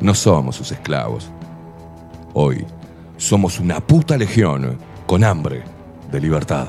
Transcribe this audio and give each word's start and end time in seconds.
No 0.00 0.14
somos 0.14 0.56
sus 0.56 0.72
esclavos. 0.72 1.30
Hoy 2.32 2.66
somos 3.18 3.60
una 3.60 3.80
puta 3.80 4.16
legión 4.16 4.78
con 5.06 5.24
hambre 5.24 5.62
de 6.10 6.20
libertad. 6.20 6.68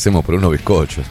Hacemos 0.00 0.24
por 0.24 0.34
unos 0.34 0.52
bizcochos. 0.52 1.04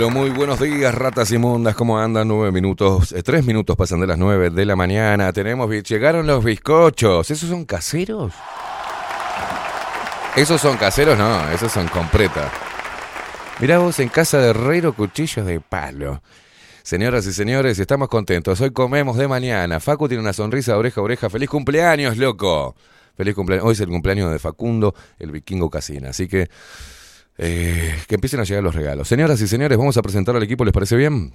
Pero 0.00 0.08
muy 0.08 0.30
buenos 0.30 0.58
días, 0.58 0.94
ratas 0.94 1.30
inmundas. 1.30 1.74
¿Cómo 1.74 1.98
andan? 1.98 2.26
Nueve 2.26 2.50
minutos, 2.50 3.12
eh, 3.12 3.22
tres 3.22 3.44
minutos 3.44 3.76
pasan 3.76 4.00
de 4.00 4.06
las 4.06 4.16
nueve 4.16 4.48
de 4.48 4.64
la 4.64 4.74
mañana. 4.74 5.30
Tenemos, 5.30 5.68
llegaron 5.86 6.26
los 6.26 6.42
bizcochos. 6.42 7.30
¿Esos 7.30 7.50
son 7.50 7.66
caseros? 7.66 8.32
¿Esos 10.36 10.58
son 10.58 10.78
caseros? 10.78 11.18
No, 11.18 11.50
esos 11.50 11.70
son 11.70 11.86
completa. 11.88 12.50
Mirá 13.58 13.76
vos 13.76 14.00
en 14.00 14.08
casa 14.08 14.38
de 14.38 14.48
Herrero, 14.48 14.94
cuchillos 14.94 15.44
de 15.44 15.60
palo. 15.60 16.22
Señoras 16.82 17.26
y 17.26 17.34
señores, 17.34 17.78
estamos 17.78 18.08
contentos. 18.08 18.58
Hoy 18.62 18.70
comemos 18.70 19.18
de 19.18 19.28
mañana. 19.28 19.80
Facu 19.80 20.08
tiene 20.08 20.22
una 20.22 20.32
sonrisa 20.32 20.78
oreja 20.78 21.02
a 21.02 21.04
oreja. 21.04 21.28
¡Feliz 21.28 21.50
cumpleaños, 21.50 22.16
loco! 22.16 22.74
Feliz 23.18 23.34
cumpleaños. 23.34 23.66
Hoy 23.66 23.74
es 23.74 23.80
el 23.80 23.88
cumpleaños 23.88 24.32
de 24.32 24.38
Facundo, 24.38 24.94
el 25.18 25.30
vikingo 25.30 25.68
Casina. 25.68 26.08
Así 26.08 26.26
que 26.26 26.48
eh, 27.42 27.96
que 28.06 28.16
empiecen 28.16 28.38
a 28.40 28.44
llegar 28.44 28.62
los 28.62 28.74
regalos. 28.74 29.08
Señoras 29.08 29.40
y 29.40 29.48
señores, 29.48 29.78
vamos 29.78 29.96
a 29.96 30.02
presentar 30.02 30.36
al 30.36 30.42
equipo, 30.42 30.62
¿les 30.62 30.74
parece 30.74 30.94
bien? 30.94 31.34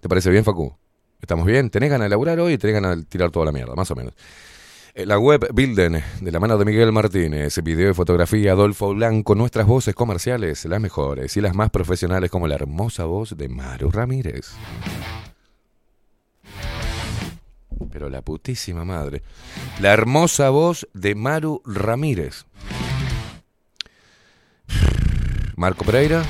¿Te 0.00 0.08
parece 0.08 0.28
bien, 0.28 0.42
Facu? 0.42 0.76
¿Estamos 1.20 1.46
bien? 1.46 1.70
¿Tenés 1.70 1.88
ganas 1.88 2.06
de 2.06 2.08
laburar 2.10 2.40
hoy 2.40 2.54
y 2.54 2.58
tenés 2.58 2.74
ganas 2.74 2.96
de 2.96 3.04
tirar 3.04 3.30
toda 3.30 3.46
la 3.46 3.52
mierda, 3.52 3.76
más 3.76 3.88
o 3.92 3.94
menos? 3.94 4.12
Eh, 4.92 5.06
la 5.06 5.20
web 5.20 5.46
Bilden, 5.54 6.02
de 6.20 6.32
la 6.32 6.40
mano 6.40 6.58
de 6.58 6.64
Miguel 6.64 6.90
Martínez, 6.90 7.62
video 7.62 7.92
y 7.92 7.94
fotografía 7.94 8.52
Adolfo 8.52 8.92
Blanco, 8.92 9.36
nuestras 9.36 9.68
voces 9.68 9.94
comerciales, 9.94 10.64
las 10.64 10.80
mejores 10.80 11.36
y 11.36 11.40
las 11.40 11.54
más 11.54 11.70
profesionales, 11.70 12.28
como 12.28 12.48
la 12.48 12.56
hermosa 12.56 13.04
voz 13.04 13.36
de 13.36 13.48
Maru 13.48 13.92
Ramírez. 13.92 14.48
Pero 17.92 18.10
la 18.10 18.22
putísima 18.22 18.84
madre. 18.84 19.22
La 19.80 19.92
hermosa 19.92 20.50
voz 20.50 20.88
de 20.92 21.14
Maru 21.14 21.62
Ramírez. 21.64 22.46
Marco 25.56 25.86
Pereira, 25.86 26.22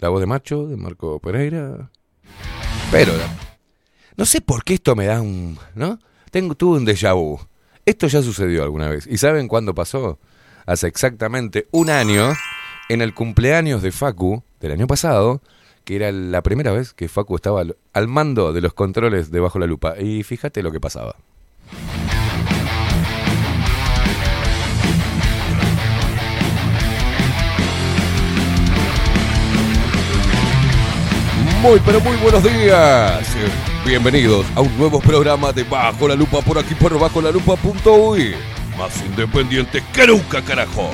la 0.00 0.08
voz 0.08 0.18
de 0.18 0.26
macho 0.26 0.66
de 0.66 0.76
Marco 0.76 1.20
Pereira. 1.20 1.88
Pero 2.90 3.12
no 4.16 4.26
sé 4.26 4.40
por 4.40 4.64
qué 4.64 4.74
esto 4.74 4.96
me 4.96 5.06
da 5.06 5.20
un, 5.20 5.56
¿no? 5.76 6.00
Tengo 6.32 6.56
tuve 6.56 6.78
un 6.78 6.84
déjà 6.84 7.14
vu. 7.14 7.38
Esto 7.86 8.08
ya 8.08 8.22
sucedió 8.22 8.64
alguna 8.64 8.88
vez. 8.88 9.06
¿Y 9.06 9.18
saben 9.18 9.46
cuándo 9.46 9.72
pasó? 9.72 10.18
Hace 10.66 10.88
exactamente 10.88 11.68
un 11.70 11.90
año, 11.90 12.32
en 12.88 13.02
el 13.02 13.14
cumpleaños 13.14 13.82
de 13.82 13.92
Facu 13.92 14.42
del 14.58 14.72
año 14.72 14.88
pasado, 14.88 15.42
que 15.84 15.94
era 15.94 16.10
la 16.10 16.42
primera 16.42 16.72
vez 16.72 16.92
que 16.92 17.08
Facu 17.08 17.36
estaba 17.36 17.62
al 17.92 18.08
mando 18.08 18.52
de 18.52 18.62
los 18.62 18.74
controles 18.74 19.30
debajo 19.30 19.60
la 19.60 19.66
lupa. 19.66 19.94
Y 20.00 20.24
fíjate 20.24 20.60
lo 20.60 20.72
que 20.72 20.80
pasaba. 20.80 21.14
Muy, 31.62 31.78
pero 31.86 32.00
muy 32.00 32.16
buenos 32.16 32.42
días. 32.42 33.24
Bienvenidos 33.86 34.44
a 34.56 34.62
un 34.62 34.76
nuevo 34.76 34.98
programa 34.98 35.52
de 35.52 35.62
Bajo 35.62 36.08
la 36.08 36.16
Lupa 36.16 36.40
por 36.40 36.58
aquí 36.58 36.74
por 36.74 36.98
Bajo 36.98 37.22
la 37.22 37.30
Lupa.uy. 37.30 38.34
Más 38.76 39.00
independiente 39.06 39.80
que 39.92 40.08
nunca, 40.08 40.42
carajo. 40.42 40.90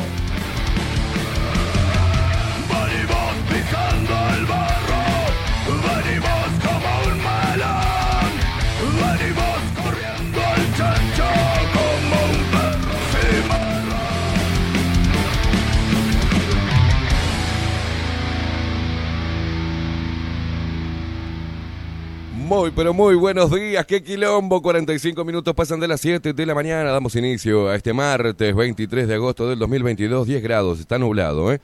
Muy, 22.48 22.70
pero 22.70 22.94
muy 22.94 23.14
buenos 23.14 23.50
días. 23.50 23.84
¡Qué 23.84 24.02
quilombo! 24.02 24.62
45 24.62 25.22
minutos 25.22 25.54
pasan 25.54 25.80
de 25.80 25.86
las 25.86 26.00
7 26.00 26.32
de 26.32 26.46
la 26.46 26.54
mañana. 26.54 26.90
Damos 26.90 27.14
inicio 27.14 27.68
a 27.68 27.76
este 27.76 27.92
martes 27.92 28.56
23 28.56 29.06
de 29.06 29.16
agosto 29.16 29.46
del 29.50 29.58
2022. 29.58 30.26
10 30.26 30.42
grados. 30.42 30.80
Está 30.80 30.98
nublado, 30.98 31.52
¿eh? 31.52 31.60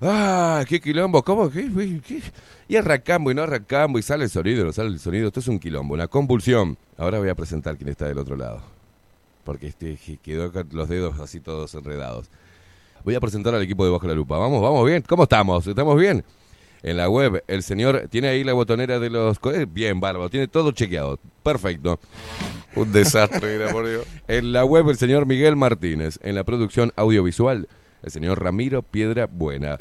¡Ah! 0.00 0.64
¡Qué 0.66 0.80
quilombo! 0.80 1.22
¿Cómo? 1.22 1.50
¿Qué? 1.50 1.70
Y 2.66 2.76
arrancamos 2.76 3.32
y 3.32 3.34
no 3.34 3.42
arrancamos 3.42 4.00
y 4.00 4.02
sale 4.02 4.24
el 4.24 4.30
sonido, 4.30 4.64
no 4.64 4.72
sale 4.72 4.88
el 4.88 4.98
sonido. 4.98 5.26
Esto 5.26 5.40
es 5.40 5.48
un 5.48 5.58
quilombo, 5.58 5.92
una 5.92 6.08
convulsión. 6.08 6.78
Ahora 6.96 7.18
voy 7.18 7.28
a 7.28 7.34
presentar 7.34 7.76
quién 7.76 7.90
está 7.90 8.06
del 8.06 8.16
otro 8.16 8.34
lado. 8.34 8.62
Porque 9.44 9.66
este, 9.66 9.98
quedó 10.22 10.50
con 10.50 10.66
los 10.72 10.88
dedos 10.88 11.20
así 11.20 11.40
todos 11.40 11.74
enredados. 11.74 12.30
Voy 13.04 13.14
a 13.14 13.20
presentar 13.20 13.54
al 13.54 13.60
equipo 13.60 13.84
de 13.84 13.90
Bajo 13.90 14.06
la 14.06 14.14
Lupa. 14.14 14.38
Vamos, 14.38 14.62
vamos 14.62 14.86
bien. 14.86 15.04
¿Cómo 15.06 15.24
estamos? 15.24 15.66
¿Estamos 15.66 16.00
bien? 16.00 16.24
En 16.84 16.98
la 16.98 17.08
web. 17.08 17.42
El 17.48 17.62
señor 17.62 18.08
tiene 18.10 18.28
ahí 18.28 18.44
la 18.44 18.52
botonera 18.52 19.00
de 19.00 19.10
los... 19.10 19.40
Bien, 19.70 19.98
bárbaro, 19.98 20.30
tiene 20.30 20.46
todo 20.46 20.70
chequeado. 20.70 21.18
Perfecto. 21.42 21.98
Un 22.76 22.92
desastre, 22.92 23.54
era 23.54 23.72
por 23.72 23.88
Dios. 23.88 24.06
En 24.28 24.52
la 24.52 24.64
web 24.64 24.88
el 24.90 24.96
señor 24.96 25.26
Miguel 25.26 25.56
Martínez. 25.56 26.18
En 26.22 26.34
la 26.34 26.44
producción 26.44 26.92
audiovisual 26.96 27.68
el 28.02 28.10
señor 28.10 28.42
Ramiro 28.42 28.82
Piedra 28.82 29.26
Buena. 29.26 29.78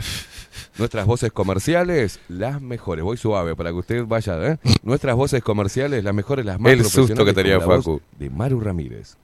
Nuestras 0.77 1.05
voces 1.05 1.33
comerciales, 1.33 2.21
las 2.29 2.61
mejores. 2.61 3.03
Voy 3.03 3.17
suave 3.17 3.53
para 3.53 3.71
que 3.71 3.75
usted 3.75 4.05
vaya. 4.05 4.41
¿eh? 4.51 4.57
Nuestras 4.81 5.15
voces 5.15 5.43
comerciales, 5.43 6.05
las 6.05 6.13
mejores, 6.13 6.45
las 6.45 6.57
más 6.57 6.71
El 6.71 6.85
susto 6.85 7.25
que 7.25 7.33
tenía 7.33 7.59
Facu. 7.59 8.01
De 8.17 8.29
Maru 8.29 8.61
Ramírez. 8.61 9.17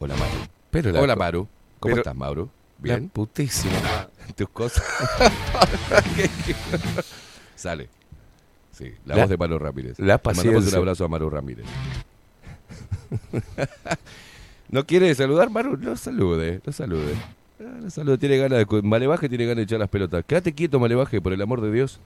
Hola, 0.00 0.16
Maru. 0.16 0.98
Hola, 0.98 1.14
Maru. 1.14 1.48
¿Cómo 1.78 1.96
estás, 1.96 2.16
Maru? 2.16 2.50
Bien. 2.78 3.08
putísima. 3.08 4.08
Tus 4.36 4.48
cosas. 4.48 4.84
Sale. 7.56 7.88
Sí, 8.72 8.92
la, 9.04 9.16
voz 9.16 9.28
de 9.28 9.36
Maru 9.36 9.58
Ramírez. 9.58 9.98
La 9.98 10.18
paciencia. 10.18 10.52
Mandamos 10.52 10.72
un 10.72 10.78
abrazo 10.78 11.04
a 11.04 11.08
Maru 11.08 11.30
Ramírez. 11.30 11.66
¿No 14.70 14.86
quiere 14.86 15.14
saludar, 15.14 15.50
Maru? 15.50 15.76
No 15.76 15.96
salude, 15.96 16.60
no 16.64 16.72
salude. 16.72 17.14
Ah, 17.60 17.78
no 17.82 17.90
salude, 17.90 18.18
tiene 18.18 18.38
ganas 18.38 18.66
de... 18.66 18.82
Malevaje 18.82 19.28
tiene 19.28 19.44
ganas 19.44 19.58
de 19.58 19.62
echar 19.64 19.80
las 19.80 19.90
pelotas. 19.90 20.24
Quédate 20.24 20.54
quieto, 20.54 20.78
Malevaje, 20.78 21.20
por 21.20 21.32
el 21.32 21.42
amor 21.42 21.60
de 21.60 21.72
Dios. 21.72 22.00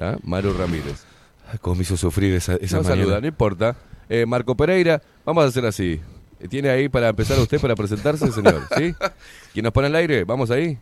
¿Ah? 0.00 0.16
Maru 0.24 0.54
Ramírez. 0.54 1.04
Cómo 1.60 1.76
me 1.76 1.82
hizo 1.82 1.96
sufrir 1.96 2.34
esa, 2.34 2.56
esa 2.56 2.78
no 2.78 2.84
saluda, 2.84 3.20
no 3.20 3.26
importa. 3.26 3.76
Eh, 4.08 4.26
Marco 4.26 4.56
Pereira, 4.56 5.02
vamos 5.24 5.44
a 5.44 5.48
hacer 5.48 5.66
así. 5.66 6.00
¿Tiene 6.48 6.70
ahí 6.70 6.88
para 6.88 7.08
empezar 7.08 7.38
usted 7.38 7.60
para 7.60 7.74
presentarse, 7.74 8.30
señor? 8.30 8.66
¿Sí? 8.76 8.94
¿Quién 9.52 9.64
nos 9.64 9.72
pone 9.72 9.88
al 9.88 9.96
aire? 9.96 10.24
¿Vamos 10.24 10.50
ahí? 10.50 10.78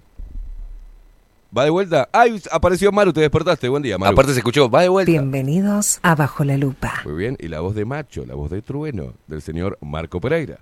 ¿Va 1.57 1.65
de 1.65 1.71
vuelta? 1.71 2.09
¡Ay! 2.13 2.41
Apareció 2.51 2.91
Maru, 2.93 3.13
te 3.13 3.21
despertaste. 3.21 3.69
Buen 3.69 3.83
día, 3.83 3.99
Maru. 3.99 4.13
Aparte 4.13 4.33
se 4.33 4.39
escuchó, 4.39 4.69
va 4.69 4.83
de 4.83 4.89
vuelta. 4.89 5.11
Bienvenidos 5.11 6.01
a 6.03 6.15
Bajo 6.15 6.45
la 6.45 6.57
Lupa. 6.57 6.95
Muy 7.05 7.15
bien, 7.15 7.37
y 7.41 7.49
la 7.49 7.61
voz 7.61 7.75
de 7.75 7.85
Macho, 7.85 8.25
la 8.27 8.35
voz 8.35 8.51
de 8.51 8.63
Trueno, 8.63 9.15
del 9.27 9.43
señor 9.43 9.79
Marco 9.81 10.21
Pereira. 10.21 10.59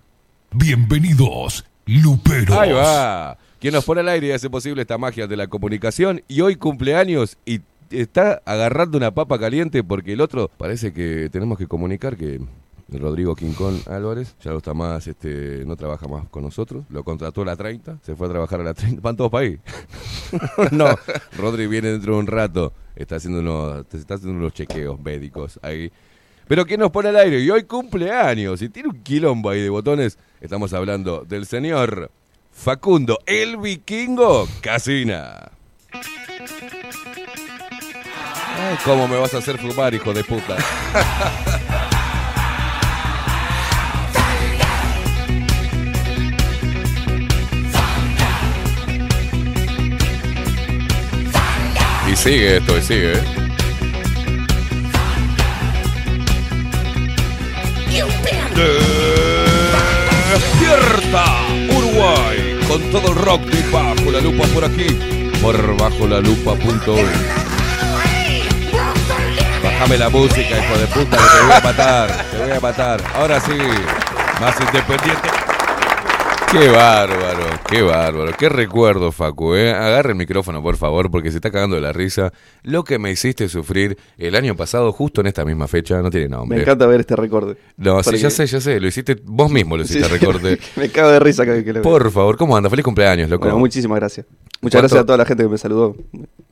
Bienvenidos, 0.52 1.64
Luperos. 1.86 2.56
Ahí 2.56 2.72
va. 2.72 3.38
¿Quién 3.60 3.72
nos 3.72 3.84
pone 3.84 4.02
al 4.02 4.08
aire 4.08 4.28
y 4.28 4.32
hace 4.32 4.50
posible 4.50 4.82
esta 4.82 4.98
magia 4.98 5.26
de 5.26 5.36
la 5.36 5.46
comunicación. 5.46 6.22
Y 6.28 6.42
hoy 6.42 6.56
cumpleaños 6.56 7.38
y 7.46 7.60
está 7.90 8.42
agarrando 8.44 8.98
una 8.98 9.12
papa 9.12 9.38
caliente 9.38 9.82
porque 9.82 10.12
el 10.12 10.20
otro 10.20 10.50
parece 10.58 10.92
que 10.92 11.28
tenemos 11.30 11.56
que 11.58 11.66
comunicar 11.66 12.16
que 12.16 12.40
Rodrigo 12.88 13.34
Quincón 13.34 13.80
Álvarez, 13.86 14.36
ya 14.40 14.50
no 14.50 14.58
está 14.58 14.74
más, 14.74 15.06
este, 15.06 15.64
no 15.64 15.76
trabaja 15.76 16.06
más 16.06 16.28
con 16.28 16.42
nosotros, 16.42 16.84
lo 16.90 17.02
contrató 17.02 17.42
a 17.42 17.46
la 17.46 17.56
30, 17.56 17.98
se 18.02 18.14
fue 18.14 18.26
a 18.26 18.30
trabajar 18.30 18.60
a 18.60 18.64
la 18.64 18.74
30, 18.74 19.00
van 19.00 19.16
todos 19.16 19.30
para 19.30 19.46
ahí. 19.46 19.58
no, 20.70 20.86
Rodri 21.38 21.66
viene 21.66 21.88
dentro 21.88 22.14
de 22.14 22.20
un 22.20 22.26
rato, 22.26 22.72
está 22.94 23.16
haciendo 23.16 23.40
unos, 23.40 23.86
está 23.92 24.14
haciendo 24.14 24.50
chequeos 24.50 25.00
médicos 25.00 25.58
ahí. 25.62 25.90
Pero 26.46 26.66
¿quién 26.66 26.80
nos 26.80 26.90
pone 26.90 27.08
al 27.08 27.16
aire? 27.16 27.40
Y 27.40 27.50
hoy 27.50 27.62
cumpleaños. 27.62 28.60
Y 28.60 28.68
tiene 28.68 28.90
un 28.90 29.02
quilombo 29.02 29.48
ahí 29.48 29.62
de 29.62 29.70
botones. 29.70 30.18
Estamos 30.42 30.74
hablando 30.74 31.24
del 31.26 31.46
señor 31.46 32.10
Facundo, 32.52 33.18
el 33.24 33.56
vikingo 33.56 34.46
Casina. 34.60 35.50
¿Cómo 38.84 39.08
me 39.08 39.16
vas 39.16 39.32
a 39.34 39.38
hacer 39.38 39.58
fumar, 39.58 39.94
hijo 39.94 40.12
de 40.12 40.24
puta? 40.24 40.56
sigue 52.24 52.56
esto, 52.56 52.78
y 52.78 52.82
sigue. 52.82 53.12
Despierta 60.32 61.24
Uruguay 61.76 62.58
con 62.66 62.80
todo 62.90 63.08
el 63.12 63.16
rock 63.16 63.42
de 63.42 63.70
Bajo 63.70 64.10
la 64.10 64.20
Lupa 64.22 64.46
por 64.54 64.64
aquí, 64.64 64.86
por 65.42 65.76
bajo 65.76 66.08
la 66.08 66.20
lupa.org. 66.20 67.04
Bájame 69.62 69.98
la 69.98 70.08
música, 70.08 70.58
hijo 70.58 70.78
de 70.78 70.86
puta, 70.86 71.16
que 71.18 71.24
te 71.24 71.44
voy 71.44 71.52
a 71.52 71.60
matar, 71.60 72.24
te 72.30 72.38
voy 72.38 72.52
a 72.52 72.60
matar. 72.60 73.02
Ahora 73.14 73.38
sí, 73.38 73.52
más 74.40 74.58
independiente. 74.60 75.53
Qué 76.50 76.68
bárbaro, 76.68 77.46
qué 77.68 77.82
bárbaro. 77.82 78.32
Qué 78.38 78.48
recuerdo, 78.48 79.10
Facu, 79.10 79.54
¿eh? 79.54 79.72
Agarre 79.72 80.10
el 80.10 80.14
micrófono, 80.16 80.62
por 80.62 80.76
favor, 80.76 81.10
porque 81.10 81.30
se 81.30 81.38
está 81.38 81.50
cagando 81.50 81.74
de 81.74 81.82
la 81.82 81.92
risa. 81.92 82.32
Lo 82.62 82.84
que 82.84 82.98
me 83.00 83.10
hiciste 83.10 83.48
sufrir 83.48 83.98
el 84.18 84.36
año 84.36 84.54
pasado, 84.54 84.92
justo 84.92 85.20
en 85.20 85.26
esta 85.26 85.44
misma 85.44 85.66
fecha, 85.66 86.00
no 86.00 86.10
tiene 86.10 86.28
nombre. 86.28 86.56
Me 86.56 86.62
encanta 86.62 86.86
ver 86.86 87.00
este 87.00 87.16
recorte. 87.16 87.60
No, 87.76 88.00
sí, 88.04 88.18
ya 88.18 88.30
sé, 88.30 88.46
ya 88.46 88.60
sé. 88.60 88.78
Lo 88.78 88.86
hiciste, 88.86 89.16
vos 89.24 89.50
mismo 89.50 89.76
lo 89.76 89.82
hiciste, 89.82 90.04
Sí, 90.04 90.12
recorte. 90.12 90.58
me 90.76 90.88
cago 90.90 91.10
de 91.10 91.18
risa 91.18 91.44
cada 91.44 91.56
vez 91.56 91.64
que 91.64 91.72
lo 91.72 91.82
veo. 91.82 91.90
Por 91.90 92.10
favor, 92.12 92.36
¿cómo 92.36 92.56
anda? 92.56 92.70
Feliz 92.70 92.84
cumpleaños, 92.84 93.28
loco. 93.28 93.44
Bueno, 93.46 93.58
muchísimas 93.58 93.98
gracias. 93.98 94.26
Muchas 94.64 94.80
¿Cuánto- 94.80 94.94
gracias 94.96 95.02
a 95.02 95.06
toda 95.06 95.18
la 95.18 95.24
gente 95.26 95.42
que 95.44 95.48
me 95.48 95.58
saludó. 95.58 95.96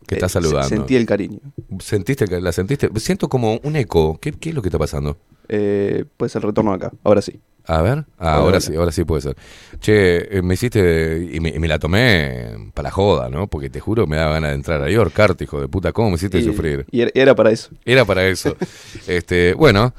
Que 0.07 0.15
está 0.17 0.27
Eh, 0.27 0.29
saludando. 0.29 0.69
se- 0.69 0.77
Sentí 0.77 0.97
el 0.97 1.07
cariño. 1.07 1.39
¿Sentiste 1.81 2.41
la 2.41 2.53
sentiste? 2.53 2.89
Siento 2.97 3.29
como 3.29 3.59
un 3.63 3.77
eco. 3.77 4.19
¿Qué, 4.21 4.33
qué 4.33 4.51
es 4.51 4.55
lo 4.55 4.63
que 4.63 4.69
está 4.69 4.79
pasando? 4.79 5.17
Eh, 5.49 6.05
pues 6.17 6.35
el 6.37 6.43
retorno 6.43 6.73
acá, 6.73 6.93
ahora 7.03 7.21
sí. 7.23 7.41
A 7.67 7.81
ver, 7.81 8.05
Ah, 8.19 8.35
ahora 8.35 8.61
sí, 8.61 8.75
ahora 8.75 8.91
sí 8.91 9.05
puede 9.05 9.23
ser. 9.23 9.37
Che, 9.81 10.39
eh, 10.39 10.43
me 10.43 10.55
hiciste 10.55 11.29
y 11.33 11.39
me, 11.39 11.51
y 11.51 11.59
me 11.61 11.69
la 11.69 11.79
tomé 11.79 12.71
para 12.75 12.89
la 12.89 12.91
joda, 12.91 13.29
¿no? 13.29 13.47
Porque 13.47 13.71
te 13.71 13.79
juro 13.79 14.07
me 14.09 14.17
daba 14.17 14.33
ganas 14.35 14.51
de 14.51 14.55
entrar 14.57 14.83
ahí, 14.83 14.97
ahorcarte, 14.97 15.45
hijo 15.45 15.61
de 15.61 15.69
puta, 15.69 15.93
¿cómo 15.93 16.09
me 16.11 16.17
hiciste 16.17 16.39
Y, 16.39 16.45
sufrir? 16.45 16.87
y 16.91 17.03
era- 17.15 17.35
para 17.37 17.51
eso. 17.53 17.71
Era 17.85 18.05
para 18.05 18.27
eso. 18.27 18.57
este, 19.07 19.55
bueno, 19.55 19.95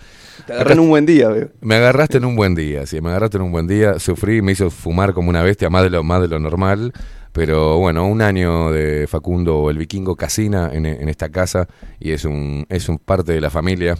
Te 0.45 0.53
agarré 0.53 0.73
en 0.73 0.79
un 0.81 0.89
buen 0.89 1.05
día, 1.05 1.29
me 1.61 1.75
agarraste 1.75 2.17
en 2.17 2.25
un 2.25 2.35
buen 2.35 2.53
día, 2.55 2.85
sí, 2.85 2.99
me 2.99 3.09
agarraste 3.09 3.37
en 3.37 3.43
un 3.43 3.51
buen 3.53 3.67
día, 3.67 3.97
sufrí, 3.99 4.41
me 4.41 4.51
hizo 4.51 4.69
fumar 4.69 5.13
como 5.13 5.29
una 5.29 5.41
bestia, 5.41 5.69
más 5.69 5.83
de 5.83 5.89
lo, 5.89 6.03
más 6.03 6.21
de 6.21 6.27
lo 6.27 6.39
normal, 6.39 6.91
pero 7.33 7.79
bueno, 7.79 8.07
un 8.07 8.21
año 8.21 8.71
de 8.71 9.07
Facundo 9.07 9.69
el 9.69 9.77
vikingo 9.77 10.15
Casina 10.15 10.69
en, 10.71 10.85
en 10.85 11.09
esta 11.09 11.29
casa 11.29 11.67
y 11.99 12.11
es 12.11 12.25
un, 12.25 12.65
es 12.69 12.87
un 12.87 12.99
parte 12.99 13.33
de 13.33 13.41
la 13.41 13.49
familia. 13.49 13.97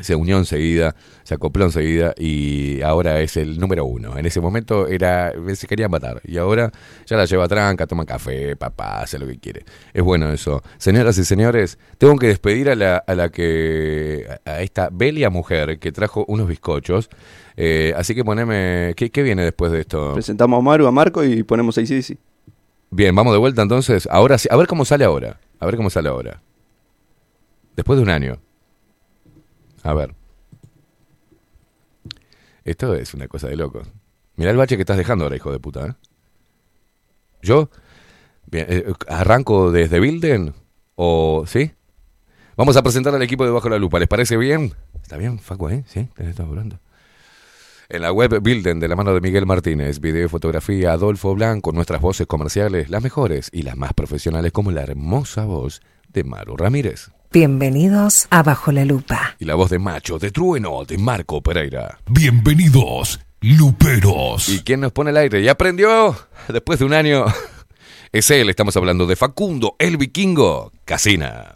Se 0.00 0.16
unió 0.16 0.38
enseguida, 0.38 0.96
se 1.22 1.34
acopló 1.34 1.66
enseguida 1.66 2.14
y 2.18 2.82
ahora 2.82 3.20
es 3.20 3.36
el 3.36 3.60
número 3.60 3.84
uno. 3.84 4.18
En 4.18 4.26
ese 4.26 4.40
momento 4.40 4.88
era 4.88 5.32
se 5.54 5.68
quería 5.68 5.88
matar 5.88 6.20
y 6.24 6.36
ahora 6.36 6.72
ya 7.06 7.16
la 7.16 7.26
lleva 7.26 7.46
tranca, 7.46 7.86
toma 7.86 8.04
café, 8.04 8.56
papá, 8.56 9.02
hace 9.02 9.20
lo 9.20 9.26
que 9.28 9.38
quiere. 9.38 9.64
Es 9.92 10.02
bueno 10.02 10.32
eso. 10.32 10.62
Señoras 10.78 11.16
y 11.18 11.24
señores, 11.24 11.78
tengo 11.96 12.16
que 12.16 12.26
despedir 12.26 12.70
a 12.70 12.74
la, 12.74 12.96
a 12.96 13.14
la 13.14 13.28
que 13.28 14.26
a 14.44 14.62
esta 14.62 14.88
bella 14.90 15.30
mujer 15.30 15.78
que 15.78 15.92
trajo 15.92 16.24
unos 16.26 16.48
bizcochos. 16.48 17.08
Eh, 17.56 17.94
así 17.96 18.16
que 18.16 18.24
poneme, 18.24 18.94
¿qué, 18.96 19.10
qué 19.10 19.22
viene 19.22 19.44
después 19.44 19.70
de 19.70 19.80
esto? 19.80 20.14
Presentamos 20.14 20.58
a 20.58 20.62
Maru, 20.62 20.88
a 20.88 20.90
Marco 20.90 21.22
y 21.22 21.44
ponemos 21.44 21.78
ACDC. 21.78 22.16
Bien, 22.96 23.12
vamos 23.12 23.32
de 23.32 23.40
vuelta 23.40 23.60
entonces. 23.60 24.06
Ahora 24.08 24.38
sí, 24.38 24.46
a 24.52 24.56
ver 24.56 24.68
cómo 24.68 24.84
sale 24.84 25.04
ahora. 25.04 25.40
A 25.58 25.66
ver 25.66 25.76
cómo 25.76 25.90
sale 25.90 26.08
ahora. 26.08 26.40
Después 27.74 27.96
de 27.96 28.04
un 28.04 28.08
año. 28.08 28.38
A 29.82 29.94
ver. 29.94 30.14
Esto 32.62 32.94
es 32.94 33.12
una 33.12 33.26
cosa 33.26 33.48
de 33.48 33.56
locos. 33.56 33.88
Mirá 34.36 34.52
el 34.52 34.56
bache 34.56 34.76
que 34.76 34.82
estás 34.82 34.96
dejando 34.96 35.24
ahora, 35.24 35.34
hijo 35.34 35.50
de 35.50 35.58
puta. 35.58 35.88
¿eh? 35.88 35.94
¿Yo? 37.42 37.68
Bien, 38.46 38.66
eh, 38.68 38.92
¿Arranco 39.08 39.72
desde 39.72 39.98
Bilden? 39.98 40.54
¿O 40.94 41.46
sí? 41.48 41.72
Vamos 42.56 42.76
a 42.76 42.82
presentar 42.84 43.12
al 43.12 43.22
equipo 43.22 43.44
de 43.44 43.50
Bajo 43.50 43.68
la 43.68 43.78
Lupa. 43.78 43.98
¿Les 43.98 44.06
parece 44.06 44.36
bien? 44.36 44.72
¿Está 45.02 45.16
bien, 45.16 45.40
Facu, 45.40 45.68
eh? 45.68 45.82
¿Sí? 45.88 46.08
¿Te 46.14 46.30
estás 46.30 46.46
hablando? 46.46 46.78
En 47.90 48.00
la 48.00 48.12
web 48.12 48.40
Bilden, 48.40 48.80
de 48.80 48.88
la 48.88 48.96
mano 48.96 49.12
de 49.12 49.20
Miguel 49.20 49.44
Martínez, 49.44 50.00
video 50.00 50.24
y 50.24 50.28
fotografía 50.28 50.92
Adolfo 50.92 51.34
Blanco, 51.34 51.70
nuestras 51.70 52.00
voces 52.00 52.26
comerciales, 52.26 52.88
las 52.88 53.02
mejores 53.02 53.50
y 53.52 53.62
las 53.62 53.76
más 53.76 53.92
profesionales, 53.92 54.52
como 54.52 54.70
la 54.70 54.82
hermosa 54.82 55.44
voz 55.44 55.82
de 56.08 56.24
Maru 56.24 56.56
Ramírez. 56.56 57.10
Bienvenidos 57.30 58.26
a 58.30 58.42
Bajo 58.42 58.72
la 58.72 58.86
Lupa. 58.86 59.36
Y 59.38 59.44
la 59.44 59.54
voz 59.54 59.68
de 59.68 59.78
Macho, 59.78 60.18
de 60.18 60.30
Trueno, 60.30 60.84
de 60.86 60.96
Marco 60.96 61.42
Pereira. 61.42 61.98
Bienvenidos, 62.08 63.20
Luperos. 63.42 64.48
¿Y 64.48 64.60
quién 64.60 64.80
nos 64.80 64.92
pone 64.92 65.10
el 65.10 65.18
aire? 65.18 65.42
¿Ya 65.42 65.52
aprendió? 65.52 66.16
Después 66.48 66.78
de 66.78 66.86
un 66.86 66.94
año. 66.94 67.26
Es 68.12 68.30
él, 68.30 68.48
estamos 68.48 68.76
hablando 68.76 69.06
de 69.06 69.16
Facundo, 69.16 69.74
el 69.80 69.96
vikingo, 69.96 70.70
Casina. 70.84 71.53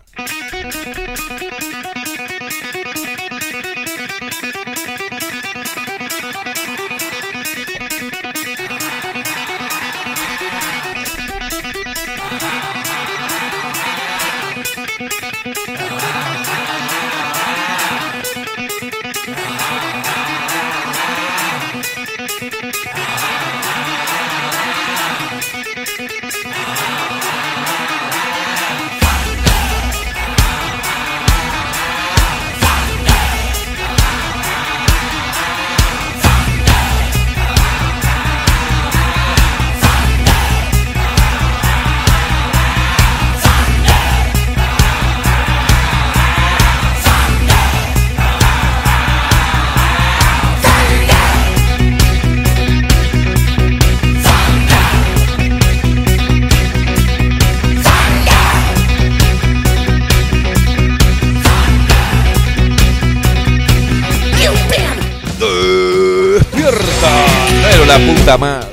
Madre. 68.37 68.69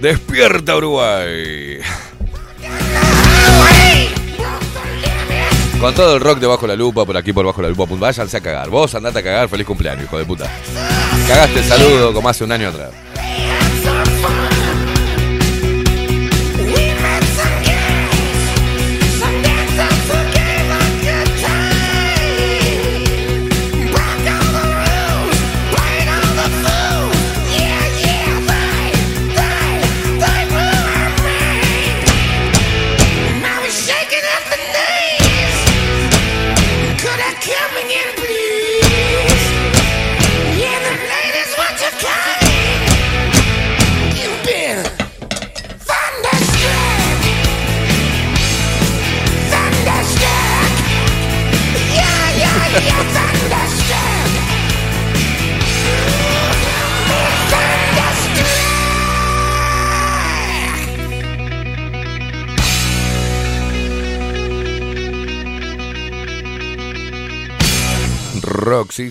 ¡Despierta, 0.00 0.76
Uruguay! 0.76 1.78
Con 5.80 5.94
todo 5.94 6.16
el 6.16 6.20
rock 6.20 6.40
debajo 6.40 6.66
la 6.66 6.74
lupa, 6.74 7.04
por 7.04 7.16
aquí 7.16 7.32
por 7.32 7.46
bajo 7.46 7.62
la 7.62 7.68
lupa. 7.68 7.84
Váyanse 7.88 8.36
a 8.36 8.40
cagar. 8.40 8.68
Vos 8.68 8.94
andate 8.96 9.20
a 9.20 9.22
cagar. 9.22 9.48
Feliz 9.48 9.66
cumpleaños, 9.66 10.04
hijo 10.04 10.18
de 10.18 10.24
puta. 10.24 10.50
Cagaste 11.28 11.60
el 11.60 11.64
saludo 11.64 12.12
como 12.12 12.28
hace 12.28 12.42
un 12.44 12.52
año 12.52 12.68
atrás. 12.68 12.90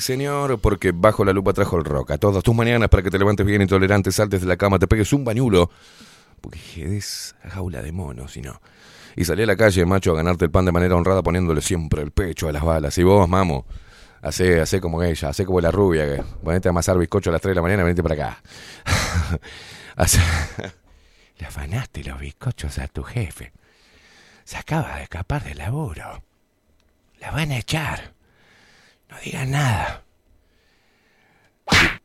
Señor, 0.08 0.60
porque 0.60 0.92
bajo 0.94 1.24
la 1.26 1.34
lupa 1.34 1.54
trajo 1.54 1.78
el 1.78 1.84
rock. 1.86 2.12
A 2.12 2.18
todas 2.18 2.44
tus 2.44 2.56
mañanas 2.56 2.90
para 2.90 3.04
que 3.04 3.12
te 3.12 3.20
levantes 3.20 3.46
bien 3.46 3.62
intolerante, 3.62 4.12
saltes 4.12 4.42
de 4.42 4.48
la 4.48 4.58
cama, 4.58 4.80
te 4.80 4.88
pegues 4.88 5.12
un 5.14 5.24
bañulo. 5.24 5.70
Porque 6.42 6.98
es 6.98 7.36
jaula 7.44 7.82
de 7.82 7.92
monos, 7.92 8.32
si 8.34 8.42
no. 8.42 8.60
Y 9.16 9.26
salí 9.26 9.44
a 9.44 9.46
la 9.48 9.56
calle, 9.56 9.86
macho, 9.86 10.12
a 10.14 10.16
ganarte 10.16 10.46
el 10.46 10.52
pan 10.52 10.66
de 10.66 10.72
manera 10.72 10.96
honrada 10.96 11.22
poniéndole 11.24 11.62
siempre 11.62 12.02
el 12.04 12.12
pecho 12.12 12.48
a 12.48 12.52
las 12.52 12.64
balas. 12.64 12.98
Y 12.98 13.04
vos, 13.04 13.28
mamo, 13.28 13.66
hacé, 14.22 14.62
hacé 14.62 14.80
como 14.80 15.02
ella, 15.04 15.30
hacé 15.30 15.44
como 15.46 15.60
la 15.60 15.72
rubia, 15.72 16.06
que 16.06 16.24
ponete 16.44 16.70
a 16.70 16.72
amasar 16.72 16.98
bizcocho 16.98 17.30
a 17.32 17.34
las 17.34 17.42
3 17.42 17.52
de 17.52 17.56
la 17.56 17.62
mañana 17.64 17.82
y 17.82 17.86
venite 17.86 18.04
para 18.04 18.16
acá. 18.16 18.42
Hacé- 19.98 20.20
Le 21.40 21.46
afanaste 21.48 22.04
los 22.04 22.20
bizcochos 22.20 22.78
a 22.80 22.88
tu 22.88 23.04
jefe. 23.04 23.52
Se 24.44 24.58
acaba 24.58 24.98
de 24.98 25.04
escapar 25.04 25.44
del 25.44 25.58
laburo. 25.58 26.24
La 27.20 27.32
van 27.32 27.52
a 27.52 27.58
echar. 27.58 28.14
No 29.10 29.18
digas 29.24 29.48
nada. 29.48 30.04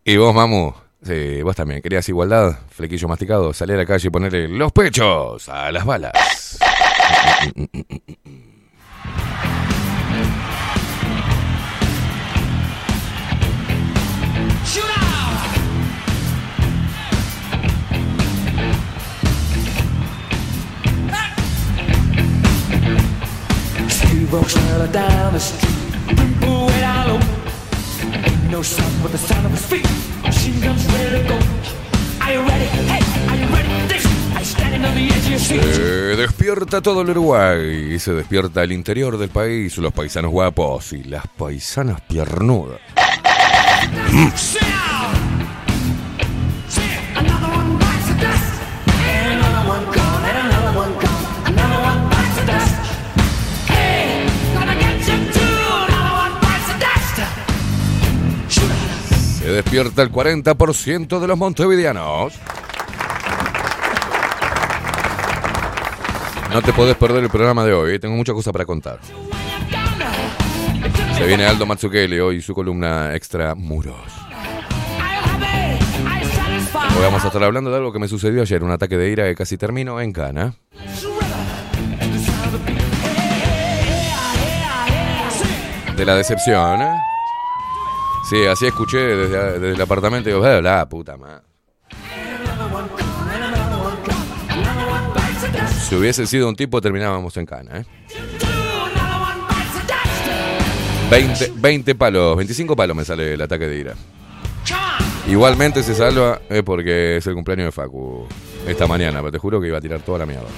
Y 0.05 0.17
vos, 0.17 0.35
mamu, 0.35 0.73
sí, 1.03 1.43
vos 1.43 1.55
también, 1.55 1.83
querías 1.83 2.09
igualdad, 2.09 2.59
flequillo 2.71 3.09
masticado, 3.09 3.53
salir 3.53 3.77
a 3.77 3.79
la 3.79 3.87
calle 3.87 4.09
y 4.09 4.11
ponerle 4.11 4.49
los 4.49 4.73
pechos 4.73 5.49
a 5.49 5.71
las 5.71 5.85
balas. 5.85 6.59
Down 24.93 25.33
the 25.33 25.41
street, 25.41 26.72
no 28.53 28.63
sound 28.63 29.03
but 29.03 29.11
the 29.11 29.19
sound 29.19 29.47
of 29.47 29.53
his 29.53 29.65
feet. 29.65 29.87
Machine 30.23 30.61
guns 30.61 30.85
ready 30.93 31.23
to 31.23 31.29
go. 31.29 31.39
Are 32.21 32.35
you 32.35 32.43
ready? 32.43 32.67
Hey, 32.67 33.01
are 33.31 33.37
you 33.37 33.47
ready 33.49 33.89
this? 33.89 34.05
I 34.37 34.45
standing 34.45 34.85
on 34.85 34.95
the 34.95 35.07
edge 35.09 35.25
of 35.25 35.31
your 35.31 35.41
seat. 35.41 35.63
Se 35.63 36.17
despierta 36.17 36.83
todo 36.83 37.01
el 37.01 37.09
Uruguay 37.09 37.95
y 37.95 37.99
se 37.99 38.13
despierta 38.13 38.63
el 38.63 38.73
interior 38.73 39.17
del 39.17 39.31
país, 39.31 39.79
los 39.79 39.95
paisanos 39.95 40.31
guapos 40.31 40.93
y 40.93 41.03
las 41.03 41.27
paisanas 41.29 42.03
piernudas. 42.03 42.79
Despierta 59.53 60.03
el 60.03 60.11
40% 60.11 61.21
de 61.21 61.27
los 61.27 61.39
montevideanos. 61.39 62.35
No 66.53 66.61
te 66.61 66.73
podés 66.73 66.97
perder 66.97 67.23
el 67.23 67.31
programa 67.31 67.65
de 67.65 67.73
hoy, 67.73 67.95
eh, 67.95 67.99
tengo 67.99 68.15
mucha 68.15 68.33
cosa 68.33 68.53
para 68.53 68.65
contar. 68.65 68.99
Se 71.17 71.27
viene 71.27 71.47
Aldo 71.47 71.67
hoy 72.23 72.37
y 72.37 72.43
su 72.43 72.55
columna 72.55 73.15
extra 73.15 73.55
muros. 73.55 73.97
Hoy 76.75 77.03
vamos 77.03 77.25
a 77.25 77.29
estar 77.29 77.43
hablando 77.43 77.71
de 77.71 77.77
algo 77.77 77.93
que 77.93 77.99
me 77.99 78.09
sucedió 78.09 78.43
ayer, 78.43 78.63
un 78.63 78.71
ataque 78.71 78.97
de 78.97 79.11
ira 79.11 79.25
que 79.25 79.35
casi 79.35 79.57
terminó 79.57 80.01
en 80.01 80.13
Cana. 80.13 80.55
De 85.97 86.05
la 86.05 86.17
decepción, 86.17 86.83
¿eh? 86.83 87.12
Sí, 88.29 88.47
así 88.47 88.67
escuché 88.67 88.99
desde, 88.99 89.73
el 89.73 89.81
apartamento 89.81 90.29
y 90.29 90.33
digo, 90.33 90.45
"Ah, 90.45 90.61
la 90.61 90.89
puta 90.89 91.17
madre. 91.17 91.43
Si 95.89 95.95
hubiese 95.97 96.27
sido 96.27 96.49
un 96.49 96.57
tipo, 96.57 96.81
terminábamos 96.81 97.37
en 97.37 97.45
Cana, 97.45 97.81
¿eh? 97.81 97.85
20, 101.11 101.53
20 101.57 101.95
palos, 101.95 102.37
25 102.39 102.75
palos 102.75 102.97
me 102.97 103.05
sale 103.05 103.35
el 103.35 103.43
ataque 103.43 103.69
de 103.69 103.77
ira. 103.79 103.95
Igualmente 105.29 105.83
se 105.83 105.95
salva 105.95 106.41
eh, 106.49 106.63
porque 106.65 107.19
es 107.19 107.27
el 107.27 107.35
cumpleaños 107.35 107.67
de 107.67 107.73
Facu 107.73 108.27
esta 108.67 108.87
mañana, 108.87 109.19
pero 109.19 109.33
te 109.33 109.39
juro 109.39 109.61
que 109.61 109.69
iba 109.69 109.79
a 109.79 109.81
tirar 109.81 110.01
toda 110.01 110.21
la 110.21 110.27
mierda. 110.27 110.49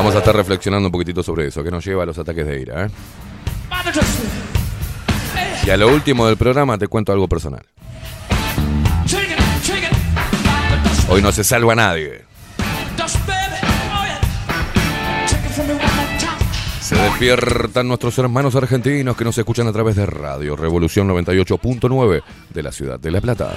Vamos 0.00 0.14
a 0.14 0.20
estar 0.20 0.34
reflexionando 0.34 0.88
un 0.88 0.92
poquitito 0.92 1.22
sobre 1.22 1.48
eso, 1.48 1.62
que 1.62 1.70
nos 1.70 1.84
lleva 1.84 2.04
a 2.04 2.06
los 2.06 2.16
ataques 2.16 2.46
de 2.46 2.58
ira. 2.58 2.86
¿eh? 2.86 2.90
Y 5.66 5.68
a 5.68 5.76
lo 5.76 5.88
último 5.88 6.26
del 6.26 6.38
programa 6.38 6.78
te 6.78 6.88
cuento 6.88 7.12
algo 7.12 7.28
personal. 7.28 7.62
Hoy 11.10 11.20
no 11.20 11.30
se 11.32 11.44
salva 11.44 11.74
nadie. 11.74 12.24
Se 16.80 16.96
despiertan 16.96 17.86
nuestros 17.86 18.16
hermanos 18.16 18.56
argentinos 18.56 19.14
que 19.18 19.24
nos 19.24 19.36
escuchan 19.36 19.66
a 19.66 19.72
través 19.72 19.96
de 19.96 20.06
Radio 20.06 20.56
Revolución 20.56 21.10
98.9 21.10 22.22
de 22.48 22.62
la 22.62 22.72
ciudad 22.72 22.98
de 22.98 23.10
La 23.10 23.20
Plata. 23.20 23.52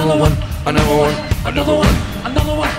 Another 0.00 0.22
one, 0.22 0.32
one, 0.64 0.80
one. 0.80 1.14
One. 2.56 2.70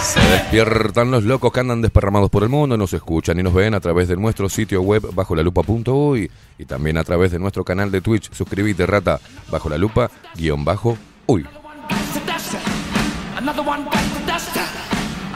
Se 0.00 0.20
despiertan 0.20 1.10
los 1.10 1.24
locos 1.24 1.52
que 1.52 1.60
andan 1.60 1.82
desparramados 1.82 2.30
por 2.30 2.44
el 2.44 2.48
mundo, 2.48 2.78
nos 2.78 2.94
escuchan 2.94 3.38
y 3.38 3.42
nos 3.42 3.52
ven 3.52 3.74
a 3.74 3.80
través 3.80 4.08
de 4.08 4.16
nuestro 4.16 4.48
sitio 4.48 4.80
web 4.80 5.02
bajo 5.12 5.34
la 5.36 5.42
lupa.uy 5.42 6.30
y 6.58 6.64
también 6.64 6.96
a 6.96 7.04
través 7.04 7.30
de 7.30 7.38
nuestro 7.38 7.62
canal 7.62 7.90
de 7.90 8.00
Twitch. 8.00 8.32
Suscríbete, 8.32 8.86
rata, 8.86 9.20
bajo 9.50 9.68
la 9.68 9.76
lupa, 9.76 10.10
guion 10.34 10.64
bajo, 10.64 10.96
uy. 11.26 11.46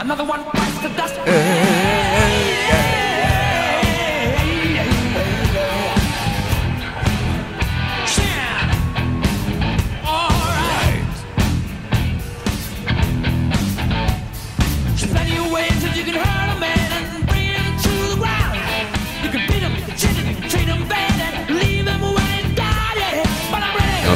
Another 0.01 0.25
one 0.25 0.58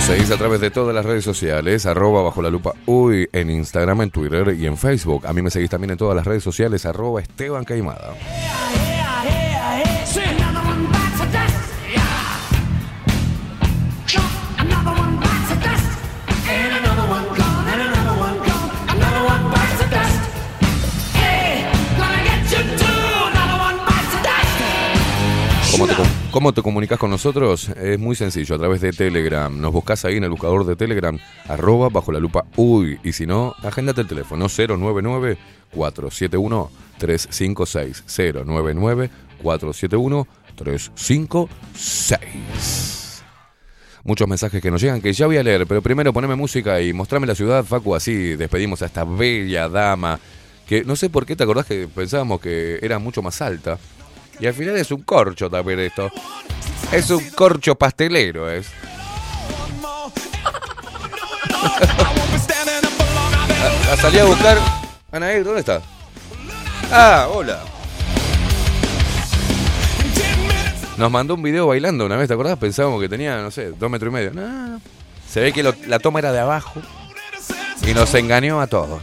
Nos 0.03 0.11
seguís 0.11 0.31
a 0.31 0.37
través 0.37 0.59
de 0.59 0.69
todas 0.69 0.93
las 0.93 1.05
redes 1.05 1.23
sociales, 1.23 1.85
arroba 1.85 2.21
bajo 2.23 2.41
la 2.41 2.49
lupa 2.49 2.73
uy, 2.87 3.29
en 3.31 3.49
Instagram, 3.49 4.01
en 4.01 4.11
Twitter 4.11 4.53
y 4.59 4.65
en 4.65 4.75
Facebook. 4.75 5.25
A 5.25 5.31
mí 5.31 5.41
me 5.41 5.49
seguís 5.49 5.69
también 5.69 5.91
en 5.91 5.97
todas 5.97 6.13
las 6.13 6.25
redes 6.25 6.43
sociales, 6.43 6.85
arroba 6.85 7.21
Esteban 7.21 7.63
Caimada. 7.63 8.13
¿Cómo 25.71 25.87
te, 25.87 26.22
cómo 26.33 26.51
te 26.51 26.61
comunicas 26.63 26.97
con 26.97 27.11
nosotros? 27.11 27.69
Es 27.69 27.99
muy 27.99 28.15
sencillo, 28.15 28.55
a 28.55 28.57
través 28.57 28.81
de 28.81 28.91
Telegram. 28.91 29.61
Nos 29.61 29.71
buscas 29.71 30.03
ahí 30.03 30.17
en 30.17 30.23
el 30.23 30.31
buscador 30.31 30.65
de 30.65 30.75
Telegram, 30.75 31.19
arroba 31.47 31.89
bajo 31.89 32.11
la 32.11 32.19
lupa 32.19 32.45
uy. 32.55 32.99
Y 33.03 33.11
si 33.11 33.27
no, 33.27 33.53
agéndate 33.61 34.01
el 34.01 34.07
teléfono 34.07 34.47
099 34.47 35.37
471 35.75 36.71
356 36.97 38.03
099 38.45 39.11
471 39.43 40.27
356 40.55 43.23
Muchos 44.03 44.27
mensajes 44.27 44.59
que 44.59 44.71
nos 44.71 44.81
llegan 44.81 45.01
que 45.01 45.13
ya 45.13 45.27
voy 45.27 45.37
a 45.37 45.43
leer, 45.43 45.67
pero 45.67 45.83
primero 45.83 46.11
poneme 46.11 46.33
música 46.35 46.81
y 46.81 46.93
mostrame 46.93 47.27
la 47.27 47.35
ciudad, 47.35 47.63
Facu, 47.63 47.93
así 47.93 48.35
despedimos 48.35 48.81
a 48.81 48.87
esta 48.87 49.03
bella 49.03 49.69
dama 49.69 50.19
que 50.67 50.83
no 50.83 50.95
sé 50.95 51.11
por 51.11 51.27
qué 51.27 51.35
te 51.35 51.43
acordás 51.43 51.67
que 51.67 51.87
pensábamos 51.87 52.41
que 52.41 52.79
era 52.81 52.97
mucho 52.97 53.21
más 53.21 53.39
alta. 53.41 53.77
Y 54.39 54.47
al 54.47 54.53
final 54.53 54.77
es 54.77 54.91
un 54.91 55.03
corcho 55.03 55.49
también 55.49 55.79
esto. 55.79 56.11
Es 56.91 57.09
un 57.09 57.29
corcho 57.31 57.75
pastelero, 57.75 58.49
es. 58.49 58.67
La, 63.87 63.97
salí 63.97 64.19
a 64.19 64.25
buscar. 64.25 64.57
Anael, 65.11 65.43
¿dónde 65.43 65.61
está? 65.61 65.81
Ah, 66.91 67.27
hola. 67.31 67.63
Nos 70.97 71.09
mandó 71.09 71.35
un 71.35 71.41
video 71.41 71.67
bailando 71.67 72.05
una 72.05 72.17
vez, 72.17 72.27
¿te 72.27 72.33
acordás? 72.33 72.57
Pensábamos 72.57 73.01
que 73.01 73.09
tenía, 73.09 73.41
no 73.41 73.51
sé, 73.51 73.71
dos 73.71 73.89
metros 73.89 74.11
y 74.11 74.13
medio. 74.13 74.33
No, 74.33 74.79
se 75.27 75.39
ve 75.39 75.51
que 75.51 75.63
la 75.63 75.99
toma 75.99 76.19
era 76.19 76.31
de 76.31 76.39
abajo 76.39 76.81
y 77.85 77.93
nos 77.93 78.13
engañó 78.13 78.61
a 78.61 78.67
todos. 78.67 79.01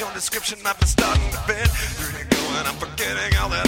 your 0.00 0.12
description, 0.12 0.58
I've 0.64 0.78
been 0.78 0.86
starting 0.86 1.30
to 1.30 1.42
bend. 1.46 1.70
You're 2.12 2.24
going, 2.24 2.66
I'm 2.66 2.74
forgetting 2.76 3.36
all 3.38 3.48
that 3.48 3.67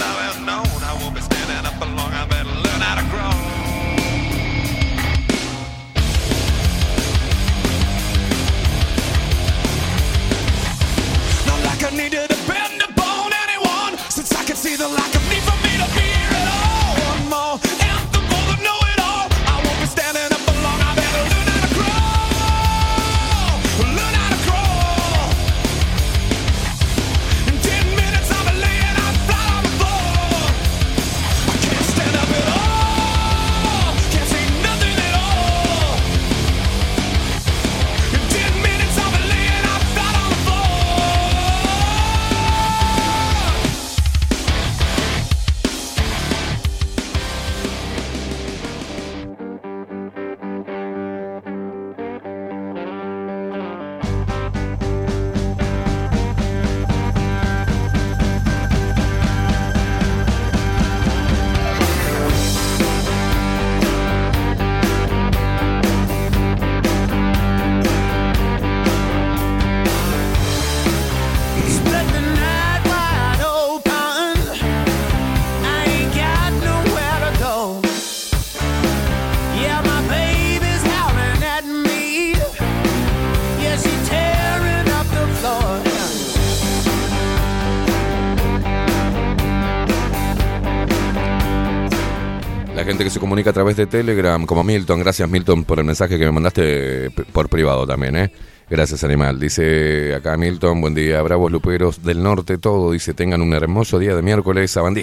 comunica 93.21 93.51
a 93.51 93.53
través 93.53 93.77
de 93.77 93.85
Telegram, 93.85 94.43
como 94.47 94.63
Milton, 94.63 94.99
gracias 94.99 95.29
Milton 95.29 95.63
por 95.63 95.77
el 95.77 95.85
mensaje 95.85 96.17
que 96.17 96.25
me 96.25 96.31
mandaste 96.31 97.11
por 97.11 97.49
privado 97.49 97.85
también, 97.85 98.15
¿eh? 98.15 98.31
Gracias 98.67 99.03
Animal. 99.03 99.39
Dice 99.39 100.15
acá 100.15 100.35
Milton, 100.37 100.81
buen 100.81 100.95
día, 100.95 101.21
bravos 101.21 101.51
luperos 101.51 102.01
del 102.03 102.23
norte, 102.23 102.57
todo. 102.57 102.93
Dice, 102.93 103.13
tengan 103.13 103.43
un 103.43 103.53
hermoso 103.53 103.99
día 103.99 104.15
de 104.15 104.23
miércoles, 104.23 104.75
line. 104.75 104.97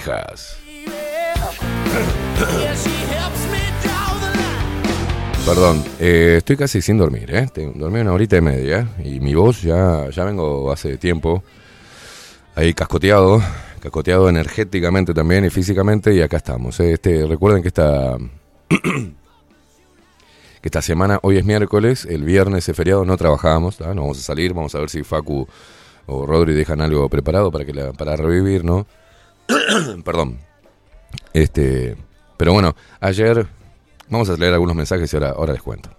Perdón, 5.47 5.85
eh, 6.01 6.35
estoy 6.39 6.57
casi 6.57 6.83
sin 6.83 6.99
dormir, 6.99 7.33
¿eh? 7.33 7.47
Dormí 7.77 8.01
una 8.01 8.15
horita 8.15 8.37
y 8.37 8.41
media 8.41 8.89
y 9.05 9.21
mi 9.21 9.35
voz 9.35 9.63
ya, 9.63 10.11
ya 10.11 10.25
vengo 10.25 10.73
hace 10.73 10.97
tiempo 10.97 11.45
ahí 12.57 12.75
cascoteado, 12.75 13.41
cascoteado 13.81 14.29
energéticamente 14.29 15.15
también 15.15 15.45
y 15.45 15.51
físicamente 15.51 16.15
y 16.15 16.21
acá 16.21 16.37
estamos. 16.39 16.79
¿eh? 16.81 16.93
Este, 16.93 17.27
recuerden 17.27 17.63
que 17.63 17.69
esta, 17.69 18.17
que 18.69 19.15
esta 20.63 20.83
semana, 20.83 21.19
hoy 21.23 21.39
es 21.39 21.45
miércoles, 21.45 22.05
el 22.05 22.25
viernes 22.25 22.69
es 22.69 22.77
feriado, 22.77 23.05
no 23.05 23.17
trabajamos, 23.17 23.81
¿ah? 23.81 23.95
no 23.95 24.03
vamos 24.03 24.19
a 24.19 24.23
salir, 24.23 24.55
vamos 24.55 24.75
a 24.75 24.81
ver 24.81 24.91
si 24.91 25.03
Facu 25.03 25.47
o 26.07 26.27
Rodri 26.27 26.55
dejan 26.55 26.81
algo 26.81 27.09
preparado 27.09 27.51
para, 27.51 27.65
que 27.65 27.75
para 27.97 28.17
revivir, 28.17 28.65
¿no? 28.65 28.87
Perdón. 30.05 30.39
Este, 31.33 31.97
pero 32.37 32.53
bueno, 32.53 32.75
ayer 33.01 33.47
vamos 34.09 34.31
a 34.31 34.37
leer 34.37 34.55
algunos 34.55 34.75
mensajes 34.75 35.13
y 35.13 35.17
ahora, 35.17 35.31
ahora 35.31 35.53
les 35.53 35.63
cuento. 35.63 35.98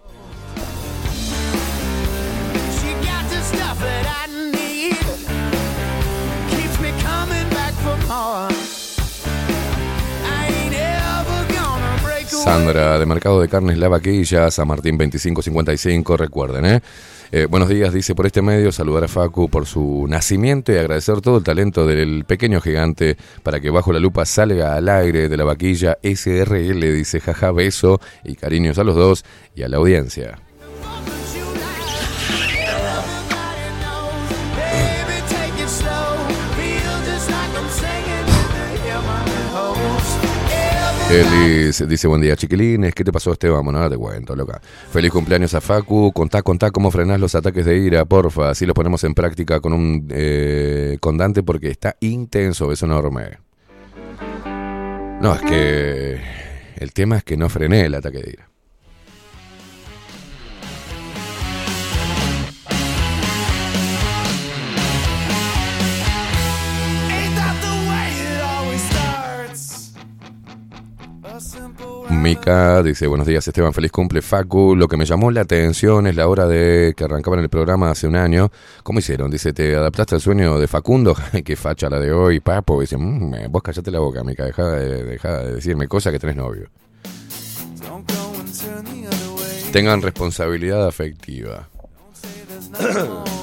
Sandra 12.49 12.97
de 12.97 13.05
Mercado 13.05 13.39
de 13.39 13.47
Carnes 13.47 13.77
La 13.77 13.89
Vaquilla, 13.89 14.49
San 14.49 14.67
Martín 14.67 14.97
2555, 14.97 16.17
recuerden, 16.17 16.65
¿eh? 16.65 16.81
Eh, 17.31 17.45
buenos 17.45 17.69
días, 17.69 17.93
dice 17.93 18.15
por 18.15 18.25
este 18.25 18.41
medio, 18.41 18.71
saludar 18.71 19.03
a 19.03 19.07
Facu 19.07 19.49
por 19.49 19.67
su 19.67 20.07
nacimiento 20.09 20.71
y 20.71 20.77
agradecer 20.77 21.21
todo 21.21 21.37
el 21.37 21.43
talento 21.43 21.85
del 21.85 22.25
pequeño 22.25 22.59
gigante 22.59 23.17
para 23.43 23.59
que 23.59 23.69
bajo 23.69 23.93
la 23.93 23.99
lupa 23.99 24.25
salga 24.25 24.75
al 24.75 24.89
aire 24.89 25.29
de 25.29 25.37
la 25.37 25.43
vaquilla 25.43 25.99
SRL, 26.01 26.79
dice 26.91 27.19
jaja, 27.19 27.51
beso 27.51 28.01
y 28.23 28.33
cariños 28.33 28.79
a 28.79 28.83
los 28.83 28.95
dos 28.95 29.25
y 29.53 29.61
a 29.61 29.67
la 29.67 29.77
audiencia. 29.77 30.48
Elis 41.09 41.87
dice 41.87 42.07
buen 42.07 42.21
día 42.21 42.35
chiquilines, 42.35 42.93
¿qué 42.93 43.03
te 43.03 43.11
pasó 43.11 43.31
Esteban? 43.31 43.63
Bueno, 43.63 43.79
ahora 43.79 43.89
te 43.89 43.97
cuento, 43.97 44.35
loca. 44.35 44.61
Feliz 44.91 45.11
cumpleaños 45.11 45.55
a 45.55 45.61
Facu, 45.61 46.11
contá, 46.13 46.43
contá 46.43 46.69
cómo 46.69 46.91
frenás 46.91 47.19
los 47.19 47.33
ataques 47.33 47.65
de 47.65 47.79
ira, 47.79 48.05
porfa, 48.05 48.51
así 48.51 48.67
los 48.67 48.75
ponemos 48.75 49.03
en 49.03 49.15
práctica 49.15 49.59
con 49.59 49.73
un 49.73 50.07
eh, 50.11 50.97
con 50.99 51.17
Dante 51.17 51.41
porque 51.41 51.71
está 51.71 51.95
intenso, 52.01 52.71
es 52.71 52.83
enorme. 52.83 53.39
No, 55.19 55.33
es 55.33 55.41
que 55.41 56.21
el 56.77 56.93
tema 56.93 57.17
es 57.17 57.23
que 57.23 57.37
no 57.37 57.49
frené 57.49 57.85
el 57.85 57.95
ataque 57.95 58.19
de 58.19 58.29
ira. 58.29 58.48
Mica 72.09 72.81
dice, 72.81 73.05
buenos 73.07 73.27
días 73.27 73.47
Esteban, 73.47 73.71
feliz 73.71 73.91
cumple 73.91 74.21
Facu. 74.21 74.75
Lo 74.75 74.87
que 74.87 74.97
me 74.97 75.05
llamó 75.05 75.29
la 75.29 75.41
atención 75.41 76.07
es 76.07 76.15
la 76.15 76.27
hora 76.27 76.47
de 76.47 76.93
que 76.97 77.03
arrancaban 77.03 77.39
el 77.39 77.49
programa 77.49 77.91
hace 77.91 78.07
un 78.07 78.15
año. 78.15 78.51
¿Cómo 78.83 78.99
hicieron? 78.99 79.29
Dice, 79.29 79.53
¿te 79.53 79.75
adaptaste 79.75 80.15
al 80.15 80.21
sueño 80.21 80.59
de 80.59 80.67
Facundo? 80.67 81.15
Qué 81.45 81.55
facha 81.55 81.87
la 81.89 81.99
de 81.99 82.11
hoy, 82.11 82.39
papo. 82.39 82.81
Dice, 82.81 82.97
"Mm, 82.97 83.33
eh, 83.35 83.47
vos 83.49 83.61
callate 83.61 83.91
la 83.91 83.99
boca, 83.99 84.23
Mica, 84.23 84.43
deja 84.43 84.67
de, 84.71 85.03
deja 85.03 85.37
de 85.43 85.55
decirme 85.55 85.87
cosas 85.87 86.11
que 86.11 86.19
tenés 86.19 86.35
novio. 86.35 86.69
Tengan 89.71 90.01
responsabilidad 90.01 90.87
afectiva. 90.87 91.69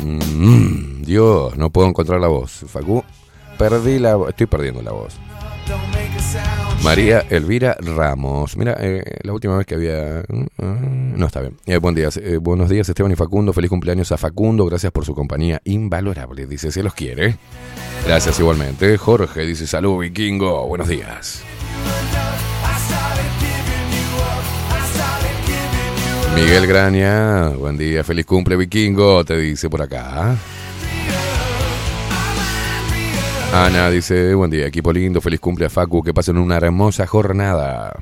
Mm, 0.00 1.02
Dios, 1.02 1.56
no 1.58 1.70
puedo 1.70 1.88
encontrar 1.88 2.20
la 2.20 2.28
voz. 2.28 2.64
Facu, 2.68 3.02
perdí 3.58 3.98
la. 3.98 4.16
Estoy 4.28 4.46
perdiendo 4.46 4.80
la 4.80 4.92
voz. 4.92 5.14
María 6.82 7.26
Elvira 7.28 7.76
Ramos. 7.80 8.56
Mira, 8.56 8.76
eh, 8.80 9.02
la 9.22 9.32
última 9.32 9.56
vez 9.56 9.66
que 9.66 9.74
había... 9.74 10.22
mm, 10.28 11.18
No, 11.18 11.26
está 11.26 11.40
bien. 11.40 11.56
Eh, 11.66 11.76
buen 11.78 11.94
día. 11.94 12.08
eh, 12.16 12.38
buenos 12.40 12.68
días, 12.70 12.88
Esteban 12.88 13.12
y 13.12 13.16
Facundo. 13.16 13.52
Feliz 13.52 13.68
cumpleaños 13.68 14.10
a 14.12 14.16
Facundo. 14.16 14.64
Gracias 14.64 14.92
por 14.92 15.04
su 15.04 15.14
compañía 15.14 15.60
invalorable. 15.64 16.46
Dice, 16.46 16.70
se 16.72 16.82
los 16.82 16.94
quiere. 16.94 17.36
Gracias 18.06 18.38
igualmente. 18.38 18.96
Jorge 18.96 19.42
dice, 19.44 19.66
salud, 19.66 19.98
vikingo. 20.00 20.66
Buenos 20.66 20.88
días. 20.88 21.42
Miguel 26.34 26.68
Graña, 26.68 27.48
buen 27.48 27.76
día, 27.76 28.04
feliz 28.04 28.24
cumple 28.24 28.54
vikingo, 28.54 29.24
te 29.24 29.36
dice 29.36 29.68
por 29.68 29.82
acá. 29.82 30.36
Ana 33.52 33.90
dice, 33.90 34.34
buen 34.34 34.50
día, 34.50 34.66
equipo 34.66 34.92
lindo, 34.92 35.20
feliz 35.20 35.40
cumple 35.40 35.66
a 35.66 35.70
Facu, 35.70 36.02
que 36.02 36.12
pasen 36.12 36.36
una 36.36 36.56
hermosa 36.56 37.06
jornada. 37.06 37.94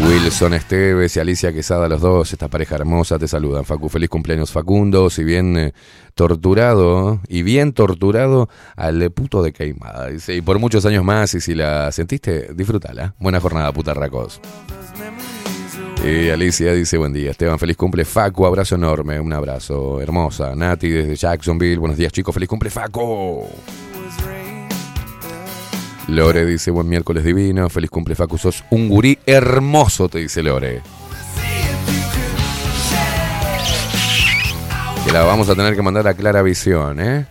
Wilson 0.00 0.54
Esteves 0.54 1.16
y 1.16 1.20
Alicia 1.20 1.52
Quesada, 1.52 1.88
los 1.88 2.00
dos, 2.00 2.32
esta 2.32 2.48
pareja 2.48 2.74
hermosa, 2.74 3.18
te 3.18 3.28
saludan. 3.28 3.64
Facu, 3.64 3.88
feliz 3.88 4.08
cumpleaños 4.08 4.50
Facundo, 4.50 5.08
si 5.08 5.22
bien 5.22 5.56
eh, 5.56 5.72
torturado 6.14 7.20
y 7.28 7.42
bien 7.42 7.72
torturado 7.72 8.48
al 8.74 9.10
puto 9.12 9.42
de 9.42 9.52
Queimada. 9.52 10.08
Dice, 10.08 10.34
y 10.34 10.40
por 10.40 10.58
muchos 10.58 10.84
años 10.84 11.04
más, 11.04 11.32
y 11.34 11.40
si 11.40 11.54
la 11.54 11.92
sentiste, 11.92 12.52
disfrútala. 12.54 13.14
Buena 13.20 13.38
jornada, 13.38 13.72
putarracos. 13.72 14.40
Y 16.04 16.30
Alicia 16.30 16.72
dice, 16.72 16.98
buen 16.98 17.12
día, 17.12 17.30
Esteban, 17.30 17.60
feliz 17.60 17.76
cumple, 17.76 18.04
Facu, 18.04 18.44
abrazo 18.44 18.74
enorme, 18.74 19.20
un 19.20 19.32
abrazo, 19.32 20.00
hermosa. 20.00 20.52
Nati 20.56 20.88
desde 20.88 21.14
Jacksonville, 21.14 21.78
buenos 21.78 21.96
días 21.96 22.12
chicos, 22.12 22.34
feliz 22.34 22.48
cumple, 22.48 22.70
Facu. 22.70 23.46
Lore 26.08 26.44
dice, 26.44 26.72
buen 26.72 26.88
miércoles 26.88 27.22
divino, 27.22 27.68
feliz 27.68 27.88
cumple, 27.88 28.16
Facu, 28.16 28.36
sos 28.36 28.64
un 28.70 28.88
gurí 28.88 29.16
hermoso, 29.24 30.08
te 30.08 30.18
dice 30.18 30.42
Lore. 30.42 30.82
Que 35.06 35.12
la 35.12 35.22
vamos 35.22 35.48
a 35.48 35.54
tener 35.54 35.76
que 35.76 35.82
mandar 35.82 36.08
a 36.08 36.14
Clara 36.14 36.42
Visión, 36.42 37.00
¿eh? 37.00 37.26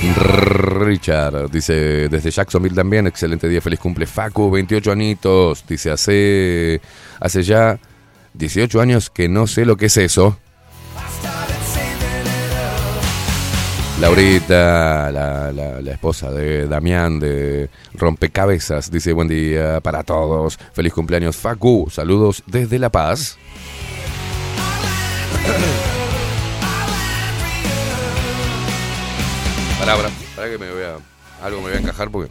Richard 0.00 1.50
dice 1.50 2.08
desde 2.08 2.30
Jacksonville 2.30 2.74
también, 2.74 3.06
excelente 3.06 3.48
día, 3.48 3.60
feliz 3.60 3.80
cumple 3.80 4.06
Facu, 4.06 4.50
28 4.50 4.92
anitos, 4.92 5.64
dice 5.68 5.90
hace 5.90 6.80
hace 7.20 7.42
ya 7.42 7.78
18 8.34 8.80
años 8.80 9.10
que 9.10 9.28
no 9.28 9.46
sé 9.46 9.64
lo 9.64 9.76
que 9.76 9.86
es 9.86 9.96
eso. 9.96 10.38
Laurita, 14.00 15.10
la, 15.10 15.50
la- 15.50 15.80
la 15.82 15.92
esposa 15.92 16.30
de 16.30 16.68
Damián 16.68 17.18
de 17.18 17.68
Rompecabezas, 17.94 18.92
dice 18.92 19.12
buen 19.12 19.26
día 19.26 19.80
para 19.80 20.04
todos, 20.04 20.56
feliz 20.72 20.92
cumpleaños 20.92 21.34
Facu, 21.36 21.88
saludos 21.90 22.44
desde 22.46 22.78
La 22.78 22.90
Paz. 22.90 23.36
Pará, 29.78 29.96
pará, 29.96 30.10
pará 30.34 30.50
que 30.50 30.58
me 30.58 30.70
voy 30.70 30.82
a. 30.82 30.98
Algo 31.44 31.60
me 31.60 31.68
voy 31.68 31.76
a 31.76 31.80
encajar 31.80 32.10
porque. 32.10 32.30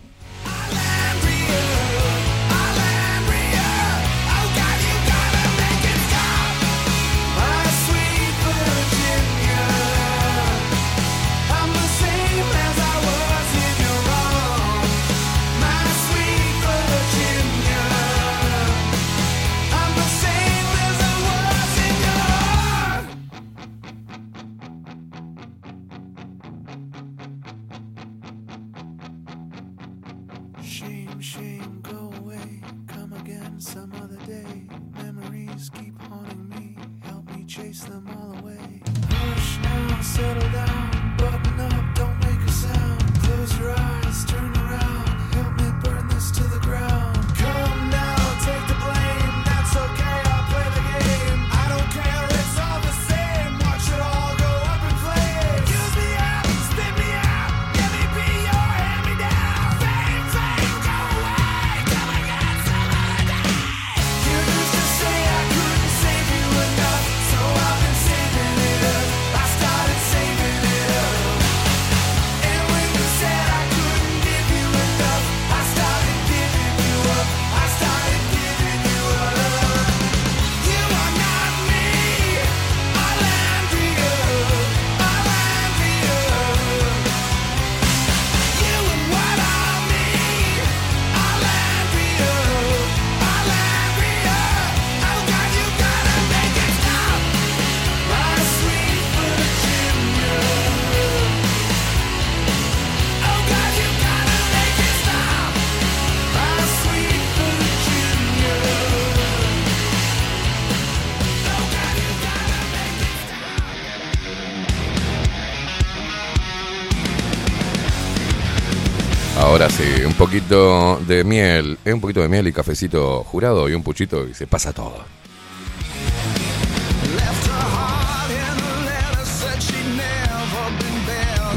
De 121.07 121.23
miel, 121.23 121.77
un 121.85 122.01
poquito 122.01 122.21
de 122.21 122.27
miel 122.27 122.47
y 122.47 122.53
cafecito 122.53 123.23
jurado 123.23 123.69
y 123.69 123.73
un 123.73 123.81
puchito 123.81 124.27
y 124.27 124.33
se 124.33 124.45
pasa 124.45 124.73
todo. 124.73 125.05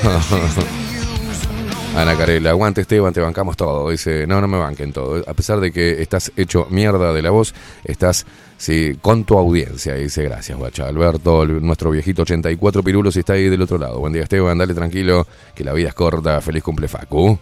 Ana 1.95 2.17
Carela, 2.17 2.49
aguante 2.49 2.81
Esteban, 2.81 3.13
te 3.13 3.21
bancamos 3.21 3.55
todo. 3.55 3.89
Dice, 3.91 4.27
no, 4.27 4.41
no 4.41 4.47
me 4.49 4.57
banquen 4.57 4.91
todo. 4.91 5.23
A 5.25 5.33
pesar 5.33 5.61
de 5.61 5.71
que 5.71 6.01
estás 6.01 6.31
hecho 6.35 6.67
mierda 6.69 7.13
de 7.13 7.21
la 7.21 7.29
voz, 7.29 7.53
estás 7.85 8.25
sí, 8.57 8.97
con 9.01 9.23
tu 9.23 9.37
audiencia. 9.37 9.93
Dice, 9.93 10.23
gracias, 10.23 10.57
guacha. 10.57 10.85
Alberto, 10.87 11.45
nuestro 11.45 11.91
viejito 11.91 12.23
84 12.23 12.83
pirulos, 12.83 13.15
está 13.15 13.33
ahí 13.33 13.47
del 13.47 13.61
otro 13.61 13.77
lado. 13.77 13.99
Buen 13.99 14.11
día, 14.11 14.23
Esteban, 14.23 14.57
dale 14.57 14.73
tranquilo, 14.73 15.25
que 15.55 15.63
la 15.63 15.71
vida 15.71 15.87
es 15.89 15.93
corta. 15.93 16.41
Feliz 16.41 16.61
cumple, 16.63 16.89
Facu. 16.89 17.39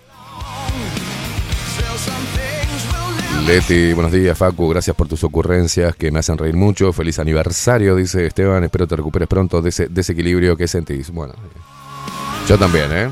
Leti, 3.46 3.94
buenos 3.94 4.12
días, 4.12 4.38
Facu. 4.38 4.70
Gracias 4.70 4.96
por 4.96 5.08
tus 5.08 5.24
ocurrencias 5.24 5.96
que 5.96 6.12
me 6.12 6.20
hacen 6.20 6.38
reír 6.38 6.56
mucho. 6.56 6.94
Feliz 6.94 7.18
aniversario, 7.20 7.96
dice 7.96 8.26
Esteban. 8.26 8.64
Espero 8.64 8.88
te 8.88 8.96
recuperes 8.96 9.28
pronto 9.28 9.62
de 9.62 9.70
ese 9.70 9.88
desequilibrio 9.88 10.56
que 10.56 10.68
sentís. 10.68 11.10
Bueno, 11.10 11.34
yo 12.48 12.58
también, 12.58 12.92
¿eh? 12.92 13.12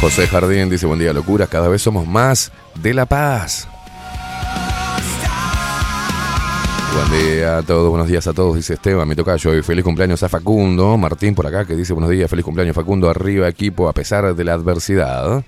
José 0.00 0.26
Jardín 0.26 0.70
dice, 0.70 0.86
buen 0.86 0.98
día, 0.98 1.12
locuras, 1.12 1.50
cada 1.50 1.68
vez 1.68 1.82
somos 1.82 2.06
más 2.06 2.50
de 2.74 2.94
La 2.94 3.04
Paz. 3.04 3.68
Buen 6.92 7.22
día 7.22 7.58
a 7.58 7.62
todos, 7.62 7.88
buenos 7.88 8.08
días 8.08 8.26
a 8.26 8.32
todos, 8.32 8.56
dice 8.56 8.74
Esteban, 8.74 9.06
mi 9.06 9.14
tocayo, 9.14 9.54
y 9.54 9.62
feliz 9.62 9.84
cumpleaños 9.84 10.22
a 10.24 10.28
Facundo. 10.28 10.96
Martín 10.98 11.34
por 11.34 11.46
acá 11.46 11.64
que 11.64 11.76
dice, 11.76 11.92
buenos 11.92 12.10
días, 12.10 12.28
feliz 12.28 12.44
cumpleaños 12.44 12.74
Facundo, 12.74 13.08
arriba 13.08 13.48
equipo 13.48 13.88
a 13.88 13.92
pesar 13.92 14.34
de 14.34 14.44
la 14.44 14.54
adversidad. 14.54 15.44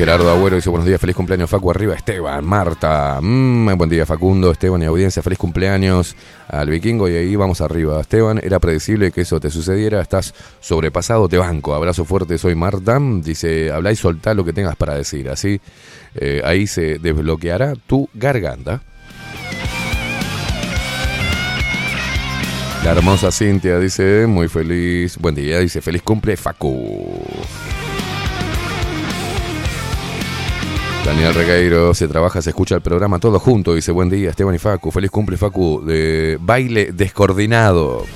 Gerardo 0.00 0.30
Agüero 0.30 0.56
dice, 0.56 0.70
buenos 0.70 0.86
días, 0.86 0.98
feliz 0.98 1.14
cumpleaños 1.14 1.50
Facu, 1.50 1.70
arriba 1.70 1.94
Esteban, 1.94 2.42
Marta, 2.42 3.18
mm, 3.20 3.76
buen 3.76 3.90
día 3.90 4.06
Facundo, 4.06 4.50
Esteban 4.50 4.80
y 4.80 4.86
audiencia, 4.86 5.22
feliz 5.22 5.38
cumpleaños 5.38 6.16
al 6.48 6.70
vikingo 6.70 7.06
y 7.06 7.16
ahí 7.16 7.36
vamos 7.36 7.60
arriba. 7.60 8.00
Esteban, 8.00 8.40
era 8.42 8.58
predecible 8.60 9.12
que 9.12 9.20
eso 9.20 9.38
te 9.40 9.50
sucediera, 9.50 10.00
estás 10.00 10.32
sobrepasado, 10.60 11.28
te 11.28 11.36
banco, 11.36 11.74
abrazo 11.74 12.06
fuerte, 12.06 12.38
soy 12.38 12.54
Marta, 12.54 12.98
dice, 12.98 13.70
habla 13.70 13.92
y 13.92 13.96
soltá 13.96 14.32
lo 14.32 14.42
que 14.42 14.54
tengas 14.54 14.74
para 14.74 14.94
decir, 14.94 15.28
así 15.28 15.60
eh, 16.14 16.42
ahí 16.44 16.66
se 16.66 16.98
desbloqueará 16.98 17.74
tu 17.86 18.08
garganta. 18.14 18.82
La 22.84 22.92
hermosa 22.92 23.30
Cintia 23.30 23.78
dice, 23.78 24.26
muy 24.26 24.48
feliz, 24.48 25.18
buen 25.18 25.34
día, 25.34 25.58
dice, 25.58 25.82
feliz 25.82 26.00
cumple 26.02 26.36
Facu. 26.36 27.22
Daniel 31.04 31.34
Regueiro, 31.34 31.92
se 31.92 32.08
trabaja, 32.08 32.40
se 32.40 32.50
escucha 32.50 32.76
el 32.76 32.80
programa 32.80 33.18
todo 33.18 33.38
junto, 33.38 33.74
dice, 33.74 33.92
buen 33.92 34.08
día 34.08 34.30
Esteban 34.30 34.54
y 34.54 34.58
Facu, 34.58 34.90
feliz 34.90 35.10
cumple 35.10 35.36
Facu, 35.36 35.82
de 35.84 36.38
baile 36.40 36.92
descoordinado. 36.92 38.06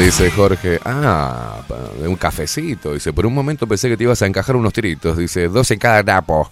Dice 0.00 0.30
Jorge, 0.30 0.80
ah, 0.86 1.60
un 1.98 2.16
cafecito. 2.16 2.94
Dice, 2.94 3.12
por 3.12 3.26
un 3.26 3.34
momento 3.34 3.66
pensé 3.66 3.86
que 3.86 3.98
te 3.98 4.04
ibas 4.04 4.22
a 4.22 4.26
encajar 4.26 4.56
unos 4.56 4.72
tiritos. 4.72 5.18
Dice, 5.18 5.48
dos 5.48 5.70
en 5.70 5.78
cada 5.78 6.02
napo. 6.02 6.50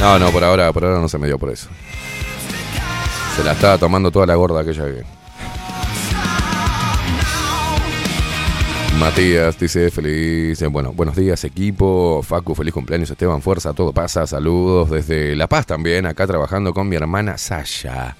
No, 0.00 0.18
no, 0.18 0.30
por 0.30 0.42
ahora, 0.42 0.72
por 0.72 0.86
ahora 0.86 1.00
no 1.00 1.08
se 1.08 1.18
me 1.18 1.26
dio 1.26 1.38
por 1.38 1.50
eso. 1.50 1.68
Se 3.36 3.44
la 3.44 3.52
estaba 3.52 3.76
tomando 3.76 4.10
toda 4.10 4.24
la 4.24 4.36
gorda 4.36 4.62
aquella 4.62 4.86
que. 4.86 5.02
Matías 8.98 9.58
dice 9.58 9.90
feliz, 9.90 10.62
eh, 10.62 10.66
bueno, 10.68 10.92
buenos 10.94 11.14
días 11.14 11.44
equipo, 11.44 12.22
Facu, 12.22 12.54
feliz 12.54 12.72
cumpleaños 12.72 13.10
Esteban, 13.10 13.42
fuerza, 13.42 13.74
todo 13.74 13.92
pasa, 13.92 14.26
saludos 14.26 14.88
desde 14.88 15.36
La 15.36 15.46
Paz 15.46 15.66
también, 15.66 16.06
acá 16.06 16.26
trabajando 16.26 16.72
con 16.72 16.88
mi 16.88 16.96
hermana 16.96 17.36
Sasha. 17.36 18.16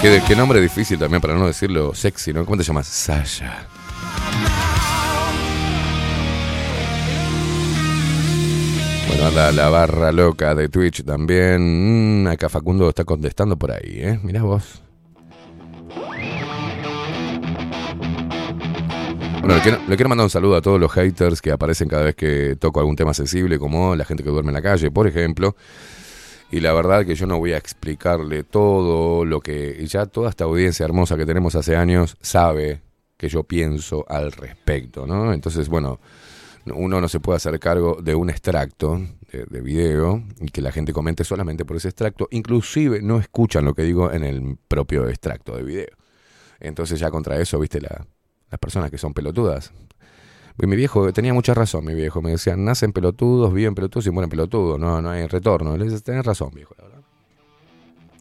Qué, 0.00 0.22
qué 0.26 0.36
nombre 0.36 0.60
difícil 0.60 0.98
también 0.98 1.20
para 1.20 1.34
no 1.34 1.46
decirlo 1.46 1.94
sexy, 1.94 2.32
¿no? 2.32 2.44
¿Cómo 2.44 2.56
te 2.56 2.62
llamas? 2.62 2.86
Sasha. 2.86 3.66
Bueno, 9.08 9.26
anda 9.26 9.52
la 9.52 9.68
barra 9.68 10.12
loca 10.12 10.54
de 10.54 10.68
Twitch 10.68 11.04
también. 11.04 12.22
Mm, 12.22 12.26
acá 12.28 12.48
Facundo 12.48 12.88
está 12.88 13.04
contestando 13.04 13.56
por 13.56 13.72
ahí, 13.72 14.00
¿eh? 14.00 14.20
Mirá 14.22 14.42
vos. 14.42 14.82
Bueno, 19.40 19.54
le 19.56 19.62
quiero, 19.62 19.78
le 19.88 19.96
quiero 19.96 20.08
mandar 20.08 20.24
un 20.24 20.30
saludo 20.30 20.56
a 20.56 20.60
todos 20.60 20.80
los 20.80 20.92
haters 20.92 21.40
que 21.40 21.52
aparecen 21.52 21.88
cada 21.88 22.02
vez 22.02 22.16
que 22.16 22.56
toco 22.58 22.80
algún 22.80 22.96
tema 22.96 23.14
sensible, 23.14 23.58
como 23.58 23.94
la 23.94 24.04
gente 24.04 24.24
que 24.24 24.30
duerme 24.30 24.50
en 24.50 24.54
la 24.54 24.62
calle, 24.62 24.90
por 24.90 25.06
ejemplo. 25.06 25.56
Y 26.50 26.60
la 26.60 26.72
verdad 26.72 27.04
que 27.04 27.14
yo 27.14 27.26
no 27.26 27.38
voy 27.38 27.52
a 27.52 27.56
explicarle 27.56 28.44
todo 28.44 29.24
lo 29.24 29.40
que 29.40 29.84
ya 29.86 30.06
toda 30.06 30.30
esta 30.30 30.44
audiencia 30.44 30.84
hermosa 30.84 31.16
que 31.16 31.26
tenemos 31.26 31.56
hace 31.56 31.76
años 31.76 32.16
sabe 32.20 32.82
que 33.16 33.28
yo 33.28 33.42
pienso 33.42 34.04
al 34.08 34.30
respecto, 34.32 35.06
¿no? 35.06 35.32
Entonces, 35.32 35.68
bueno, 35.68 35.98
uno 36.66 37.00
no 37.00 37.08
se 37.08 37.20
puede 37.20 37.36
hacer 37.38 37.58
cargo 37.58 37.98
de 38.00 38.14
un 38.14 38.30
extracto 38.30 39.00
de, 39.32 39.44
de 39.46 39.60
video 39.60 40.22
y 40.40 40.46
que 40.48 40.60
la 40.60 40.70
gente 40.70 40.92
comente 40.92 41.24
solamente 41.24 41.64
por 41.64 41.76
ese 41.76 41.88
extracto, 41.88 42.28
inclusive 42.30 43.02
no 43.02 43.18
escuchan 43.18 43.64
lo 43.64 43.74
que 43.74 43.82
digo 43.82 44.12
en 44.12 44.22
el 44.22 44.56
propio 44.68 45.08
extracto 45.08 45.56
de 45.56 45.62
video. 45.62 45.96
Entonces 46.60 47.00
ya 47.00 47.10
contra 47.10 47.40
eso, 47.40 47.58
viste, 47.58 47.80
la, 47.80 48.06
las 48.50 48.58
personas 48.60 48.90
que 48.90 48.98
son 48.98 49.12
pelotudas. 49.12 49.72
Mi 50.58 50.74
viejo 50.74 51.12
tenía 51.12 51.34
mucha 51.34 51.52
razón, 51.52 51.84
mi 51.84 51.94
viejo. 51.94 52.22
Me 52.22 52.30
decía, 52.30 52.56
nacen 52.56 52.92
pelotudos, 52.92 53.52
viven 53.52 53.74
pelotudos 53.74 54.06
y 54.06 54.10
mueren 54.10 54.30
pelotudos. 54.30 54.78
No, 54.78 55.02
no 55.02 55.10
hay 55.10 55.26
retorno. 55.26 55.76
Le 55.76 55.84
dices, 55.84 56.02
tenés 56.02 56.24
razón, 56.24 56.50
viejo, 56.54 56.74
la 56.78 56.84
verdad. 56.84 57.02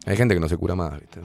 Hay 0.06 0.18
gente 0.18 0.34
que 0.34 0.40
no 0.40 0.50
se 0.50 0.58
cura 0.58 0.76
más, 0.76 1.00
¿viste? 1.00 1.22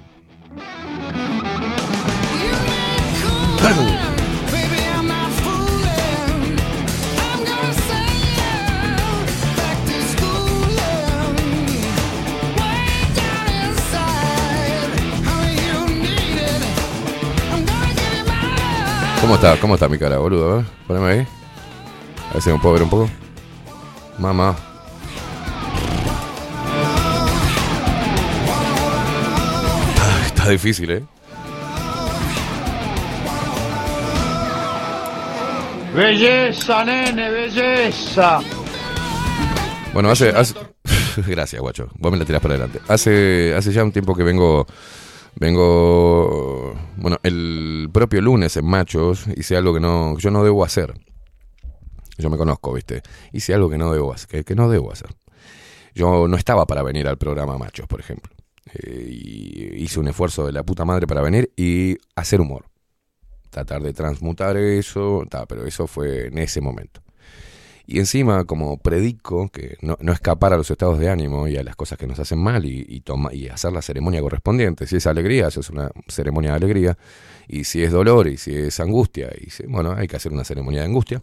¿Cómo 19.30 19.38
está? 19.40 19.60
¿Cómo 19.60 19.74
está 19.74 19.88
mi 19.88 19.96
cara, 19.96 20.18
boludo? 20.18 20.50
A 20.50 20.56
ver, 20.56 20.64
poneme 20.88 21.06
ahí. 21.06 21.26
A 22.30 22.32
ver 22.32 22.42
si 22.42 22.50
me 22.50 22.58
puedo 22.58 22.72
ver 22.72 22.82
un 22.82 22.90
poco. 22.90 23.08
Mamá. 24.18 24.56
Ah, 30.00 30.26
Está 30.26 30.48
difícil, 30.48 30.90
¿eh? 30.90 31.04
Belleza, 35.94 36.84
nene, 36.84 37.30
belleza. 37.30 38.40
Bueno, 39.94 40.10
hace... 40.10 40.30
hace... 40.30 40.54
Gracias, 41.28 41.62
guacho. 41.62 41.86
Vos 42.00 42.10
me 42.10 42.18
la 42.18 42.24
tirás 42.24 42.42
para 42.42 42.54
adelante. 42.54 42.80
Hace, 42.88 43.54
hace 43.56 43.70
ya 43.70 43.84
un 43.84 43.92
tiempo 43.92 44.16
que 44.16 44.24
vengo... 44.24 44.66
Vengo... 45.40 46.74
Bueno, 46.96 47.18
el 47.22 47.88
propio 47.92 48.20
lunes 48.20 48.58
en 48.58 48.66
Machos 48.66 49.26
hice 49.34 49.56
algo 49.56 49.72
que 49.72 49.80
no 49.80 50.18
yo 50.18 50.30
no 50.30 50.44
debo 50.44 50.64
hacer. 50.64 50.92
Yo 52.18 52.28
me 52.28 52.36
conozco, 52.36 52.74
¿viste? 52.74 53.02
Hice 53.32 53.54
algo 53.54 53.70
que 53.70 53.78
no 53.78 53.90
debo 53.90 54.12
hacer. 54.12 54.28
Que, 54.28 54.44
que 54.44 54.54
no 54.54 54.68
debo 54.68 54.92
hacer. 54.92 55.08
Yo 55.94 56.28
no 56.28 56.36
estaba 56.36 56.66
para 56.66 56.82
venir 56.82 57.08
al 57.08 57.16
programa 57.16 57.56
Machos, 57.56 57.86
por 57.86 58.00
ejemplo. 58.00 58.34
Eh, 58.74 59.08
y 59.08 59.82
hice 59.82 59.98
un 59.98 60.08
esfuerzo 60.08 60.44
de 60.44 60.52
la 60.52 60.62
puta 60.62 60.84
madre 60.84 61.06
para 61.06 61.22
venir 61.22 61.50
y 61.56 61.96
hacer 62.14 62.42
humor. 62.42 62.66
Tratar 63.48 63.82
de 63.82 63.94
transmutar 63.94 64.58
eso, 64.58 65.24
ta, 65.28 65.46
pero 65.46 65.64
eso 65.64 65.86
fue 65.86 66.26
en 66.26 66.36
ese 66.36 66.60
momento. 66.60 67.00
Y 67.86 67.98
encima, 67.98 68.44
como 68.44 68.78
predico 68.78 69.48
que 69.48 69.76
no, 69.82 69.96
no 70.00 70.12
escapar 70.12 70.52
a 70.52 70.56
los 70.56 70.70
estados 70.70 70.98
de 70.98 71.10
ánimo 71.10 71.48
y 71.48 71.56
a 71.56 71.62
las 71.64 71.76
cosas 71.76 71.98
que 71.98 72.06
nos 72.06 72.18
hacen 72.20 72.38
mal 72.38 72.64
y, 72.64 72.86
y, 72.88 73.02
y 73.36 73.48
hacer 73.48 73.72
la 73.72 73.82
ceremonia 73.82 74.20
correspondiente. 74.20 74.86
Si 74.86 74.96
es 74.96 75.06
alegría, 75.06 75.48
eso 75.48 75.60
es 75.60 75.70
una 75.70 75.90
ceremonia 76.08 76.50
de 76.50 76.56
alegría. 76.56 76.98
Y 77.48 77.64
si 77.64 77.82
es 77.82 77.90
dolor 77.90 78.28
y 78.28 78.36
si 78.36 78.54
es 78.54 78.78
angustia, 78.80 79.30
y 79.36 79.48
bueno, 79.66 79.92
hay 79.92 80.06
que 80.06 80.16
hacer 80.16 80.32
una 80.32 80.44
ceremonia 80.44 80.80
de 80.80 80.86
angustia. 80.86 81.22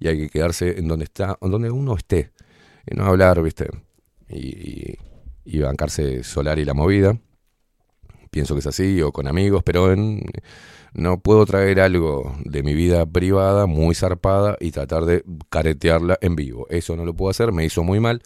Y 0.00 0.08
hay 0.08 0.16
que 0.18 0.28
quedarse 0.30 0.78
en 0.78 0.88
donde 0.88 1.04
está, 1.04 1.36
en 1.42 1.50
donde 1.50 1.70
uno 1.70 1.94
esté. 1.96 2.32
Y 2.90 2.94
no 2.94 3.04
hablar, 3.04 3.42
¿viste? 3.42 3.68
Y, 4.28 4.38
y- 4.92 4.98
y 5.50 5.60
bancarse 5.60 6.22
solar 6.24 6.58
y 6.58 6.64
la 6.66 6.74
movida. 6.74 7.18
Pienso 8.30 8.54
que 8.54 8.60
es 8.60 8.66
así, 8.66 9.00
o 9.00 9.12
con 9.12 9.26
amigos, 9.26 9.62
pero 9.64 9.90
en, 9.92 10.22
no 10.94 11.20
puedo 11.20 11.44
traer 11.46 11.80
algo 11.80 12.36
de 12.44 12.62
mi 12.62 12.74
vida 12.74 13.04
privada 13.06 13.66
muy 13.66 13.94
zarpada 13.94 14.56
y 14.60 14.70
tratar 14.70 15.04
de 15.04 15.24
caretearla 15.50 16.18
en 16.20 16.36
vivo. 16.36 16.66
Eso 16.70 16.96
no 16.96 17.04
lo 17.04 17.14
puedo 17.14 17.30
hacer, 17.30 17.52
me 17.52 17.64
hizo 17.64 17.82
muy 17.82 18.00
mal. 18.00 18.22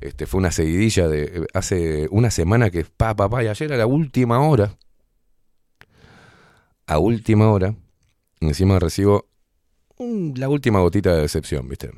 Este, 0.00 0.26
fue 0.26 0.38
una 0.38 0.50
seguidilla 0.50 1.08
de 1.08 1.46
hace 1.54 2.08
una 2.10 2.30
semana 2.30 2.70
que 2.70 2.84
pa, 2.84 3.14
pa, 3.14 3.28
pa, 3.28 3.44
y 3.44 3.48
ayer 3.48 3.72
a 3.72 3.76
la 3.76 3.86
última 3.86 4.40
hora, 4.40 4.76
a 6.86 6.98
última 6.98 7.50
hora, 7.50 7.74
encima 8.40 8.78
recibo 8.78 9.26
la 9.98 10.48
última 10.48 10.80
gotita 10.80 11.14
de 11.14 11.22
decepción, 11.22 11.68
¿viste? 11.68 11.90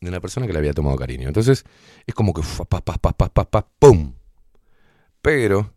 De 0.00 0.08
una 0.08 0.20
persona 0.20 0.46
que 0.46 0.52
le 0.52 0.58
había 0.58 0.74
tomado 0.74 0.96
cariño. 0.96 1.26
Entonces, 1.26 1.64
es 2.06 2.14
como 2.14 2.32
que 2.32 2.42
pa, 2.68 2.80
pa, 2.80 2.96
pa, 2.98 3.12
pa, 3.12 3.28
pa, 3.28 3.50
pa, 3.50 3.66
¡pum! 3.78 4.12
Pero 5.22 5.72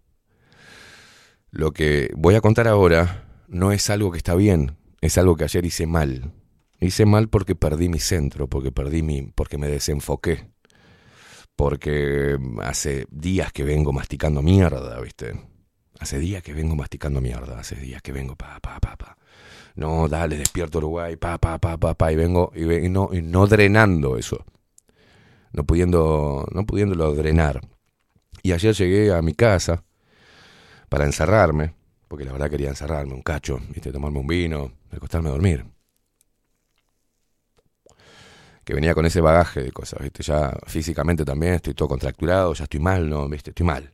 lo 1.51 1.71
que 1.71 2.09
voy 2.15 2.35
a 2.35 2.41
contar 2.41 2.67
ahora 2.67 3.27
no 3.47 3.73
es 3.73 3.89
algo 3.89 4.11
que 4.11 4.17
está 4.17 4.35
bien, 4.35 4.77
es 5.01 5.17
algo 5.17 5.35
que 5.35 5.43
ayer 5.43 5.65
hice 5.65 5.85
mal. 5.85 6.31
Hice 6.79 7.05
mal 7.05 7.27
porque 7.27 7.55
perdí 7.55 7.89
mi 7.89 7.99
centro, 7.99 8.47
porque 8.47 8.71
perdí 8.71 9.03
mi, 9.03 9.23
porque 9.35 9.57
me 9.57 9.67
desenfoqué. 9.67 10.47
Porque 11.55 12.37
hace 12.63 13.05
días 13.11 13.51
que 13.51 13.63
vengo 13.63 13.91
masticando 13.91 14.41
mierda, 14.41 14.99
¿viste? 15.01 15.39
Hace 15.99 16.17
días 16.17 16.41
que 16.41 16.53
vengo 16.53 16.75
masticando 16.75 17.21
mierda, 17.21 17.59
hace 17.59 17.75
días 17.75 18.01
que 18.01 18.13
vengo 18.13 18.35
pa 18.35 18.59
pa 18.61 18.79
pa 18.79 18.95
pa. 18.95 19.17
No, 19.75 20.07
dale, 20.07 20.37
despierto 20.37 20.79
Uruguay, 20.79 21.17
pa 21.17 21.37
pa 21.37 21.59
pa 21.59 21.77
pa 21.77 21.93
pa 21.93 22.11
y 22.11 22.15
vengo 22.15 22.51
y, 22.55 22.63
y 22.63 22.89
no 22.89 23.09
y 23.11 23.21
no 23.21 23.45
drenando 23.45 24.17
eso. 24.17 24.43
No 25.51 25.65
pudiendo 25.65 26.47
no 26.51 26.65
pudiéndolo 26.65 27.13
drenar. 27.13 27.61
Y 28.41 28.53
ayer 28.53 28.73
llegué 28.73 29.13
a 29.13 29.21
mi 29.21 29.33
casa 29.33 29.83
para 30.91 31.05
encerrarme, 31.05 31.73
porque 32.09 32.25
la 32.25 32.33
verdad 32.33 32.49
quería 32.49 32.67
encerrarme 32.67 33.13
un 33.13 33.21
cacho, 33.21 33.61
¿viste? 33.69 33.93
tomarme 33.93 34.19
un 34.19 34.27
vino, 34.27 34.73
acostarme 34.91 35.29
a 35.29 35.31
dormir. 35.31 35.65
Que 38.65 38.73
venía 38.73 38.93
con 38.93 39.05
ese 39.05 39.21
bagaje 39.21 39.63
de 39.63 39.71
cosas, 39.71 40.01
¿viste? 40.01 40.21
Ya 40.21 40.53
físicamente 40.67 41.23
también 41.23 41.53
estoy 41.53 41.75
todo 41.75 41.87
contracturado, 41.87 42.53
ya 42.53 42.65
estoy 42.65 42.81
mal, 42.81 43.09
¿no? 43.09 43.29
¿Viste? 43.29 43.51
Estoy 43.51 43.65
mal. 43.65 43.93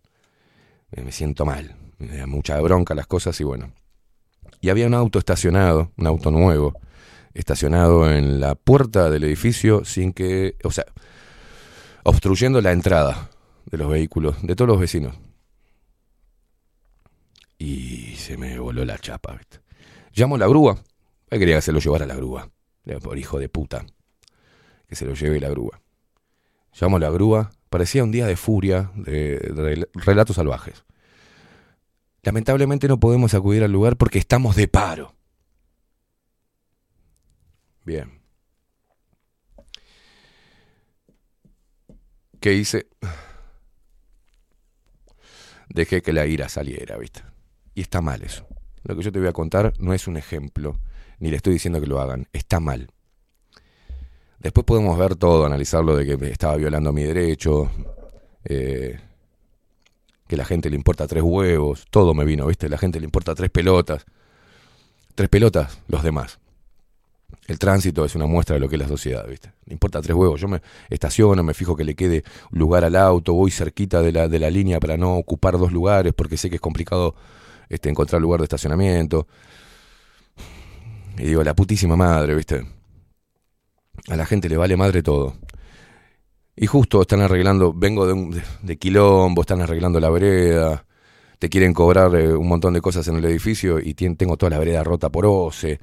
Me, 0.90 1.12
siento 1.12 1.46
mal. 1.46 1.76
Me 2.00 2.18
da 2.18 2.26
mucha 2.26 2.60
bronca 2.62 2.96
las 2.96 3.06
cosas 3.06 3.40
y 3.42 3.44
bueno. 3.44 3.72
Y 4.60 4.70
había 4.70 4.88
un 4.88 4.96
auto 4.96 5.20
estacionado, 5.20 5.92
un 5.98 6.08
auto 6.08 6.32
nuevo, 6.32 6.80
estacionado 7.36 8.12
en 8.12 8.40
la 8.40 8.56
puerta 8.56 9.12
del 9.12 9.24
edificio 9.24 9.86
sin 9.86 10.14
que, 10.14 10.56
o 10.64 10.72
sea, 10.72 10.86
obstruyendo 12.02 12.60
la 12.60 12.72
entrada 12.72 13.30
de 13.68 13.78
los 13.78 13.88
vehículos, 13.88 14.42
de 14.42 14.56
todos 14.56 14.70
los 14.70 14.80
vecinos. 14.80 15.27
Y 17.58 18.16
se 18.16 18.38
me 18.38 18.60
voló 18.60 18.86
la 18.86 18.98
chapa, 18.98 19.36
¿viste? 19.36 19.60
Llamo 20.14 20.36
a 20.36 20.38
la 20.38 20.48
grúa. 20.48 20.78
Él 21.30 21.40
quería 21.40 21.56
que 21.56 21.62
se 21.62 21.72
lo 21.72 21.80
llevara 21.80 22.06
a 22.06 22.08
la 22.08 22.16
grúa. 22.16 22.50
Por 23.02 23.18
hijo 23.18 23.40
de 23.40 23.50
puta. 23.50 23.86
Que 24.88 24.96
se 24.96 25.06
lo 25.06 25.14
lleve 25.14 25.40
la 25.40 25.50
grúa. 25.50 25.82
Llamo 26.80 26.98
a 26.98 27.00
la 27.00 27.10
grúa. 27.10 27.52
Parecía 27.70 28.04
un 28.04 28.12
día 28.12 28.26
de 28.26 28.38
furia, 28.38 28.92
de 28.96 29.90
relatos 29.94 30.38
salvajes. 30.38 30.86
Lamentablemente 32.24 32.88
no 32.88 33.00
podemos 33.00 33.34
acudir 33.34 33.64
al 33.64 33.72
lugar 33.72 33.98
porque 33.98 34.20
estamos 34.20 34.56
de 34.56 34.68
paro. 34.68 35.16
Bien. 37.84 38.22
¿Qué 42.40 42.54
hice? 42.54 42.88
Dejé 45.70 46.02
que 46.02 46.14
la 46.14 46.26
ira 46.26 46.50
saliera, 46.50 46.98
¿viste? 46.98 47.24
Y 47.78 47.82
está 47.82 48.02
mal 48.02 48.24
eso. 48.24 48.44
Lo 48.86 48.96
que 48.96 49.04
yo 49.04 49.12
te 49.12 49.20
voy 49.20 49.28
a 49.28 49.34
contar 49.34 49.72
no 49.78 49.94
es 49.94 50.08
un 50.08 50.18
ejemplo, 50.18 50.80
ni 51.20 51.30
le 51.30 51.36
estoy 51.36 51.54
diciendo 51.54 51.80
que 51.80 51.86
lo 51.86 52.02
hagan. 52.02 52.28
Está 52.34 52.60
mal. 52.60 52.90
Después 54.40 54.66
podemos 54.66 54.98
ver 54.98 55.16
todo, 55.16 55.46
analizarlo 55.46 55.96
de 55.96 56.18
que 56.18 56.32
estaba 56.32 56.56
violando 56.56 56.92
mi 56.92 57.04
derecho, 57.04 57.70
eh, 58.46 59.00
que 60.28 60.36
la 60.36 60.44
gente 60.44 60.72
le 60.72 60.76
importa 60.76 61.06
tres 61.06 61.22
huevos, 61.22 61.86
todo 61.92 62.16
me 62.16 62.26
vino, 62.26 62.48
¿viste? 62.48 62.68
La 62.68 62.80
gente 62.80 63.00
le 63.00 63.06
importa 63.06 63.36
tres 63.36 63.52
pelotas. 63.52 64.06
Tres 65.14 65.30
pelotas, 65.30 65.78
los 65.88 66.02
demás. 66.02 66.40
El 67.46 67.60
tránsito 67.60 68.06
es 68.06 68.16
una 68.16 68.26
muestra 68.26 68.56
de 68.56 68.60
lo 68.60 68.70
que 68.70 68.78
es 68.78 68.82
la 68.82 68.88
sociedad, 68.88 69.28
¿viste? 69.28 69.52
Le 69.66 69.74
importa 69.74 70.02
tres 70.02 70.16
huevos. 70.16 70.42
Yo 70.42 70.48
me 70.48 70.64
estaciono, 70.90 71.44
me 71.44 71.54
fijo 71.54 71.76
que 71.76 71.84
le 71.84 71.94
quede 71.94 72.24
lugar 72.50 72.84
al 72.86 72.96
auto, 72.96 73.36
voy 73.36 73.52
cerquita 73.52 74.02
de 74.02 74.14
la, 74.14 74.28
de 74.28 74.40
la 74.40 74.50
línea 74.50 74.80
para 74.80 74.98
no 74.98 75.16
ocupar 75.16 75.60
dos 75.60 75.72
lugares, 75.72 76.14
porque 76.16 76.38
sé 76.38 76.50
que 76.50 76.56
es 76.56 76.62
complicado 76.62 77.14
este, 77.70 77.90
encontrar 77.90 78.22
lugar 78.22 78.40
de 78.40 78.46
estacionamiento. 78.46 79.28
Y 81.18 81.24
digo, 81.24 81.44
la 81.44 81.56
putísima 81.56 81.96
madre, 81.96 82.36
¿viste? 82.36 82.66
A 84.08 84.16
la 84.16 84.26
gente 84.26 84.48
le 84.50 84.58
vale 84.58 84.78
madre 84.78 85.02
todo. 85.02 85.36
Y 86.56 86.66
justo 86.66 87.02
están 87.02 87.22
arreglando, 87.22 87.74
vengo 87.74 88.08
de, 88.08 88.14
un, 88.14 88.42
de, 88.64 88.78
quilombo, 88.78 89.42
están 89.42 89.62
arreglando 89.62 90.00
la 90.00 90.10
vereda, 90.10 90.86
te 91.38 91.50
quieren 91.50 91.74
cobrar 91.74 92.16
eh, 92.16 92.34
un 92.36 92.48
montón 92.48 92.74
de 92.74 92.82
cosas 92.82 93.08
en 93.08 93.18
el 93.18 93.26
edificio 93.26 93.80
y 93.80 93.94
tien- 93.94 94.18
tengo 94.18 94.38
toda 94.38 94.50
la 94.50 94.60
vereda 94.60 94.84
rota 94.84 95.10
por 95.10 95.26
OCE, 95.28 95.80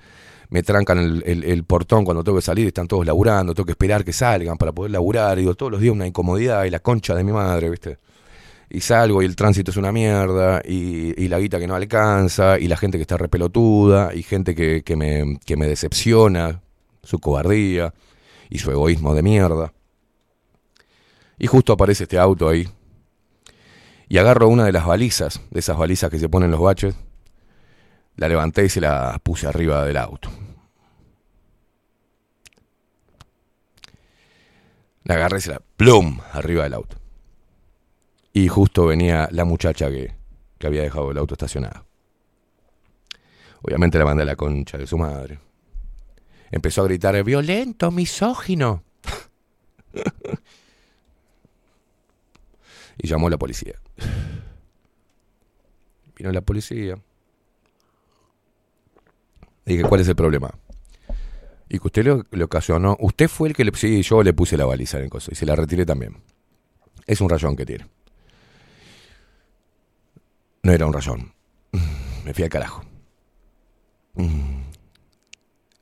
me 0.50 0.62
trancan 0.64 1.22
el, 1.24 1.64
portón 1.64 2.04
cuando 2.04 2.24
tengo 2.24 2.38
que 2.38 2.42
salir, 2.42 2.66
están 2.66 2.88
todos 2.88 3.06
laburando, 3.06 3.54
tengo 3.54 3.66
que 3.66 3.72
esperar 3.72 4.04
que 4.04 4.12
salgan 4.12 4.56
para 4.58 4.72
poder 4.72 4.90
laburar, 4.90 5.38
digo, 5.38 5.54
todos 5.54 5.70
los 5.72 5.80
días 5.80 5.94
una 5.94 6.06
incomodidad 6.08 6.64
y 6.64 6.70
la 6.70 6.80
concha 6.80 7.14
de 7.14 7.24
mi 7.24 7.32
madre, 7.32 7.70
¿viste? 7.70 7.98
Y 8.74 8.80
salgo 8.80 9.22
y 9.22 9.24
el 9.24 9.36
tránsito 9.36 9.70
es 9.70 9.76
una 9.76 9.92
mierda, 9.92 10.60
y, 10.64 11.28
la 11.28 11.38
guita 11.38 11.60
que 11.60 11.68
no 11.68 11.76
alcanza, 11.76 12.58
y 12.58 12.66
la 12.66 12.76
gente 12.76 12.98
que 12.98 13.02
está 13.02 13.16
repelotuda, 13.16 14.12
y 14.12 14.24
gente 14.24 14.56
que, 14.56 14.82
que 14.82 14.96
me, 14.96 15.38
que 15.46 15.56
me 15.56 15.68
decepciona, 15.68 16.60
su 17.04 17.20
cobardía 17.20 17.94
y 18.50 18.58
su 18.58 18.72
egoísmo 18.72 19.14
de 19.14 19.22
mierda. 19.22 19.72
Y 21.38 21.46
justo 21.46 21.72
aparece 21.72 22.02
este 22.02 22.18
auto 22.18 22.48
ahí. 22.48 22.68
Y 24.08 24.18
agarro 24.18 24.48
una 24.48 24.64
de 24.64 24.72
las 24.72 24.86
balizas, 24.86 25.40
de 25.52 25.60
esas 25.60 25.78
balizas 25.78 26.10
que 26.10 26.18
se 26.18 26.28
ponen 26.28 26.46
en 26.46 26.52
los 26.52 26.60
baches. 26.60 26.96
La 28.16 28.28
levanté 28.28 28.64
y 28.64 28.68
se 28.68 28.80
la 28.80 29.20
puse 29.22 29.46
arriba 29.46 29.84
del 29.84 29.98
auto. 29.98 30.30
La 35.04 35.14
agarré 35.14 35.38
y 35.38 35.42
se 35.42 35.50
la 35.50 35.62
plum 35.76 36.18
arriba 36.32 36.64
del 36.64 36.74
auto. 36.74 37.03
Y 38.36 38.48
justo 38.48 38.84
venía 38.84 39.28
la 39.30 39.44
muchacha 39.44 39.88
que, 39.88 40.12
que 40.58 40.66
había 40.66 40.82
dejado 40.82 41.12
el 41.12 41.18
auto 41.18 41.34
estacionado. 41.34 41.86
Obviamente 43.62 43.96
la 43.96 44.04
mandé 44.04 44.24
a 44.24 44.26
la 44.26 44.34
concha 44.34 44.76
de 44.76 44.88
su 44.88 44.98
madre. 44.98 45.38
Empezó 46.50 46.82
a 46.82 46.84
gritar, 46.84 47.22
violento, 47.22 47.92
misógino. 47.92 48.82
y 52.98 53.06
llamó 53.06 53.28
a 53.28 53.30
la 53.30 53.38
policía. 53.38 53.74
Vino 56.16 56.32
la 56.32 56.40
policía. 56.40 56.96
Dije, 59.64 59.84
¿cuál 59.84 60.00
es 60.00 60.08
el 60.08 60.16
problema? 60.16 60.52
Y 61.68 61.78
que 61.78 61.86
usted 61.86 62.04
lo, 62.04 62.24
lo 62.32 62.44
ocasionó. 62.46 62.96
Usted 62.98 63.28
fue 63.28 63.48
el 63.48 63.54
que 63.54 63.64
le. 63.64 63.70
Sí, 63.76 64.02
yo 64.02 64.24
le 64.24 64.32
puse 64.32 64.56
la 64.56 64.64
baliza 64.64 64.98
en 64.98 65.04
el 65.04 65.10
coso 65.10 65.30
y 65.30 65.36
se 65.36 65.46
la 65.46 65.54
retiré 65.54 65.86
también. 65.86 66.16
Es 67.06 67.20
un 67.20 67.28
rayón 67.28 67.54
que 67.54 67.64
tiene. 67.64 67.86
No 70.64 70.72
era 70.72 70.86
un 70.86 70.92
rayón. 70.92 71.32
Me 72.24 72.34
fui 72.34 72.42
al 72.44 72.50
carajo. 72.50 72.82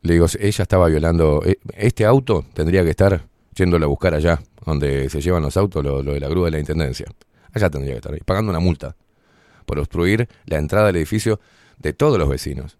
Le 0.03 0.12
digo, 0.14 0.26
ella 0.39 0.62
estaba 0.62 0.89
violando. 0.89 1.43
eh, 1.45 1.59
Este 1.74 2.05
auto 2.05 2.45
tendría 2.53 2.83
que 2.83 2.91
estar 2.91 3.28
yéndolo 3.55 3.85
a 3.87 3.89
buscar 3.89 4.14
allá, 4.14 4.43
donde 4.66 5.09
se 5.09 5.20
llevan 5.20 5.43
los 5.43 5.57
autos, 5.57 5.85
lo, 5.85 6.03
de 6.03 6.18
la 6.20 6.28
grúa 6.28 6.47
de 6.47 6.51
la 6.53 6.59
intendencia. 6.59 7.07
Allá 7.53 7.70
tendría 7.70 7.93
que 7.93 7.99
estar, 7.99 8.24
pagando 8.24 8.51
una 8.51 8.61
multa 8.61 8.97
por 9.66 9.78
obstruir 9.78 10.28
la 10.47 10.59
entrada 10.59 10.87
del 10.89 10.97
edificio 10.97 11.39
de 11.78 11.93
todos 11.93 12.18
los 12.18 12.28
vecinos. 12.28 12.78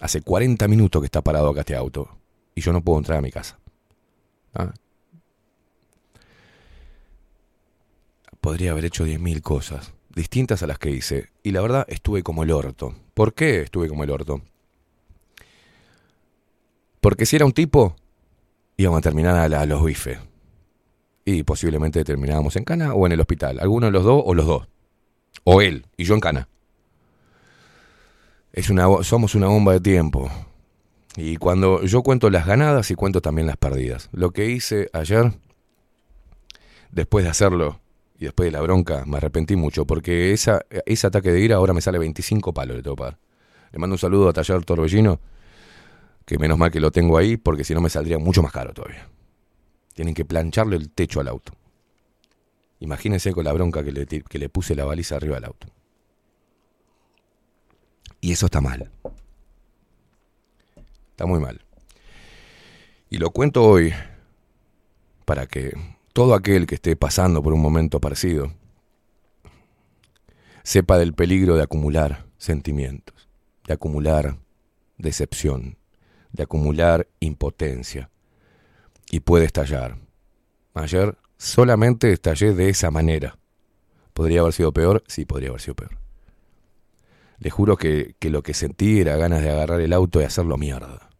Hace 0.00 0.22
40 0.22 0.66
minutos 0.68 1.02
que 1.02 1.06
está 1.06 1.20
parado 1.20 1.48
acá 1.50 1.60
este 1.60 1.76
auto 1.76 2.08
y 2.54 2.60
yo 2.62 2.72
no 2.72 2.82
puedo 2.82 2.98
entrar 2.98 3.18
a 3.18 3.22
mi 3.22 3.30
casa. 3.30 3.58
¿Ah? 4.54 4.72
Podría 8.40 8.72
haber 8.72 8.86
hecho 8.86 9.06
10.000 9.06 9.40
cosas, 9.42 9.92
distintas 10.14 10.62
a 10.62 10.66
las 10.66 10.78
que 10.78 10.90
hice, 10.90 11.28
y 11.42 11.52
la 11.52 11.60
verdad 11.62 11.84
estuve 11.88 12.22
como 12.22 12.42
el 12.42 12.50
orto. 12.50 12.94
¿Por 13.14 13.34
qué 13.34 13.62
estuve 13.62 13.88
como 13.88 14.04
el 14.04 14.10
orto? 14.10 14.42
Porque 17.00 17.26
si 17.26 17.36
era 17.36 17.44
un 17.44 17.52
tipo, 17.52 17.96
íbamos 18.76 18.98
a 18.98 19.02
terminar 19.02 19.36
a, 19.36 19.48
la- 19.48 19.66
los 19.66 19.84
bifes. 19.84 20.18
Y 21.24 21.42
posiblemente 21.44 22.04
terminábamos 22.04 22.56
en 22.56 22.64
cana 22.64 22.94
o 22.94 23.06
en 23.06 23.12
el 23.12 23.20
hospital. 23.20 23.58
Alguno 23.60 23.86
de 23.86 23.92
los 23.92 24.04
dos 24.04 24.22
o 24.24 24.34
los 24.34 24.46
dos. 24.46 24.68
O 25.44 25.60
él 25.62 25.86
y 25.96 26.04
yo 26.04 26.14
en 26.14 26.20
cana. 26.20 26.48
Es 28.52 28.70
una, 28.70 28.86
somos 29.02 29.34
una 29.34 29.46
bomba 29.46 29.72
de 29.72 29.80
tiempo. 29.80 30.30
Y 31.16 31.36
cuando 31.36 31.82
yo 31.84 32.02
cuento 32.02 32.28
las 32.30 32.46
ganadas 32.46 32.90
y 32.90 32.94
cuento 32.94 33.20
también 33.20 33.46
las 33.46 33.56
perdidas. 33.56 34.08
Lo 34.12 34.30
que 34.32 34.46
hice 34.50 34.90
ayer, 34.92 35.32
después 36.90 37.24
de 37.24 37.30
hacerlo 37.30 37.80
y 38.22 38.26
después 38.26 38.46
de 38.46 38.52
la 38.52 38.60
bronca, 38.60 39.04
me 39.04 39.16
arrepentí 39.16 39.56
mucho 39.56 39.84
porque 39.84 40.32
esa, 40.32 40.64
ese 40.86 41.08
ataque 41.08 41.32
de 41.32 41.40
ira 41.40 41.56
ahora 41.56 41.72
me 41.72 41.80
sale 41.80 41.98
25 41.98 42.54
palos 42.54 42.80
que 42.80 42.94
pagar. 42.94 43.18
Le 43.72 43.80
mando 43.80 43.94
un 43.94 43.98
saludo 43.98 44.28
a 44.28 44.32
Taller 44.32 44.64
Torbellino, 44.64 45.18
que 46.24 46.38
menos 46.38 46.56
mal 46.56 46.70
que 46.70 46.78
lo 46.78 46.92
tengo 46.92 47.18
ahí 47.18 47.36
porque 47.36 47.64
si 47.64 47.74
no 47.74 47.80
me 47.80 47.90
saldría 47.90 48.18
mucho 48.18 48.40
más 48.40 48.52
caro 48.52 48.72
todavía. 48.72 49.08
Tienen 49.94 50.14
que 50.14 50.24
plancharle 50.24 50.76
el 50.76 50.90
techo 50.90 51.18
al 51.18 51.26
auto. 51.26 51.52
Imagínense 52.78 53.32
con 53.32 53.42
la 53.44 53.52
bronca 53.52 53.82
que 53.82 53.90
le, 53.90 54.06
que 54.06 54.38
le 54.38 54.48
puse 54.48 54.76
la 54.76 54.84
baliza 54.84 55.16
arriba 55.16 55.34
del 55.34 55.46
auto. 55.46 55.66
Y 58.20 58.30
eso 58.30 58.46
está 58.46 58.60
mal. 58.60 58.88
Está 61.10 61.26
muy 61.26 61.40
mal. 61.40 61.60
Y 63.10 63.18
lo 63.18 63.32
cuento 63.32 63.64
hoy 63.64 63.92
para 65.24 65.48
que 65.48 65.72
todo 66.12 66.34
aquel 66.34 66.66
que 66.66 66.74
esté 66.74 66.94
pasando 66.96 67.42
por 67.42 67.52
un 67.52 67.60
momento 67.60 68.00
parecido 68.00 68.52
sepa 70.62 70.98
del 70.98 71.14
peligro 71.14 71.56
de 71.56 71.62
acumular 71.62 72.26
sentimientos, 72.36 73.28
de 73.66 73.74
acumular 73.74 74.36
decepción, 74.98 75.78
de 76.32 76.44
acumular 76.44 77.08
impotencia 77.20 78.10
y 79.10 79.20
puede 79.20 79.46
estallar. 79.46 79.98
Ayer 80.74 81.16
solamente 81.38 82.12
estallé 82.12 82.54
de 82.54 82.68
esa 82.68 82.90
manera. 82.90 83.38
¿Podría 84.12 84.40
haber 84.40 84.52
sido 84.52 84.72
peor? 84.72 85.02
Sí, 85.06 85.24
podría 85.24 85.48
haber 85.48 85.60
sido 85.60 85.74
peor. 85.74 85.98
Le 87.38 87.50
juro 87.50 87.76
que, 87.76 88.14
que 88.18 88.30
lo 88.30 88.42
que 88.42 88.54
sentí 88.54 89.00
era 89.00 89.16
ganas 89.16 89.42
de 89.42 89.50
agarrar 89.50 89.80
el 89.80 89.92
auto 89.92 90.20
y 90.20 90.24
hacerlo 90.24 90.58
mierda. 90.58 91.10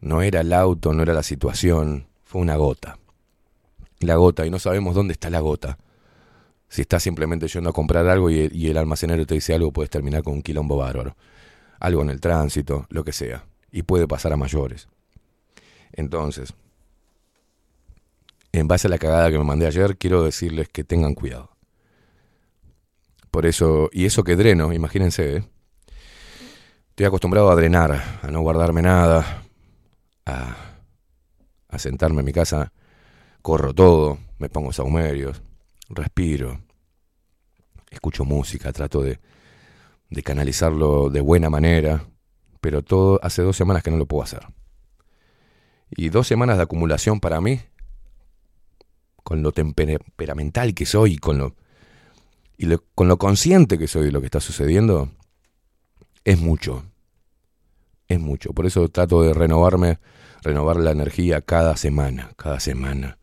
No 0.00 0.22
era 0.22 0.40
el 0.40 0.52
auto, 0.52 0.92
no 0.92 1.02
era 1.02 1.12
la 1.12 1.22
situación, 1.22 2.08
fue 2.24 2.40
una 2.40 2.56
gota. 2.56 2.98
La 4.00 4.16
gota, 4.16 4.46
y 4.46 4.50
no 4.50 4.58
sabemos 4.58 4.94
dónde 4.94 5.12
está 5.12 5.30
la 5.30 5.40
gota. 5.40 5.78
Si 6.68 6.82
estás 6.82 7.02
simplemente 7.02 7.48
yendo 7.48 7.70
a 7.70 7.72
comprar 7.72 8.06
algo 8.06 8.30
y 8.30 8.66
el, 8.68 8.76
almacenero 8.76 9.26
te 9.26 9.34
dice 9.34 9.54
algo, 9.54 9.72
puedes 9.72 9.90
terminar 9.90 10.22
con 10.22 10.34
un 10.34 10.42
quilombo 10.42 10.76
bárbaro. 10.76 11.16
Algo 11.80 12.02
en 12.02 12.10
el 12.10 12.20
tránsito, 12.20 12.86
lo 12.90 13.04
que 13.04 13.12
sea. 13.12 13.46
Y 13.72 13.82
puede 13.82 14.06
pasar 14.06 14.32
a 14.32 14.36
mayores. 14.36 14.88
Entonces, 15.92 16.52
en 18.52 18.68
base 18.68 18.86
a 18.86 18.90
la 18.90 18.98
cagada 18.98 19.30
que 19.30 19.38
me 19.38 19.44
mandé 19.44 19.66
ayer, 19.66 19.96
quiero 19.96 20.22
decirles 20.22 20.68
que 20.68 20.84
tengan 20.84 21.14
cuidado. 21.14 21.50
Por 23.30 23.46
eso, 23.46 23.88
y 23.92 24.04
eso 24.04 24.24
que 24.24 24.36
dreno, 24.36 24.72
imagínense, 24.72 25.36
¿eh? 25.36 25.44
estoy 26.90 27.06
acostumbrado 27.06 27.50
a 27.50 27.56
drenar, 27.56 28.20
a 28.22 28.30
no 28.30 28.40
guardarme 28.40 28.82
nada, 28.82 29.44
a, 30.26 30.56
a 31.68 31.78
sentarme 31.78 32.20
en 32.20 32.26
mi 32.26 32.32
casa, 32.32 32.72
corro 33.42 33.74
todo, 33.74 34.18
me 34.38 34.48
pongo 34.48 34.72
saumerios, 34.72 35.42
respiro, 35.88 36.60
escucho 37.90 38.24
música, 38.24 38.72
trato 38.72 39.02
de, 39.02 39.18
canalizarlo 40.22 41.10
de 41.10 41.20
buena 41.20 41.50
manera, 41.50 42.04
pero 42.60 42.82
todo 42.82 43.20
hace 43.22 43.42
dos 43.42 43.56
semanas 43.56 43.82
que 43.82 43.90
no 43.90 43.96
lo 43.96 44.06
puedo 44.06 44.22
hacer. 44.22 44.46
Y 45.90 46.10
dos 46.10 46.26
semanas 46.26 46.56
de 46.56 46.64
acumulación 46.64 47.20
para 47.20 47.40
mí, 47.40 47.60
con 49.22 49.42
lo 49.42 49.52
temperamental 49.52 50.74
que 50.74 50.86
soy, 50.86 51.18
con 51.18 51.38
lo, 51.38 51.54
y 52.56 52.66
con 52.94 53.08
lo 53.08 53.18
consciente 53.18 53.78
que 53.78 53.86
soy 53.86 54.06
de 54.06 54.12
lo 54.12 54.20
que 54.20 54.26
está 54.26 54.40
sucediendo, 54.40 55.10
es 56.24 56.38
mucho. 56.38 56.84
Es 58.08 58.18
mucho. 58.18 58.52
Por 58.52 58.66
eso 58.66 58.88
trato 58.88 59.22
de 59.22 59.34
renovarme, 59.34 59.98
renovar 60.42 60.76
la 60.76 60.90
energía 60.90 61.40
cada 61.42 61.76
semana, 61.76 62.32
cada 62.36 62.58
semana. 62.58 63.17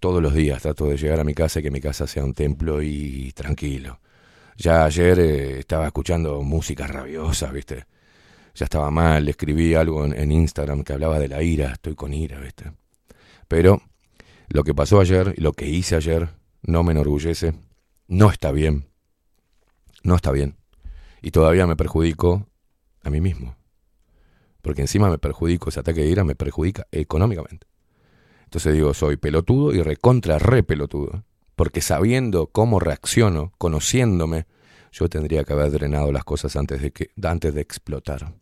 Todos 0.00 0.22
los 0.22 0.34
días 0.34 0.62
trato 0.62 0.86
de 0.86 0.96
llegar 0.96 1.20
a 1.20 1.24
mi 1.24 1.34
casa 1.34 1.60
y 1.60 1.62
que 1.62 1.70
mi 1.70 1.80
casa 1.80 2.06
sea 2.06 2.24
un 2.24 2.34
templo 2.34 2.82
y 2.82 3.32
tranquilo. 3.32 4.00
Ya 4.56 4.84
ayer 4.84 5.18
eh, 5.20 5.58
estaba 5.60 5.86
escuchando 5.86 6.42
música 6.42 6.86
rabiosa, 6.86 7.50
¿viste? 7.52 7.86
Ya 8.54 8.64
estaba 8.64 8.90
mal, 8.90 9.28
escribí 9.28 9.74
algo 9.74 10.04
en, 10.04 10.12
en 10.12 10.32
Instagram 10.32 10.82
que 10.82 10.92
hablaba 10.92 11.20
de 11.20 11.28
la 11.28 11.42
ira, 11.42 11.72
estoy 11.72 11.94
con 11.94 12.12
ira, 12.12 12.40
¿viste? 12.40 12.72
Pero 13.46 13.80
lo 14.48 14.64
que 14.64 14.74
pasó 14.74 15.00
ayer 15.00 15.34
y 15.36 15.42
lo 15.42 15.52
que 15.52 15.68
hice 15.68 15.94
ayer 15.94 16.30
no 16.62 16.82
me 16.82 16.92
enorgullece, 16.92 17.54
no 18.08 18.30
está 18.30 18.50
bien, 18.50 18.88
no 20.02 20.16
está 20.16 20.32
bien. 20.32 20.56
Y 21.22 21.30
todavía 21.30 21.66
me 21.66 21.76
perjudico 21.76 22.48
a 23.04 23.10
mí 23.10 23.20
mismo. 23.20 23.56
Porque 24.60 24.80
encima 24.80 25.08
me 25.08 25.18
perjudico, 25.18 25.68
ese 25.68 25.80
ataque 25.80 26.00
de 26.00 26.08
ira 26.08 26.24
me 26.24 26.34
perjudica 26.34 26.88
económicamente. 26.90 27.67
Entonces 28.48 28.72
digo, 28.72 28.94
soy 28.94 29.18
pelotudo 29.18 29.74
y 29.74 29.82
recontra 29.82 30.38
re 30.38 30.62
pelotudo. 30.62 31.22
Porque 31.54 31.82
sabiendo 31.82 32.46
cómo 32.46 32.80
reacciono, 32.80 33.52
conociéndome, 33.58 34.46
yo 34.90 35.10
tendría 35.10 35.44
que 35.44 35.52
haber 35.52 35.70
drenado 35.70 36.12
las 36.12 36.24
cosas 36.24 36.56
antes 36.56 36.80
de, 36.80 36.90
que, 36.90 37.10
antes 37.22 37.52
de 37.52 37.60
explotar. 37.60 38.32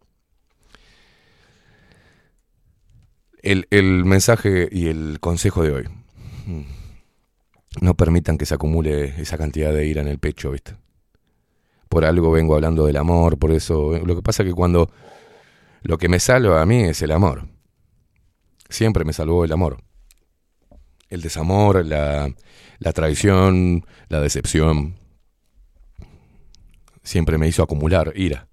El, 3.42 3.66
el 3.70 4.04
mensaje 4.04 4.68
y 4.70 4.86
el 4.86 5.18
consejo 5.18 5.64
de 5.64 5.72
hoy. 5.72 5.84
No 7.80 7.96
permitan 7.96 8.38
que 8.38 8.46
se 8.46 8.54
acumule 8.54 9.20
esa 9.20 9.36
cantidad 9.36 9.74
de 9.74 9.88
ira 9.88 10.02
en 10.02 10.08
el 10.08 10.20
pecho, 10.20 10.52
¿viste? 10.52 10.76
Por 11.88 12.04
algo 12.04 12.30
vengo 12.30 12.54
hablando 12.54 12.86
del 12.86 12.96
amor, 12.96 13.38
por 13.38 13.50
eso. 13.50 13.98
Lo 13.98 14.14
que 14.14 14.22
pasa 14.22 14.44
es 14.44 14.50
que 14.50 14.54
cuando 14.54 14.88
lo 15.82 15.98
que 15.98 16.08
me 16.08 16.20
salva 16.20 16.62
a 16.62 16.66
mí 16.66 16.84
es 16.84 17.02
el 17.02 17.10
amor. 17.10 17.48
Siempre 18.68 19.04
me 19.04 19.12
salvó 19.12 19.44
el 19.44 19.50
amor. 19.50 19.78
El 21.08 21.20
desamor, 21.22 21.84
la, 21.84 22.34
la 22.78 22.92
traición, 22.92 23.84
la 24.08 24.20
decepción. 24.20 24.96
Siempre 27.02 27.38
me 27.38 27.46
hizo 27.48 27.62
acumular 27.62 28.12
ira. 28.16 28.48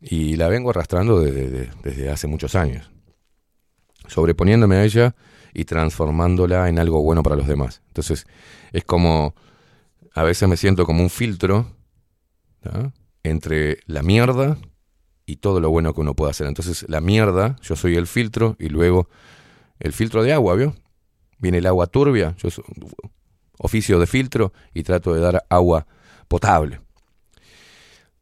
Y 0.00 0.36
la 0.36 0.48
vengo 0.48 0.70
arrastrando 0.70 1.20
desde, 1.20 1.48
de- 1.50 1.70
desde 1.82 2.10
hace 2.10 2.28
muchos 2.28 2.54
años. 2.54 2.90
Sobreponiéndome 4.06 4.76
a 4.76 4.84
ella 4.84 5.16
y 5.52 5.64
transformándola 5.64 6.68
en 6.68 6.78
algo 6.78 7.02
bueno 7.02 7.22
para 7.22 7.36
los 7.36 7.48
demás. 7.48 7.82
Entonces, 7.88 8.26
es 8.72 8.84
como. 8.84 9.34
A 10.14 10.22
veces 10.22 10.48
me 10.48 10.56
siento 10.56 10.86
como 10.86 11.02
un 11.02 11.10
filtro 11.10 11.76
entre 13.22 13.78
la 13.86 14.02
mierda 14.02 14.58
y 15.26 15.36
todo 15.36 15.60
lo 15.60 15.70
bueno 15.70 15.94
que 15.94 16.00
uno 16.00 16.14
puede 16.14 16.30
hacer. 16.30 16.46
Entonces, 16.46 16.84
la 16.88 17.00
mierda, 17.00 17.56
yo 17.62 17.76
soy 17.76 17.96
el 17.96 18.06
filtro 18.06 18.56
y 18.58 18.68
luego 18.68 19.08
el 19.80 19.92
filtro 19.92 20.22
de 20.22 20.32
agua, 20.32 20.54
¿vio? 20.56 20.74
Viene 21.38 21.58
el 21.58 21.66
agua 21.66 21.86
turbia, 21.86 22.34
yo 22.38 22.48
oficio 23.58 23.98
de 23.98 24.06
filtro 24.06 24.52
y 24.74 24.82
trato 24.82 25.14
de 25.14 25.20
dar 25.20 25.44
agua 25.48 25.86
potable. 26.28 26.80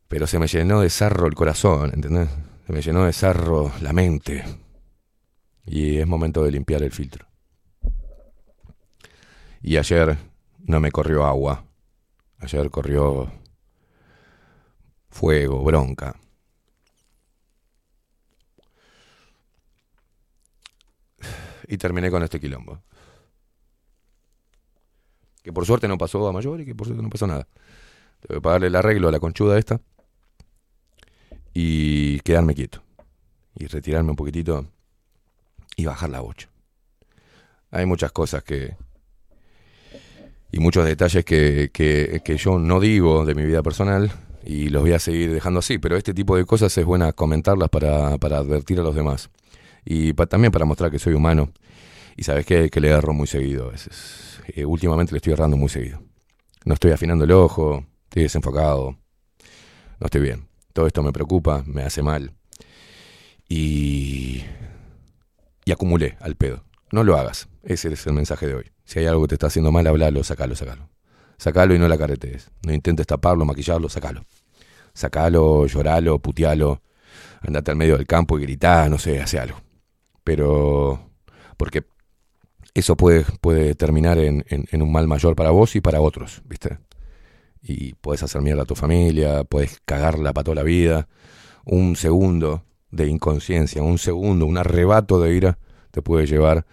Pero 0.08 0.26
se 0.26 0.38
me 0.38 0.46
llenó 0.46 0.80
de 0.80 0.90
sarro 0.90 1.26
el 1.26 1.34
corazón, 1.34 1.90
¿entendés? 1.92 2.28
Se 2.66 2.72
me 2.72 2.82
llenó 2.82 3.04
de 3.04 3.12
sarro 3.12 3.72
la 3.80 3.92
mente. 3.92 4.44
Y 5.64 5.98
es 5.98 6.06
momento 6.06 6.44
de 6.44 6.52
limpiar 6.52 6.82
el 6.82 6.92
filtro. 6.92 7.26
Y 9.60 9.76
ayer 9.76 10.16
no 10.60 10.78
me 10.78 10.92
corrió 10.92 11.24
agua. 11.24 11.64
Ayer 12.38 12.70
corrió 12.70 13.32
fuego, 15.08 15.64
bronca. 15.64 16.14
Y 21.66 21.78
terminé 21.78 22.10
con 22.10 22.22
este 22.22 22.38
quilombo. 22.38 22.80
Que 25.46 25.52
por 25.52 25.64
suerte 25.64 25.86
no 25.86 25.96
pasó 25.96 26.26
a 26.26 26.32
mayor 26.32 26.60
y 26.60 26.64
que 26.64 26.74
por 26.74 26.88
suerte 26.88 27.04
no 27.04 27.08
pasó 27.08 27.24
nada. 27.28 27.46
Tengo 28.20 28.40
que 28.40 28.42
pagarle 28.42 28.66
el 28.66 28.74
arreglo 28.74 29.06
a 29.08 29.12
la 29.12 29.20
conchuda 29.20 29.56
esta. 29.56 29.80
Y 31.54 32.18
quedarme 32.22 32.52
quieto. 32.52 32.82
Y 33.54 33.66
retirarme 33.68 34.10
un 34.10 34.16
poquitito 34.16 34.66
y 35.76 35.84
bajar 35.84 36.10
la 36.10 36.18
bocha. 36.18 36.48
Hay 37.70 37.86
muchas 37.86 38.10
cosas 38.10 38.42
que... 38.42 38.74
Y 40.50 40.58
muchos 40.58 40.84
detalles 40.84 41.24
que, 41.24 41.70
que, 41.72 42.22
que 42.24 42.36
yo 42.36 42.58
no 42.58 42.80
digo 42.80 43.24
de 43.24 43.36
mi 43.36 43.44
vida 43.44 43.62
personal 43.62 44.10
y 44.44 44.68
los 44.70 44.82
voy 44.82 44.94
a 44.94 44.98
seguir 44.98 45.32
dejando 45.32 45.60
así, 45.60 45.78
pero 45.78 45.96
este 45.96 46.12
tipo 46.12 46.36
de 46.36 46.44
cosas 46.44 46.76
es 46.76 46.84
buena 46.84 47.12
comentarlas 47.12 47.68
para, 47.68 48.18
para 48.18 48.38
advertir 48.38 48.80
a 48.80 48.82
los 48.82 48.96
demás. 48.96 49.30
Y 49.84 50.12
pa- 50.12 50.26
también 50.26 50.50
para 50.50 50.64
mostrar 50.64 50.90
que 50.90 50.98
soy 50.98 51.14
humano. 51.14 51.50
Y 52.16 52.24
sabes 52.24 52.46
qué? 52.46 52.70
que 52.70 52.80
le 52.80 52.88
erro 52.88 53.12
muy 53.12 53.26
seguido 53.26 53.68
a 53.68 53.72
veces. 53.72 54.40
Eh, 54.48 54.64
últimamente 54.64 55.12
le 55.12 55.18
estoy 55.18 55.34
errando 55.34 55.56
muy 55.56 55.68
seguido. 55.68 56.02
No 56.64 56.74
estoy 56.74 56.92
afinando 56.92 57.24
el 57.24 57.32
ojo, 57.32 57.84
estoy 58.04 58.24
desenfocado, 58.24 58.96
no 60.00 60.04
estoy 60.04 60.22
bien. 60.22 60.48
Todo 60.72 60.86
esto 60.86 61.02
me 61.02 61.12
preocupa, 61.12 61.62
me 61.66 61.82
hace 61.82 62.02
mal. 62.02 62.32
Y, 63.48 64.42
y 65.64 65.72
acumulé 65.72 66.16
al 66.20 66.36
pedo. 66.36 66.64
No 66.90 67.04
lo 67.04 67.16
hagas. 67.16 67.48
Ese 67.62 67.92
es 67.92 68.06
el 68.06 68.14
mensaje 68.14 68.46
de 68.46 68.54
hoy. 68.54 68.70
Si 68.84 68.98
hay 68.98 69.06
algo 69.06 69.22
que 69.22 69.28
te 69.28 69.34
está 69.36 69.48
haciendo 69.48 69.72
mal, 69.72 69.86
hablalo, 69.86 70.22
sacalo, 70.24 70.54
sacalo. 70.54 70.88
Sacalo 71.38 71.74
y 71.74 71.78
no 71.78 71.88
la 71.88 71.98
caretees. 71.98 72.50
No 72.62 72.72
intentes 72.72 73.06
taparlo, 73.06 73.44
maquillarlo, 73.44 73.88
sacalo. 73.88 74.24
Sacalo, 74.94 75.66
lloralo, 75.66 76.18
putealo. 76.18 76.82
Andate 77.42 77.70
al 77.70 77.76
medio 77.76 77.96
del 77.96 78.06
campo 78.06 78.38
y 78.38 78.42
gritá, 78.42 78.88
no 78.88 78.98
sé, 78.98 79.20
hace 79.20 79.38
algo. 79.38 79.60
Pero. 80.24 81.10
Porque 81.56 81.84
eso 82.80 82.96
puede, 82.96 83.24
puede 83.40 83.74
terminar 83.74 84.18
en, 84.18 84.44
un 84.72 84.92
mal 84.92 85.08
mayor 85.08 85.34
para 85.34 85.50
vos 85.50 85.76
y 85.76 85.80
para 85.80 86.00
otros, 86.00 86.42
¿viste? 86.44 86.78
Y 87.62 87.94
puedes 87.94 88.22
hacer 88.22 88.42
mierda 88.42 88.62
a 88.62 88.66
tu 88.66 88.74
familia, 88.74 89.44
puedes 89.44 89.80
cagarla 89.84 90.32
para 90.34 90.44
toda 90.44 90.56
la 90.56 90.62
vida. 90.62 91.08
Un 91.64 91.96
segundo 91.96 92.64
de 92.90 93.06
inconsciencia, 93.08 93.82
un 93.82 93.98
segundo, 93.98 94.44
un 94.44 94.58
arrebato 94.58 95.20
de 95.20 95.34
ira 95.34 95.58
te 95.90 96.02
puede 96.02 96.26
llevar 96.26 96.66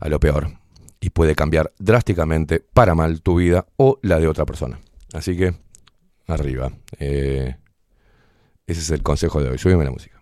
a 0.00 0.08
lo 0.08 0.18
peor 0.18 0.58
y 0.98 1.10
puede 1.10 1.34
cambiar 1.34 1.72
drásticamente 1.78 2.60
para 2.60 2.94
mal 2.94 3.20
tu 3.20 3.36
vida 3.36 3.66
o 3.76 3.98
la 4.02 4.18
de 4.18 4.28
otra 4.28 4.46
persona. 4.46 4.80
Así 5.12 5.36
que, 5.36 5.54
arriba. 6.26 6.72
Eh, 6.98 7.54
ese 8.66 8.80
es 8.80 8.90
el 8.90 9.02
consejo 9.02 9.42
de 9.42 9.50
hoy. 9.50 9.58
Súbeme 9.58 9.84
la 9.84 9.90
música. 9.90 10.17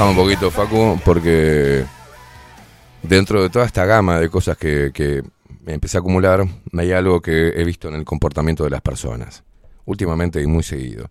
Un 0.00 0.14
poquito, 0.14 0.48
Facu, 0.52 1.00
porque 1.04 1.84
dentro 3.02 3.42
de 3.42 3.50
toda 3.50 3.64
esta 3.64 3.84
gama 3.84 4.20
de 4.20 4.30
cosas 4.30 4.56
que, 4.56 4.92
que 4.94 5.24
empecé 5.66 5.96
a 5.96 6.00
acumular, 6.00 6.46
hay 6.72 6.92
algo 6.92 7.20
que 7.20 7.48
he 7.48 7.64
visto 7.64 7.88
en 7.88 7.94
el 7.94 8.04
comportamiento 8.04 8.62
de 8.62 8.70
las 8.70 8.80
personas, 8.80 9.42
últimamente 9.86 10.40
y 10.40 10.46
muy 10.46 10.62
seguido, 10.62 11.10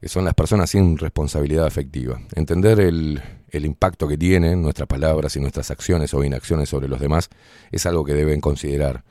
que 0.00 0.08
son 0.08 0.24
las 0.24 0.32
personas 0.32 0.70
sin 0.70 0.96
responsabilidad 0.96 1.66
afectiva. 1.66 2.18
Entender 2.34 2.80
el, 2.80 3.20
impacto 3.52 4.08
que 4.08 4.16
tienen 4.16 4.62
nuestras 4.62 4.88
palabras 4.88 5.36
y 5.36 5.40
nuestras 5.40 5.70
acciones 5.70 6.14
o 6.14 6.24
inacciones 6.24 6.70
sobre 6.70 6.88
los 6.88 7.00
demás 7.00 7.28
es 7.70 7.84
algo 7.84 8.04
que 8.04 8.14
deben 8.14 8.40
considerar. 8.40 9.04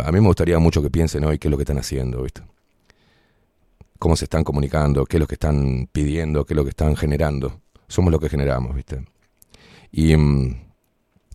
A 0.00 0.12
mí 0.12 0.20
me 0.20 0.28
gustaría 0.28 0.60
mucho 0.60 0.80
que 0.80 0.90
piensen 0.90 1.24
hoy 1.24 1.38
qué 1.38 1.48
es 1.48 1.50
lo 1.50 1.56
que 1.56 1.64
están 1.64 1.78
haciendo, 1.78 2.22
¿viste? 2.22 2.42
Cómo 3.98 4.14
se 4.14 4.26
están 4.26 4.44
comunicando, 4.44 5.04
qué 5.06 5.16
es 5.16 5.20
lo 5.20 5.26
que 5.26 5.34
están 5.34 5.88
pidiendo, 5.90 6.46
qué 6.46 6.54
es 6.54 6.56
lo 6.56 6.62
que 6.62 6.70
están 6.70 6.94
generando 6.94 7.60
somos 7.88 8.12
lo 8.12 8.20
que 8.20 8.28
generamos, 8.28 8.74
¿viste? 8.74 9.04
Y 9.90 10.16
mm, 10.16 10.68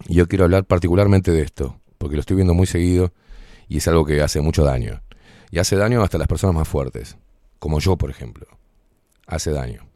y 0.07 0.15
yo 0.15 0.27
quiero 0.27 0.45
hablar 0.45 0.65
particularmente 0.65 1.31
de 1.31 1.41
esto, 1.41 1.79
porque 1.97 2.15
lo 2.15 2.21
estoy 2.21 2.35
viendo 2.35 2.53
muy 2.53 2.67
seguido 2.67 3.13
y 3.67 3.77
es 3.77 3.87
algo 3.87 4.05
que 4.05 4.21
hace 4.21 4.41
mucho 4.41 4.63
daño. 4.63 5.01
Y 5.51 5.59
hace 5.59 5.75
daño 5.75 6.01
hasta 6.01 6.17
las 6.17 6.27
personas 6.27 6.55
más 6.55 6.67
fuertes, 6.67 7.17
como 7.59 7.79
yo, 7.79 7.97
por 7.97 8.09
ejemplo. 8.09 8.47
Hace 9.27 9.51
daño. 9.51 9.87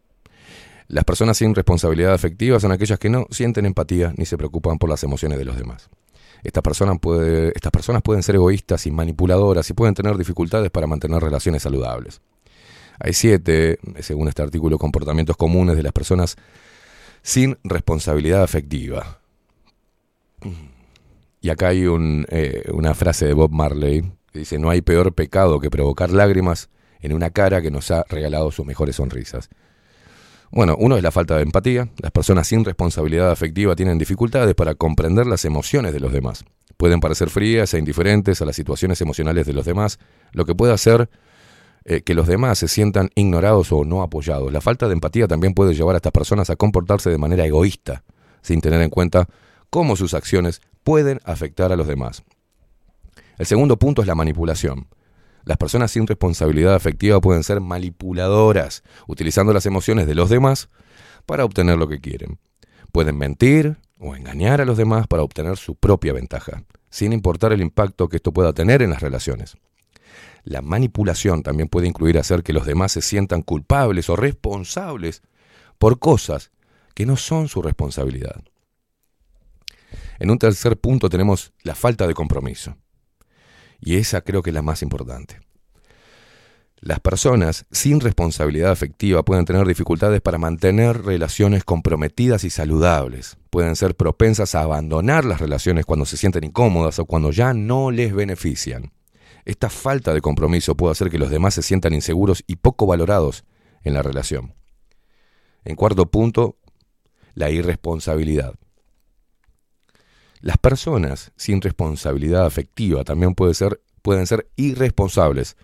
Las 0.88 1.04
personas 1.04 1.38
sin 1.38 1.54
responsabilidad 1.54 2.14
afectiva 2.14 2.60
son 2.60 2.72
aquellas 2.72 3.00
que 3.00 3.10
no 3.10 3.26
sienten 3.30 3.66
empatía 3.66 4.14
ni 4.16 4.26
se 4.26 4.38
preocupan 4.38 4.78
por 4.78 4.90
las 4.90 5.04
emociones 5.04 5.38
de 5.38 5.46
los 5.46 5.58
demás. 5.58 5.90
Estas 6.44 6.62
personas 6.64 7.00
pueden 7.02 8.24
ser 8.24 8.36
egoístas 8.36 8.86
y 8.86 8.92
manipuladoras 8.92 9.70
y 9.70 9.74
pueden 9.74 9.96
tener 9.96 10.16
dificultades 10.18 10.70
para 10.70 10.88
mantener 10.88 11.22
relaciones 11.22 11.64
saludables. 11.64 12.22
Hay 13.00 13.14
siete, 13.14 13.80
según 14.00 14.28
este 14.28 14.42
artículo, 14.42 14.78
comportamientos 14.78 15.38
comunes 15.38 15.76
de 15.76 15.84
las 15.84 15.94
personas 15.94 16.36
sin 17.22 17.58
responsabilidad 17.64 18.44
afectiva. 18.44 19.20
Y 21.42 21.50
acá 21.50 21.70
hay 21.70 21.86
un, 21.86 22.26
eh, 22.30 22.64
una 22.74 22.94
frase 22.94 23.26
de 23.26 23.34
Bob 23.34 23.52
Marley 23.52 24.02
que 24.32 24.40
dice, 24.40 24.60
no 24.60 24.70
hay 24.70 24.82
peor 24.82 25.14
pecado 25.14 25.60
que 25.60 25.70
provocar 25.70 26.12
lágrimas 26.12 26.70
en 27.00 27.14
una 27.14 27.30
cara 27.30 27.62
que 27.62 27.72
nos 27.72 27.92
ha 27.92 28.04
regalado 28.10 28.52
sus 28.52 28.66
mejores 28.66 28.96
sonrisas. 28.96 29.50
Bueno, 30.52 30.76
uno 30.80 30.98
es 30.98 31.04
la 31.04 31.12
falta 31.12 31.36
de 31.36 31.44
empatía. 31.44 31.90
Las 31.98 32.12
personas 32.12 32.48
sin 32.48 32.64
responsabilidad 32.64 33.32
afectiva 33.32 33.76
tienen 33.76 33.98
dificultades 33.98 34.56
para 34.56 34.76
comprender 34.76 35.28
las 35.28 35.46
emociones 35.46 35.94
de 35.94 36.00
los 36.00 36.14
demás. 36.14 36.46
Pueden 36.78 37.00
parecer 37.00 37.30
frías 37.30 37.74
e 37.74 37.80
indiferentes 37.80 38.42
a 38.42 38.46
las 38.46 38.56
situaciones 38.56 39.02
emocionales 39.02 39.46
de 39.46 39.54
los 39.54 39.66
demás, 39.66 40.00
lo 40.32 40.46
que 40.46 40.56
puede 40.56 40.74
hacer 40.74 41.10
eh, 41.90 42.02
que 42.02 42.14
los 42.14 42.28
demás 42.28 42.60
se 42.60 42.68
sientan 42.68 43.12
ignorados 43.16 43.72
o 43.72 43.86
no 43.86 44.02
apoyados. 44.02 44.52
La 44.52 44.60
falta 44.60 44.88
de 44.88 44.94
empatía 44.94 45.26
también 45.26 45.54
puede 45.54 45.74
llevar 45.74 45.96
a 45.96 46.00
estas 46.00 46.12
personas 46.12 46.50
a 46.50 46.58
comportarse 46.58 47.10
de 47.10 47.18
manera 47.18 47.46
egoísta, 47.46 48.04
sin 48.42 48.60
tener 48.60 48.82
en 48.82 48.90
cuenta 48.90 49.30
cómo 49.70 49.96
sus 49.96 50.14
acciones 50.14 50.62
pueden 50.84 51.22
afectar 51.24 51.72
a 51.72 51.78
los 51.78 51.88
demás. 51.88 52.24
El 53.38 53.46
segundo 53.46 53.80
punto 53.80 54.02
es 54.02 54.08
la 54.08 54.16
manipulación. 54.16 54.90
Las 55.46 55.56
personas 55.56 55.90
sin 55.90 56.06
responsabilidad 56.06 56.76
afectiva 56.76 57.22
pueden 57.22 57.44
ser 57.44 57.62
manipuladoras, 57.62 58.84
utilizando 59.08 59.54
las 59.54 59.66
emociones 59.66 60.08
de 60.08 60.16
los 60.16 60.30
demás 60.30 60.68
para 61.26 61.46
obtener 61.46 61.78
lo 61.78 61.88
que 61.88 62.02
quieren. 62.02 62.38
Pueden 62.92 63.18
mentir 63.18 63.78
o 63.98 64.14
engañar 64.14 64.60
a 64.60 64.66
los 64.66 64.76
demás 64.76 65.08
para 65.08 65.24
obtener 65.24 65.56
su 65.56 65.76
propia 65.76 66.12
ventaja, 66.12 66.64
sin 66.90 67.14
importar 67.14 67.54
el 67.54 67.62
impacto 67.62 68.10
que 68.10 68.18
esto 68.18 68.34
pueda 68.34 68.52
tener 68.52 68.82
en 68.82 68.90
las 68.90 69.02
relaciones. 69.02 69.56
La 70.48 70.62
manipulación 70.62 71.44
también 71.44 71.68
puede 71.68 71.88
incluir 71.88 72.18
hacer 72.18 72.42
que 72.42 72.54
los 72.54 72.66
demás 72.66 72.94
se 72.94 73.02
sientan 73.02 73.42
culpables 73.42 74.10
o 74.10 74.16
responsables 74.16 75.22
por 75.78 76.00
cosas 76.00 76.52
que 76.94 77.06
no 77.06 77.18
son 77.18 77.50
su 77.50 77.62
responsabilidad. 77.62 78.42
En 80.20 80.32
un 80.32 80.40
tercer 80.40 80.78
punto 80.78 81.10
tenemos 81.10 81.52
la 81.64 81.76
falta 81.76 82.08
de 82.08 82.14
compromiso. 82.14 82.78
Y 83.82 83.98
esa 83.98 84.22
creo 84.22 84.42
que 84.42 84.52
es 84.52 84.54
la 84.54 84.62
más 84.62 84.82
importante. 84.84 85.42
Las 86.80 87.02
personas 87.02 87.66
sin 87.70 88.00
responsabilidad 88.00 88.72
afectiva 88.72 89.24
pueden 89.24 89.44
tener 89.44 89.68
dificultades 89.68 90.22
para 90.22 90.38
mantener 90.38 91.04
relaciones 91.04 91.66
comprometidas 91.66 92.46
y 92.46 92.52
saludables. 92.52 93.36
Pueden 93.50 93.76
ser 93.76 93.96
propensas 93.96 94.56
a 94.56 94.62
abandonar 94.62 95.26
las 95.26 95.42
relaciones 95.42 95.86
cuando 95.86 96.06
se 96.06 96.16
sienten 96.16 96.46
incómodas 96.46 97.00
o 97.00 97.06
cuando 97.06 97.32
ya 97.32 97.54
no 97.54 97.92
les 97.92 98.14
benefician. 98.14 98.94
Esta 99.48 99.70
falta 99.70 100.14
de 100.14 100.20
compromiso 100.20 100.76
puede 100.76 100.92
hacer 100.92 101.10
que 101.10 101.18
los 101.18 101.30
demás 101.30 101.54
se 101.54 101.62
sientan 101.62 101.94
inseguros 101.94 102.44
y 102.48 102.58
poco 102.58 102.86
valorados 102.86 103.46
en 103.82 103.94
la 103.94 104.04
relación. 104.04 104.54
En 105.64 105.78
cuarto 105.78 106.12
punto, 106.12 106.58
la 107.34 107.50
irresponsabilidad. 107.50 108.56
Las 110.42 110.58
personas 110.58 111.32
sin 111.38 111.62
responsabilidad 111.62 112.46
afectiva 112.46 113.06
también 113.06 113.36
pueden 113.36 114.26
ser 114.26 114.52
irresponsables, 114.58 115.56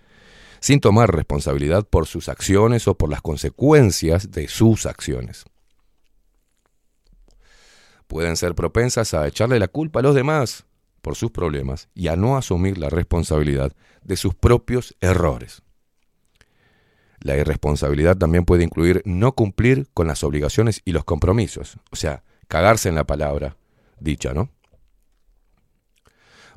sin 0.61 0.79
tomar 0.79 1.13
responsabilidad 1.13 1.85
por 1.85 2.07
sus 2.07 2.29
acciones 2.29 2.87
o 2.87 2.97
por 2.97 3.09
las 3.09 3.21
consecuencias 3.21 4.31
de 4.31 4.47
sus 4.47 4.85
acciones. 4.85 5.43
Pueden 8.07 8.37
ser 8.37 8.55
propensas 8.55 9.13
a 9.13 9.27
echarle 9.27 9.59
la 9.59 9.67
culpa 9.67 9.99
a 9.99 10.03
los 10.03 10.15
demás 10.15 10.63
por 11.03 11.15
sus 11.15 11.29
problemas 11.29 11.89
y 11.93 12.07
a 12.07 12.15
no 12.15 12.37
asumir 12.37 12.79
la 12.79 12.89
responsabilidad 12.89 13.73
de 14.03 14.15
sus 14.17 14.33
propios 14.33 14.95
errores. 15.01 15.61
La 17.19 17.37
irresponsabilidad 17.37 18.17
también 18.17 18.45
puede 18.45 18.63
incluir 18.63 19.03
no 19.05 19.33
cumplir 19.33 19.87
con 19.93 20.07
las 20.07 20.23
obligaciones 20.23 20.81
y 20.85 20.93
los 20.93 21.03
compromisos, 21.03 21.77
o 21.91 21.95
sea, 21.95 22.23
cagarse 22.47 22.89
en 22.89 22.95
la 22.95 23.03
palabra 23.03 23.57
dicha, 23.99 24.33
¿no? 24.33 24.49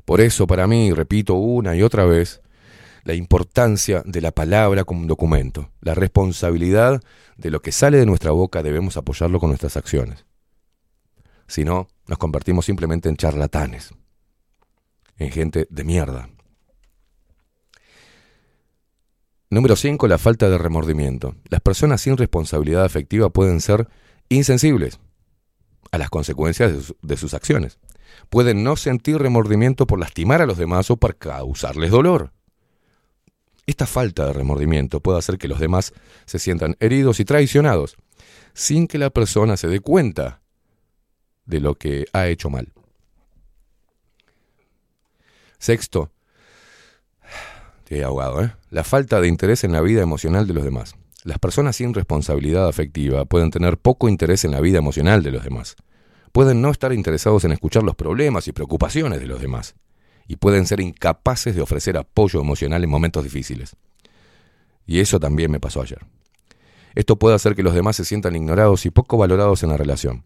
Por 0.05 0.21
eso, 0.21 0.47
para 0.47 0.67
mí, 0.67 0.93
repito 0.93 1.35
una 1.35 1.75
y 1.75 1.83
otra 1.83 2.05
vez, 2.05 2.41
la 3.03 3.13
importancia 3.13 4.03
de 4.05 4.21
la 4.21 4.31
palabra 4.31 4.85
como 4.85 5.01
un 5.01 5.07
documento, 5.07 5.71
la 5.81 5.93
responsabilidad 5.93 7.01
de 7.35 7.51
lo 7.51 7.61
que 7.61 7.73
sale 7.73 7.97
de 7.97 8.05
nuestra 8.05 8.31
boca 8.31 8.63
debemos 8.63 8.95
apoyarlo 8.95 9.39
con 9.39 9.49
nuestras 9.49 9.75
acciones. 9.75 10.25
Si 11.47 11.63
no, 11.63 11.87
nos 12.07 12.17
convertimos 12.17 12.65
simplemente 12.65 13.09
en 13.09 13.17
charlatanes, 13.17 13.93
en 15.17 15.31
gente 15.31 15.67
de 15.69 15.83
mierda. 15.83 16.29
Número 19.49 19.75
5. 19.75 20.07
La 20.07 20.17
falta 20.17 20.49
de 20.49 20.57
remordimiento. 20.57 21.35
Las 21.49 21.61
personas 21.61 22.01
sin 22.01 22.17
responsabilidad 22.17 22.83
afectiva 22.83 23.29
pueden 23.29 23.61
ser 23.61 23.87
insensibles 24.29 24.99
a 25.91 25.97
las 25.97 26.09
consecuencias 26.09 26.71
de, 26.71 26.95
de 27.01 27.17
sus 27.17 27.33
acciones. 27.33 27.79
Pueden 28.29 28.63
no 28.63 28.75
sentir 28.75 29.17
remordimiento 29.17 29.87
por 29.87 29.99
lastimar 29.99 30.41
a 30.41 30.45
los 30.45 30.57
demás 30.57 30.91
o 30.91 30.97
por 30.97 31.17
causarles 31.17 31.91
dolor. 31.91 32.33
Esta 33.65 33.85
falta 33.85 34.25
de 34.25 34.33
remordimiento 34.33 35.01
puede 35.01 35.19
hacer 35.19 35.37
que 35.37 35.49
los 35.49 35.59
demás 35.59 35.93
se 36.25 36.39
sientan 36.39 36.77
heridos 36.79 37.19
y 37.19 37.25
traicionados, 37.25 37.97
sin 38.53 38.87
que 38.87 38.97
la 38.97 39.09
persona 39.09 39.57
se 39.57 39.67
dé 39.67 39.81
cuenta 39.81 40.41
de 41.45 41.59
lo 41.59 41.75
que 41.75 42.05
ha 42.13 42.27
hecho 42.27 42.49
mal. 42.49 42.73
Sexto, 45.59 46.11
estoy 47.79 48.01
ahogado, 48.01 48.43
¿eh? 48.43 48.53
La 48.69 48.83
falta 48.83 49.19
de 49.19 49.27
interés 49.27 49.63
en 49.63 49.71
la 49.71 49.81
vida 49.81 50.01
emocional 50.01 50.47
de 50.47 50.53
los 50.53 50.63
demás. 50.63 50.95
Las 51.23 51.39
personas 51.39 51.75
sin 51.75 51.93
responsabilidad 51.93 52.67
afectiva 52.67 53.25
pueden 53.25 53.49
tener 53.49 53.77
poco 53.77 54.07
interés 54.07 54.45
en 54.45 54.51
la 54.51 54.61
vida 54.61 54.77
emocional 54.77 55.23
de 55.23 55.31
los 55.31 55.43
demás. 55.43 55.75
Pueden 56.31 56.61
no 56.61 56.69
estar 56.69 56.93
interesados 56.93 57.43
en 57.43 57.51
escuchar 57.51 57.83
los 57.83 57.95
problemas 57.95 58.47
y 58.47 58.51
preocupaciones 58.51 59.19
de 59.19 59.27
los 59.27 59.41
demás. 59.41 59.75
Y 60.27 60.35
pueden 60.35 60.67
ser 60.67 60.79
incapaces 60.79 61.55
de 61.55 61.61
ofrecer 61.61 61.97
apoyo 61.97 62.39
emocional 62.39 62.83
en 62.83 62.89
momentos 62.89 63.23
difíciles. 63.23 63.75
Y 64.85 64.99
eso 64.99 65.19
también 65.19 65.49
me 65.49 65.59
pasó 65.59 65.81
ayer. 65.81 66.05
Esto 66.95 67.17
puede 67.17 67.35
hacer 67.35 67.55
que 67.55 67.63
los 67.63 67.73
demás 67.73 67.95
se 67.95 68.05
sientan 68.05 68.35
ignorados 68.35 68.85
y 68.85 68.89
poco 68.89 69.17
valorados 69.17 69.63
en 69.63 69.69
la 69.69 69.77
relación. 69.77 70.23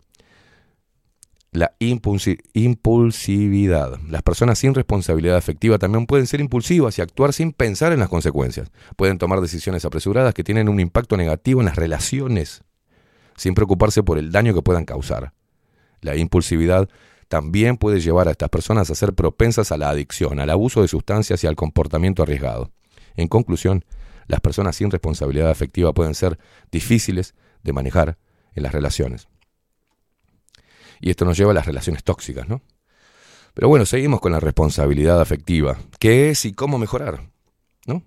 La 1.54 1.76
impulsi- 1.80 2.40
impulsividad. 2.54 4.00
Las 4.08 4.22
personas 4.22 4.58
sin 4.58 4.74
responsabilidad 4.74 5.36
afectiva 5.36 5.78
también 5.78 6.06
pueden 6.06 6.26
ser 6.26 6.40
impulsivas 6.40 6.98
y 6.98 7.02
actuar 7.02 7.34
sin 7.34 7.52
pensar 7.52 7.92
en 7.92 8.00
las 8.00 8.08
consecuencias. 8.08 8.72
Pueden 8.96 9.18
tomar 9.18 9.42
decisiones 9.42 9.84
apresuradas 9.84 10.34
que 10.34 10.46
tienen 10.46 10.70
un 10.70 10.80
impacto 10.80 11.18
negativo 11.18 11.60
en 11.60 11.66
las 11.66 11.76
relaciones, 11.76 12.64
sin 13.36 13.54
preocuparse 13.54 14.02
por 14.02 14.18
el 14.18 14.32
daño 14.32 14.54
que 14.54 14.62
puedan 14.62 14.86
causar. 14.86 15.34
La 16.00 16.16
impulsividad 16.16 16.88
también 17.28 17.76
puede 17.76 18.00
llevar 18.00 18.30
a 18.30 18.32
estas 18.32 18.50
personas 18.50 18.90
a 18.90 18.96
ser 18.96 19.14
propensas 19.14 19.74
a 19.74 19.78
la 19.78 19.90
adicción, 19.90 20.40
al 20.40 20.50
abuso 20.52 20.82
de 20.82 20.88
sustancias 20.88 21.44
y 21.44 21.48
al 21.48 21.58
comportamiento 21.58 22.24
arriesgado. 22.24 22.72
En 23.18 23.28
conclusión, 23.28 23.84
las 24.28 24.40
personas 24.40 24.78
sin 24.78 24.90
responsabilidad 24.90 25.50
afectiva 25.50 25.94
pueden 25.94 26.16
ser 26.16 26.40
difíciles 26.72 27.36
de 27.62 27.74
manejar 27.74 28.18
en 28.54 28.64
las 28.64 28.72
relaciones. 28.72 29.28
Y 31.02 31.10
esto 31.10 31.26
nos 31.26 31.38
lleva 31.38 31.52
a 31.52 31.56
las 31.56 31.66
relaciones 31.66 32.04
tóxicas, 32.04 32.48
¿no? 32.48 32.62
Pero 33.54 33.68
bueno, 33.68 33.86
seguimos 33.86 34.22
con 34.22 34.32
la 34.32 34.40
responsabilidad 34.40 35.20
afectiva. 35.20 35.78
¿Qué 36.00 36.30
es 36.30 36.46
y 36.46 36.54
cómo 36.54 36.78
mejorar? 36.78 37.30
¿No? 37.86 38.04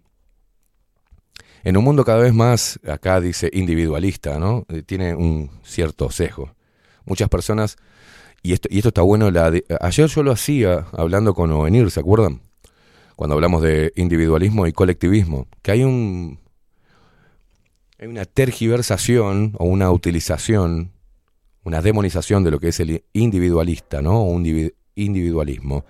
En 1.65 1.77
un 1.77 1.85
mundo 1.85 2.05
cada 2.05 2.21
vez 2.21 2.33
más, 2.33 2.81
acá 2.87 3.21
dice 3.21 3.51
individualista, 3.53 4.39
¿no? 4.39 4.65
Eh, 4.69 4.83
Tiene 4.83 5.15
un 5.15 5.51
cierto 5.63 6.11
sesgo. 6.11 6.55
Muchas 7.05 7.29
personas, 7.29 7.77
y 8.43 8.53
esto, 8.53 8.69
y 8.71 8.79
esto 8.79 8.89
está 8.89 9.03
bueno, 9.03 9.31
ayer 9.81 10.07
yo 10.09 10.23
lo 10.23 10.33
hacía 10.33 10.87
hablando 10.93 11.35
con 11.35 11.51
Ovenir, 11.53 11.91
¿se 11.91 12.01
acuerdan? 12.01 12.41
Cuando 13.17 13.35
hablamos 13.35 13.63
de 13.63 13.93
individualismo 13.97 14.67
y 14.67 14.73
colectivismo, 14.73 15.47
que 15.63 15.73
hay 15.73 15.85
un 15.85 16.41
hay 17.99 18.09
una 18.09 18.25
tergiversación 18.25 19.55
o 19.59 19.67
una 19.67 19.91
utilización 19.91 20.94
una 21.65 21.83
demonización 21.83 22.45
de 22.45 22.51
lo 22.51 22.61
que 22.61 22.69
es 22.69 22.81
el 22.81 23.05
individualista, 23.12 24.03
¿no? 24.03 24.23
Un 24.23 24.45
divi- 24.45 24.75
individualismo. 24.95 25.85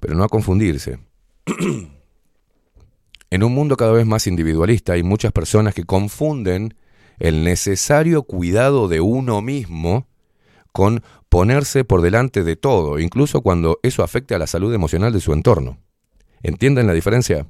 Pero 0.00 0.14
no 0.14 0.24
a 0.24 0.28
confundirse. 0.28 0.98
en 3.30 3.42
un 3.42 3.54
mundo 3.54 3.76
cada 3.76 3.92
vez 3.92 4.06
más 4.06 4.26
individualista 4.26 4.92
hay 4.94 5.02
muchas 5.02 5.32
personas 5.32 5.74
que 5.74 5.84
confunden 5.84 6.74
el 7.18 7.44
necesario 7.44 8.24
cuidado 8.24 8.88
de 8.88 9.00
uno 9.00 9.40
mismo 9.42 10.06
con 10.72 11.02
ponerse 11.28 11.84
por 11.84 12.02
delante 12.02 12.44
de 12.44 12.56
todo, 12.56 12.98
incluso 12.98 13.42
cuando 13.42 13.78
eso 13.82 14.02
afecte 14.02 14.34
a 14.34 14.38
la 14.38 14.46
salud 14.46 14.72
emocional 14.74 15.12
de 15.12 15.20
su 15.20 15.32
entorno. 15.32 15.78
¿Entienden 16.42 16.86
la 16.86 16.92
diferencia? 16.92 17.46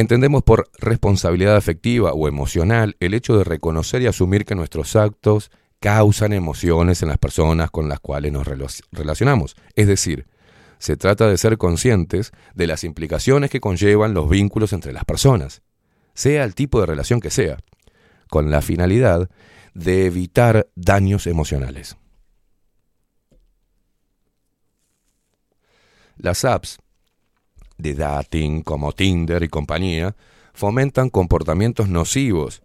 Entendemos 0.00 0.42
por 0.42 0.70
responsabilidad 0.78 1.56
afectiva 1.56 2.14
o 2.14 2.26
emocional 2.26 2.96
el 3.00 3.12
hecho 3.12 3.36
de 3.36 3.44
reconocer 3.44 4.00
y 4.00 4.06
asumir 4.06 4.46
que 4.46 4.54
nuestros 4.54 4.96
actos 4.96 5.50
causan 5.78 6.32
emociones 6.32 7.02
en 7.02 7.08
las 7.08 7.18
personas 7.18 7.70
con 7.70 7.90
las 7.90 8.00
cuales 8.00 8.32
nos 8.32 8.48
relacionamos. 8.92 9.56
Es 9.76 9.86
decir, 9.86 10.26
se 10.78 10.96
trata 10.96 11.28
de 11.28 11.36
ser 11.36 11.58
conscientes 11.58 12.32
de 12.54 12.66
las 12.66 12.82
implicaciones 12.82 13.50
que 13.50 13.60
conllevan 13.60 14.14
los 14.14 14.30
vínculos 14.30 14.72
entre 14.72 14.94
las 14.94 15.04
personas, 15.04 15.60
sea 16.14 16.44
el 16.44 16.54
tipo 16.54 16.80
de 16.80 16.86
relación 16.86 17.20
que 17.20 17.28
sea, 17.28 17.58
con 18.30 18.50
la 18.50 18.62
finalidad 18.62 19.28
de 19.74 20.06
evitar 20.06 20.70
daños 20.76 21.26
emocionales. 21.26 21.98
Las 26.16 26.46
apps 26.46 26.78
de 27.80 27.94
dating 27.94 28.62
como 28.62 28.92
Tinder 28.92 29.42
y 29.42 29.48
compañía 29.48 30.16
fomentan 30.52 31.10
comportamientos 31.10 31.88
nocivos, 31.88 32.62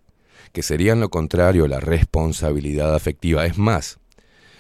que 0.52 0.64
serían 0.64 1.00
lo 1.00 1.10
contrario 1.10 1.66
a 1.66 1.68
la 1.68 1.80
responsabilidad 1.80 2.94
afectiva. 2.94 3.46
Es 3.46 3.58
más, 3.58 4.00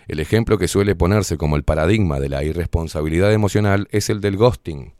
el 0.07 0.19
ejemplo 0.19 0.57
que 0.57 0.67
suele 0.67 0.95
ponerse 0.95 1.37
como 1.37 1.55
el 1.55 1.63
paradigma 1.63 2.19
de 2.19 2.29
la 2.29 2.43
irresponsabilidad 2.43 3.33
emocional 3.33 3.87
es 3.91 4.09
el 4.09 4.21
del 4.21 4.37
ghosting, 4.37 4.93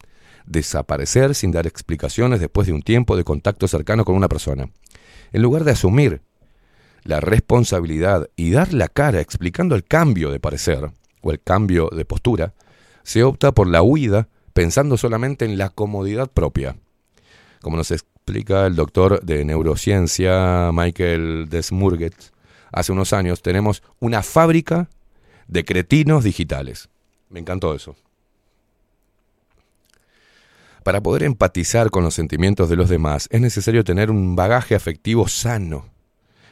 desaparecer 0.46 1.34
sin 1.34 1.52
dar 1.52 1.66
explicaciones 1.66 2.40
después 2.40 2.66
de 2.66 2.72
un 2.72 2.82
tiempo 2.82 3.16
de 3.16 3.24
contacto 3.24 3.68
cercano 3.68 4.04
con 4.04 4.14
una 4.14 4.28
persona. 4.28 4.68
En 5.32 5.42
lugar 5.42 5.64
de 5.64 5.72
asumir 5.72 6.22
la 7.04 7.20
responsabilidad 7.20 8.28
y 8.36 8.50
dar 8.50 8.72
la 8.72 8.88
cara 8.88 9.20
explicando 9.20 9.74
el 9.76 9.84
cambio 9.84 10.30
de 10.30 10.40
parecer 10.40 10.90
o 11.22 11.30
el 11.30 11.40
cambio 11.40 11.88
de 11.90 12.04
postura, 12.04 12.54
se 13.02 13.22
opta 13.22 13.52
por 13.52 13.68
la 13.68 13.82
huida 13.82 14.28
pensando 14.56 14.96
solamente 14.96 15.44
en 15.44 15.58
la 15.58 15.68
comodidad 15.68 16.30
propia. 16.30 16.76
Como 17.60 17.76
nos 17.76 17.90
explica 17.90 18.66
el 18.66 18.74
doctor 18.74 19.22
de 19.22 19.44
neurociencia 19.44 20.70
Michael 20.72 21.48
Desmurget, 21.50 22.14
hace 22.72 22.90
unos 22.90 23.12
años 23.12 23.42
tenemos 23.42 23.82
una 24.00 24.22
fábrica 24.22 24.88
de 25.46 25.62
cretinos 25.66 26.24
digitales. 26.24 26.88
Me 27.28 27.38
encantó 27.38 27.74
eso. 27.74 27.96
Para 30.82 31.02
poder 31.02 31.24
empatizar 31.24 31.90
con 31.90 32.02
los 32.02 32.14
sentimientos 32.14 32.70
de 32.70 32.76
los 32.76 32.88
demás 32.88 33.28
es 33.30 33.42
necesario 33.42 33.84
tener 33.84 34.10
un 34.10 34.36
bagaje 34.36 34.74
afectivo 34.74 35.28
sano. 35.28 35.84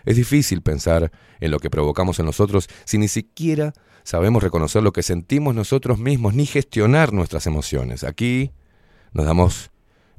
Es 0.05 0.17
difícil 0.17 0.63
pensar 0.63 1.11
en 1.41 1.51
lo 1.51 1.59
que 1.59 1.71
provocamos 1.71 2.19
en 2.19 2.27
nosotros 2.27 2.69
si 2.85 2.99
ni 2.99 3.09
siquiera 3.09 3.73
sabemos 4.03 4.43
reconocer 4.43 4.83
lo 4.83 4.93
que 4.93 5.03
sentimos 5.03 5.55
nosotros 5.55 5.99
mismos 5.99 6.35
ni 6.35 6.47
gestionar 6.47 7.13
nuestras 7.13 7.47
emociones. 7.47 8.05
Aquí 8.05 8.53
nos 9.13 9.27
damos 9.27 9.71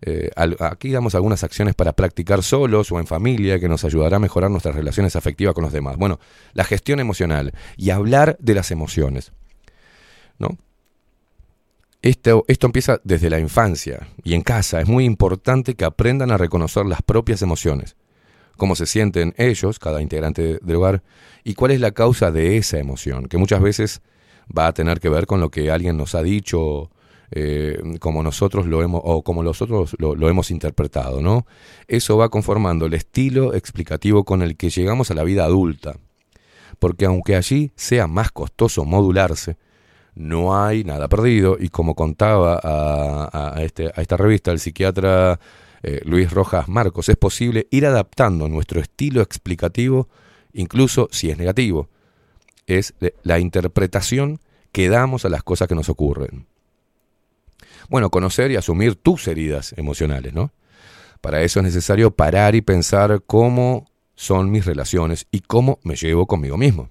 eh, 0.01 0.29
aquí 0.59 0.91
damos 0.91 1.15
algunas 1.15 1.43
acciones 1.43 1.73
para 1.73 1.93
practicar 1.93 2.43
solos 2.43 2.91
o 2.91 2.99
en 2.99 3.07
familia 3.07 3.59
que 3.59 3.69
nos 3.69 3.83
ayudará 3.85 4.17
a 4.17 4.19
mejorar 4.19 4.51
nuestras 4.51 4.75
relaciones 4.75 5.15
afectivas 5.15 5.55
con 5.55 5.63
los 5.63 5.73
demás. 5.73 5.97
Bueno, 5.97 6.19
la 6.53 6.63
gestión 6.63 6.99
emocional 6.99 7.53
y 7.77 7.89
hablar 7.89 8.37
de 8.39 8.53
las 8.53 8.71
emociones. 8.71 9.31
¿No? 10.37 10.57
Esto, 12.01 12.45
esto 12.47 12.67
empieza 12.67 12.99
desde 13.03 13.31
la 13.31 13.39
infancia 13.39 14.07
y 14.23 14.35
en 14.35 14.41
casa. 14.41 14.79
Es 14.79 14.87
muy 14.87 15.05
importante 15.05 15.73
que 15.73 15.85
aprendan 15.85 16.29
a 16.29 16.37
reconocer 16.37 16.85
las 16.85 17.01
propias 17.01 17.41
emociones, 17.41 17.95
cómo 18.57 18.75
se 18.75 18.85
sienten 18.85 19.33
ellos, 19.37 19.79
cada 19.79 20.01
integrante 20.01 20.59
del 20.61 20.75
hogar, 20.75 21.03
y 21.43 21.53
cuál 21.53 21.71
es 21.71 21.79
la 21.79 21.91
causa 21.91 22.31
de 22.31 22.57
esa 22.57 22.79
emoción, 22.79 23.27
que 23.27 23.37
muchas 23.37 23.61
veces 23.61 24.01
va 24.45 24.67
a 24.67 24.73
tener 24.73 24.99
que 24.99 25.09
ver 25.09 25.25
con 25.25 25.39
lo 25.39 25.49
que 25.49 25.71
alguien 25.71 25.97
nos 25.97 26.15
ha 26.15 26.23
dicho, 26.23 26.89
eh, 27.31 27.77
como 27.99 28.23
nosotros 28.23 28.65
lo 28.65 28.81
hemos, 28.83 29.01
o 29.03 29.23
como 29.23 29.43
nosotros 29.43 29.95
lo, 29.99 30.29
hemos 30.29 30.51
interpretado, 30.51 31.21
¿no? 31.21 31.45
Eso 31.87 32.17
va 32.17 32.29
conformando 32.29 32.85
el 32.85 32.93
estilo 32.93 33.53
explicativo 33.53 34.23
con 34.23 34.41
el 34.41 34.57
que 34.57 34.69
llegamos 34.69 35.11
a 35.11 35.15
la 35.15 35.23
vida 35.23 35.45
adulta. 35.45 35.97
Porque 36.79 37.05
aunque 37.05 37.35
allí 37.35 37.71
sea 37.75 38.07
más 38.07 38.31
costoso 38.31 38.85
modularse, 38.85 39.57
no 40.13 40.61
hay 40.61 40.83
nada 40.83 41.07
perdido 41.07 41.57
y 41.59 41.69
como 41.69 41.95
contaba 41.95 42.59
a, 42.61 43.57
a 43.57 43.63
este, 43.63 43.87
a 43.93 44.01
esta 44.01 44.17
revista 44.17 44.51
el 44.51 44.59
psiquiatra 44.59 45.39
eh, 45.83 46.01
Luis 46.03 46.31
Rojas 46.31 46.67
Marcos, 46.67 47.09
es 47.09 47.17
posible 47.17 47.67
ir 47.71 47.85
adaptando 47.85 48.47
nuestro 48.49 48.81
estilo 48.81 49.21
explicativo, 49.21 50.09
incluso 50.53 51.07
si 51.11 51.29
es 51.29 51.37
negativo. 51.37 51.89
Es 52.67 52.93
la 53.23 53.39
interpretación 53.39 54.39
que 54.71 54.89
damos 54.89 55.25
a 55.25 55.29
las 55.29 55.43
cosas 55.43 55.67
que 55.67 55.75
nos 55.75 55.89
ocurren. 55.89 56.47
Bueno, 57.89 58.09
conocer 58.09 58.51
y 58.51 58.55
asumir 58.55 58.95
tus 58.95 59.27
heridas 59.27 59.73
emocionales, 59.77 60.33
¿no? 60.33 60.51
Para 61.21 61.41
eso 61.41 61.59
es 61.59 61.65
necesario 61.65 62.11
parar 62.11 62.55
y 62.55 62.61
pensar 62.61 63.23
cómo 63.25 63.87
son 64.15 64.51
mis 64.51 64.65
relaciones 64.65 65.27
y 65.31 65.41
cómo 65.41 65.79
me 65.83 65.95
llevo 65.95 66.25
conmigo 66.25 66.57
mismo. 66.57 66.89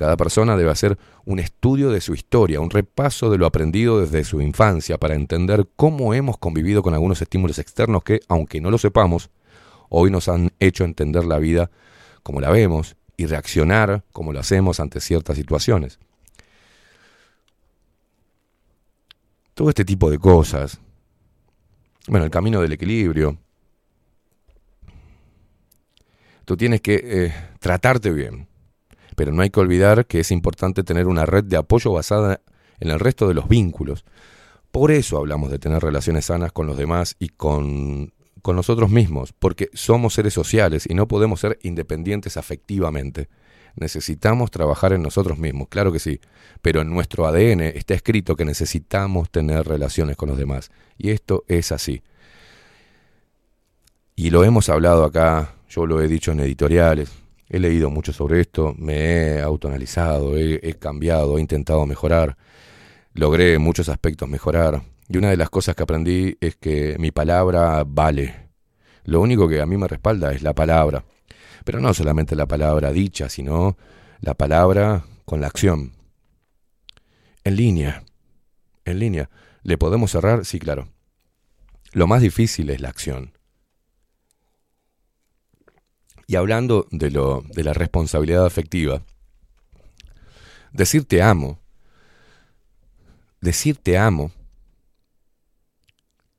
Cada 0.00 0.16
persona 0.16 0.56
debe 0.56 0.70
hacer 0.70 0.96
un 1.26 1.40
estudio 1.40 1.90
de 1.90 2.00
su 2.00 2.14
historia, 2.14 2.62
un 2.62 2.70
repaso 2.70 3.28
de 3.28 3.36
lo 3.36 3.44
aprendido 3.44 4.00
desde 4.00 4.24
su 4.24 4.40
infancia 4.40 4.96
para 4.96 5.14
entender 5.14 5.68
cómo 5.76 6.14
hemos 6.14 6.38
convivido 6.38 6.82
con 6.82 6.94
algunos 6.94 7.20
estímulos 7.20 7.58
externos 7.58 8.02
que, 8.02 8.20
aunque 8.26 8.62
no 8.62 8.70
lo 8.70 8.78
sepamos, 8.78 9.28
hoy 9.90 10.10
nos 10.10 10.28
han 10.28 10.52
hecho 10.58 10.84
entender 10.84 11.26
la 11.26 11.38
vida 11.38 11.70
como 12.22 12.40
la 12.40 12.48
vemos 12.48 12.96
y 13.18 13.26
reaccionar 13.26 14.02
como 14.10 14.32
lo 14.32 14.40
hacemos 14.40 14.80
ante 14.80 15.02
ciertas 15.02 15.36
situaciones. 15.36 15.98
Todo 19.52 19.68
este 19.68 19.84
tipo 19.84 20.10
de 20.10 20.18
cosas. 20.18 20.80
Bueno, 22.08 22.24
el 22.24 22.30
camino 22.30 22.62
del 22.62 22.72
equilibrio. 22.72 23.36
Tú 26.46 26.56
tienes 26.56 26.80
que 26.80 27.00
eh, 27.04 27.34
tratarte 27.58 28.10
bien, 28.12 28.48
pero 29.16 29.32
no 29.32 29.42
hay 29.42 29.50
que 29.50 29.60
olvidar 29.60 30.06
que 30.06 30.20
es 30.20 30.30
importante 30.30 30.82
tener 30.82 31.06
una 31.06 31.26
red 31.26 31.44
de 31.44 31.56
apoyo 31.56 31.92
basada 31.92 32.40
en 32.78 32.90
el 32.90 33.00
resto 33.00 33.28
de 33.28 33.34
los 33.34 33.48
vínculos. 33.48 34.04
Por 34.70 34.90
eso 34.90 35.18
hablamos 35.18 35.50
de 35.50 35.58
tener 35.58 35.82
relaciones 35.82 36.26
sanas 36.26 36.52
con 36.52 36.66
los 36.66 36.76
demás 36.76 37.16
y 37.18 37.28
con, 37.28 38.12
con 38.42 38.56
nosotros 38.56 38.90
mismos, 38.90 39.32
porque 39.32 39.68
somos 39.72 40.14
seres 40.14 40.34
sociales 40.34 40.86
y 40.88 40.94
no 40.94 41.08
podemos 41.08 41.40
ser 41.40 41.58
independientes 41.62 42.36
afectivamente. 42.36 43.28
Necesitamos 43.76 44.50
trabajar 44.50 44.92
en 44.92 45.02
nosotros 45.02 45.38
mismos, 45.38 45.68
claro 45.68 45.92
que 45.92 45.98
sí, 45.98 46.20
pero 46.60 46.80
en 46.80 46.90
nuestro 46.90 47.26
ADN 47.26 47.60
está 47.60 47.94
escrito 47.94 48.36
que 48.36 48.44
necesitamos 48.44 49.30
tener 49.30 49.66
relaciones 49.66 50.16
con 50.16 50.28
los 50.28 50.38
demás. 50.38 50.70
Y 50.98 51.10
esto 51.10 51.44
es 51.48 51.72
así. 51.72 52.02
Y 54.16 54.30
lo 54.30 54.44
hemos 54.44 54.68
hablado 54.68 55.04
acá, 55.04 55.54
yo 55.68 55.86
lo 55.86 56.02
he 56.02 56.08
dicho 56.08 56.32
en 56.32 56.40
editoriales, 56.40 57.10
he 57.50 57.58
leído 57.58 57.90
mucho 57.90 58.12
sobre 58.12 58.40
esto, 58.40 58.74
me 58.78 58.94
he 58.94 59.40
autoanalizado, 59.40 60.38
he, 60.38 60.60
he 60.62 60.74
cambiado, 60.74 61.36
he 61.36 61.40
intentado 61.40 61.84
mejorar, 61.84 62.36
logré 63.12 63.54
en 63.54 63.62
muchos 63.62 63.88
aspectos 63.88 64.28
mejorar. 64.28 64.82
Y 65.08 65.18
una 65.18 65.30
de 65.30 65.36
las 65.36 65.50
cosas 65.50 65.74
que 65.74 65.82
aprendí 65.82 66.38
es 66.40 66.54
que 66.54 66.96
mi 67.00 67.10
palabra 67.10 67.82
vale. 67.84 68.50
Lo 69.02 69.20
único 69.20 69.48
que 69.48 69.60
a 69.60 69.66
mí 69.66 69.76
me 69.76 69.88
respalda 69.88 70.32
es 70.32 70.42
la 70.42 70.54
palabra. 70.54 71.04
Pero 71.64 71.80
no 71.80 71.92
solamente 71.92 72.36
la 72.36 72.46
palabra 72.46 72.92
dicha, 72.92 73.28
sino 73.28 73.76
la 74.20 74.34
palabra 74.34 75.04
con 75.24 75.40
la 75.40 75.48
acción. 75.48 75.92
En 77.42 77.56
línea. 77.56 78.04
En 78.84 79.00
línea. 79.00 79.28
¿Le 79.64 79.76
podemos 79.76 80.12
cerrar? 80.12 80.44
Sí, 80.44 80.60
claro. 80.60 80.88
Lo 81.92 82.06
más 82.06 82.22
difícil 82.22 82.70
es 82.70 82.80
la 82.80 82.90
acción. 82.90 83.32
Y 86.30 86.36
hablando 86.36 86.86
de, 86.92 87.10
lo, 87.10 87.42
de 87.56 87.64
la 87.64 87.72
responsabilidad 87.72 88.46
afectiva, 88.46 89.02
decir 90.70 91.04
te 91.04 91.22
amo, 91.22 91.58
decir 93.40 93.78
te 93.78 93.98
amo, 93.98 94.30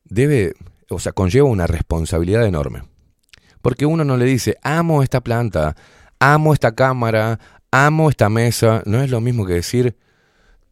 debe, 0.06 0.54
o 0.90 0.98
sea, 0.98 1.12
conlleva 1.12 1.50
una 1.50 1.68
responsabilidad 1.68 2.46
enorme. 2.46 2.84
Porque 3.62 3.86
uno 3.86 4.06
no 4.06 4.16
le 4.16 4.24
dice, 4.24 4.56
amo 4.64 5.04
esta 5.04 5.20
planta, 5.20 5.76
amo 6.20 6.54
esta 6.54 6.74
cámara, 6.74 7.42
amo 7.70 8.10
esta 8.10 8.30
mesa. 8.30 8.84
No 8.86 9.02
es 9.02 9.10
lo 9.10 9.20
mismo 9.20 9.46
que 9.46 9.56
decir, 9.56 9.98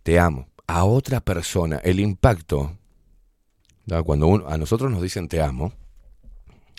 te 0.03 0.17
amo. 0.17 0.47
A 0.65 0.85
otra 0.85 1.19
persona, 1.19 1.75
el 1.83 1.99
impacto, 1.99 2.77
cuando 4.05 4.27
uno- 4.27 4.47
a 4.47 4.57
nosotros 4.57 4.89
nos 4.89 5.01
dicen 5.01 5.27
te 5.27 5.41
amo, 5.41 5.73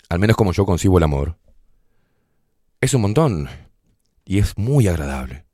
al 0.09 0.17
menos 0.17 0.35
como 0.35 0.53
yo 0.53 0.65
concibo 0.65 0.97
el 0.97 1.03
amor, 1.03 1.37
es 2.81 2.95
un 2.95 3.01
montón. 3.01 3.47
Y 4.25 4.39
es 4.39 4.57
muy 4.57 4.87
agradable. 4.87 5.45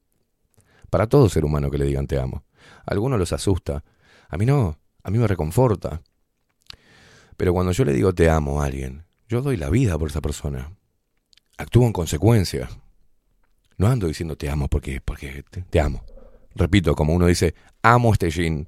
Para 0.90 1.08
todo 1.08 1.30
ser 1.30 1.44
humano 1.44 1.70
que 1.70 1.78
le 1.78 1.86
digan 1.86 2.08
te 2.08 2.18
amo. 2.18 2.46
A 2.86 2.92
algunos 2.92 3.20
los 3.20 3.34
asusta. 3.34 3.84
A 4.30 4.38
mí 4.38 4.46
no. 4.46 4.80
A 5.04 5.12
mí 5.12 5.18
me 5.18 5.28
reconforta. 5.28 6.02
Pero 7.36 7.54
cuando 7.54 7.74
yo 7.74 7.86
le 7.86 7.94
digo 7.94 8.14
te 8.14 8.30
amo 8.30 8.62
a 8.62 8.66
alguien, 8.66 9.06
yo 9.28 9.42
doy 9.42 9.58
la 9.58 9.70
vida 9.70 9.98
por 9.98 10.10
esa 10.10 10.22
persona. 10.22 10.72
Actúo 11.58 11.86
en 11.86 11.94
consecuencia. 11.94 12.70
No 13.78 13.88
ando 13.88 14.08
diciendo 14.08 14.38
te 14.38 14.50
amo 14.50 14.70
porque, 14.70 15.02
porque 15.02 15.44
te, 15.50 15.62
te 15.64 15.80
amo. 15.80 16.04
Repito, 16.56 16.96
como 16.96 17.14
uno 17.14 17.28
dice, 17.28 17.54
amo 17.84 18.14
este 18.14 18.32
jean. 18.32 18.66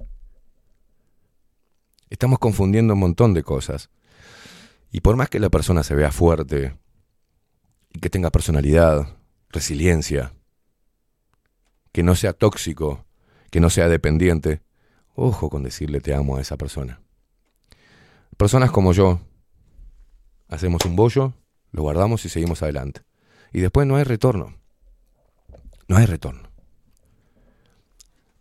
Estamos 2.10 2.38
confundiendo 2.38 2.94
un 2.94 3.00
montón 3.00 3.34
de 3.34 3.42
cosas. 3.42 3.90
Y 4.92 5.00
por 5.00 5.16
más 5.16 5.28
que 5.28 5.40
la 5.40 5.50
persona 5.50 5.82
se 5.82 5.94
vea 5.94 6.12
fuerte 6.12 6.74
y 7.92 8.00
que 8.00 8.10
tenga 8.10 8.30
personalidad, 8.30 9.16
resiliencia, 9.50 10.32
que 11.92 12.02
no 12.02 12.14
sea 12.14 12.32
tóxico, 12.32 13.04
que 13.50 13.60
no 13.60 13.70
sea 13.70 13.88
dependiente, 13.88 14.62
ojo 15.14 15.50
con 15.50 15.62
decirle 15.62 16.00
te 16.00 16.14
amo 16.14 16.36
a 16.36 16.40
esa 16.40 16.56
persona. 16.56 17.00
Personas 18.36 18.70
como 18.70 18.92
yo, 18.92 19.20
hacemos 20.48 20.84
un 20.84 20.96
bollo, 20.96 21.34
lo 21.72 21.82
guardamos 21.82 22.24
y 22.24 22.28
seguimos 22.28 22.62
adelante. 22.62 23.02
Y 23.52 23.60
después 23.60 23.86
no 23.86 23.96
hay 23.96 24.04
retorno. 24.04 24.56
No 25.88 25.96
hay 25.96 26.06
retorno. 26.06 26.48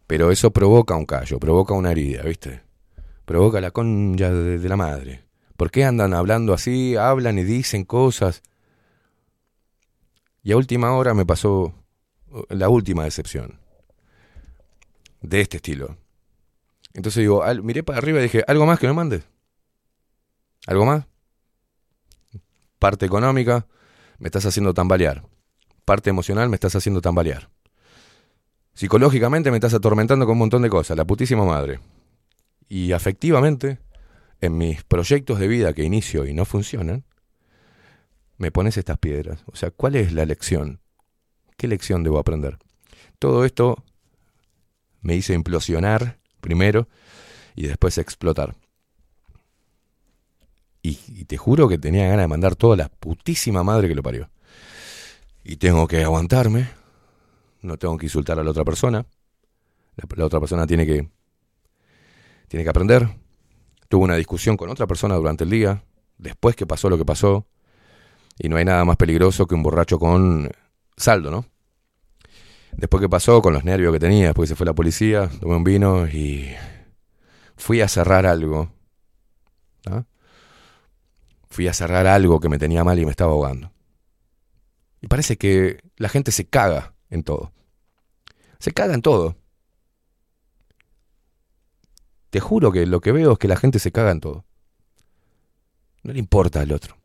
Pero 0.08 0.32
eso 0.32 0.52
provoca 0.52 0.96
un 0.96 1.06
callo, 1.06 1.40
provoca 1.40 1.74
una 1.74 1.92
herida, 1.92 2.24
¿viste? 2.24 2.62
Provoca 3.26 3.62
la 3.62 3.72
concha 3.72 4.32
de, 4.32 4.58
de 4.60 4.70
la 4.70 4.76
madre. 4.76 5.26
¿Por 5.58 5.72
qué 5.72 5.84
andan 5.84 6.14
hablando 6.14 6.54
así? 6.54 6.96
Hablan 6.96 7.38
y 7.38 7.44
dicen 7.44 7.84
cosas. 7.86 8.42
Y 10.50 10.52
a 10.52 10.58
última 10.58 10.92
hora 10.94 11.14
me 11.14 11.28
pasó 11.28 11.76
uh, 12.32 12.42
la 12.50 12.70
última 12.70 13.04
decepción. 13.04 13.60
De 15.22 15.42
este 15.42 15.58
estilo. 15.58 15.96
Entonces 16.96 17.22
digo, 17.22 17.44
miré 17.62 17.84
para 17.84 18.00
arriba 18.00 18.18
y 18.18 18.24
dije, 18.24 18.44
¿algo 18.48 18.66
más 18.66 18.80
que 18.80 18.88
me 18.88 18.94
mandes? 18.94 19.30
¿Algo 20.66 20.88
más? 20.88 21.06
Parte 22.80 23.06
económica, 23.06 23.68
me 24.18 24.30
estás 24.30 24.44
haciendo 24.48 24.74
tambalear. 24.74 25.24
Parte 25.86 26.10
emocional, 26.10 26.50
me 26.50 26.56
estás 26.56 26.76
haciendo 26.76 27.00
tambalear. 27.00 27.52
Psicológicamente 28.74 29.52
me 29.52 29.58
estás 29.58 29.76
atormentando 29.76 30.26
con 30.26 30.34
un 30.34 30.40
montón 30.40 30.64
de 30.64 30.70
cosas, 30.72 30.98
la 30.98 31.06
putísima 31.06 31.46
madre. 31.46 31.80
Y 32.68 32.94
afectivamente, 32.94 33.78
en 34.42 34.58
mis 34.58 34.84
proyectos 34.84 35.38
de 35.38 35.48
vida 35.48 35.74
que 35.74 35.84
inicio 35.84 36.26
y 36.26 36.34
no 36.34 36.44
funcionan, 36.44 37.06
me 38.40 38.52
pones 38.52 38.78
estas 38.78 38.98
piedras. 38.98 39.44
O 39.46 39.56
sea, 39.56 39.70
¿cuál 39.70 39.96
es 39.96 40.14
la 40.14 40.26
lección? 40.26 40.80
¿Qué 41.58 41.68
lección 41.68 42.04
debo 42.04 42.18
aprender? 42.18 42.58
Todo 43.20 43.46
esto 43.46 43.84
me 45.02 45.16
hizo 45.16 45.34
implosionar 45.34 46.18
primero 46.40 46.88
y 47.54 47.68
después 47.68 47.98
explotar. 47.98 48.56
Y, 50.82 50.98
y 51.08 51.26
te 51.26 51.36
juro 51.36 51.68
que 51.68 51.78
tenía 51.78 52.08
ganas 52.08 52.24
de 52.24 52.28
mandar 52.30 52.56
toda 52.56 52.78
la 52.78 52.88
putísima 52.88 53.62
madre 53.64 53.90
que 53.90 53.96
lo 53.96 54.02
parió. 54.02 54.30
Y 55.44 55.58
tengo 55.58 55.86
que 55.88 56.02
aguantarme. 56.04 56.70
No 57.62 57.78
tengo 57.78 57.98
que 57.98 58.06
insultar 58.06 58.40
a 58.40 58.44
la 58.44 58.52
otra 58.52 58.64
persona. 58.64 59.06
La, 59.98 60.06
la 60.16 60.26
otra 60.26 60.40
persona 60.40 60.66
tiene 60.66 60.86
que, 60.86 61.10
tiene 62.48 62.64
que 62.64 62.70
aprender. 62.70 63.10
Tuve 63.90 64.06
una 64.06 64.16
discusión 64.16 64.56
con 64.56 64.70
otra 64.70 64.88
persona 64.88 65.16
durante 65.16 65.44
el 65.44 65.50
día, 65.50 65.84
después 66.18 66.56
que 66.56 66.66
pasó 66.66 66.90
lo 66.90 66.98
que 66.98 67.04
pasó. 67.04 67.46
Y 68.40 68.48
no 68.48 68.56
hay 68.56 68.66
nada 68.66 68.86
más 68.86 68.96
peligroso 68.96 69.46
que 69.46 69.54
un 69.54 69.62
borracho 69.62 70.00
con 70.00 70.50
saldo, 70.96 71.30
¿no? 71.30 71.46
Después 72.72 73.02
que 73.02 73.10
pasó, 73.10 73.42
con 73.42 73.54
los 73.54 73.66
nervios 73.66 73.92
que 73.92 74.00
tenía, 74.00 74.28
después 74.28 74.48
que 74.48 74.54
se 74.54 74.56
fue 74.56 74.66
la 74.66 74.74
policía, 74.74 75.30
tomé 75.42 75.56
un 75.56 75.64
vino 75.66 76.08
y 76.08 76.56
fui 77.58 77.82
a 77.82 77.90
cerrar 77.90 78.26
algo. 78.26 78.72
¿ah? 79.88 80.06
Fui 81.50 81.68
a 81.68 81.74
cerrar 81.74 82.08
algo 82.08 82.40
que 82.40 82.48
me 82.48 82.58
tenía 82.58 82.86
mal 82.86 82.98
y 82.98 83.06
me 83.06 83.12
estaba 83.12 83.34
ahogando. 83.34 83.74
Y 85.02 85.08
parece 85.08 85.38
que 85.38 85.82
la 85.98 86.08
gente 86.08 86.32
se 86.32 86.46
caga 86.46 86.94
en 87.10 87.24
todo. 87.24 87.52
Se 88.60 88.72
caga 88.72 88.94
en 88.94 89.02
todo. 89.02 89.36
Te 92.30 92.40
juro 92.40 92.72
que 92.72 92.86
lo 92.86 93.02
que 93.02 93.12
veo 93.12 93.34
es 93.34 93.40
que 93.40 93.48
la 93.48 93.58
gente 93.58 93.80
se 93.80 93.92
caga 93.92 94.12
en 94.12 94.22
todo. 94.22 94.46
No 96.04 96.14
le 96.14 96.20
importa 96.20 96.62
al 96.62 96.72
otro. 96.72 96.99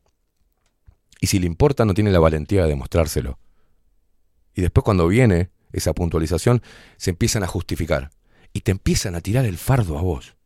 Y 1.25 1.27
si 1.27 1.39
le 1.39 1.47
importa, 1.47 1.87
no 1.87 1.95
tiene 1.95 2.11
la 2.11 2.19
valentía 2.19 2.65
de 2.65 2.69
demostrárselo. 2.69 3.39
Y 4.55 4.61
después 4.61 4.85
cuando 4.85 5.09
viene 5.09 5.49
esa 5.73 5.95
puntualización, 5.95 6.61
se 6.99 7.09
empiezan 7.13 7.43
a 7.43 7.47
justificar. 7.47 8.11
y 8.53 8.61
te 8.61 8.73
empiezan 8.73 9.15
a 9.15 9.23
tirar 9.23 9.47
el 9.47 9.57
fardo 9.57 9.99
a 9.99 10.03
vos 10.03 10.37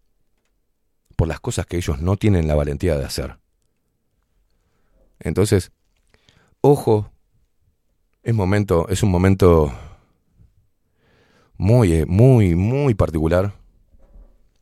por 1.17 1.27
las 1.27 1.41
cosas 1.41 1.67
que 1.67 1.79
ellos 1.79 2.01
no 2.01 2.17
tienen 2.17 2.47
la 2.47 2.55
valentía 2.55 2.97
de 2.97 3.05
hacer. 3.05 3.39
Entonces, 5.19 5.73
ojo, 6.61 7.11
es 8.23 8.33
momento, 8.33 8.89
es 8.89 9.03
un 9.03 9.11
momento 9.11 9.77
muy, 11.57 11.93
eh, 11.93 12.07
muy, 12.07 12.55
muy 12.55 12.95
particular, 12.95 13.53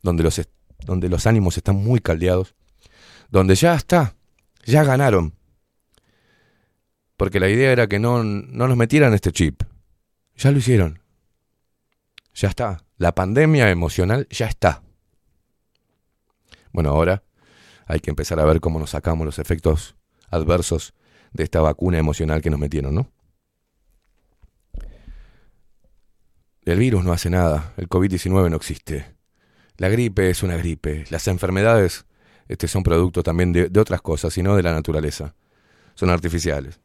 donde 0.01 0.23
los, 0.23 0.41
donde 0.79 1.09
los 1.09 1.27
ánimos 1.27 1.57
están 1.57 1.75
muy 1.75 1.99
caldeados, 1.99 2.55
donde 3.29 3.53
ya 3.53 3.75
está, 3.75 4.15
ya 4.65 4.83
ganaron. 4.83 5.36
Porque 7.17 7.39
la 7.39 7.49
idea 7.49 7.71
era 7.71 7.87
que 7.87 7.99
no, 7.99 8.23
no 8.23 8.67
nos 8.67 8.77
metieran 8.77 9.13
este 9.13 9.31
chip. 9.31 9.63
Ya 10.35 10.51
lo 10.51 10.59
hicieron. 10.59 10.99
Ya 12.35 12.49
está. 12.49 12.83
La 12.97 13.13
pandemia 13.15 13.69
emocional 13.71 14.27
ya 14.29 14.45
está. 14.45 14.83
Bueno, 16.71 16.91
ahora 16.91 17.23
hay 17.87 17.99
que 17.99 18.11
empezar 18.11 18.39
a 18.39 18.45
ver 18.45 18.59
cómo 18.59 18.79
nos 18.79 18.91
sacamos 18.91 19.25
los 19.25 19.39
efectos 19.39 19.95
adversos 20.29 20.93
de 21.33 21.43
esta 21.43 21.59
vacuna 21.59 21.97
emocional 21.97 22.41
que 22.41 22.51
nos 22.51 22.59
metieron, 22.59 22.93
¿no? 22.93 23.11
El 26.65 26.79
virus 26.79 27.03
no 27.03 27.13
hace 27.13 27.29
nada, 27.29 27.73
el 27.77 27.87
COVID-19 27.87 28.49
no 28.49 28.57
existe. 28.57 29.15
La 29.77 29.89
gripe 29.89 30.29
es 30.29 30.43
una 30.43 30.57
gripe, 30.57 31.05
las 31.09 31.27
enfermedades 31.27 32.05
este, 32.47 32.67
son 32.67 32.83
producto 32.83 33.23
también 33.23 33.53
de, 33.53 33.69
de 33.69 33.79
otras 33.79 34.01
cosas 34.01 34.37
y 34.37 34.43
no 34.43 34.55
de 34.55 34.63
la 34.63 34.73
naturaleza. 34.73 35.33
Son 35.95 36.09
artificiales. 36.09 36.79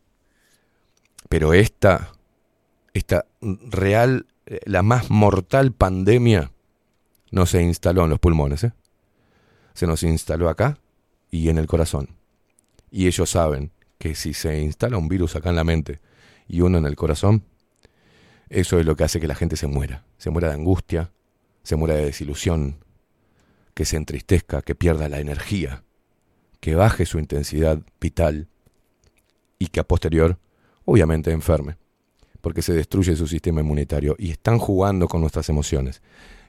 Pero 1.28 1.54
esta, 1.54 2.12
esta 2.94 3.26
real, 3.40 4.26
eh, 4.46 4.60
la 4.64 4.82
más 4.82 5.10
mortal 5.10 5.72
pandemia, 5.72 6.52
no 7.30 7.46
se 7.46 7.62
instaló 7.62 8.04
en 8.04 8.10
los 8.10 8.18
pulmones, 8.18 8.64
¿eh? 8.64 8.72
Se 9.74 9.86
nos 9.86 10.02
instaló 10.02 10.50
acá 10.50 10.78
y 11.30 11.48
en 11.48 11.58
el 11.58 11.66
corazón. 11.66 12.10
Y 12.90 13.06
ellos 13.06 13.30
saben 13.30 13.72
que 13.98 14.14
si 14.14 14.34
se 14.34 14.60
instala 14.60 14.98
un 14.98 15.08
virus 15.08 15.34
acá 15.34 15.48
en 15.48 15.56
la 15.56 15.64
mente 15.64 16.00
y 16.46 16.60
uno 16.60 16.76
en 16.76 16.84
el 16.84 16.94
corazón, 16.94 17.44
eso 18.50 18.78
es 18.78 18.84
lo 18.84 18.96
que 18.96 19.04
hace 19.04 19.18
que 19.18 19.26
la 19.26 19.34
gente 19.34 19.56
se 19.56 19.66
muera. 19.66 20.04
Se 20.18 20.28
muera 20.28 20.48
de 20.48 20.54
angustia, 20.54 21.10
se 21.62 21.76
muera 21.76 21.94
de 21.94 22.04
desilusión, 22.04 22.84
que 23.74 23.86
se 23.86 23.96
entristezca, 23.96 24.60
que 24.60 24.74
pierda 24.74 25.08
la 25.08 25.20
energía, 25.20 25.84
que 26.60 26.74
baje 26.74 27.06
su 27.06 27.18
intensidad 27.18 27.80
vital 27.98 28.48
y 29.58 29.68
que 29.68 29.80
a 29.80 29.84
posterior, 29.84 30.38
obviamente, 30.92 31.32
enferme, 31.32 31.78
porque 32.42 32.60
se 32.60 32.74
destruye 32.74 33.16
su 33.16 33.26
sistema 33.26 33.62
inmunitario 33.62 34.14
y 34.18 34.30
están 34.30 34.58
jugando 34.58 35.08
con 35.08 35.22
nuestras 35.22 35.48
emociones. 35.48 36.02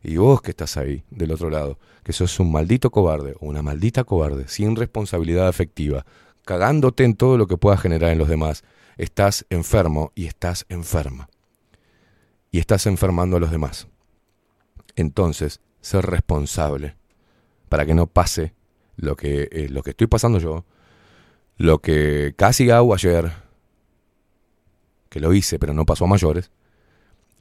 Y 0.03 0.17
vos 0.17 0.41
que 0.41 0.51
estás 0.51 0.75
ahí, 0.75 1.05
del 1.09 1.31
otro 1.31 1.49
lado, 1.49 1.79
que 2.03 2.11
sos 2.11 2.37
un 2.41 2.51
maldito 2.51 2.91
cobarde 2.91 3.35
o 3.39 3.45
una 3.45 3.61
maldita 3.61 4.03
cobarde, 4.03 4.49
sin 4.49 4.75
responsabilidad 4.75 5.47
afectiva, 5.47 6.05
cagándote 6.43 7.05
en 7.05 7.15
todo 7.15 7.37
lo 7.37 7.47
que 7.47 7.55
pueda 7.55 7.77
generar 7.77 8.11
en 8.11 8.17
los 8.17 8.27
demás, 8.27 8.65
estás 8.97 9.45
enfermo 9.49 10.11
y 10.13 10.25
estás 10.25 10.65
enferma. 10.67 11.29
Y 12.51 12.59
estás 12.59 12.85
enfermando 12.85 13.37
a 13.37 13.39
los 13.39 13.49
demás. 13.49 13.87
Entonces, 14.97 15.61
ser 15.79 16.05
responsable 16.05 16.97
para 17.69 17.85
que 17.85 17.93
no 17.93 18.07
pase 18.07 18.53
lo 18.97 19.15
que, 19.15 19.47
eh, 19.53 19.69
lo 19.69 19.83
que 19.83 19.91
estoy 19.91 20.07
pasando 20.07 20.37
yo, 20.37 20.65
lo 21.55 21.79
que 21.79 22.33
casi 22.35 22.69
hago 22.71 22.93
ayer, 22.93 23.42
que 25.13 25.19
lo 25.19 25.31
hice 25.31 25.59
pero 25.59 25.75
no 25.75 25.85
pasó 25.85 26.05
a 26.05 26.07
mayores, 26.07 26.49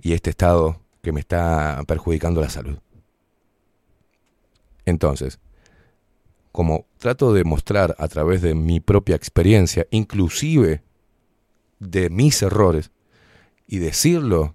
y 0.02 0.12
este 0.12 0.28
estado 0.28 0.82
que 1.00 1.10
me 1.10 1.20
está 1.20 1.82
perjudicando 1.86 2.42
la 2.42 2.50
salud. 2.50 2.78
Entonces, 4.84 5.40
como 6.52 6.84
trato 6.98 7.32
de 7.32 7.44
mostrar 7.44 7.96
a 7.98 8.08
través 8.08 8.42
de 8.42 8.54
mi 8.54 8.80
propia 8.80 9.16
experiencia, 9.16 9.86
inclusive 9.90 10.82
de 11.78 12.10
mis 12.10 12.42
errores, 12.42 12.90
y 13.66 13.78
decirlo 13.78 14.54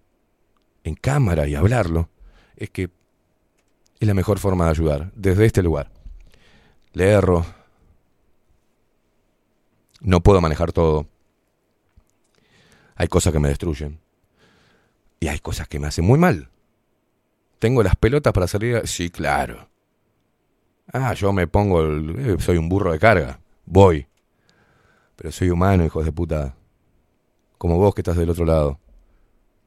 en 0.84 0.94
cámara 0.94 1.48
y 1.48 1.56
hablarlo, 1.56 2.10
es 2.56 2.70
que 2.70 2.92
es 4.00 4.08
la 4.08 4.14
mejor 4.14 4.38
forma 4.38 4.66
de 4.66 4.72
ayudar, 4.72 5.12
desde 5.16 5.48
este 5.48 5.64
lugar. 5.64 5.90
Le 6.94 7.10
erro, 7.10 7.48
no 10.02 10.22
puedo 10.22 10.40
manejar 10.40 10.72
todo, 10.72 11.08
hay 12.98 13.08
cosas 13.08 13.32
que 13.32 13.40
me 13.40 13.48
destruyen, 13.50 14.00
y 15.20 15.28
hay 15.30 15.40
cosas 15.40 15.68
que 15.68 15.80
me 15.80 15.88
hacen 15.88 16.06
muy 16.06 16.20
mal. 16.20 16.50
¿Tengo 17.60 17.82
las 17.82 17.96
pelotas 17.96 18.34
para 18.34 18.48
salir? 18.48 18.86
Sí, 18.88 19.10
claro. 19.10 19.70
Ah, 20.94 21.14
yo 21.14 21.34
me 21.34 21.48
pongo, 21.48 21.82
el- 21.82 22.16
eh, 22.20 22.36
soy 22.40 22.58
un 22.58 22.70
burro 22.70 22.92
de 22.92 23.00
carga, 23.00 23.40
voy. 23.66 24.08
Pero 25.16 25.32
soy 25.32 25.50
humano, 25.50 25.84
hijos 25.84 26.06
de 26.06 26.12
puta. 26.12 26.56
Como 27.58 27.78
vos 27.78 27.96
que 27.96 28.02
estás 28.02 28.18
del 28.18 28.30
otro 28.30 28.46
lado. 28.46 28.80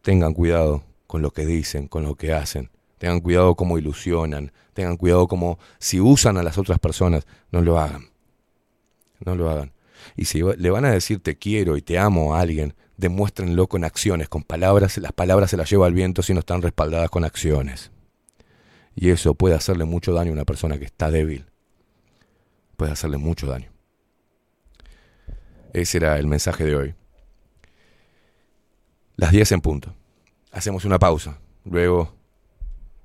Tengan 0.03 0.33
cuidado 0.33 0.85
con 1.09 1.23
lo 1.23 1.33
que 1.33 1.45
dicen, 1.45 1.89
con 1.89 2.05
lo 2.05 2.15
que 2.15 2.33
hacen. 2.33 2.71
Tengan 2.99 3.21
cuidado 3.21 3.57
cómo 3.57 3.77
ilusionan. 3.77 4.53
Tengan 4.73 4.97
cuidado 4.97 5.27
cómo, 5.27 5.59
si 5.81 6.01
usan 6.01 6.37
a 6.39 6.43
las 6.45 6.57
otras 6.57 6.79
personas, 6.79 7.27
no 7.51 7.61
lo 7.61 7.81
hagan. 7.81 8.11
No 9.25 9.35
lo 9.35 9.51
hagan. 9.51 9.73
Y 10.17 10.27
si 10.27 10.41
le 10.43 10.71
van 10.71 10.85
a 10.85 10.93
decir 10.93 11.21
te 11.21 11.37
quiero 11.37 11.77
y 11.77 11.83
te 11.83 11.99
amo 11.99 12.35
a 12.35 12.41
alguien, 12.41 12.75
demuéstrenlo 13.01 13.67
con 13.67 13.85
acciones, 13.85 14.29
con 14.29 14.45
palabras. 14.45 14.99
Las 14.99 15.13
palabras 15.13 15.51
se 15.51 15.57
las 15.57 15.71
lleva 15.71 15.87
el 15.87 15.95
viento 15.95 16.23
si 16.23 16.35
no 16.35 16.41
están 16.41 16.61
respaldadas 16.63 17.09
con 17.11 17.25
acciones. 17.25 17.91
Y 18.95 19.09
eso 19.09 19.35
puede 19.35 19.55
hacerle 19.55 19.85
mucho 19.85 20.13
daño 20.13 20.31
a 20.31 20.35
una 20.35 20.45
persona 20.45 20.79
que 20.79 20.85
está 20.85 21.11
débil. 21.11 21.47
Puede 22.77 22.93
hacerle 22.93 23.17
mucho 23.17 23.47
daño. 23.47 23.71
Ese 25.73 25.99
era 25.99 26.19
el 26.19 26.27
mensaje 26.27 26.65
de 26.65 26.77
hoy. 26.77 26.95
Las 29.17 29.33
10 29.33 29.53
en 29.53 29.61
punto. 29.61 29.95
Hacemos 30.53 30.85
una 30.85 30.99
pausa. 30.99 31.39
Luego 31.65 32.15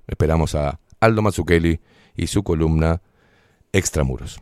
esperamos 0.08 0.56
a 0.56 0.80
Aldo 1.00 1.22
Mazzucchelli 1.22 1.80
y 2.16 2.28
su 2.28 2.44
columna 2.44 3.02
Extramuros. 3.72 4.42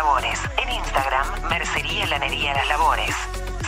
En 0.00 0.72
Instagram 0.72 1.26
Mercería 1.50 2.06
Lanería 2.06 2.54
Las 2.54 2.66
Labores. 2.68 3.14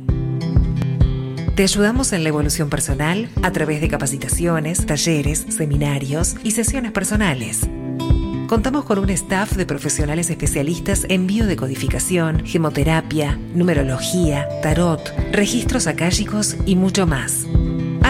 Te 1.57 1.63
ayudamos 1.63 2.13
en 2.13 2.25
la 2.25 2.29
evolución 2.29 2.69
personal 2.69 3.31
a 3.43 3.51
través 3.51 3.81
de 3.81 3.89
capacitaciones, 3.89 4.85
talleres, 4.85 5.47
seminarios 5.49 6.37
y 6.45 6.51
sesiones 6.51 6.93
personales. 6.93 7.67
Contamos 8.49 8.85
con 8.85 8.99
un 8.99 9.09
staff 9.09 9.57
de 9.57 9.65
profesionales 9.65 10.29
especialistas 10.29 11.07
en 11.09 11.27
biodecodificación, 11.27 12.45
gemoterapia, 12.45 13.39
numerología, 13.55 14.47
tarot, 14.63 15.01
registros 15.33 15.87
akáshicos 15.87 16.59
y 16.67 16.77
mucho 16.77 17.07
más. 17.07 17.47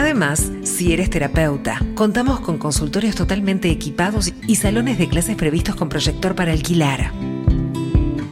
Además, 0.01 0.51
si 0.63 0.95
eres 0.95 1.11
terapeuta, 1.11 1.79
contamos 1.95 2.41
con 2.41 2.57
consultorios 2.57 3.15
totalmente 3.15 3.71
equipados 3.71 4.33
y 4.47 4.57
salones 4.57 4.97
de 4.97 5.11
clases 5.11 5.37
previstos 5.37 5.77
con 5.77 5.91
proyector 5.91 6.35
para 6.35 6.53
alquilar. 6.53 7.13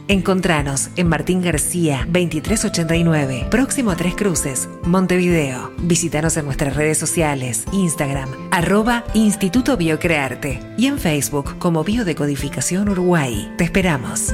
Encontranos 0.07 0.89
en 0.95 1.07
Martín 1.07 1.43
García 1.43 2.07
2389, 2.07 3.49
próximo 3.51 3.91
a 3.91 3.95
Tres 3.95 4.15
Cruces, 4.15 4.67
Montevideo. 4.83 5.71
Visítanos 5.83 6.35
en 6.37 6.45
nuestras 6.45 6.75
redes 6.75 6.97
sociales, 6.97 7.65
Instagram, 7.71 8.31
arroba 8.49 9.03
Instituto 9.13 9.77
Biocrearte 9.77 10.59
y 10.75 10.87
en 10.87 10.97
Facebook 10.97 11.59
como 11.59 11.83
Biodecodificación 11.83 12.89
Uruguay. 12.89 13.53
Te 13.59 13.63
esperamos. 13.63 14.33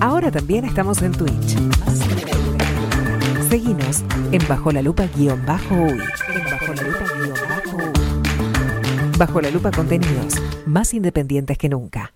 Ahora 0.00 0.30
también 0.30 0.64
estamos 0.64 1.02
en 1.02 1.12
Twitch. 1.12 1.56
Seguinos 3.48 4.04
en 4.30 4.46
Bajo 4.46 4.70
la 4.70 4.80
Lupa 4.80 5.06
guion 5.16 5.44
bajo 5.44 5.74
uy. 5.74 6.00
Bajo 9.18 9.40
la 9.40 9.50
Lupa 9.50 9.72
contenidos 9.72 10.34
más 10.66 10.94
independientes 10.94 11.58
que 11.58 11.68
nunca. 11.68 12.12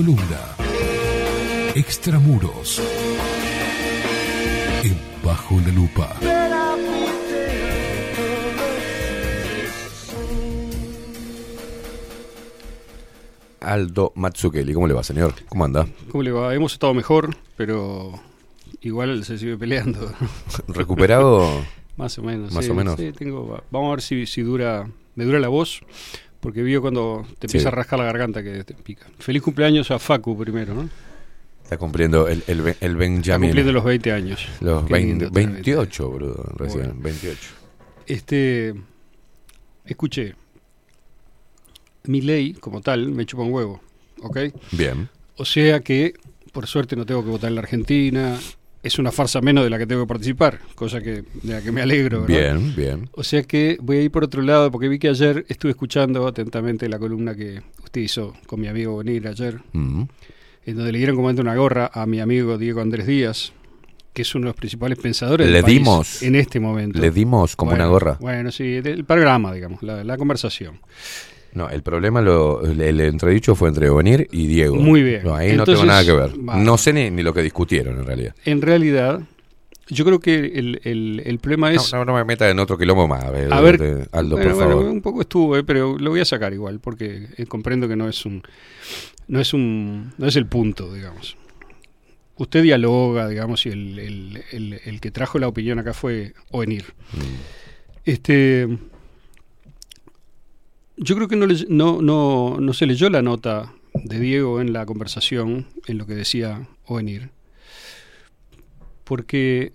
Columna 0.00 0.56
Extramuros. 1.74 2.80
En 4.82 4.96
Bajo 5.22 5.60
la 5.60 5.72
Lupa. 5.72 6.16
Aldo 13.60 14.12
Mazzucchelli, 14.14 14.72
¿cómo 14.72 14.86
le 14.86 14.94
va, 14.94 15.02
señor? 15.02 15.34
¿Cómo 15.50 15.66
anda? 15.66 15.86
¿Cómo 16.10 16.22
le 16.22 16.32
va? 16.32 16.54
Hemos 16.54 16.72
estado 16.72 16.94
mejor, 16.94 17.36
pero 17.58 18.18
igual 18.80 19.22
se 19.26 19.36
sigue 19.36 19.58
peleando. 19.58 20.10
¿Recuperado? 20.68 21.46
Más 21.98 22.16
o 22.18 22.22
menos. 22.22 22.52
Más 22.54 22.64
sí, 22.64 22.70
o 22.70 22.74
menos. 22.74 22.98
sí, 22.98 23.12
tengo, 23.12 23.62
vamos 23.70 23.88
a 23.88 23.90
ver 23.90 24.00
si, 24.00 24.24
si 24.24 24.40
dura, 24.40 24.88
me 25.14 25.26
dura 25.26 25.38
la 25.38 25.48
voz, 25.48 25.82
porque 26.40 26.62
vio 26.62 26.80
cuando 26.80 27.22
te 27.38 27.48
Sí. 27.48 27.56
empieza 27.58 27.68
a 27.68 27.72
rascar 27.72 27.98
la 27.98 28.06
garganta 28.06 28.42
que 28.42 28.64
te 28.64 28.74
pica. 28.74 29.06
Feliz 29.18 29.42
cumpleaños 29.42 29.90
a 29.90 29.98
Facu 29.98 30.36
primero, 30.38 30.74
¿no? 30.74 30.88
Está 31.62 31.76
cumpliendo 31.78 32.26
el, 32.26 32.42
el, 32.48 32.60
el 32.60 32.68
Está 32.68 32.88
Benjamin. 32.88 33.50
cumpliendo 33.50 33.72
los 33.72 33.84
20 33.84 34.12
años. 34.12 34.48
Los 34.60 34.84
Qué 34.86 34.92
20 34.94 35.06
lindo 35.08 35.30
tener 35.30 35.50
28, 35.52 36.08
boludo, 36.10 36.52
recién. 36.56 36.82
Bueno. 36.86 37.00
28. 37.02 37.38
Este, 38.06 38.74
escuché, 39.84 40.34
mi 42.04 42.20
ley 42.22 42.54
como 42.54 42.80
tal 42.80 43.10
me 43.12 43.24
chupa 43.26 43.42
un 43.44 43.52
huevo, 43.52 43.80
¿ok? 44.22 44.38
Bien. 44.72 45.08
O 45.36 45.44
sea 45.44 45.80
que, 45.80 46.14
por 46.52 46.66
suerte, 46.66 46.96
no 46.96 47.06
tengo 47.06 47.22
que 47.22 47.30
votar 47.30 47.48
en 47.48 47.54
la 47.54 47.60
Argentina. 47.60 48.38
Es 48.82 48.98
una 48.98 49.12
farsa 49.12 49.40
menos 49.42 49.62
de 49.64 49.68
la 49.70 49.78
que 49.78 49.86
tengo 49.86 50.02
que 50.04 50.08
participar, 50.08 50.58
cosa 50.74 51.00
que 51.02 51.22
de 51.42 51.52
la 51.52 51.60
que 51.60 51.70
me 51.70 51.82
alegro. 51.82 52.22
¿verdad? 52.22 52.54
Bien, 52.54 52.74
bien. 52.74 53.10
O 53.12 53.22
sea 53.22 53.42
que 53.42 53.76
voy 53.82 53.98
a 53.98 54.02
ir 54.02 54.10
por 54.10 54.24
otro 54.24 54.40
lado, 54.40 54.70
porque 54.70 54.88
vi 54.88 54.98
que 54.98 55.08
ayer 55.08 55.44
estuve 55.48 55.72
escuchando 55.72 56.26
atentamente 56.26 56.88
la 56.88 56.98
columna 56.98 57.34
que 57.34 57.60
usted 57.84 58.00
hizo 58.00 58.34
con 58.46 58.58
mi 58.60 58.68
amigo 58.68 58.92
Bonir 58.92 59.28
ayer, 59.28 59.60
Mm. 59.72 60.02
en 60.66 60.76
donde 60.76 60.92
le 60.92 60.98
dieron 60.98 61.16
comandante 61.16 61.42
una 61.42 61.56
gorra 61.56 61.90
a 61.92 62.06
mi 62.06 62.20
amigo 62.20 62.56
Diego 62.56 62.80
Andrés 62.80 63.06
Díaz, 63.06 63.52
que 64.14 64.22
es 64.22 64.34
uno 64.34 64.44
de 64.46 64.48
los 64.52 64.56
principales 64.56 64.98
pensadores 64.98 65.46
Le 65.46 65.52
del 65.52 65.62
país 65.62 65.78
dimos- 65.78 66.22
en 66.22 66.34
este 66.36 66.58
momento. 66.58 66.98
Le 67.00 67.10
dimos 67.10 67.56
como 67.56 67.72
Bueno, 67.72 67.84
una 67.84 67.90
gorra. 67.92 68.16
Bueno, 68.18 68.50
sí, 68.50 68.80
el 68.82 69.04
programa, 69.04 69.52
digamos, 69.52 69.82
la, 69.82 70.02
la 70.04 70.16
conversación. 70.16 70.80
No, 71.52 71.68
el 71.68 71.82
problema, 71.82 72.20
lo, 72.20 72.62
el, 72.64 72.80
el 72.80 73.00
entredicho 73.00 73.54
fue 73.54 73.68
entre 73.68 73.90
Bonir 73.90 74.28
y 74.30 74.46
Diego. 74.46 74.76
Muy 74.76 75.02
bien. 75.02 75.22
No, 75.24 75.34
ahí 75.34 75.50
Entonces, 75.50 75.74
no 75.74 75.80
tengo 75.80 75.86
nada 75.86 76.04
que 76.04 76.12
ver. 76.12 76.38
No 76.38 76.78
sé 76.78 76.92
ni, 76.92 77.10
ni 77.10 77.22
lo 77.22 77.34
que 77.34 77.42
discutieron 77.42 77.98
en 77.98 78.06
realidad. 78.06 78.34
En 78.44 78.62
realidad, 78.62 79.20
yo 79.88 80.04
creo 80.04 80.20
que 80.20 80.34
el, 80.36 80.80
el- 80.84 81.22
el 81.26 81.38
problema 81.40 81.70
No, 81.72 81.80
es... 81.80 81.92
no, 81.92 82.04
no 82.04 82.14
me 82.14 82.24
meta 82.24 82.48
en 82.48 82.58
otro 82.60 82.78
quilombo 82.78 83.08
más, 83.08 83.24
eh, 83.34 83.48
A 83.50 83.60
ver, 83.60 83.78
de- 83.78 84.06
Aldo, 84.12 84.36
bueno, 84.36 84.50
por 84.50 84.54
bueno, 84.58 84.70
favor. 84.76 84.84
un 84.86 85.00
poco 85.02 85.20
estuvo, 85.22 85.56
eh, 85.56 85.64
pero 85.64 85.98
lo 85.98 86.10
voy 86.10 86.20
a 86.20 86.24
sacar 86.24 86.52
igual, 86.52 86.78
porque 86.78 87.26
eh, 87.36 87.46
comprendo 87.46 87.88
que 87.88 87.96
no 87.96 88.08
es 88.08 88.24
un, 88.24 88.42
no 89.26 89.40
es 89.40 89.52
un, 89.52 90.12
no 90.18 90.26
es 90.28 90.36
el 90.36 90.46
punto, 90.46 90.92
digamos. 90.94 91.36
Usted 92.36 92.62
dialoga, 92.62 93.28
digamos, 93.28 93.66
y 93.66 93.70
el, 93.70 93.98
el- 93.98 94.44
el- 94.52 94.80
el 94.84 95.00
que 95.00 95.10
trajo 95.10 95.38
la 95.40 95.48
opinión 95.48 95.78
acá 95.80 95.92
fue 95.92 96.32
Ovenir. 96.52 96.84
Mm. 97.12 97.18
Este, 98.04 98.66
yo 101.00 101.16
creo 101.16 101.26
que 101.28 101.36
no, 101.36 101.46
le- 101.46 101.66
no, 101.68 102.00
no, 102.02 102.58
no 102.60 102.72
se 102.72 102.86
leyó 102.86 103.10
la 103.10 103.22
nota 103.22 103.72
de 103.94 104.20
Diego 104.20 104.60
en 104.60 104.72
la 104.72 104.86
conversación, 104.86 105.66
en 105.86 105.98
lo 105.98 106.06
que 106.06 106.14
decía 106.14 106.68
Ovenir, 106.86 107.30
porque 109.04 109.72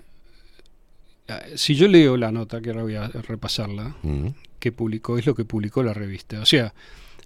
ah, 1.28 1.42
si 1.56 1.76
yo 1.76 1.88
leo 1.88 2.18
la 2.18 2.32
nota, 2.32 2.62
que 2.62 2.70
ahora 2.70 2.84
voy 2.84 2.96
a 2.96 3.08
repasarla, 3.10 3.96
Mm. 4.04 4.28
que 4.60 4.72
publicó, 4.72 5.18
es 5.18 5.26
lo 5.26 5.36
que 5.36 5.46
publicó 5.46 5.84
la 5.84 5.94
revista. 5.94 6.40
O 6.42 6.46
sea, 6.46 6.74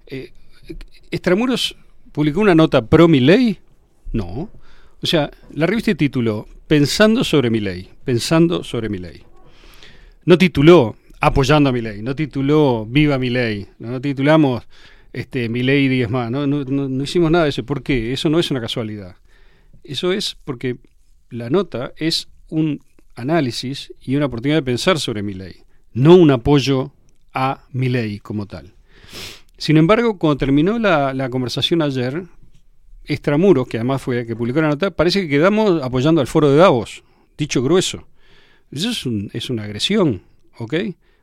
eh, 0.07 0.31
¿Extramuros 1.11 1.75
publicó 2.11 2.39
una 2.41 2.53
nota 2.53 2.85
pro 2.85 3.07
mi 3.07 3.19
ley? 3.19 3.57
No. 4.13 4.49
O 5.01 5.05
sea, 5.07 5.31
la 5.53 5.65
revista 5.65 5.93
tituló 5.95 6.47
Pensando 6.67 7.23
sobre 7.23 7.49
mi 7.49 7.59
ley, 7.59 7.89
pensando 8.05 8.63
sobre 8.63 8.89
mi 8.89 8.99
ley. 8.99 9.23
No 10.25 10.37
tituló 10.37 10.95
apoyando 11.19 11.69
a 11.69 11.73
mi 11.73 11.81
ley, 11.81 12.01
no 12.01 12.15
tituló 12.15 12.85
viva 12.85 13.17
mi 13.17 13.29
ley, 13.29 13.67
no 13.79 13.99
titulamos 13.99 14.63
este, 15.11 15.49
mi 15.49 15.63
ley 15.63 15.87
10 15.87 16.09
más, 16.09 16.31
no, 16.31 16.45
no, 16.47 16.63
no- 16.63 17.03
hicimos 17.03 17.31
nada 17.31 17.45
de 17.45 17.49
eso. 17.49 17.65
¿Por 17.65 17.83
qué? 17.83 18.13
Eso 18.13 18.29
no 18.29 18.39
es 18.39 18.51
una 18.51 18.61
casualidad. 18.61 19.15
Eso 19.83 20.11
es 20.13 20.37
porque 20.45 20.77
la 21.29 21.49
nota 21.49 21.93
es 21.97 22.29
un 22.49 22.81
análisis 23.15 23.93
y 24.01 24.15
una 24.15 24.27
oportunidad 24.27 24.57
de 24.59 24.63
pensar 24.63 24.99
sobre 24.99 25.23
mi 25.23 25.33
ley, 25.33 25.55
no 25.93 26.15
un 26.15 26.31
apoyo 26.31 26.91
a 27.33 27.63
mi 27.71 27.89
ley 27.89 28.19
como 28.19 28.45
tal. 28.45 28.73
Sin 29.57 29.77
embargo, 29.77 30.17
cuando 30.17 30.37
terminó 30.37 30.79
la, 30.79 31.13
la 31.13 31.29
conversación 31.29 31.81
ayer, 31.81 32.23
Extramuros, 33.05 33.67
que 33.67 33.77
además 33.77 34.01
fue 34.03 34.19
el 34.19 34.27
que 34.27 34.35
publicó 34.35 34.61
la 34.61 34.69
nota, 34.69 34.91
parece 34.91 35.21
que 35.21 35.27
quedamos 35.29 35.81
apoyando 35.81 36.21
al 36.21 36.27
foro 36.27 36.49
de 36.51 36.57
Davos, 36.57 37.03
dicho 37.37 37.61
grueso. 37.63 38.07
Eso 38.71 38.91
es, 38.91 39.05
un- 39.05 39.29
es 39.33 39.49
una 39.49 39.63
agresión, 39.63 40.21
¿ok? 40.59 40.75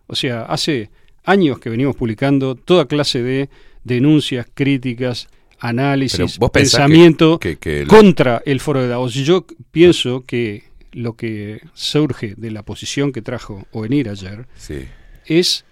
O 0.07 0.15
sea, 0.15 0.43
hace 0.43 0.91
años 1.24 1.59
que 1.59 1.70
venimos 1.70 1.97
publicando 1.97 2.55
toda 2.55 2.87
clase 2.87 3.23
de 3.23 3.49
denuncias, 3.85 4.47
críticas, 4.55 5.28
análisis, 5.59 6.39
pensamiento 6.53 7.39
que- 7.39 7.57
que- 7.57 7.81
que- 7.81 7.87
contra 7.87 8.43
el 8.45 8.61
foro 8.61 8.83
de 8.83 8.89
Davos. 8.89 9.15
Yo 9.15 9.47
pienso 9.70 10.24
que 10.27 10.65
lo 10.93 11.15
que 11.15 11.61
surge 11.74 12.35
de 12.37 12.51
la 12.51 12.62
posición 12.62 13.12
que 13.12 13.23
trajo 13.23 13.66
Ovenir 13.73 14.09
ayer 14.09 14.47
Sí. 14.57 14.85
es, 15.27 15.65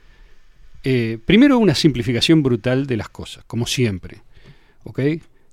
eh, 0.85 1.19
primero, 1.25 1.59
una 1.59 1.75
simplificación 1.75 2.43
brutal 2.43 2.87
de 2.87 2.97
las 2.97 3.09
cosas, 3.09 3.45
como 3.47 3.67
siempre. 3.67 4.19
¿Ok? 4.85 5.01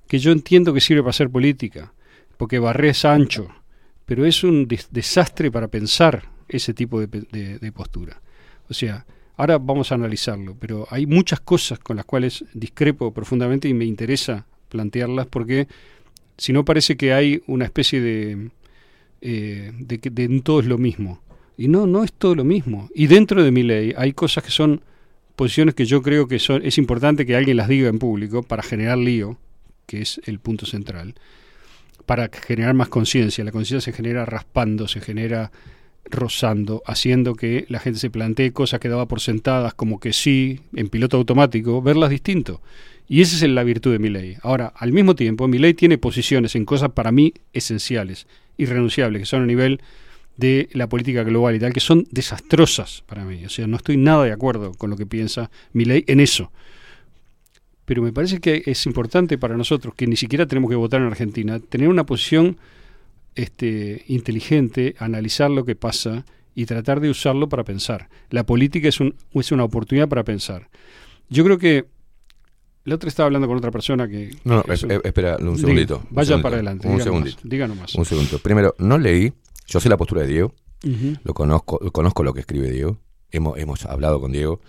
Que 0.08 0.18
yo 0.18 0.30
entiendo 0.32 0.74
que 0.74 0.80
sirve 0.80 1.00
para 1.02 1.10
hacer 1.10 1.30
política, 1.30 1.92
porque 2.36 2.58
barré 2.58 2.90
es 2.90 3.04
ancho, 3.04 3.48
pero 4.04 4.26
es 4.26 4.44
un 4.44 4.66
des- 4.68 4.88
desastre 4.90 5.50
para 5.50 5.68
pensar 5.68 6.24
ese 6.48 6.74
tipo 6.74 7.00
de- 7.00 7.58
de 7.58 7.72
postura. 7.72 8.20
O 8.72 8.74
sea, 8.74 9.04
ahora 9.36 9.58
vamos 9.58 9.92
a 9.92 9.96
analizarlo, 9.96 10.56
pero 10.58 10.86
hay 10.90 11.04
muchas 11.06 11.40
cosas 11.40 11.78
con 11.78 11.96
las 11.96 12.06
cuales 12.06 12.44
discrepo 12.54 13.12
profundamente 13.12 13.68
y 13.68 13.74
me 13.74 13.84
interesa 13.84 14.46
plantearlas 14.70 15.26
porque 15.26 15.68
si 16.38 16.54
no 16.54 16.64
parece 16.64 16.96
que 16.96 17.12
hay 17.12 17.42
una 17.46 17.66
especie 17.66 18.00
de, 18.00 18.50
eh, 19.20 19.72
de 19.78 19.98
que 19.98 20.08
de 20.08 20.40
todo 20.40 20.60
es 20.60 20.66
lo 20.66 20.78
mismo. 20.78 21.20
Y 21.58 21.68
no, 21.68 21.86
no 21.86 22.02
es 22.02 22.14
todo 22.14 22.34
lo 22.34 22.44
mismo. 22.44 22.88
Y 22.94 23.08
dentro 23.08 23.44
de 23.44 23.50
mi 23.50 23.62
ley 23.62 23.92
hay 23.94 24.14
cosas 24.14 24.42
que 24.42 24.50
son 24.50 24.80
posiciones 25.36 25.74
que 25.74 25.84
yo 25.84 26.00
creo 26.00 26.26
que 26.26 26.38
son, 26.38 26.64
es 26.64 26.78
importante 26.78 27.26
que 27.26 27.36
alguien 27.36 27.58
las 27.58 27.68
diga 27.68 27.90
en 27.90 27.98
público 27.98 28.42
para 28.42 28.62
generar 28.62 28.96
lío, 28.96 29.38
que 29.86 30.00
es 30.00 30.18
el 30.24 30.38
punto 30.38 30.64
central, 30.64 31.14
para 32.06 32.30
generar 32.32 32.72
más 32.72 32.88
conciencia. 32.88 33.44
La 33.44 33.52
conciencia 33.52 33.92
se 33.92 33.94
genera 33.94 34.24
raspando, 34.24 34.88
se 34.88 35.02
genera 35.02 35.52
rozando, 36.04 36.82
haciendo 36.86 37.34
que 37.34 37.64
la 37.68 37.78
gente 37.78 37.98
se 37.98 38.10
plantee 38.10 38.52
cosas 38.52 38.80
que 38.80 38.88
daba 38.88 39.06
por 39.06 39.20
sentadas 39.20 39.74
como 39.74 40.00
que 40.00 40.12
sí, 40.12 40.60
en 40.74 40.88
piloto 40.88 41.16
automático, 41.16 41.82
verlas 41.82 42.10
distinto. 42.10 42.60
Y 43.08 43.20
esa 43.20 43.36
es 43.36 43.50
la 43.50 43.64
virtud 43.64 43.92
de 43.92 43.98
mi 43.98 44.08
ley. 44.08 44.36
Ahora, 44.42 44.72
al 44.76 44.92
mismo 44.92 45.14
tiempo, 45.14 45.48
mi 45.48 45.58
ley 45.58 45.74
tiene 45.74 45.98
posiciones 45.98 46.54
en 46.54 46.64
cosas 46.64 46.90
para 46.92 47.12
mí 47.12 47.34
esenciales, 47.52 48.26
irrenunciables, 48.56 49.22
que 49.22 49.26
son 49.26 49.42
a 49.42 49.46
nivel 49.46 49.80
de 50.36 50.68
la 50.72 50.88
política 50.88 51.22
global 51.22 51.54
y 51.54 51.58
tal, 51.58 51.72
que 51.72 51.80
son 51.80 52.06
desastrosas 52.10 53.02
para 53.06 53.24
mí. 53.24 53.44
O 53.44 53.48
sea, 53.48 53.66
no 53.66 53.76
estoy 53.76 53.96
nada 53.96 54.24
de 54.24 54.32
acuerdo 54.32 54.72
con 54.74 54.90
lo 54.90 54.96
que 54.96 55.06
piensa 55.06 55.50
mi 55.72 55.84
ley 55.84 56.04
en 56.06 56.20
eso. 56.20 56.52
Pero 57.84 58.02
me 58.02 58.12
parece 58.12 58.40
que 58.40 58.62
es 58.66 58.86
importante 58.86 59.36
para 59.38 59.56
nosotros, 59.56 59.94
que 59.94 60.06
ni 60.06 60.16
siquiera 60.16 60.46
tenemos 60.46 60.70
que 60.70 60.76
votar 60.76 61.00
en 61.00 61.08
Argentina, 61.08 61.58
tener 61.60 61.88
una 61.88 62.06
posición 62.06 62.56
este, 63.34 64.04
inteligente, 64.08 64.94
analizar 64.98 65.50
lo 65.50 65.64
que 65.64 65.74
pasa 65.76 66.24
y 66.54 66.66
tratar 66.66 67.00
de 67.00 67.08
usarlo 67.10 67.48
para 67.48 67.64
pensar. 67.64 68.08
La 68.30 68.44
política 68.44 68.88
es, 68.88 69.00
un, 69.00 69.14
es 69.32 69.52
una 69.52 69.64
oportunidad 69.64 70.08
para 70.08 70.24
pensar. 70.24 70.68
Yo 71.28 71.44
creo 71.44 71.58
que 71.58 71.86
La 72.84 72.96
otra 72.96 73.08
estaba 73.08 73.26
hablando 73.26 73.46
con 73.46 73.56
otra 73.56 73.70
persona 73.70 74.08
que... 74.08 74.34
No, 74.44 74.56
no, 74.56 74.62
que 74.64 74.72
es- 74.74 74.82
espera 75.04 75.36
un 75.38 75.54
Diga, 75.54 75.58
segundito. 75.58 75.96
un 75.98 76.14
Vaya 76.16 76.26
segundito, 76.26 76.42
para 76.42 76.56
adelante. 76.56 76.86
Un 76.88 76.92
diga 76.94 77.04
segundito. 77.04 77.38
Diga 77.44 77.68
nomás. 77.68 77.94
Un 77.94 78.04
segundito. 78.04 78.38
Primero, 78.40 78.74
no 78.78 78.98
leí. 78.98 79.32
Yo 79.68 79.78
sé 79.80 79.88
la 79.88 79.96
postura 79.96 80.22
de 80.22 80.28
Diego. 80.28 80.54
Lo 81.22 81.32
conozco, 81.32 81.78
conozco 81.92 82.24
lo 82.24 82.34
que 82.34 82.40
escribe 82.40 82.70
Diego. 82.72 82.98
Hemos, 83.30 83.56
hemos 83.56 83.86
hablado 83.86 84.20
con 84.20 84.32
Diego. 84.32 84.60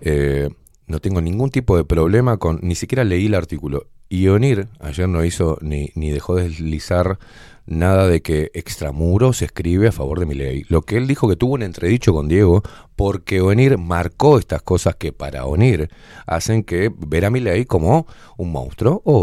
Eh, 0.00 0.48
no 0.88 0.98
tengo 0.98 1.20
ningún 1.22 1.50
tipo 1.50 1.76
de 1.76 1.84
problema 1.84 2.36
con. 2.38 2.58
Ni 2.62 2.74
siquiera 2.74 3.04
leí 3.04 3.26
el 3.26 3.34
artículo. 3.34 3.86
Y 4.08 4.26
Onir 4.28 4.66
ayer 4.80 5.08
no 5.08 5.24
hizo 5.24 5.56
ni, 5.62 5.90
ni 5.94 6.10
dejó 6.10 6.34
deslizar 6.34 7.18
nada 7.66 8.08
de 8.08 8.22
que 8.22 8.50
Extramuros 8.54 9.42
escribe 9.42 9.88
a 9.88 9.92
favor 9.92 10.20
de 10.20 10.26
mi 10.26 10.34
ley. 10.34 10.64
Lo 10.68 10.82
que 10.82 10.96
él 10.96 11.06
dijo 11.06 11.28
que 11.28 11.36
tuvo 11.36 11.54
un 11.54 11.62
entredicho 11.62 12.12
con 12.12 12.28
Diego, 12.28 12.62
porque 12.96 13.40
Onir 13.40 13.78
marcó 13.78 14.38
estas 14.38 14.62
cosas 14.62 14.96
que 14.96 15.12
para 15.12 15.46
Onir 15.46 15.90
hacen 16.26 16.62
que 16.62 16.92
ver 16.96 17.24
a 17.24 17.30
mi 17.30 17.40
ley 17.40 17.64
como 17.64 18.06
un 18.36 18.52
monstruo 18.52 19.02
o, 19.04 19.14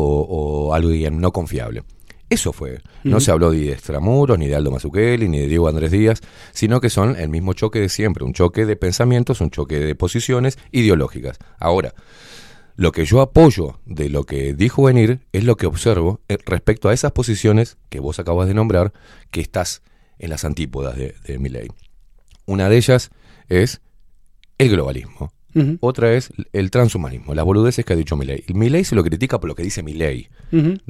o 0.67 0.73
alguien 0.73 1.19
no 1.19 1.31
confiable. 1.31 1.83
Eso 2.31 2.53
fue. 2.53 2.79
No 3.03 3.19
se 3.19 3.29
habló 3.29 3.51
ni 3.51 3.59
de 3.59 3.73
Extramuros, 3.73 4.39
ni 4.39 4.47
de 4.47 4.55
Aldo 4.55 4.71
Mazzucchelli, 4.71 5.27
ni 5.27 5.39
de 5.39 5.47
Diego 5.47 5.67
Andrés 5.67 5.91
Díaz, 5.91 6.21
sino 6.53 6.79
que 6.79 6.89
son 6.89 7.17
el 7.17 7.27
mismo 7.27 7.51
choque 7.51 7.81
de 7.81 7.89
siempre, 7.89 8.23
un 8.23 8.31
choque 8.31 8.65
de 8.65 8.77
pensamientos, 8.77 9.41
un 9.41 9.49
choque 9.49 9.79
de 9.79 9.95
posiciones 9.95 10.57
ideológicas. 10.71 11.39
Ahora, 11.59 11.93
lo 12.75 12.91
que 12.91 13.05
yo 13.05 13.21
apoyo 13.21 13.79
de 13.85 14.09
lo 14.09 14.25
que 14.25 14.53
dijo 14.53 14.83
Venir 14.83 15.21
es 15.31 15.43
lo 15.43 15.57
que 15.57 15.65
observo 15.65 16.21
eh, 16.29 16.37
respecto 16.45 16.89
a 16.89 16.93
esas 16.93 17.11
posiciones 17.11 17.77
que 17.89 17.99
vos 17.99 18.19
acabas 18.19 18.47
de 18.47 18.53
nombrar, 18.53 18.93
que 19.29 19.41
estás 19.41 19.81
en 20.19 20.29
las 20.29 20.45
antípodas 20.45 20.95
de, 20.95 21.15
de 21.25 21.39
mi 21.39 21.49
ley. 21.49 21.67
Una 22.45 22.69
de 22.69 22.77
ellas 22.77 23.11
es 23.49 23.81
el 24.57 24.69
globalismo. 24.69 25.31
Otra 25.81 26.13
es 26.13 26.31
el 26.53 26.71
transhumanismo, 26.71 27.33
las 27.35 27.43
boludeces 27.45 27.83
que 27.85 27.93
ha 27.93 27.95
dicho 27.95 28.15
Milei. 28.15 28.43
Milei 28.53 28.83
se 28.83 28.95
lo 28.95 29.03
critica 29.03 29.39
por 29.39 29.49
lo 29.49 29.55
que 29.55 29.63
dice. 29.63 29.83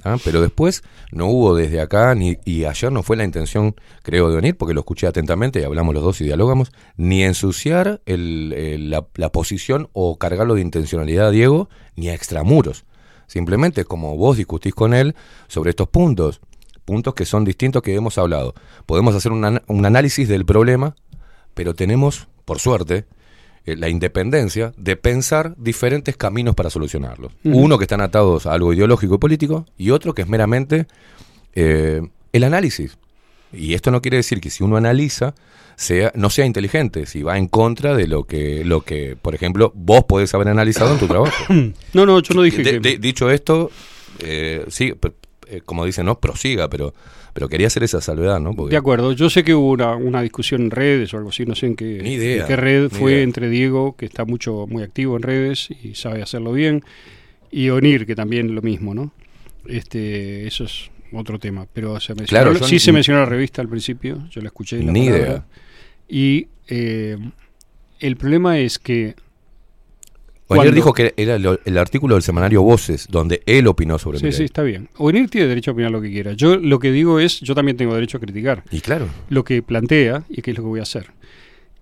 ¿ah? 0.03 0.17
Pero 0.23 0.41
después 0.41 0.83
no 1.11 1.27
hubo 1.27 1.55
desde 1.55 1.81
acá, 1.81 2.13
ni, 2.15 2.37
y 2.45 2.65
ayer 2.65 2.91
no 2.91 3.03
fue 3.03 3.17
la 3.17 3.23
intención, 3.23 3.75
creo, 4.03 4.29
de 4.29 4.35
venir, 4.35 4.55
porque 4.57 4.73
lo 4.73 4.81
escuché 4.81 5.07
atentamente 5.07 5.59
y 5.59 5.63
hablamos 5.63 5.93
los 5.95 6.03
dos 6.03 6.21
y 6.21 6.25
dialogamos, 6.25 6.71
ni 6.97 7.23
ensuciar 7.23 8.01
el- 8.05 8.53
el- 8.55 8.89
la, 8.89 9.05
la 9.15 9.31
posición 9.31 9.89
o 9.93 10.17
cargarlo 10.17 10.55
de 10.55 10.61
intencionalidad 10.61 11.27
a 11.27 11.31
Diego, 11.31 11.69
ni 11.95 12.09
a 12.09 12.13
extramuros. 12.13 12.85
Simplemente 13.27 13.85
como 13.85 14.17
vos 14.17 14.37
discutís 14.37 14.73
con 14.75 14.93
él 14.93 15.15
sobre 15.47 15.69
estos 15.71 15.87
puntos, 15.87 16.41
puntos 16.85 17.13
que 17.13 17.25
son 17.25 17.45
distintos 17.45 17.81
que 17.81 17.95
hemos 17.95 18.17
hablado. 18.17 18.53
Podemos 18.85 19.15
hacer 19.15 19.31
un, 19.31 19.45
an- 19.45 19.61
un 19.67 19.85
análisis 19.85 20.27
del 20.27 20.45
problema, 20.45 20.95
pero 21.53 21.73
tenemos, 21.73 22.27
por 22.45 22.59
suerte, 22.59 23.05
eh, 23.65 23.75
la 23.75 23.89
independencia 23.89 24.73
de 24.77 24.95
pensar 24.95 25.53
diferentes 25.57 26.17
caminos 26.17 26.55
para 26.55 26.69
solucionarlos. 26.69 27.31
Uno 27.43 27.77
que 27.77 27.83
están 27.85 28.01
atados 28.01 28.45
a 28.45 28.53
algo 28.53 28.73
ideológico 28.73 29.15
y 29.15 29.17
político 29.19 29.65
y 29.77 29.91
otro 29.91 30.13
que 30.13 30.23
es 30.23 30.27
meramente 30.27 30.87
eh, 31.53 32.01
el 32.33 32.43
análisis. 32.43 32.97
Y 33.53 33.73
esto 33.73 33.91
no 33.91 34.01
quiere 34.01 34.17
decir 34.17 34.39
que 34.39 34.49
si 34.49 34.63
uno 34.63 34.77
analiza 34.77 35.35
sea, 35.75 36.11
no 36.15 36.29
sea 36.29 36.45
inteligente, 36.45 37.05
si 37.05 37.21
va 37.21 37.37
en 37.37 37.47
contra 37.47 37.93
de 37.95 38.07
lo 38.07 38.23
que, 38.23 38.63
lo 38.63 38.81
que, 38.81 39.17
por 39.21 39.35
ejemplo, 39.35 39.71
vos 39.75 40.05
podés 40.05 40.33
haber 40.33 40.47
analizado 40.47 40.93
en 40.93 40.99
tu 40.99 41.07
trabajo. 41.07 41.53
No, 41.93 42.05
no, 42.05 42.19
yo 42.21 42.33
no 42.33 42.43
dije 42.43 42.63
De- 42.63 42.71
que... 42.71 42.79
de- 42.79 42.97
dicho 42.97 43.29
esto, 43.29 43.69
eh, 44.19 44.65
sí, 44.69 44.93
como 45.65 45.83
dicen, 45.85 46.05
no, 46.05 46.17
prosiga, 46.19 46.69
pero, 46.69 46.93
pero 47.33 47.47
quería 47.49 47.67
hacer 47.67 47.83
esa 47.83 48.01
salvedad, 48.01 48.39
¿no? 48.39 48.53
Porque- 48.53 48.71
De 48.71 48.77
acuerdo, 48.77 49.13
yo 49.13 49.29
sé 49.29 49.43
que 49.43 49.53
hubo 49.55 49.71
una, 49.71 49.95
una 49.95 50.21
discusión 50.21 50.61
en 50.63 50.71
redes 50.71 51.13
o 51.13 51.17
algo 51.17 51.29
así, 51.29 51.45
no 51.45 51.55
sé 51.55 51.67
en 51.67 51.75
qué, 51.75 51.99
Ni 52.01 52.13
idea, 52.13 52.41
en 52.41 52.47
qué 52.47 52.55
red 52.55 52.89
fue 52.89 53.13
idea. 53.13 53.23
entre 53.23 53.49
Diego, 53.49 53.95
que 53.95 54.05
está 54.05 54.25
mucho 54.25 54.65
muy 54.67 54.83
activo 54.83 55.15
en 55.15 55.23
redes 55.23 55.69
y 55.83 55.95
sabe 55.95 56.21
hacerlo 56.21 56.51
bien, 56.53 56.83
y 57.51 57.69
Onir, 57.69 58.05
que 58.05 58.15
también 58.15 58.53
lo 58.55 58.61
mismo, 58.61 58.93
¿no? 58.93 59.13
Este, 59.67 60.47
eso 60.47 60.63
es 60.65 60.89
otro 61.13 61.37
tema, 61.39 61.67
pero 61.73 61.99
se 61.99 62.15
mencionó, 62.15 62.51
Claro, 62.51 62.65
sí 62.67 62.79
se 62.79 62.91
mencionó 62.91 63.19
la 63.19 63.25
revista 63.25 63.61
al 63.61 63.67
principio, 63.69 64.27
yo 64.29 64.41
la 64.41 64.47
escuché. 64.47 64.81
la 64.81 64.91
Ni 64.91 65.05
palabra, 65.07 65.27
idea. 65.27 65.45
Y 66.07 66.47
eh, 66.67 67.17
el 67.99 68.15
problema 68.17 68.57
es 68.59 68.79
que 68.79 69.15
cuando- 70.57 70.75
dijo 70.75 70.93
que 70.93 71.13
era 71.17 71.35
el, 71.35 71.59
el 71.63 71.77
artículo 71.77 72.15
del 72.15 72.23
semanario 72.23 72.61
Voces, 72.61 73.07
donde 73.09 73.41
él 73.45 73.67
opinó 73.67 73.97
sobre 73.99 74.19
Sí, 74.19 74.31
sí, 74.31 74.43
está 74.43 74.63
bien. 74.63 74.89
Onir 74.97 75.29
tiene 75.29 75.47
derecho 75.47 75.71
a 75.71 75.73
opinar 75.73 75.91
lo 75.91 76.01
que 76.01 76.09
quiera. 76.11 76.33
Yo 76.33 76.57
lo 76.57 76.79
que 76.79 76.91
digo 76.91 77.19
es, 77.19 77.39
yo 77.41 77.55
también 77.55 77.77
tengo 77.77 77.93
derecho 77.93 78.17
a 78.17 78.19
criticar. 78.19 78.63
Y 78.71 78.81
claro, 78.81 79.07
lo 79.29 79.43
que 79.43 79.61
plantea 79.61 80.23
y 80.29 80.41
qué 80.41 80.51
es 80.51 80.57
lo 80.57 80.63
que 80.63 80.69
voy 80.69 80.79
a 80.79 80.83
hacer. 80.83 81.07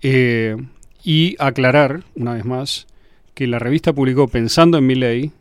Eh, 0.01 0.55
y 1.03 1.35
aclarar, 1.39 2.03
una 2.15 2.33
vez 2.33 2.45
más, 2.45 2.87
que 3.33 3.47
la 3.47 3.59
revista 3.59 3.93
publicó 3.93 4.27
pensando 4.27 4.77
en 4.77 4.85
mi 4.85 4.95
ley 4.95 5.31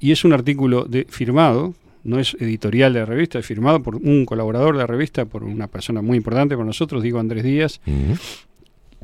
y 0.00 0.10
es 0.10 0.24
un 0.24 0.32
artículo 0.32 0.84
de, 0.84 1.06
firmado, 1.08 1.74
no 2.02 2.18
es 2.18 2.34
editorial 2.40 2.92
de 2.92 3.00
la 3.00 3.06
revista, 3.06 3.38
es 3.38 3.46
firmado 3.46 3.80
por 3.82 3.94
un 3.96 4.26
colaborador 4.26 4.74
de 4.74 4.80
la 4.80 4.86
revista, 4.88 5.24
por 5.26 5.44
una 5.44 5.68
persona 5.68 6.02
muy 6.02 6.16
importante 6.16 6.56
para 6.56 6.66
nosotros, 6.66 7.02
Diego 7.04 7.20
Andrés 7.20 7.44
Díaz, 7.44 7.80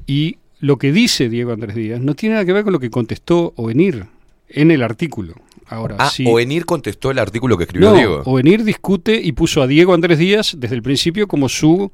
y 0.07 0.39
lo 0.61 0.77
que 0.79 0.93
dice 0.93 1.29
Diego 1.29 1.53
Andrés 1.53 1.75
Díaz 1.77 2.01
no 2.01 2.15
tiene 2.15 2.35
nada 2.35 2.45
que 2.45 2.53
ver 2.53 2.65
con 2.65 2.73
lo 2.73 2.81
que 2.81 2.91
contestó 2.91 3.53
Ovenir 3.57 4.07
en 4.49 4.71
el 4.71 4.83
artículo. 4.83 5.35
Ahora, 5.67 5.97
Ah, 5.99 6.09
si- 6.11 6.25
Ovenir 6.27 6.65
contestó 6.65 7.11
el 7.11 7.19
artículo 7.19 7.57
que 7.59 7.65
escribió 7.65 7.91
no, 7.91 7.97
Diego. 7.97 8.23
Ovenir 8.25 8.65
discute 8.65 9.21
y 9.23 9.33
puso 9.33 9.61
a 9.63 9.67
Diego 9.67 9.93
Andrés 9.95 10.19
Díaz 10.19 10.55
desde 10.59 10.75
el 10.75 10.83
principio 10.83 11.29
como 11.29 11.49
su 11.49 11.93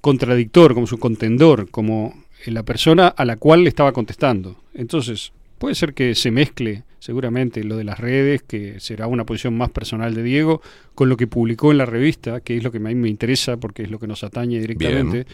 contradictor, 0.00 0.74
como 0.74 0.86
su 0.86 0.98
contendor, 0.98 1.68
como 1.70 2.14
la 2.46 2.62
persona 2.62 3.08
a 3.08 3.24
la 3.24 3.36
cual 3.36 3.62
le 3.64 3.68
estaba 3.68 3.92
contestando. 3.92 4.56
Entonces, 4.74 5.32
puede 5.58 5.74
ser 5.74 5.94
que 5.94 6.14
se 6.14 6.30
mezcle 6.30 6.84
seguramente 6.98 7.64
lo 7.64 7.76
de 7.76 7.84
las 7.84 7.98
redes, 7.98 8.42
que 8.42 8.78
será 8.80 9.06
una 9.06 9.24
posición 9.24 9.56
más 9.56 9.70
personal 9.70 10.14
de 10.14 10.22
Diego, 10.22 10.60
con 10.94 11.08
lo 11.08 11.16
que 11.16 11.26
publicó 11.26 11.70
en 11.70 11.78
la 11.78 11.86
revista, 11.86 12.40
que 12.40 12.56
es 12.56 12.62
lo 12.64 12.70
que 12.70 12.78
a 12.78 12.80
mí 12.80 12.94
me 12.94 13.08
interesa 13.08 13.56
porque 13.56 13.82
es 13.84 13.90
lo 13.90 13.98
que 13.98 14.06
nos 14.06 14.22
atañe 14.24 14.58
directamente. 14.60 15.26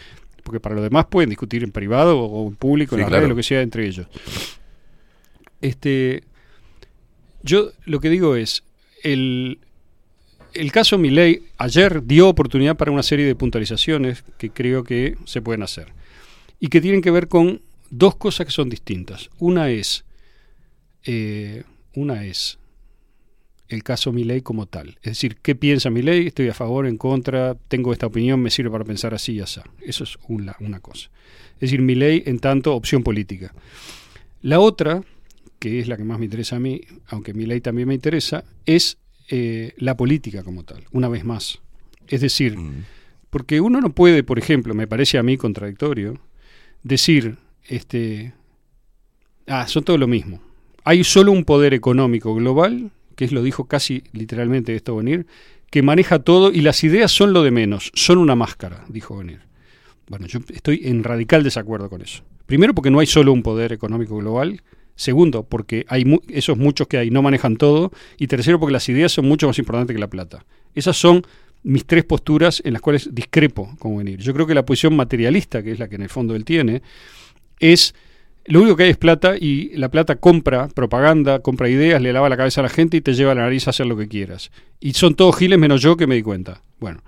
Porque 0.47 0.61
para 0.61 0.75
lo 0.75 0.81
demás 0.81 1.07
pueden 1.07 1.29
discutir 1.29 1.61
en 1.65 1.73
privado 1.73 2.21
o 2.21 2.47
en 2.47 2.55
público, 2.55 2.95
en 2.95 3.01
las 3.01 3.09
claro. 3.09 3.27
lo 3.27 3.35
que 3.35 3.43
sea 3.43 3.61
entre 3.61 3.85
ellos. 3.85 4.07
Este, 5.59 6.23
yo 7.43 7.73
lo 7.83 7.99
que 7.99 8.09
digo 8.09 8.37
es, 8.37 8.63
el, 9.03 9.59
el 10.53 10.71
caso 10.71 10.97
Milei 10.97 11.43
ayer 11.57 12.01
dio 12.05 12.29
oportunidad 12.29 12.77
para 12.77 12.91
una 12.91 13.03
serie 13.03 13.25
de 13.25 13.35
puntualizaciones 13.35 14.23
que 14.37 14.51
creo 14.51 14.85
que 14.85 15.17
se 15.25 15.41
pueden 15.41 15.63
hacer 15.63 15.91
y 16.61 16.69
que 16.69 16.79
tienen 16.79 17.01
que 17.01 17.11
ver 17.11 17.27
con 17.27 17.61
dos 17.89 18.15
cosas 18.15 18.45
que 18.45 18.53
son 18.53 18.69
distintas. 18.69 19.29
Una 19.39 19.69
es, 19.69 20.05
eh, 21.03 21.65
una 21.93 22.23
es 22.23 22.57
el 23.69 23.83
caso 23.83 24.11
Milei 24.13 24.41
como 24.41 24.65
tal. 24.65 24.97
Es 25.01 25.11
decir, 25.11 25.37
¿qué 25.41 25.55
piensa 25.55 25.89
Milei? 25.89 26.27
¿Estoy 26.27 26.47
a 26.49 26.53
favor, 26.53 26.85
en 26.87 26.97
contra? 26.97 27.55
¿Tengo 27.67 27.91
esta 27.93 28.07
opinión? 28.07 28.39
¿Me 28.41 28.49
sirve 28.49 28.69
para 28.71 28.85
pensar 28.85 29.13
así 29.13 29.33
y 29.33 29.39
así? 29.41 29.59
Eso 29.81 30.03
es 30.03 30.17
una, 30.27 30.55
una 30.59 30.79
cosa. 30.79 31.09
Es 31.55 31.61
decir, 31.61 31.81
Milei 31.81 32.23
en 32.25 32.39
tanto 32.39 32.73
opción 32.75 33.03
política. 33.03 33.53
La 34.41 34.59
otra, 34.59 35.03
que 35.59 35.79
es 35.79 35.87
la 35.87 35.97
que 35.97 36.03
más 36.03 36.19
me 36.19 36.25
interesa 36.25 36.55
a 36.57 36.59
mí, 36.59 36.81
aunque 37.07 37.33
mi 37.33 37.45
ley 37.45 37.59
también 37.61 37.87
me 37.87 37.93
interesa, 37.95 38.43
es 38.65 38.97
eh, 39.29 39.73
la 39.77 39.97
política 39.97 40.43
como 40.43 40.63
tal, 40.63 40.83
una 40.91 41.09
vez 41.09 41.25
más. 41.25 41.59
Es 42.07 42.21
decir, 42.21 42.57
Mm. 42.57 42.83
porque 43.29 43.59
uno 43.59 43.81
no 43.81 43.89
puede, 43.89 44.23
por 44.23 44.39
ejemplo, 44.39 44.73
me 44.73 44.87
parece 44.87 45.17
a 45.17 45.23
mí 45.23 45.35
contradictorio, 45.35 46.19
decir, 46.83 47.37
este, 47.67 48.33
ah, 49.47 49.67
son 49.67 49.83
todo 49.83 49.97
lo 49.97 50.07
mismo. 50.07 50.39
Hay 50.85 51.03
solo 51.03 51.31
un 51.33 51.43
poder 51.43 51.73
económico 51.73 52.33
global, 52.35 52.91
que 53.17 53.25
es 53.25 53.33
lo 53.33 53.43
dijo 53.43 53.65
casi 53.65 54.03
literalmente 54.13 54.73
esto 54.75 54.95
venir, 54.95 55.25
que 55.69 55.81
maneja 55.81 56.19
todo 56.19 56.51
y 56.53 56.61
las 56.61 56.83
ideas 56.85 57.11
son 57.11 57.33
lo 57.33 57.43
de 57.43 57.51
menos, 57.51 57.91
son 57.93 58.19
una 58.19 58.35
máscara, 58.35 58.85
dijo 58.87 59.17
venir. 59.17 59.41
Bueno, 60.07 60.27
yo 60.27 60.39
estoy 60.53 60.81
en 60.85 61.03
radical 61.03 61.43
desacuerdo 61.43 61.89
con 61.89 62.01
eso. 62.01 62.23
Primero 62.45 62.73
porque 62.73 62.91
no 62.91 62.99
hay 62.99 63.07
solo 63.07 63.33
un 63.33 63.43
poder 63.43 63.73
económico 63.73 64.15
global. 64.15 64.61
Segundo, 64.95 65.43
porque 65.43 65.85
hay 65.89 66.05
esos 66.29 66.57
muchos 66.57 66.87
que 66.87 66.97
hay 66.97 67.09
no 67.09 67.21
manejan 67.21 67.57
todo. 67.57 67.91
Y 68.17 68.27
tercero, 68.27 68.59
porque 68.59 68.71
las 68.71 68.87
ideas 68.87 69.11
son 69.11 69.27
mucho 69.27 69.47
más 69.47 69.59
importantes 69.59 69.93
que 69.93 69.99
la 69.99 70.09
plata. 70.09 70.45
Esas 70.73 70.95
son 70.95 71.23
mis 71.63 71.85
tres 71.85 72.05
posturas 72.05 72.61
en 72.63 72.73
las 72.73 72.81
cuales 72.81 73.13
discrepo 73.13 73.75
con 73.79 73.97
venir. 73.97 74.19
Yo 74.19 74.33
creo 74.33 74.47
que 74.47 74.55
la 74.55 74.65
posición 74.65 74.95
materialista, 74.95 75.61
que 75.61 75.71
es 75.71 75.79
la 75.79 75.89
que 75.89 75.95
en 75.95 76.03
el 76.03 76.09
fondo 76.09 76.35
él 76.35 76.45
tiene, 76.45 76.81
es 77.59 77.93
lo 78.47 78.61
único 78.61 78.77
que 78.77 78.83
hay 78.83 78.89
es 78.91 78.97
plata 78.97 79.35
y 79.37 79.75
la 79.75 79.89
plata 79.89 80.15
compra 80.15 80.69
propaganda, 80.69 81.39
compra 81.39 81.69
ideas, 81.69 82.01
le 82.01 82.13
lava 82.13 82.29
la 82.29 82.37
cabeza 82.37 82.61
a 82.61 82.63
la 82.63 82.69
gente 82.69 82.97
y 82.97 83.01
te 83.01 83.13
lleva 83.13 83.33
a 83.33 83.35
la 83.35 83.41
nariz 83.41 83.67
a 83.67 83.71
hacer 83.71 83.85
lo 83.85 83.97
que 83.97 84.07
quieras. 84.07 84.51
Y 84.79 84.93
son 84.93 85.15
todos 85.15 85.35
giles 85.35 85.59
menos 85.59 85.81
yo 85.81 85.97
que 85.97 86.07
me 86.07 86.15
di 86.15 86.23
cuenta. 86.23 86.61
Bueno, 86.79 87.03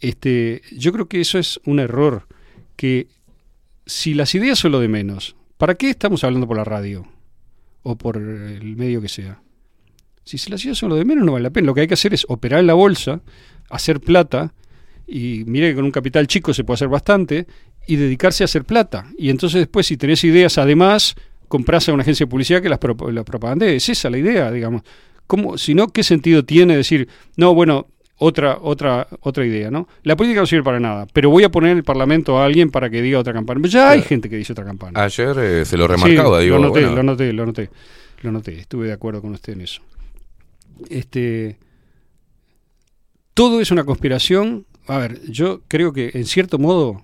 este, 0.00 0.62
yo 0.72 0.92
creo 0.92 1.08
que 1.08 1.20
eso 1.20 1.38
es 1.38 1.60
un 1.64 1.78
error. 1.78 2.26
Que 2.76 3.08
si 3.84 4.14
las 4.14 4.34
ideas 4.34 4.58
son 4.58 4.72
lo 4.72 4.80
de 4.80 4.88
menos, 4.88 5.36
¿para 5.58 5.74
qué 5.74 5.90
estamos 5.90 6.24
hablando 6.24 6.48
por 6.48 6.56
la 6.56 6.64
radio? 6.64 7.06
O 7.82 7.96
por 7.96 8.16
el 8.16 8.76
medio 8.76 9.02
que 9.02 9.08
sea. 9.08 9.42
Si 10.24 10.50
las 10.50 10.64
ideas 10.64 10.78
son 10.78 10.88
lo 10.88 10.96
de 10.96 11.04
menos, 11.04 11.24
no 11.24 11.32
vale 11.32 11.42
la 11.42 11.50
pena. 11.50 11.66
Lo 11.66 11.74
que 11.74 11.82
hay 11.82 11.88
que 11.88 11.94
hacer 11.94 12.14
es 12.14 12.24
operar 12.28 12.60
en 12.60 12.66
la 12.66 12.74
bolsa, 12.74 13.20
hacer 13.68 14.00
plata, 14.00 14.54
y 15.06 15.44
mire 15.46 15.70
que 15.70 15.74
con 15.74 15.84
un 15.84 15.90
capital 15.90 16.26
chico 16.26 16.54
se 16.54 16.64
puede 16.64 16.76
hacer 16.76 16.88
bastante, 16.88 17.46
y 17.86 17.96
dedicarse 17.96 18.44
a 18.44 18.46
hacer 18.46 18.64
plata. 18.64 19.06
Y 19.18 19.30
entonces 19.30 19.60
después, 19.60 19.86
si 19.86 19.96
tenés 19.96 20.22
ideas 20.24 20.58
además, 20.58 21.14
compras 21.48 21.88
a 21.88 21.92
una 21.92 22.02
agencia 22.02 22.24
de 22.26 22.30
publicidad 22.30 22.62
que 22.62 22.68
las, 22.68 22.78
pro- 22.78 23.10
las 23.10 23.24
propagandee. 23.24 23.76
Es 23.76 23.88
esa 23.88 24.08
la 24.10 24.18
idea, 24.18 24.50
digamos. 24.50 24.82
¿Cómo, 25.26 25.56
si 25.58 25.74
no, 25.74 25.88
¿qué 25.88 26.02
sentido 26.02 26.44
tiene 26.44 26.76
decir, 26.76 27.08
no, 27.36 27.54
bueno, 27.54 27.86
otra, 28.18 28.58
otra, 28.60 29.08
otra 29.20 29.44
idea, 29.46 29.70
¿no? 29.70 29.88
La 30.02 30.14
política 30.16 30.40
no 30.40 30.46
sirve 30.46 30.62
para 30.62 30.78
nada, 30.78 31.06
pero 31.12 31.30
voy 31.30 31.42
a 31.44 31.48
poner 31.50 31.70
en 31.72 31.78
el 31.78 31.84
Parlamento 31.84 32.38
a 32.38 32.44
alguien 32.44 32.70
para 32.70 32.88
que 32.90 33.02
diga 33.02 33.18
otra 33.18 33.32
campana. 33.32 33.60
Ya 33.66 33.90
hay 33.90 34.02
gente 34.02 34.28
que 34.30 34.36
dice 34.36 34.52
otra 34.52 34.64
campana. 34.64 35.02
Ayer 35.02 35.36
eh, 35.38 35.64
se 35.64 35.76
lo 35.76 35.88
remarcaba, 35.88 36.38
Sí, 36.38 36.44
digo, 36.44 36.56
lo 36.58 36.68
noté, 36.68 36.80
bueno, 36.82 36.96
lo 36.96 37.02
noté, 37.02 37.32
lo 37.32 37.46
noté, 37.46 37.70
lo 38.22 38.32
noté. 38.32 38.58
Estuve 38.60 38.86
de 38.88 38.92
acuerdo 38.92 39.20
con 39.22 39.32
usted 39.32 39.54
en 39.54 39.62
eso. 39.62 39.80
Este, 40.88 41.56
todo 43.34 43.60
es 43.60 43.70
una 43.70 43.84
conspiración. 43.84 44.66
A 44.86 44.98
ver, 44.98 45.20
yo 45.30 45.62
creo 45.68 45.92
que 45.92 46.10
en 46.14 46.26
cierto 46.26 46.58
modo 46.58 47.02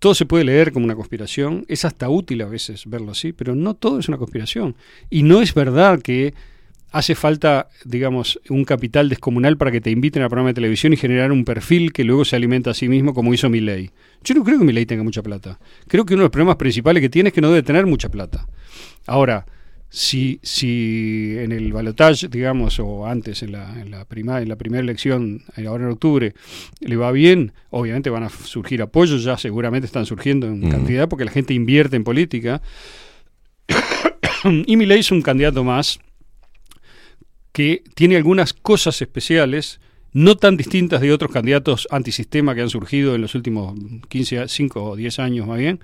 todo 0.00 0.14
se 0.14 0.26
puede 0.26 0.44
leer 0.44 0.72
como 0.72 0.86
una 0.86 0.96
conspiración. 0.96 1.64
Es 1.68 1.84
hasta 1.84 2.08
útil 2.08 2.40
a 2.42 2.46
veces 2.46 2.84
verlo 2.86 3.12
así, 3.12 3.32
pero 3.32 3.54
no 3.54 3.74
todo 3.74 4.00
es 4.00 4.08
una 4.08 4.18
conspiración. 4.18 4.74
Y 5.10 5.22
no 5.22 5.42
es 5.42 5.54
verdad 5.54 6.00
que 6.00 6.34
hace 6.90 7.14
falta, 7.14 7.68
digamos, 7.84 8.40
un 8.48 8.64
capital 8.64 9.10
descomunal 9.10 9.58
para 9.58 9.70
que 9.70 9.80
te 9.80 9.90
inviten 9.90 10.22
al 10.22 10.28
programa 10.30 10.48
de 10.48 10.54
televisión 10.54 10.94
y 10.94 10.96
generar 10.96 11.30
un 11.30 11.44
perfil 11.44 11.92
que 11.92 12.02
luego 12.02 12.24
se 12.24 12.34
alimenta 12.34 12.70
a 12.70 12.74
sí 12.74 12.88
mismo 12.88 13.12
como 13.12 13.32
hizo 13.34 13.50
Milley. 13.50 13.90
Yo 14.24 14.34
no 14.34 14.42
creo 14.42 14.58
que 14.58 14.64
Milley 14.64 14.86
tenga 14.86 15.04
mucha 15.04 15.22
plata. 15.22 15.60
Creo 15.86 16.06
que 16.06 16.14
uno 16.14 16.22
de 16.22 16.26
los 16.26 16.32
problemas 16.32 16.56
principales 16.56 17.02
que 17.02 17.10
tiene 17.10 17.28
es 17.28 17.34
que 17.34 17.42
no 17.42 17.48
debe 17.48 17.62
tener 17.62 17.84
mucha 17.84 18.08
plata. 18.08 18.48
Ahora, 19.06 19.46
si, 19.92 20.38
si 20.42 21.34
en 21.38 21.50
el 21.52 21.72
balotaje, 21.72 22.28
digamos, 22.28 22.78
o 22.78 23.06
antes, 23.06 23.42
en 23.42 23.52
la, 23.52 23.80
en 23.80 23.90
la, 23.90 24.04
prima- 24.04 24.40
en 24.40 24.48
la 24.48 24.54
primera 24.56 24.80
elección, 24.82 25.42
eh, 25.56 25.66
ahora 25.66 25.84
en 25.84 25.90
octubre, 25.90 26.32
le 26.80 26.96
va 26.96 27.10
bien, 27.10 27.52
obviamente 27.70 28.08
van 28.08 28.22
a 28.22 28.28
surgir 28.28 28.80
apoyos, 28.82 29.24
ya 29.24 29.36
seguramente 29.36 29.86
están 29.86 30.06
surgiendo 30.06 30.46
en 30.46 30.60
Mm. 30.60 30.70
cantidad 30.70 31.08
porque 31.08 31.24
la 31.24 31.32
gente 31.32 31.54
invierte 31.54 31.96
en 31.96 32.04
política. 32.04 32.62
y 34.66 34.76
Milei 34.76 35.00
es 35.00 35.10
un 35.10 35.22
candidato 35.22 35.64
más 35.64 35.98
que 37.52 37.82
tiene 37.94 38.16
algunas 38.16 38.52
cosas 38.52 39.00
especiales, 39.02 39.80
no 40.12 40.36
tan 40.36 40.56
distintas 40.56 41.00
de 41.00 41.12
otros 41.12 41.32
candidatos 41.32 41.88
antisistema 41.90 42.54
que 42.54 42.60
han 42.62 42.70
surgido 42.70 43.14
en 43.14 43.22
los 43.22 43.34
últimos 43.34 43.74
15, 44.08 44.38
a- 44.40 44.48
5 44.48 44.82
o 44.84 44.96
10 44.96 45.18
años 45.18 45.46
más 45.46 45.58
bien, 45.58 45.80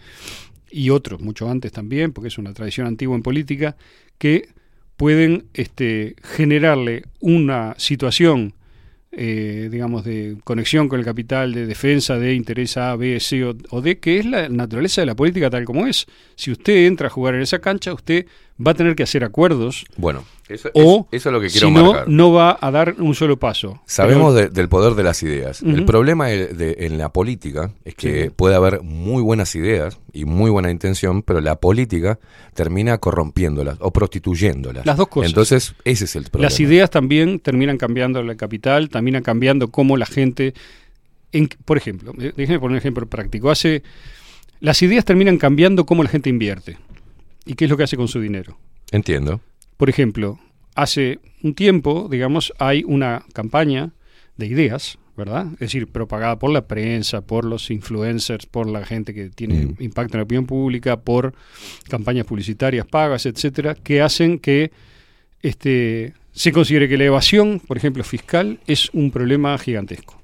y 0.70 0.90
otros 0.90 1.20
mucho 1.20 1.48
antes 1.48 1.72
también, 1.72 2.12
porque 2.12 2.28
es 2.28 2.38
una 2.38 2.52
tradición 2.52 2.86
antigua 2.86 3.16
en 3.16 3.22
política, 3.22 3.76
que 4.18 4.48
pueden 4.96 5.46
este, 5.54 6.16
generarle 6.22 7.04
una 7.20 7.74
situación, 7.78 8.54
eh, 9.12 9.68
digamos, 9.70 10.04
de 10.04 10.38
conexión 10.44 10.88
con 10.88 10.98
el 10.98 11.04
capital, 11.04 11.52
de 11.52 11.66
defensa 11.66 12.18
de 12.18 12.34
interés 12.34 12.76
A, 12.76 12.96
B, 12.96 13.20
C 13.20 13.44
o, 13.44 13.54
o 13.70 13.80
D, 13.80 13.98
que 13.98 14.18
es 14.18 14.26
la 14.26 14.48
naturaleza 14.48 15.02
de 15.02 15.06
la 15.06 15.14
política 15.14 15.50
tal 15.50 15.64
como 15.64 15.86
es. 15.86 16.06
Si 16.34 16.50
usted 16.50 16.86
entra 16.86 17.08
a 17.08 17.10
jugar 17.10 17.34
en 17.34 17.42
esa 17.42 17.58
cancha, 17.58 17.92
usted 17.92 18.26
va 18.64 18.70
a 18.70 18.74
tener 18.74 18.96
que 18.96 19.02
hacer 19.02 19.22
acuerdos 19.22 19.84
bueno, 19.98 20.24
eso, 20.48 20.70
o, 20.72 21.06
es- 21.12 21.20
eso 21.20 21.28
es 21.28 21.32
lo 21.34 21.40
que 21.40 21.48
quiero 21.48 21.68
si 21.68 21.74
no, 21.74 21.84
marcar. 21.92 22.08
no 22.08 22.32
va 22.32 22.56
a 22.60 22.70
dar 22.70 22.94
un 22.98 23.14
solo 23.14 23.36
paso. 23.38 23.82
Sabemos 23.84 24.34
Pero- 24.34 24.48
de- 24.48 24.54
del 24.54 24.68
poder 24.70 24.94
de 24.94 25.02
las 25.02 25.22
ideas. 25.22 25.60
El 25.62 25.84
problema 25.84 26.28
de- 26.28 26.48
de- 26.48 26.76
en 26.86 26.96
la 26.96 27.10
política 27.12 27.72
es 27.84 27.94
que 27.94 28.24
Sí. 28.24 28.30
puede 28.34 28.54
haber 28.54 28.82
muy 28.82 29.22
buenas 29.22 29.54
ideas 29.56 29.98
y 30.12 30.24
muy 30.24 30.50
buena 30.50 30.70
intención, 30.70 31.22
pero 31.22 31.40
la 31.42 31.56
política 31.56 32.18
termina 32.54 32.96
corrompiéndolas 32.96 33.76
o 33.80 33.90
prostituyéndolas. 33.92 34.86
Las 34.86 34.96
dos 34.96 35.08
cosas. 35.08 35.30
Entonces, 35.30 35.74
ese 35.84 36.04
es 36.06 36.16
el 36.16 36.24
problema. 36.24 36.46
Las 36.48 36.58
ideas 36.60 36.88
también 36.90 37.40
terminan 37.40 37.76
cambiando 37.76 38.22
la 38.22 38.36
capital, 38.36 38.88
terminan 38.88 39.22
cambiando 39.22 39.68
cómo 39.68 39.96
la 39.98 40.06
gente... 40.06 40.54
en- 41.32 41.50
por 41.66 41.76
ejemplo, 41.76 42.14
eh, 42.18 42.32
déjeme 42.36 42.58
poner 42.60 42.72
un 42.72 42.78
ejemplo 42.78 43.04
práctico. 43.06 43.50
Hace, 43.50 43.82
las 44.60 44.80
ideas 44.80 45.04
terminan 45.04 45.36
cambiando 45.36 45.84
cómo 45.84 46.02
la 46.02 46.08
gente 46.08 46.30
invierte 46.30 46.78
y 47.46 47.54
qué 47.54 47.64
es 47.64 47.70
lo 47.70 47.76
que 47.76 47.84
hace 47.84 47.96
con 47.96 48.08
su 48.08 48.20
dinero. 48.20 48.58
Entiendo. 48.90 49.40
Por 49.76 49.88
ejemplo, 49.88 50.38
hace 50.74 51.18
un 51.42 51.54
tiempo, 51.54 52.08
digamos, 52.10 52.52
hay 52.58 52.82
una 52.86 53.24
campaña 53.32 53.92
de 54.36 54.46
ideas, 54.46 54.98
¿verdad? 55.16 55.46
Es 55.54 55.58
decir, 55.60 55.86
propagada 55.86 56.38
por 56.38 56.50
la 56.50 56.66
prensa, 56.66 57.22
por 57.22 57.44
los 57.46 57.70
influencers, 57.70 58.44
por 58.46 58.68
la 58.68 58.84
gente 58.84 59.14
que 59.14 59.30
tiene 59.30 59.66
Mm. 59.66 59.76
impacto 59.80 60.14
en 60.16 60.18
la 60.18 60.24
opinión 60.24 60.46
pública, 60.46 61.00
por 61.00 61.32
campañas 61.88 62.26
publicitarias 62.26 62.86
pagas, 62.86 63.24
etcétera, 63.24 63.74
que 63.74 64.02
hacen 64.02 64.38
que 64.38 64.70
este, 65.42 66.12
se 66.32 66.52
considere 66.52 66.88
que 66.88 66.98
la 66.98 67.04
evasión, 67.04 67.60
por 67.66 67.76
ejemplo, 67.76 68.04
fiscal, 68.04 68.58
es 68.66 68.90
un 68.92 69.10
problema 69.10 69.56
gigantesco. 69.58 70.20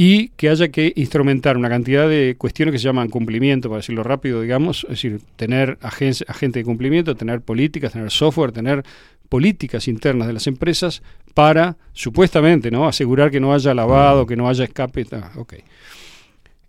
Y 0.00 0.28
que 0.36 0.48
haya 0.48 0.68
que 0.68 0.92
instrumentar 0.94 1.56
una 1.56 1.68
cantidad 1.68 2.08
de 2.08 2.36
cuestiones 2.38 2.72
que 2.72 2.78
se 2.78 2.84
llaman 2.84 3.08
cumplimiento, 3.08 3.68
para 3.68 3.78
decirlo 3.78 4.04
rápido, 4.04 4.40
digamos, 4.40 4.84
es 4.84 4.90
decir, 4.90 5.18
tener 5.34 5.76
agen- 5.80 6.24
agente 6.28 6.60
de 6.60 6.64
cumplimiento, 6.64 7.16
tener 7.16 7.40
políticas, 7.40 7.94
tener 7.94 8.12
software, 8.12 8.52
tener 8.52 8.84
políticas 9.28 9.88
internas 9.88 10.28
de 10.28 10.34
las 10.34 10.46
empresas 10.46 11.02
para, 11.34 11.78
supuestamente, 11.94 12.70
¿no? 12.70 12.86
asegurar 12.86 13.32
que 13.32 13.40
no 13.40 13.52
haya 13.52 13.74
lavado, 13.74 14.24
que 14.24 14.36
no 14.36 14.48
haya 14.48 14.62
escape. 14.62 15.04
ah, 15.10 15.32
ok. 15.34 15.54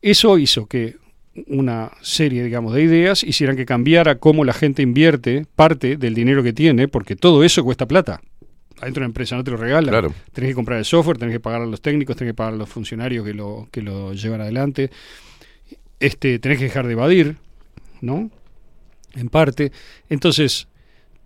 Eso 0.02 0.40
hizo 0.40 0.66
que 0.66 0.96
una 1.46 1.92
serie, 2.02 2.44
digamos, 2.44 2.74
de 2.74 2.82
ideas 2.82 3.24
hicieran 3.24 3.56
que 3.56 3.66
cambiara 3.68 4.16
cómo 4.16 4.44
la 4.44 4.54
gente 4.54 4.82
invierte 4.82 5.46
parte 5.56 5.98
del 5.98 6.16
dinero 6.16 6.42
que 6.42 6.52
tiene, 6.52 6.88
porque 6.88 7.16
todo 7.16 7.44
eso 7.44 7.64
cuesta 7.64 7.88
plata. 7.88 8.22
Adentro 8.82 9.02
de 9.02 9.06
una 9.06 9.10
empresa 9.10 9.36
no 9.36 9.44
te 9.44 9.52
lo 9.52 9.58
regalan. 9.58 9.90
Claro. 9.90 10.14
Tenés 10.34 10.52
que 10.52 10.56
comprar 10.56 10.80
el 10.80 10.86
software, 10.86 11.18
tenés 11.18 11.34
que 11.34 11.40
pagar 11.40 11.62
a 11.62 11.66
los 11.66 11.82
técnicos, 11.82 12.16
tenés 12.16 12.32
que 12.32 12.36
pagar 12.36 12.54
a 12.54 12.58
los 12.58 12.70
funcionarios 12.70 13.26
que 13.26 13.34
lo, 13.34 13.68
que 13.72 13.82
lo 13.82 14.14
llevan 14.14 14.42
adelante. 14.42 14.90
Este, 16.00 16.40
tenés 16.40 16.58
que 16.58 16.66
dejar 16.66 16.88
de 16.88 16.94
evadir, 16.94 17.38
¿no? 18.02 18.30
En 19.16 19.30
parte. 19.30 19.72
Entonces, 20.10 20.68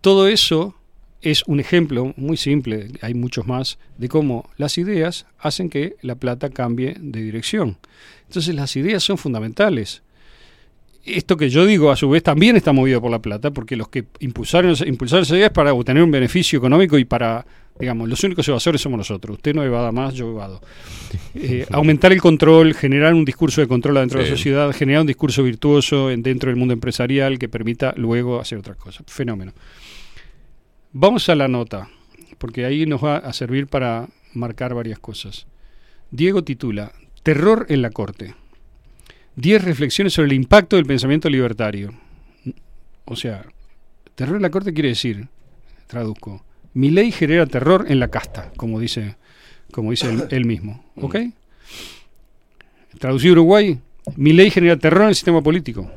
todo 0.02 0.28
eso 0.28 0.76
es 1.24 1.44
un 1.48 1.60
ejemplo 1.60 2.14
muy 2.18 2.38
simple, 2.38 2.90
hay 3.02 3.14
muchos 3.14 3.48
más, 3.48 3.80
de 3.98 4.10
cómo 4.10 4.50
las 4.58 4.78
ideas 4.78 5.26
hacen 5.40 5.70
que 5.70 5.96
la 6.02 6.16
plata 6.16 6.50
cambie 6.50 6.96
de 7.00 7.22
dirección. 7.22 7.78
Entonces 8.28 8.54
las 8.54 8.76
ideas 8.76 9.04
son 9.04 9.18
fundamentales. 9.18 10.04
Esto 11.06 11.36
que 11.36 11.50
yo 11.50 11.66
digo, 11.66 11.92
a 11.92 11.96
su 11.98 12.10
vez, 12.10 12.24
también 12.24 12.56
está 12.56 12.72
movido 12.72 13.02
por 13.02 13.12
la 13.12 13.20
plata, 13.22 13.52
porque 13.52 13.76
los 13.76 13.90
que 13.90 14.06
impulsaron, 14.20 14.74
impulsaron 14.86 15.24
esas 15.24 15.36
ideas 15.38 15.50
es 15.50 15.54
para 15.54 15.74
obtener 15.74 16.02
un 16.02 16.12
beneficio 16.12 16.58
económico 16.60 16.98
y 16.98 17.04
para, 17.04 17.46
digamos, 17.78 18.08
los 18.08 18.24
únicos 18.24 18.48
evasores 18.48 18.80
somos 18.80 18.98
nosotros. 19.00 19.36
Usted 19.36 19.54
no 19.54 19.64
evada 19.64 19.92
más, 19.92 20.14
yo 20.14 20.30
evado. 20.32 20.62
Eh, 21.36 21.66
aumentar 21.72 22.12
el 22.14 22.22
control, 22.22 22.74
generar 22.74 23.14
un 23.14 23.26
discurso 23.26 23.60
de 23.62 23.68
control 23.68 23.96
dentro 23.96 24.20
de 24.20 24.26
la 24.26 24.32
sociedad, 24.38 24.72
generar 24.72 25.02
un 25.02 25.08
discurso 25.08 25.44
virtuoso 25.44 26.10
en- 26.10 26.24
dentro 26.24 26.50
del 26.50 26.56
mundo 26.58 26.74
empresarial 26.74 27.38
que 27.38 27.50
permita 27.50 27.94
luego 27.98 28.40
hacer 28.40 28.58
otras 28.60 28.78
cosas. 28.78 29.04
Fenómeno. 29.08 29.52
Vamos 30.92 31.28
a 31.30 31.36
la 31.36 31.48
nota, 31.48 31.90
porque 32.38 32.66
ahí 32.66 32.86
nos 32.86 33.04
va 33.04 33.18
a 33.18 33.34
servir 33.34 33.68
para 33.68 34.08
marcar 34.34 34.74
varias 34.74 35.00
cosas. 35.00 35.48
Diego 36.12 36.44
titula 36.44 36.92
Terror 37.24 37.66
en 37.70 37.82
la 37.82 37.90
Corte. 37.90 38.36
10 39.36 39.64
reflexiones 39.64 40.14
sobre 40.14 40.28
el 40.28 40.34
impacto 40.34 40.76
del 40.76 40.86
pensamiento 40.86 41.30
libertario. 41.30 41.94
O 43.06 43.16
sea, 43.16 43.46
terror 44.16 44.36
en 44.36 44.42
la 44.42 44.50
Corte 44.50 44.74
quiere 44.74 44.90
decir, 44.90 45.28
traduzco, 45.88 46.44
mi 46.74 46.90
ley 46.90 47.12
genera 47.12 47.46
terror 47.46 47.86
en 47.88 48.00
la 48.00 48.10
casta, 48.10 48.52
como 48.56 48.80
dice, 48.80 49.16
como 49.72 49.92
dice 49.92 50.10
él, 50.10 50.24
él 50.30 50.46
mismo. 50.46 50.84
¿Ok? 50.96 51.18
Traducido 53.00 53.34
Uruguay, 53.34 53.80
mi 54.16 54.34
ley 54.34 54.50
genera 54.50 54.78
terror 54.78 55.04
en 55.04 55.10
el 55.10 55.16
sistema 55.16 55.42
político 55.42 55.92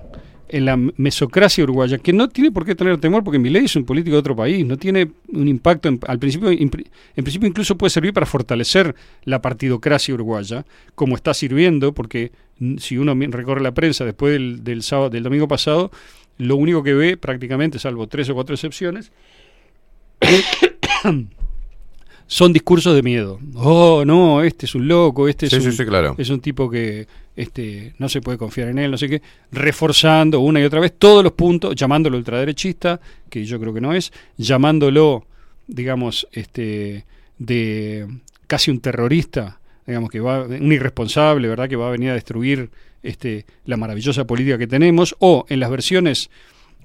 en 0.48 0.64
la 0.64 0.76
mesocracia 0.76 1.64
uruguaya, 1.64 1.98
que 1.98 2.12
no 2.12 2.28
tiene 2.28 2.50
por 2.50 2.64
qué 2.64 2.74
tener 2.74 2.98
temor 2.98 3.24
porque 3.24 3.38
Milei 3.38 3.64
es 3.64 3.76
un 3.76 3.84
político 3.84 4.14
de 4.14 4.20
otro 4.20 4.36
país, 4.36 4.64
no 4.64 4.76
tiene 4.76 5.10
un 5.28 5.48
impacto, 5.48 5.88
en, 5.88 6.00
al 6.06 6.18
principio, 6.18 6.50
en 6.50 6.68
principio 7.14 7.48
incluso 7.48 7.76
puede 7.76 7.90
servir 7.90 8.12
para 8.12 8.26
fortalecer 8.26 8.94
la 9.24 9.42
partidocracia 9.42 10.14
uruguaya, 10.14 10.64
como 10.94 11.16
está 11.16 11.34
sirviendo, 11.34 11.92
porque 11.92 12.32
si 12.78 12.96
uno 12.98 13.14
recorre 13.30 13.60
la 13.60 13.72
prensa 13.74 14.04
después 14.04 14.32
del, 14.32 14.64
del, 14.64 14.82
sábado, 14.82 15.10
del 15.10 15.22
domingo 15.22 15.48
pasado, 15.48 15.90
lo 16.38 16.56
único 16.56 16.82
que 16.82 16.94
ve 16.94 17.16
prácticamente, 17.16 17.78
salvo 17.78 18.06
tres 18.06 18.28
o 18.30 18.34
cuatro 18.34 18.54
excepciones, 18.54 19.12
son 22.26 22.52
discursos 22.52 22.94
de 22.94 23.02
miedo. 23.02 23.38
Oh, 23.54 24.04
no, 24.04 24.42
este 24.42 24.66
es 24.66 24.74
un 24.74 24.88
loco, 24.88 25.28
este 25.28 25.48
Sí, 25.48 25.56
es, 25.56 25.62
sí, 25.62 25.68
un, 25.68 25.76
sí, 25.76 25.84
claro. 25.84 26.14
es 26.18 26.28
un 26.30 26.40
tipo 26.40 26.68
que 26.68 27.06
este, 27.36 27.94
no 27.98 28.08
se 28.08 28.20
puede 28.20 28.38
confiar 28.38 28.68
en 28.68 28.78
él, 28.78 28.90
no 28.90 28.98
sé 28.98 29.08
qué, 29.08 29.22
reforzando 29.52 30.40
una 30.40 30.60
y 30.60 30.64
otra 30.64 30.80
vez 30.80 30.94
todos 30.98 31.22
los 31.22 31.32
puntos, 31.32 31.74
llamándolo 31.76 32.16
ultraderechista, 32.16 33.00
que 33.30 33.44
yo 33.44 33.60
creo 33.60 33.72
que 33.72 33.80
no 33.80 33.92
es, 33.92 34.12
llamándolo, 34.36 35.26
digamos, 35.66 36.26
este, 36.32 37.04
de 37.38 38.06
casi 38.46 38.70
un 38.70 38.80
terrorista, 38.80 39.60
digamos 39.86 40.10
que 40.10 40.20
va, 40.20 40.44
un 40.44 40.72
irresponsable, 40.72 41.48
¿verdad? 41.48 41.68
Que 41.68 41.76
va 41.76 41.88
a 41.88 41.92
venir 41.92 42.10
a 42.10 42.14
destruir 42.14 42.70
este, 43.02 43.46
la 43.66 43.76
maravillosa 43.76 44.26
política 44.26 44.58
que 44.58 44.66
tenemos, 44.66 45.14
o 45.20 45.44
en 45.48 45.60
las 45.60 45.70
versiones 45.70 46.30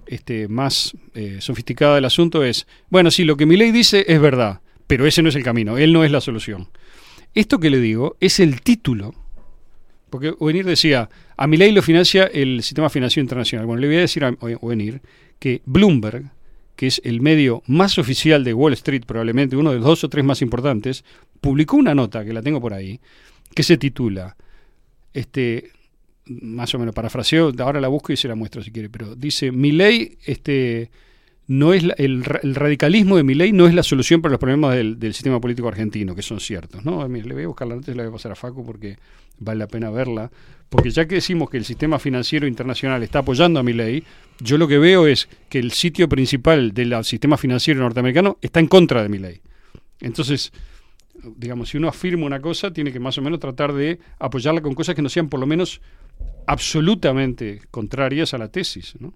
este, 0.05 0.47
más 0.47 0.95
eh, 1.15 1.37
sofisticada 1.39 1.95
del 1.95 2.05
asunto 2.05 2.43
es, 2.43 2.67
bueno, 2.89 3.09
sí, 3.09 3.23
lo 3.23 3.37
que 3.37 3.45
mi 3.45 3.57
ley 3.57 3.71
dice 3.71 4.05
es 4.07 4.19
verdad, 4.19 4.59
pero 4.91 5.07
ese 5.07 5.23
no 5.23 5.29
es 5.29 5.35
el 5.37 5.43
camino, 5.43 5.77
él 5.77 5.93
no 5.93 6.03
es 6.03 6.11
la 6.11 6.19
solución. 6.19 6.67
Esto 7.33 7.61
que 7.61 7.69
le 7.69 7.79
digo 7.79 8.17
es 8.19 8.41
el 8.41 8.59
título, 8.59 9.15
porque 10.09 10.33
Ovenir 10.37 10.65
decía, 10.65 11.09
a 11.37 11.47
mi 11.47 11.55
ley 11.55 11.71
lo 11.71 11.81
financia 11.81 12.25
el 12.25 12.61
sistema 12.61 12.89
financiero 12.89 13.23
internacional. 13.23 13.65
Bueno, 13.65 13.79
le 13.79 13.87
voy 13.87 13.95
a 13.95 14.01
decir 14.01 14.25
a 14.25 14.35
Ovenir 14.59 14.99
que 15.39 15.61
Bloomberg, 15.63 16.25
que 16.75 16.87
es 16.87 17.01
el 17.05 17.21
medio 17.21 17.63
más 17.67 17.97
oficial 17.99 18.43
de 18.43 18.53
Wall 18.53 18.73
Street, 18.73 19.03
probablemente 19.07 19.55
uno 19.55 19.71
de 19.71 19.77
los 19.77 19.85
dos 19.85 20.03
o 20.03 20.09
tres 20.09 20.25
más 20.25 20.41
importantes, 20.41 21.05
publicó 21.39 21.77
una 21.77 21.95
nota, 21.95 22.25
que 22.25 22.33
la 22.33 22.41
tengo 22.41 22.59
por 22.59 22.73
ahí, 22.73 22.99
que 23.55 23.63
se 23.63 23.77
titula, 23.77 24.35
este, 25.13 25.71
más 26.25 26.75
o 26.75 26.79
menos 26.79 26.93
parafraseo, 26.93 27.53
ahora 27.59 27.79
la 27.79 27.87
busco 27.87 28.11
y 28.11 28.17
se 28.17 28.27
la 28.27 28.35
muestro 28.35 28.61
si 28.61 28.71
quiere, 28.71 28.89
pero 28.89 29.15
dice, 29.15 29.53
mi 29.53 29.71
ley, 29.71 30.17
este, 30.25 30.91
no 31.47 31.73
es 31.73 31.83
la- 31.83 31.93
el, 31.97 32.23
ra- 32.23 32.39
el 32.43 32.55
radicalismo 32.55 33.17
de 33.17 33.23
mi 33.23 33.33
ley 33.33 33.51
no 33.51 33.67
es 33.67 33.73
la 33.73 33.83
solución 33.83 34.21
para 34.21 34.31
los 34.31 34.39
problemas 34.39 34.75
del, 34.75 35.13
sistema 35.13 35.39
político 35.41 35.67
argentino, 35.67 36.15
que 36.15 36.21
son 36.21 36.39
ciertos. 36.39 36.85
¿no? 36.85 37.07
Mire, 37.09 37.27
le 37.27 37.33
voy 37.33 37.43
a 37.43 37.47
buscar 37.47 37.67
la 37.67 37.75
nota 37.75 37.91
y 37.91 37.95
la 37.95 38.03
voy 38.03 38.09
a 38.09 38.13
pasar 38.13 38.31
a 38.31 38.35
Facu 38.35 38.65
porque 38.65 38.97
vale 39.39 39.59
la 39.59 39.67
pena 39.67 39.89
verla. 39.89 40.31
Porque 40.69 40.89
ya 40.91 41.05
que 41.05 41.15
decimos 41.15 41.49
que 41.49 41.57
el 41.57 41.65
sistema 41.65 41.99
financiero 41.99 42.47
internacional 42.47 43.03
está 43.03 43.19
apoyando 43.19 43.59
a 43.59 43.63
mi 43.63 43.73
ley, 43.73 44.03
yo 44.39 44.57
lo 44.57 44.67
que 44.69 44.77
veo 44.77 45.05
es 45.07 45.27
que 45.49 45.59
el 45.59 45.71
sitio 45.71 46.07
principal 46.07 46.71
del 46.73 46.95
sistema 47.03 47.35
financiero 47.37 47.81
norteamericano 47.81 48.37
está 48.41 48.61
en 48.61 48.67
contra 48.67 49.03
de 49.03 49.09
mi 49.09 49.17
ley. 49.17 49.41
Entonces, 49.99 50.53
digamos, 51.35 51.69
si 51.69 51.77
uno 51.77 51.89
afirma 51.89 52.25
una 52.25 52.39
cosa, 52.39 52.71
tiene 52.71 52.93
que 52.93 53.01
más 53.01 53.17
o 53.17 53.21
menos 53.21 53.39
tratar 53.41 53.73
de 53.73 53.99
apoyarla 54.17 54.61
con 54.61 54.73
cosas 54.73 54.95
que 54.95 55.01
no 55.01 55.09
sean 55.09 55.27
por 55.27 55.41
lo 55.41 55.45
menos 55.45 55.81
absolutamente 56.47 57.61
contrarias 57.71 58.33
a 58.33 58.37
la 58.37 58.47
tesis. 58.49 58.93
¿no? 58.99 59.13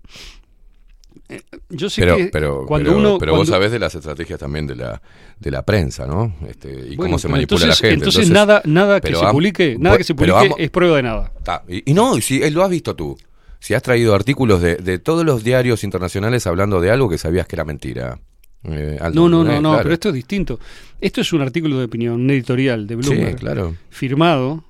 Eh, 1.29 1.41
Yo 1.69 1.89
sé 1.89 2.01
Pero, 2.01 2.17
que 2.17 2.25
pero, 2.27 2.65
cuando 2.67 2.89
pero, 2.91 2.99
uno... 2.99 3.17
pero 3.17 3.31
vos 3.31 3.39
cuando- 3.39 3.53
sabés 3.53 3.71
de 3.71 3.79
las 3.79 3.95
estrategias 3.95 4.39
también 4.39 4.67
de 4.67 4.75
la, 4.75 5.01
de 5.39 5.51
la 5.51 5.63
prensa, 5.63 6.05
¿no? 6.05 6.35
Este, 6.47 6.69
y 6.69 6.95
Bueno, 6.95 7.11
cómo 7.11 7.19
se 7.19 7.27
manipula 7.27 7.61
entonces, 7.65 7.67
la 7.67 7.75
gente. 7.89 8.05
Entonces, 8.05 8.29
nada, 8.29 8.61
nada 8.65 9.01
que 9.01 9.15
se 9.15 9.25
publique, 9.25 9.75
nada 9.79 9.97
que 9.97 10.03
se 10.03 10.13
publique 10.13 10.53
es 10.57 10.69
prueba 10.69 10.97
de 10.97 11.03
nada. 11.03 11.31
Ta, 11.43 11.63
Y, 11.67 11.89
y 11.89 11.93
no, 11.93 12.17
y 12.17 12.21
si 12.21 12.43
eh, 12.43 12.51
lo 12.51 12.63
has 12.63 12.69
visto 12.69 12.95
tú. 12.95 13.17
Si 13.59 13.73
has 13.73 13.81
traído 13.81 14.13
artículos 14.13 14.61
de, 14.61 14.75
de 14.75 14.99
todos 14.99 15.25
los 15.25 15.43
diarios 15.43 15.83
internacionales 15.83 16.45
hablando 16.45 16.79
de 16.79 16.91
algo 16.91 17.09
que 17.09 17.17
sabías 17.17 17.47
que 17.47 17.55
era 17.55 17.65
mentira. 17.65 18.19
Eh, 18.63 18.99
No, 19.13 19.27
no, 19.27 19.43
no, 19.43 19.51
eh, 19.51 19.61
no, 19.61 19.69
claro. 19.71 19.83
pero 19.83 19.93
esto 19.93 20.09
es 20.09 20.15
distinto. 20.15 20.59
Esto 21.01 21.21
es 21.21 21.33
un 21.33 21.41
artículo 21.41 21.79
de 21.79 21.85
opinión, 21.85 22.13
un 22.21 22.29
editorial 22.29 22.85
de 22.85 22.95
Bloomberg. 22.97 23.29
Sí, 23.31 23.35
claro. 23.35 23.75
Firmado, 23.89 24.63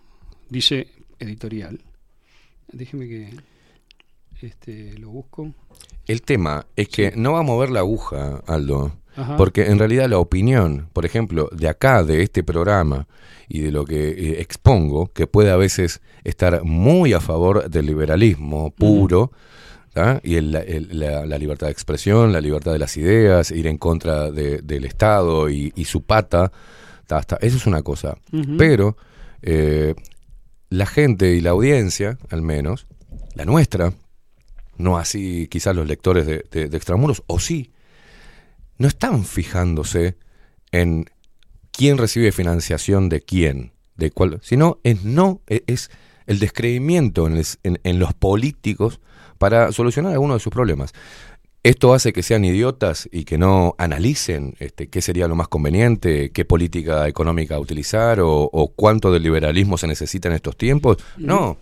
dice 0.50 0.88
editorial. 1.20 1.80
Déjeme 2.72 3.08
que 3.08 3.30
este, 4.42 4.94
lo 4.98 5.10
busco. 5.10 5.52
El 6.08 6.22
tema 6.22 6.66
es 6.76 6.88
que 6.90 7.14
no 7.16 7.34
va 7.34 7.40
a 7.40 7.44
mover 7.44 7.70
la 7.72 7.80
aguja, 7.80 8.42
Aldo. 8.48 8.92
Ajá. 9.16 9.38
Porque 9.38 9.68
en 9.68 9.80
realidad 9.80 10.10
la 10.10 10.18
opinión, 10.20 10.90
por 10.92 11.06
ejemplo, 11.06 11.50
de 11.54 11.70
acá, 11.70 12.04
de 12.04 12.22
este 12.22 12.44
programa 12.44 13.08
y 13.48 13.62
de 13.62 13.72
lo 13.72 13.86
que 13.86 14.10
eh, 14.10 14.42
expongo, 14.42 15.08
que 15.14 15.26
puede 15.26 15.52
a 15.52 15.56
veces 15.56 16.02
estar 16.26 16.64
muy 16.64 17.14
a 17.14 17.22
favor 17.22 17.70
del 17.70 17.86
liberalismo 17.86 18.72
puro, 18.72 19.32
y 20.24 20.36
el- 20.36 20.54
el- 20.56 21.00
la, 21.00 21.26
la 21.26 21.38
libertad 21.38 21.68
de 21.68 21.72
expresión, 21.72 22.34
la 22.34 22.42
libertad 22.42 22.74
de 22.74 22.80
las 22.80 22.98
ideas, 22.98 23.52
ir 23.52 23.68
en 23.68 23.78
contra 23.78 24.30
de- 24.30 24.60
del 24.62 24.84
Estado 24.84 25.50
y, 25.50 25.72
y 25.78 25.86
su 25.86 26.02
pata, 26.02 26.52
ta, 27.08 27.22
ta, 27.22 27.38
eso 27.40 27.56
es 27.56 27.66
una 27.66 27.82
cosa. 27.82 28.18
Pero 28.58 28.98
eh, 29.42 29.96
la 30.70 30.86
gente 30.86 31.34
y 31.36 31.40
la 31.40 31.52
audiencia, 31.52 32.18
al 32.30 32.42
menos, 32.42 32.88
la 33.36 33.46
nuestra, 33.46 33.94
no 34.78 34.98
así 34.98 35.48
quizás 35.50 35.76
los 35.76 35.88
lectores 35.88 36.26
de, 36.26 36.46
de- 36.52 36.76
Extramuros, 36.78 37.24
o 37.28 37.40
sí, 37.40 37.72
no 38.78 38.88
están 38.88 39.24
fijándose 39.26 40.16
en 40.72 41.10
quién 41.72 41.98
recibe 41.98 42.32
financiación 42.32 43.10
de 43.10 43.22
quién, 43.22 43.72
de 43.96 44.12
cuál, 44.12 44.40
sino 44.42 44.80
es 44.84 45.04
no 45.04 45.42
e- 45.48 45.64
es 45.68 45.90
el 46.28 46.40
descreimiento 46.40 47.28
en, 47.28 47.42
en- 47.64 48.00
los 48.00 48.14
políticos 48.14 49.00
para 49.38 49.72
solucionar 49.72 50.14
algunos 50.14 50.38
de 50.38 50.40
sus 50.44 50.52
problemas. 50.52 50.92
Esto 51.64 51.94
hace 51.96 52.14
que 52.14 52.22
sean 52.22 52.46
idiotas 52.46 53.10
y 53.12 53.24
que 53.26 53.38
no 53.40 53.74
analicen 53.80 54.56
este, 54.60 54.88
qué 54.88 55.02
sería 55.02 55.28
lo 55.28 55.36
más 55.36 55.48
conveniente, 55.48 56.30
qué 56.32 56.46
política 56.46 57.08
económica 57.08 57.58
utilizar 57.60 58.20
o, 58.20 58.30
o 58.52 58.68
cuánto 58.68 59.12
del 59.12 59.24
liberalismo 59.24 59.78
se 59.78 59.88
necesita 59.88 60.28
en 60.30 60.36
estos 60.36 60.56
tiempos. 60.58 60.98
No, 61.18 61.58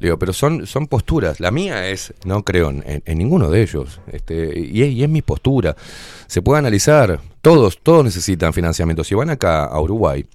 Digo, 0.00 0.18
pero 0.18 0.32
son, 0.32 0.66
son 0.66 0.86
posturas. 0.86 1.40
La 1.40 1.50
mía 1.50 1.88
es, 1.88 2.12
no 2.24 2.42
creo 2.42 2.70
en, 2.70 3.02
en- 3.04 3.18
ninguno 3.18 3.50
de 3.50 3.62
ellos. 3.62 4.00
Este, 4.12 4.58
y, 4.58 4.82
es, 4.82 4.90
y 4.92 5.02
es 5.02 5.08
mi 5.08 5.22
postura. 5.22 5.74
Se 6.26 6.42
puede 6.42 6.58
analizar. 6.58 7.20
Todos, 7.40 7.78
todos 7.82 8.04
necesitan 8.04 8.52
financiamiento. 8.52 9.04
Si 9.04 9.14
van 9.14 9.30
acá 9.30 9.64
a 9.64 9.80
Uruguay, 9.80 10.26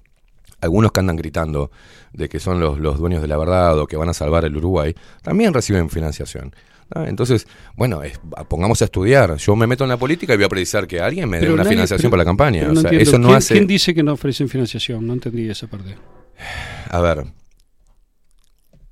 algunos 0.60 0.92
que 0.92 1.00
andan 1.00 1.16
gritando 1.16 1.70
de 2.12 2.28
que 2.28 2.40
son 2.40 2.60
los, 2.60 2.78
los 2.78 2.98
dueños 2.98 3.22
de 3.22 3.28
la 3.28 3.36
verdad 3.36 3.78
o 3.78 3.86
que 3.86 3.96
van 3.96 4.08
a 4.08 4.14
salvar 4.14 4.44
el 4.44 4.56
Uruguay, 4.56 4.94
también 5.22 5.52
reciben 5.54 5.88
financiación. 5.90 6.54
Entonces, 6.94 7.46
bueno, 7.74 8.02
es- 8.02 8.20
pongamos 8.48 8.82
a 8.82 8.84
estudiar. 8.84 9.36
Yo 9.36 9.56
me 9.56 9.66
meto 9.66 9.84
en 9.84 9.88
la 9.90 9.96
política 9.96 10.34
y 10.34 10.36
voy 10.36 10.44
a 10.44 10.48
precisar 10.50 10.86
que 10.86 11.00
alguien 11.00 11.28
me 11.28 11.38
dé 11.38 11.42
Pero 11.44 11.54
una 11.54 11.62
nadie- 11.64 11.70
financiación 11.74 12.10
pero- 12.10 12.10
para 12.10 12.20
la 12.22 12.28
campaña. 12.28 12.60
pero 12.60 12.72
O 12.72 12.74
sea, 12.76 12.90
entiendo. 12.90 13.10
eso 13.10 13.18
no 13.18 13.28
¿Quién, 13.28 13.36
hace. 13.38 13.54
quién 13.54 13.66
dice 13.66 13.94
que 13.94 14.02
no 14.02 14.12
ofrecen 14.12 14.48
financiación? 14.48 15.06
No 15.06 15.12
entendí 15.14 15.48
esa 15.48 15.66
parte. 15.68 15.94
A 16.90 17.00
ver. 17.00 17.24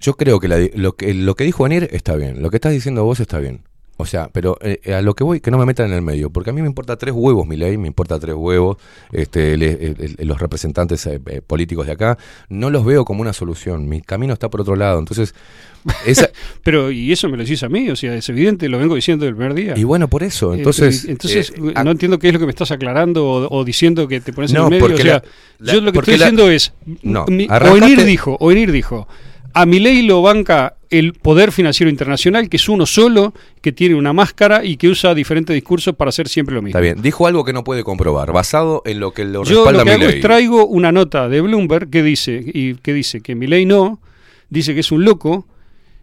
Yo 0.00 0.14
creo 0.16 0.40
que, 0.40 0.48
la 0.48 0.58
lo 0.74 0.96
que 0.96 1.12
lo 1.14 1.34
que 1.34 1.44
dijo 1.44 1.64
Anir 1.64 1.88
está 1.92 2.16
bien. 2.16 2.42
Lo 2.42 2.50
que 2.50 2.56
estás 2.56 2.72
diciendo 2.72 3.04
vos 3.04 3.20
está 3.20 3.38
bien. 3.38 3.60
O 3.98 4.06
sea, 4.06 4.30
pero 4.32 4.56
eh, 4.62 4.94
a 4.94 5.02
lo 5.02 5.12
que 5.14 5.24
voy, 5.24 5.40
que 5.40 5.50
no 5.50 5.58
me 5.58 5.66
metan 5.66 5.88
en 5.88 5.92
el 5.92 6.00
medio. 6.00 6.30
Porque 6.30 6.48
a 6.48 6.52
mí 6.54 6.62
me 6.62 6.68
importa 6.68 6.96
tres 6.96 7.12
huevos 7.14 7.46
mi 7.46 7.58
ley, 7.58 7.76
me 7.76 7.86
importa 7.86 8.18
tres 8.18 8.34
huevos 8.34 8.78
este, 9.12 9.58
le- 9.58 9.94
los 10.24 10.40
representantes 10.40 11.04
eh, 11.04 11.20
eh, 11.26 11.42
políticos 11.46 11.84
de 11.84 11.92
acá. 11.92 12.16
No 12.48 12.70
los 12.70 12.82
veo 12.86 13.04
como 13.04 13.20
una 13.20 13.34
solución. 13.34 13.90
Mi 13.90 14.00
camino 14.00 14.32
está 14.32 14.48
por 14.48 14.62
otro 14.62 14.74
lado. 14.74 14.98
Entonces, 14.98 15.34
esa, 16.06 16.30
Pero, 16.64 16.90
y 16.90 17.12
eso 17.12 17.28
me 17.28 17.36
lo 17.36 17.42
decís 17.42 17.62
a 17.62 17.68
mí, 17.68 17.90
o 17.90 17.96
sea, 17.96 18.14
es 18.14 18.26
evidente, 18.30 18.70
lo 18.70 18.78
vengo 18.78 18.94
diciendo 18.94 19.26
del 19.26 19.34
primer 19.36 19.52
día. 19.52 19.74
y 19.76 19.84
bueno, 19.84 20.08
por 20.08 20.22
eso. 20.22 20.54
Eh, 20.54 20.58
Entonces, 20.58 21.04
eh, 21.04 21.10
entonces 21.10 21.50
eh, 21.54 21.72
a- 21.74 21.84
no 21.84 21.90
entiendo 21.90 22.18
qué 22.18 22.28
es 22.28 22.32
lo 22.32 22.40
que 22.40 22.46
me 22.46 22.52
estás 22.52 22.70
aclarando 22.70 23.26
o, 23.26 23.54
o 23.54 23.64
diciendo 23.66 24.08
que 24.08 24.22
te 24.22 24.32
pones 24.32 24.50
en 24.52 24.62
el 24.62 24.70
medio. 24.70 24.80
porque 24.80 24.94
o 24.94 25.04
sea, 25.04 25.22
la- 25.58 25.66
la- 25.66 25.72
yo 25.74 25.80
lo 25.82 25.92
que 25.92 25.98
estoy 25.98 26.16
la- 26.16 26.24
diciendo 26.24 26.50
es, 26.50 26.72
No, 27.02 27.26
arrancaste- 27.26 27.70
Oenir 27.70 28.04
dijo, 28.06 28.38
Oenir 28.40 28.72
dijo, 28.72 29.06
a 29.54 29.66
mi 29.66 29.80
ley 29.80 30.02
lo 30.02 30.22
banca 30.22 30.76
el 30.90 31.12
Poder 31.12 31.52
Financiero 31.52 31.88
Internacional, 31.90 32.48
que 32.48 32.56
es 32.56 32.68
uno 32.68 32.84
solo, 32.86 33.32
que 33.60 33.70
tiene 33.72 33.94
una 33.94 34.12
máscara 34.12 34.64
y 34.64 34.76
que 34.76 34.88
usa 34.88 35.14
diferentes 35.14 35.54
discursos 35.54 35.94
para 35.94 36.08
hacer 36.08 36.28
siempre 36.28 36.54
lo 36.54 36.62
mismo. 36.62 36.70
está 36.78 36.80
bien. 36.80 37.00
Dijo 37.00 37.26
algo 37.26 37.44
que 37.44 37.52
no 37.52 37.62
puede 37.62 37.84
comprobar, 37.84 38.32
basado 38.32 38.82
en 38.84 38.98
lo 39.00 39.12
que 39.12 39.24
lo 39.24 39.44
Yo 39.44 39.64
respalda 39.64 39.80
lo 39.80 39.84
que 39.84 39.90
hago 39.92 40.00
Milei. 40.00 40.16
es 40.16 40.22
traigo 40.22 40.66
una 40.66 40.90
nota 40.92 41.28
de 41.28 41.40
Bloomberg 41.40 41.90
que 41.90 42.02
dice 42.02 42.42
y 42.44 42.74
que 42.74 42.92
dice 42.92 43.20
que 43.20 43.34
Milei 43.36 43.66
no, 43.66 44.00
dice 44.48 44.74
que 44.74 44.80
es 44.80 44.90
un 44.90 45.04
loco 45.04 45.46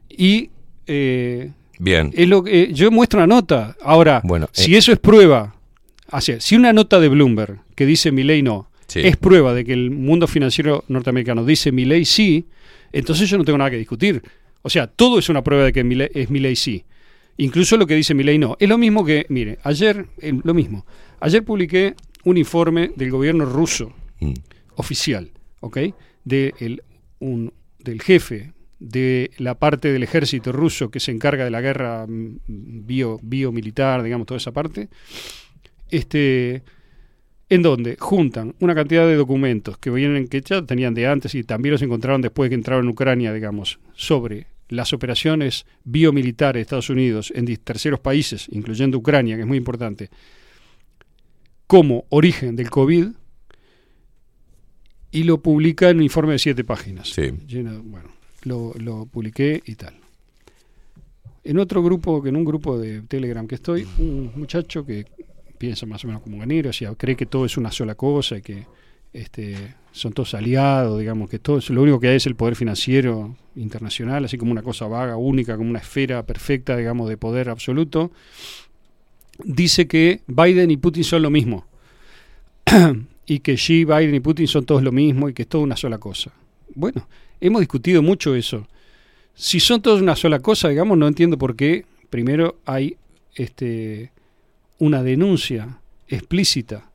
y 0.10 0.50
eh, 0.88 1.52
Bien. 1.80 2.12
es 2.16 2.28
lo 2.30 2.44
que 2.44 2.72
yo 2.74 2.90
muestro 2.92 3.20
una 3.20 3.28
nota. 3.28 3.76
Ahora, 3.84 4.22
Bueno, 4.24 4.48
si 4.54 4.76
eh. 4.76 4.78
eso 4.78 4.92
es 4.94 5.00
prueba, 5.00 5.54
o 6.12 6.22
sea, 6.22 6.40
si 6.40 6.56
una 6.56 6.72
nota 6.74 7.00
de 7.02 7.10
Bloomberg 7.10 7.60
que 7.76 7.86
dice 7.86 8.12
Milei 8.12 8.42
no 8.42 8.70
Sí. 8.88 9.02
es 9.04 9.18
prueba 9.18 9.54
de 9.54 9.66
que 9.66 9.74
el 9.74 9.92
mundo 9.92 10.28
financiero 10.28 10.86
norteamericano 10.88 11.44
dice 11.44 11.74
Milei 11.74 12.06
sí, 12.06 12.46
entonces 12.92 13.30
yo 13.30 13.38
no 13.38 13.44
tengo 13.46 13.58
nada 13.58 13.70
que 13.72 13.78
discutir. 13.78 14.22
O 14.62 14.70
sea, 14.70 14.88
todo 14.88 15.20
es 15.20 15.30
una 15.30 15.44
prueba 15.44 15.64
de 15.66 15.74
que 15.74 16.10
es 16.14 16.30
Milei 16.30 16.56
sí. 16.56 16.84
Incluso 17.38 17.78
lo 17.78 17.86
que 17.88 17.96
dice 17.96 18.14
Milei 18.16 18.38
no. 18.40 18.58
Es 18.60 18.68
lo 18.68 18.78
mismo 18.78 19.06
que, 19.06 19.26
mire, 19.30 19.60
ayer, 19.64 20.08
eh, 20.20 20.34
lo 20.44 20.54
mismo. 20.54 20.86
Ayer 21.20 21.44
publiqué 21.44 21.94
un 22.24 22.38
informe 22.38 22.92
del 22.96 23.12
gobierno 23.12 23.46
ruso 23.46 23.94
Mm. 24.20 24.34
oficial, 24.76 25.32
¿ok? 25.60 25.78
De 26.26 26.54
el- 26.60 26.82
un- 27.20 27.54
del 27.80 28.02
jefe 28.02 28.54
de 28.80 29.32
la 29.38 29.56
parte 29.56 29.92
del 29.92 30.04
ejército 30.04 30.52
ruso 30.52 30.90
que 30.92 31.00
se 31.00 31.12
encarga 31.12 31.44
de 31.44 31.52
la 31.52 31.62
guerra 31.62 32.06
mm, 32.08 32.38
bio, 32.48 33.20
biomilitar, 33.22 34.04
digamos, 34.04 34.26
toda 34.28 34.38
esa 34.40 34.52
parte, 34.52 34.90
este, 35.90 36.64
en 37.50 37.62
donde 37.62 37.96
juntan 37.98 38.56
una 38.60 38.76
cantidad 38.76 39.06
de 39.08 39.16
documentos 39.16 39.78
que 39.78 39.90
vienen 39.90 40.28
que 40.28 40.42
ya 40.42 40.62
tenían 40.66 40.94
de 40.94 41.08
antes 41.08 41.34
y 41.36 41.44
también 41.44 41.72
los 41.74 41.82
encontraron 41.82 42.22
después 42.22 42.46
de 42.48 42.50
que 42.50 42.56
entraron 42.56 42.86
en 42.86 42.92
Ucrania, 42.92 43.32
digamos, 43.34 43.80
sobre 43.94 44.48
las 44.70 44.92
operaciones 44.92 45.66
biomilitares 45.86 46.60
de 46.60 46.62
Estados 46.64 46.90
Unidos 46.90 47.32
en 47.34 47.46
terceros 47.58 48.02
países, 48.02 48.48
incluyendo 48.52 48.98
Ucrania, 48.98 49.36
que 49.36 49.42
es 49.44 49.48
muy 49.48 49.58
importante, 49.58 50.10
como 51.68 52.06
origen 52.10 52.56
del 52.58 52.70
COVID, 52.70 53.08
y 55.12 55.24
lo 55.24 55.42
publica 55.42 55.90
en 55.90 55.98
un 55.98 56.04
informe 56.04 56.34
de 56.34 56.40
siete 56.40 56.64
páginas. 56.66 57.10
Sí. 57.10 57.32
Lleno- 57.48 57.82
bueno, 57.82 58.10
lo, 58.44 58.74
lo 58.78 59.06
publiqué 59.06 59.62
y 59.66 59.76
tal. 59.76 59.96
En 61.46 61.58
otro 61.60 61.82
grupo, 61.82 62.22
que 62.22 62.28
en 62.28 62.36
un 62.36 62.44
grupo 62.44 62.78
de 62.78 63.04
Telegram 63.04 63.48
que 63.48 63.56
estoy, 63.56 63.88
un 64.00 64.32
muchacho 64.36 64.86
que 64.86 65.06
piensa 65.58 65.86
más 65.86 66.04
o 66.04 66.08
menos 66.08 66.22
como 66.22 66.38
Ganero, 66.38 66.70
o 66.70 66.74
sea, 66.74 66.94
cree 66.96 67.16
que 67.16 67.26
todo 67.26 67.46
es 67.46 67.58
una 67.58 67.72
sola 67.72 67.96
cosa 67.96 68.38
y 68.38 68.42
que 68.42 68.66
este, 69.14 69.76
son 69.92 70.14
todos 70.14 70.34
aliados, 70.34 71.00
digamos, 71.00 71.30
que 71.30 71.40
todo 71.40 71.60
lo 71.70 71.82
único 71.82 72.00
que 72.00 72.10
hay 72.10 72.18
es 72.18 72.28
el 72.28 72.36
poder 72.36 72.56
financiero 72.56 73.36
internacional, 73.56 74.26
así 74.26 74.38
como 74.38 74.52
una 74.52 74.62
cosa 74.62 74.88
vaga, 74.88 75.18
única, 75.18 75.58
como 75.58 75.70
una 75.70 75.80
esfera 75.80 76.24
perfecta, 76.24 76.78
digamos, 76.78 77.10
de 77.10 77.18
poder 77.18 77.50
absoluto, 77.50 78.12
dice 79.44 79.88
que 79.88 80.22
Biden 80.28 80.72
y 80.72 80.78
Putin 80.78 81.04
son 81.04 81.22
lo 81.22 81.30
mismo. 81.30 81.66
y 83.26 83.40
que 83.40 83.56
Xi, 83.56 83.86
Biden 83.86 84.16
y 84.16 84.20
Putin 84.20 84.48
son 84.48 84.66
todos 84.66 84.84
lo 84.84 84.92
mismo 84.92 85.30
y 85.30 85.34
que 85.34 85.44
es 85.44 85.48
toda 85.48 85.64
una 85.64 85.76
sola 85.76 85.98
cosa. 85.98 86.32
Bueno, 86.76 87.08
hemos 87.42 87.60
discutido 87.60 88.02
mucho 88.02 88.36
eso. 88.36 88.68
Si 89.34 89.60
son 89.60 89.82
todos 89.82 90.02
una 90.02 90.16
sola 90.16 90.40
cosa, 90.40 90.70
digamos, 90.70 90.98
no 90.98 91.08
entiendo 91.08 91.38
por 91.38 91.56
qué 91.56 91.86
primero 92.10 92.60
hay 92.66 92.98
este, 93.36 94.12
una 94.80 95.04
denuncia 95.04 95.80
explícita 96.08 96.90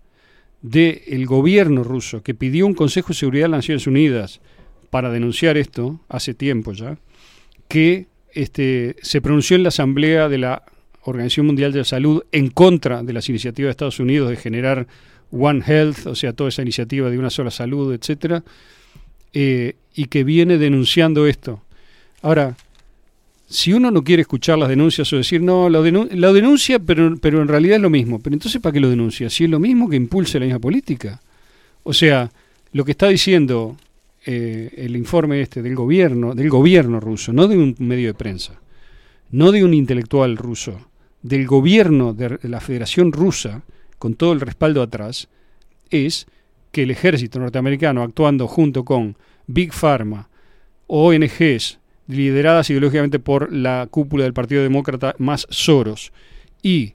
del 0.63 1.27
gobierno 1.27 1.83
ruso 1.83 2.23
que 2.23 2.35
pidió 2.35 2.67
un 2.67 2.75
Consejo 2.75 3.09
de 3.09 3.15
Seguridad 3.15 3.47
de 3.47 3.51
las 3.51 3.59
Naciones 3.59 3.87
Unidas 3.87 4.41
para 4.91 5.11
denunciar 5.11 5.57
esto 5.57 6.01
hace 6.09 6.35
tiempo 6.35 6.73
ya, 6.73 6.99
que 7.69 8.07
este, 8.33 8.97
se 9.03 9.21
pronunció 9.21 9.57
en 9.57 9.65
la 9.65 9.71
Asamblea 9.71 10.29
de 10.29 10.39
la 10.39 10.63
Organización 11.03 11.47
Mundial 11.47 11.73
de 11.73 11.79
la 11.79 11.85
Salud 11.85 12.23
en 12.31 12.49
contra 12.49 13.03
de 13.03 13.13
las 13.13 13.29
iniciativas 13.29 13.69
de 13.69 13.71
Estados 13.73 13.99
Unidos 13.99 14.31
de 14.31 14.37
generar 14.37 14.87
One 15.33 15.63
Health, 15.67 16.07
o 16.07 16.15
sea, 16.15 16.33
toda 16.33 16.51
esa 16.51 16.63
iniciativa 16.63 17.11
de 17.11 17.19
una 17.19 17.31
sola 17.31 17.51
salud, 17.51 17.93
etcétera, 17.93 18.45
eh, 19.33 19.77
y 19.95 20.07
que 20.07 20.25
viene 20.25 20.59
denunciando 20.59 21.27
esto. 21.27 21.63
Ahora, 22.21 22.57
si 23.53 23.73
uno 23.73 23.91
no 23.91 24.03
quiere 24.03 24.23
escuchar 24.23 24.59
las 24.59 24.69
denuncias 24.69 25.13
o 25.13 25.17
decir, 25.17 25.43
no, 25.43 25.69
lo, 25.69 25.87
denu- 25.87 26.11
lo 26.11 26.33
denuncia, 26.33 26.79
pero, 26.79 27.17
pero 27.19 27.43
en 27.43 27.49
realidad 27.49 27.77
es 27.77 27.83
lo 27.83 27.91
mismo. 27.91 28.19
Pero 28.19 28.35
entonces, 28.35 28.61
¿para 28.61 28.73
qué 28.73 28.81
lo 28.81 28.89
denuncia? 28.89 29.29
Si 29.29 29.45
es 29.45 29.51
lo 29.51 29.61
mismo 29.61 29.89
que 29.89 29.97
impulse 29.97 30.39
la 30.41 30.47
misma 30.47 30.59
política. 30.61 31.21
O 31.83 31.93
sea, 31.93 32.31
lo 32.73 32.85
que 32.85 32.93
está 32.93 33.09
diciendo 33.09 33.77
eh, 34.25 34.73
el 34.77 34.97
informe 34.97 35.41
este 35.43 35.63
del 35.63 35.75
gobierno, 35.75 36.35
del 36.35 36.49
gobierno 36.49 36.99
ruso, 36.99 37.33
no 37.33 37.47
de 37.47 37.59
un 37.59 37.75
medio 37.79 38.09
de 38.09 38.15
prensa, 38.15 38.61
no 39.31 39.53
de 39.53 39.65
un 39.65 39.75
intelectual 39.75 40.37
ruso, 40.37 40.89
del 41.23 41.47
gobierno 41.47 42.15
de 42.15 42.39
la 42.43 42.61
Federación 42.61 43.13
Rusa, 43.13 43.63
con 43.99 44.15
todo 44.15 44.33
el 44.33 44.41
respaldo 44.41 44.83
atrás, 44.83 45.29
es 45.91 46.27
que 46.73 46.85
el 46.85 46.91
ejército 46.91 47.39
norteamericano, 47.39 48.03
actuando 48.03 48.49
junto 48.49 48.85
con 48.85 49.17
Big 49.47 49.73
Pharma, 49.73 50.29
ONGs, 50.87 51.79
lideradas 52.13 52.71
ideológicamente 52.71 53.19
por 53.19 53.53
la 53.53 53.89
cúpula 53.91 54.25
del 54.25 54.33
Partido 54.33 54.63
Demócrata 54.63 55.15
más 55.19 55.47
Soros, 55.51 56.13
y 56.63 56.95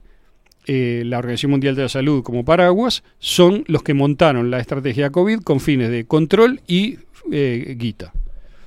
eh, 0.66 1.02
la 1.06 1.18
Organización 1.18 1.52
Mundial 1.52 1.74
de 1.76 1.82
la 1.82 1.88
Salud 1.88 2.22
como 2.22 2.44
paraguas, 2.44 3.02
son 3.18 3.64
los 3.68 3.82
que 3.82 3.94
montaron 3.94 4.50
la 4.50 4.60
estrategia 4.60 5.10
COVID 5.10 5.40
con 5.40 5.60
fines 5.60 5.90
de 5.90 6.04
control 6.04 6.60
y 6.66 6.98
eh, 7.32 7.74
guita. 7.78 8.12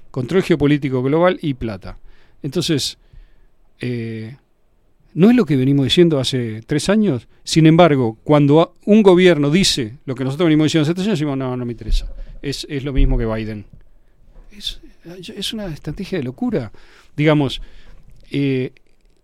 Control 0.09 0.43
geopolítico 0.43 1.03
global 1.03 1.37
y 1.41 1.53
plata. 1.53 1.99
Entonces, 2.41 2.97
eh, 3.79 4.35
¿no 5.13 5.29
es 5.29 5.35
lo 5.35 5.45
que 5.45 5.55
venimos 5.55 5.85
diciendo 5.85 6.19
hace 6.19 6.61
tres 6.65 6.89
años? 6.89 7.27
Sin 7.43 7.67
embargo, 7.67 8.17
cuando 8.23 8.75
un 8.85 9.03
gobierno 9.03 9.51
dice 9.51 9.99
lo 10.05 10.15
que 10.15 10.23
nosotros 10.23 10.47
venimos 10.47 10.65
diciendo 10.65 10.83
hace 10.83 10.95
tres 10.95 11.05
años, 11.07 11.19
decimos, 11.19 11.37
no, 11.37 11.55
no 11.55 11.65
me 11.65 11.71
interesa. 11.73 12.11
Es, 12.41 12.65
es 12.67 12.83
lo 12.83 12.93
mismo 12.93 13.17
que 13.17 13.25
Biden. 13.25 13.65
Es, 14.51 14.81
es 15.35 15.53
una 15.53 15.67
estrategia 15.67 16.17
de 16.17 16.23
locura. 16.23 16.71
Digamos, 17.15 17.61
eh, 18.31 18.71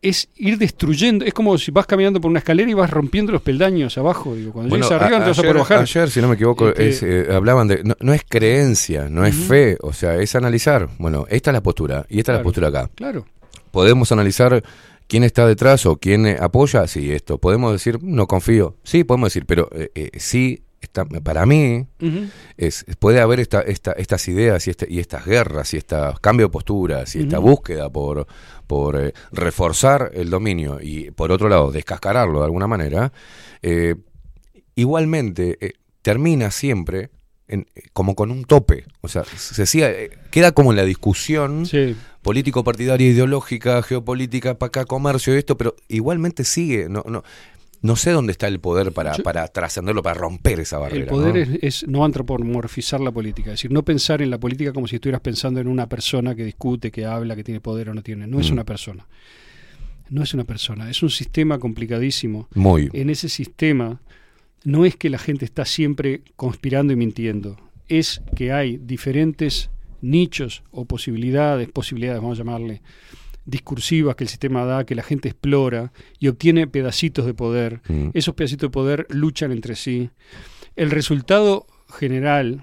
es 0.02 0.30
ir 0.36 0.58
destruyendo. 0.58 1.26
Es 1.26 1.34
como 1.34 1.58
si 1.58 1.72
vas 1.72 1.86
caminando 1.88 2.22
por 2.22 2.30
una 2.30 2.40
escalera 2.40 2.70
y 2.70 2.74
vas 2.74 2.90
rompiendo 2.90 3.32
los 3.32 3.42
peldaños 3.42 3.98
abajo. 3.98 4.36
Digo, 4.36 4.54
cuando 4.54 4.70
Bueno, 4.70 4.86
llegues 4.88 5.02
arriba, 5.02 5.18
a- 5.18 5.20
no 5.20 5.26
te 5.26 5.30
vas 5.32 5.40
a 5.40 5.42
poder 5.42 5.58
bajar. 5.58 5.80
ayer, 5.80 6.10
si 6.10 6.22
no 6.22 6.28
me 6.28 6.36
equivoco, 6.36 6.70
Este- 6.70 6.90
es, 6.90 7.04
eh, 7.04 7.28
hablaban 7.34 7.68
de. 7.68 7.84
No, 7.84 7.96
no 8.00 8.14
es 8.14 8.22
creencia, 8.28 9.10
no 9.10 9.26
es 9.26 9.36
fe, 9.36 9.78
o 9.82 9.94
sea, 9.94 10.16
es 10.18 10.36
analizar. 10.36 10.90
Bueno, 11.00 11.26
esta 11.30 11.50
es 11.52 11.54
la 11.54 11.64
postura 11.64 12.06
y 12.10 12.20
esta 12.20 12.34
es 12.34 12.38
la 12.40 12.44
postura 12.44 12.68
acá. 12.68 12.90
Claro. 12.96 13.26
Podemos 13.72 14.12
analizar 14.12 14.64
quién 15.08 15.24
está 15.24 15.48
detrás 15.48 15.86
o 15.86 15.98
quién 15.98 16.28
apoya, 16.28 16.86
sí, 16.88 17.12
esto. 17.12 17.38
Podemos 17.40 17.72
decir, 17.74 17.98
no 18.04 18.28
confío. 18.28 18.76
Sí, 18.84 19.04
podemos 19.04 19.28
decir, 19.34 19.46
pero 19.46 19.70
eh, 19.74 19.90
eh, 19.96 20.12
sí, 20.18 20.62
está, 20.88 21.06
para 21.06 21.46
mí, 21.46 21.86
es, 22.58 22.86
puede 23.00 23.22
haber 23.22 23.40
esta, 23.40 23.62
esta, 23.62 23.92
estas 23.94 24.28
ideas 24.28 24.66
y, 24.68 24.72
este, 24.72 24.88
y 24.90 25.00
estas 25.00 25.26
guerras 25.26 25.74
y 25.74 25.78
estos 25.78 26.20
cambios 26.20 26.50
de 26.50 26.54
posturas 26.54 27.16
y 27.16 27.20
esta 27.22 27.40
búsqueda 27.40 27.90
por, 27.90 28.26
por 28.66 29.00
eh, 29.00 29.14
reforzar 29.32 30.12
el 30.14 30.30
dominio 30.30 30.80
y, 30.82 31.12
por 31.12 31.32
otro 31.32 31.48
lado, 31.50 31.72
descascararlo 31.72 32.40
de 32.40 32.46
alguna 32.46 32.68
manera, 32.68 33.12
eh, 33.62 33.96
igualmente 34.76 35.58
eh, 35.62 35.74
termina 36.02 36.52
siempre 36.52 37.10
en- 37.48 37.66
como 37.94 38.16
con 38.16 38.32
un 38.32 38.44
tope. 38.46 38.86
O 39.02 39.08
sea, 39.08 39.24
se 39.24 40.10
queda 40.32 40.52
como 40.52 40.72
en 40.72 40.78
la 40.78 40.84
discusión 40.84 41.66
Sí. 41.66 41.96
político-partidaria, 42.22 43.08
ideológica, 43.08 43.82
geopolítica, 43.84 44.58
para 44.58 44.68
acá, 44.68 44.86
comercio 44.86 45.34
y 45.34 45.38
esto, 45.38 45.58
pero 45.58 45.76
igualmente 45.88 46.44
sigue. 46.44 46.90
No, 46.90 47.04
no, 47.08 47.24
no 47.82 47.96
sé 47.96 48.12
dónde 48.12 48.32
está 48.32 48.48
el 48.48 48.60
poder 48.60 48.92
para, 48.92 49.16
Yo- 49.18 49.24
para 49.24 49.48
trascenderlo, 49.48 50.02
para 50.04 50.20
romper 50.20 50.60
esa 50.60 50.78
barrera. 50.80 51.04
El 51.04 51.10
poder 51.10 51.48
¿no? 51.48 51.56
es, 51.62 51.64
es 51.84 51.88
no 51.88 52.04
antropomorfizar 52.06 53.00
la 53.00 53.12
política, 53.12 53.52
es 53.52 53.60
decir, 53.60 53.72
no 53.72 53.84
pensar 53.84 54.22
en 54.22 54.30
la 54.30 54.40
política 54.40 54.74
como 54.74 54.88
si 54.88 54.96
estuvieras 54.96 55.22
pensando 55.22 55.60
en 55.60 55.68
una 55.68 55.88
persona 55.88 56.34
que 56.36 56.44
discute, 56.44 56.92
que 56.92 57.06
habla, 57.06 57.36
que 57.36 57.44
tiene 57.44 57.60
poder 57.62 57.90
o 57.90 57.94
no 57.94 58.02
tiene. 58.02 58.26
No 58.28 58.40
es 58.40 58.50
Mm. 58.50 58.54
una 58.54 58.64
persona. 58.66 59.08
No 60.10 60.24
es 60.24 60.34
una 60.34 60.46
persona, 60.46 60.90
es 60.90 61.04
un 61.04 61.10
sistema 61.10 61.60
complicadísimo. 61.60 62.48
Muy. 62.56 62.90
En 62.94 63.10
ese 63.10 63.28
sistema 63.30 64.00
no 64.64 64.86
es 64.86 64.96
que 64.96 65.10
la 65.10 65.18
gente 65.20 65.44
está 65.46 65.66
siempre 65.66 66.22
conspirando 66.36 66.94
y 66.94 66.96
mintiendo, 66.96 67.58
es 67.90 68.22
que 68.36 68.52
hay 68.54 68.78
diferentes 68.78 69.70
nichos 70.02 70.64
o 70.72 70.86
posibilidades, 70.86 71.70
posibilidades 71.70 72.22
vamos 72.22 72.38
a 72.38 72.44
llamarle, 72.44 72.82
discursivas 73.48 74.16
que 74.16 74.26
el 74.26 74.30
sistema 74.30 74.66
da, 74.66 74.86
que 74.86 74.94
la 74.94 75.02
gente 75.02 75.30
explora 75.30 75.92
y 76.20 76.28
obtiene 76.28 76.68
pedacitos 76.68 77.26
de 77.26 77.34
poder. 77.34 77.82
Mm. 77.88 78.10
Esos 78.14 78.36
pedacitos 78.36 78.70
de 78.70 78.74
poder 78.74 79.08
luchan 79.10 79.52
entre 79.52 79.76
sí. 79.76 80.12
El 80.76 80.92
resultado 80.92 81.66
general 81.90 82.62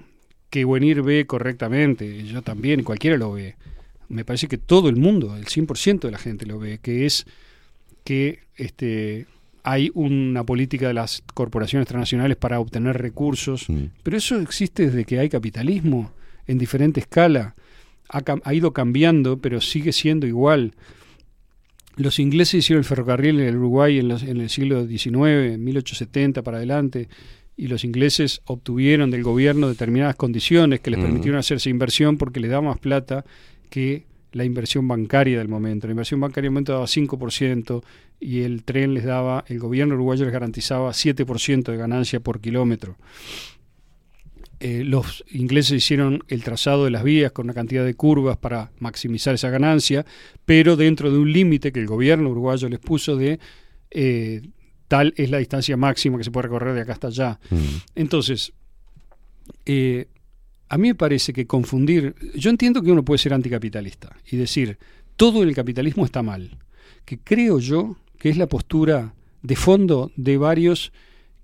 que 0.49 0.63
Buenir 0.63 1.01
ve 1.01 1.25
correctamente, 1.25 2.23
yo 2.23 2.41
también, 2.43 2.83
cualquiera 2.83 3.17
lo 3.17 3.33
ve, 3.33 3.55
me 4.07 4.23
parece 4.23 4.47
que 4.47 4.59
todo 4.59 4.87
el 4.87 4.95
mundo, 4.95 5.35
el 5.35 5.45
100% 5.45 6.01
de 6.01 6.11
la 6.11 6.19
gente 6.19 6.45
lo 6.45 6.59
ve, 6.59 6.79
que 6.81 7.05
es 7.07 7.25
que 8.03 8.39
este, 8.55 9.25
hay 9.63 9.89
una 9.95 10.43
política 10.43 10.87
de 10.87 10.93
las 10.93 11.23
corporaciones 11.33 11.87
transnacionales 11.87 12.37
para 12.37 12.59
obtener 12.59 13.01
recursos, 13.01 13.67
Mm. 13.67 13.85
pero 14.03 14.17
eso 14.17 14.39
existe 14.39 14.85
desde 14.85 15.03
que 15.03 15.17
hay 15.19 15.29
capitalismo 15.29 16.11
en 16.45 16.59
diferente 16.59 16.99
escala. 16.99 17.55
Ha, 18.09 18.21
ha 18.43 18.53
ido 18.53 18.71
cambiando, 18.73 19.37
pero 19.39 19.61
sigue 19.61 19.91
siendo 19.91 20.27
igual. 20.27 20.73
Los 21.97 22.19
ingleses 22.19 22.55
hicieron 22.55 22.79
el 22.81 22.85
ferrocarril 22.85 23.39
en 23.39 23.47
el 23.47 23.55
Uruguay 23.57 23.99
en, 23.99 24.09
los- 24.09 24.23
en 24.23 24.41
el 24.41 24.49
siglo 24.49 24.85
XIX, 24.85 25.57
1870 25.57 26.41
para 26.43 26.57
adelante, 26.57 27.07
y 27.57 27.67
los 27.67 27.85
ingleses 27.85 28.41
obtuvieron 28.45 29.11
del 29.11 29.23
gobierno 29.23 29.69
determinadas 29.69 30.15
condiciones 30.17 30.81
que 30.81 30.91
les 30.91 30.99
permitieron 31.05 31.39
hacerse 31.39 31.69
inversión 31.69 32.17
porque 32.17 32.41
les 32.41 32.51
daba 32.51 32.63
más 32.67 32.79
plata 32.79 33.23
que 33.69 34.03
la 34.33 34.43
inversión 34.43 34.85
bancaria 34.89 35.37
del 35.37 35.47
momento. 35.47 35.87
La 35.87 35.91
inversión 35.91 36.19
bancaria 36.19 36.47
del 36.47 36.51
momento 36.51 36.73
daba 36.73 36.85
5% 36.85 37.81
y 38.19 38.41
el 38.41 38.63
tren 38.63 38.93
les 38.93 39.05
daba, 39.05 39.45
el 39.47 39.59
gobierno 39.59 39.95
uruguayo 39.95 40.25
les 40.25 40.33
garantizaba 40.33 40.89
7% 40.91 41.71
de 41.71 41.77
ganancia 41.77 42.19
por 42.19 42.41
kilómetro. 42.41 42.97
Eh, 44.67 44.83
los 44.83 45.23
ingleses 45.29 45.73
hicieron 45.73 46.23
el 46.27 46.43
trazado 46.43 46.85
de 46.85 46.89
las 46.89 47.03
vías 47.03 47.31
con 47.31 47.45
una 47.45 47.53
cantidad 47.53 47.85
de 47.85 47.93
curvas 47.93 48.35
para 48.35 48.71
maximizar 48.79 49.35
esa 49.35 49.51
ganancia, 49.51 50.07
pero 50.43 50.75
dentro 50.75 51.11
de 51.11 51.19
un 51.19 51.31
límite 51.31 51.71
que 51.71 51.79
el 51.79 51.85
gobierno 51.85 52.31
uruguayo 52.31 52.67
les 52.67 52.79
puso 52.79 53.15
de 53.15 53.39
eh, 53.91 54.41
tal 54.87 55.13
es 55.17 55.29
la 55.29 55.37
distancia 55.37 55.77
máxima 55.77 56.17
que 56.17 56.23
se 56.23 56.31
puede 56.31 56.47
recorrer 56.47 56.73
de 56.73 56.81
acá 56.81 56.93
hasta 56.93 57.09
allá. 57.09 57.39
Mm. 57.51 57.57
Entonces, 57.93 58.53
eh, 59.67 60.07
a 60.67 60.79
mí 60.79 60.87
me 60.87 60.95
parece 60.95 61.31
que 61.31 61.45
confundir, 61.45 62.15
yo 62.33 62.49
entiendo 62.49 62.81
que 62.81 62.91
uno 62.91 63.05
puede 63.05 63.19
ser 63.19 63.35
anticapitalista 63.35 64.17
y 64.31 64.35
decir, 64.35 64.79
todo 65.15 65.43
en 65.43 65.49
el 65.49 65.53
capitalismo 65.53 66.05
está 66.05 66.23
mal, 66.23 66.57
que 67.05 67.19
creo 67.19 67.59
yo 67.59 67.97
que 68.17 68.29
es 68.29 68.37
la 68.37 68.47
postura 68.47 69.13
de 69.43 69.55
fondo 69.57 70.11
de 70.15 70.37
varios 70.37 70.91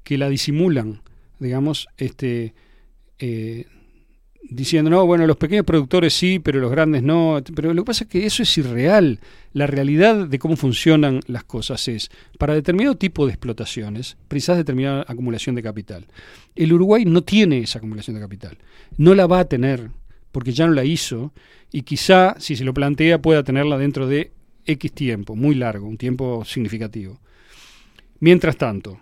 que 0.01 0.17
la 0.17 0.27
disimulan, 0.27 1.03
digamos, 1.37 1.87
este, 1.97 2.55
eh, 3.21 3.65
diciendo, 4.43 4.89
no, 4.89 5.05
bueno, 5.05 5.25
los 5.27 5.37
pequeños 5.37 5.65
productores 5.65 6.13
sí, 6.13 6.39
pero 6.39 6.59
los 6.59 6.71
grandes 6.71 7.03
no, 7.03 7.41
pero 7.55 7.73
lo 7.73 7.83
que 7.83 7.87
pasa 7.87 8.03
es 8.03 8.09
que 8.09 8.25
eso 8.25 8.43
es 8.43 8.57
irreal. 8.57 9.19
La 9.53 9.67
realidad 9.67 10.27
de 10.27 10.39
cómo 10.39 10.55
funcionan 10.57 11.21
las 11.27 11.43
cosas 11.43 11.87
es, 11.87 12.09
para 12.37 12.53
determinado 12.53 12.95
tipo 12.97 13.25
de 13.25 13.31
explotaciones, 13.31 14.17
precisas 14.27 14.57
determinada 14.57 15.05
acumulación 15.07 15.55
de 15.55 15.63
capital. 15.63 16.07
El 16.55 16.73
Uruguay 16.73 17.05
no 17.05 17.23
tiene 17.23 17.59
esa 17.59 17.79
acumulación 17.79 18.15
de 18.15 18.21
capital, 18.21 18.57
no 18.97 19.15
la 19.15 19.27
va 19.27 19.39
a 19.39 19.45
tener, 19.45 19.89
porque 20.31 20.51
ya 20.51 20.67
no 20.67 20.73
la 20.73 20.83
hizo, 20.83 21.33
y 21.71 21.83
quizá, 21.83 22.35
si 22.39 22.55
se 22.55 22.65
lo 22.65 22.73
plantea, 22.73 23.21
pueda 23.21 23.43
tenerla 23.43 23.77
dentro 23.77 24.07
de 24.07 24.31
X 24.65 24.91
tiempo, 24.91 25.35
muy 25.35 25.55
largo, 25.55 25.87
un 25.87 25.97
tiempo 25.97 26.43
significativo. 26.45 27.19
Mientras 28.19 28.57
tanto, 28.57 28.99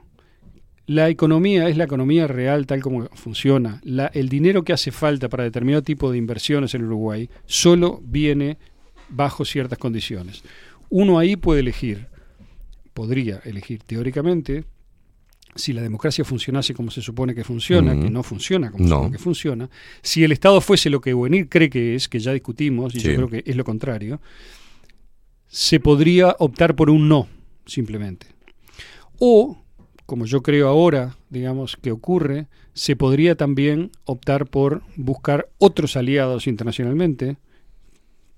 la 0.89 1.07
economía 1.07 1.69
es 1.69 1.77
la 1.77 1.83
economía 1.83 2.25
real 2.25 2.65
tal 2.65 2.81
como 2.81 3.05
funciona. 3.13 3.79
La- 3.83 4.07
el 4.07 4.27
dinero 4.27 4.63
que 4.63 4.73
hace 4.73 4.91
falta 4.91 5.29
para 5.29 5.43
determinado 5.43 5.83
tipo 5.83 6.11
de 6.11 6.17
inversiones 6.17 6.73
en 6.73 6.83
Uruguay 6.83 7.29
solo 7.45 8.01
viene 8.03 8.57
bajo 9.09 9.45
ciertas 9.45 9.77
condiciones. 9.77 10.41
Uno 10.89 11.19
ahí 11.19 11.35
puede 11.35 11.59
elegir, 11.59 12.07
podría 12.95 13.39
elegir 13.45 13.83
teóricamente, 13.83 14.63
si 15.55 15.73
la 15.73 15.83
democracia 15.83 16.25
funcionase 16.25 16.73
como 16.73 16.89
se 16.89 17.03
supone 17.03 17.35
que 17.35 17.43
funciona, 17.43 17.93
Mm. 17.93 18.01
que 18.03 18.09
no 18.09 18.23
funciona 18.23 18.71
como 18.71 18.83
se 18.85 18.89
supone 18.89 19.11
que 19.11 19.17
funciona, 19.19 19.69
si 20.01 20.23
el 20.23 20.31
Estado 20.31 20.59
fuese 20.59 20.89
lo 20.89 21.01
que 21.01 21.13
Buenir 21.13 21.49
cree 21.49 21.69
que 21.69 21.93
es, 21.93 22.09
que 22.09 22.19
ya 22.19 22.33
discutimos, 22.33 22.95
y 22.95 22.99
Sí. 22.99 23.09
yo 23.09 23.15
creo 23.15 23.29
que 23.29 23.43
es 23.45 23.55
lo 23.55 23.63
contrario, 23.63 24.19
se 25.47 25.79
podría 25.79 26.35
optar 26.39 26.75
por 26.75 26.89
un 26.89 27.07
no, 27.07 27.27
simplemente. 27.67 28.25
O, 29.19 29.57
como 30.09 30.25
yo 30.25 30.41
creo 30.41 30.67
ahora, 30.67 31.15
digamos, 31.29 31.77
que 31.77 31.91
ocurre, 31.91 32.47
se 32.73 32.95
podría 32.95 33.35
también 33.35 33.91
optar 34.05 34.47
por 34.47 34.81
buscar 34.95 35.47
otros 35.59 35.95
aliados 35.95 36.47
internacionalmente, 36.47 37.37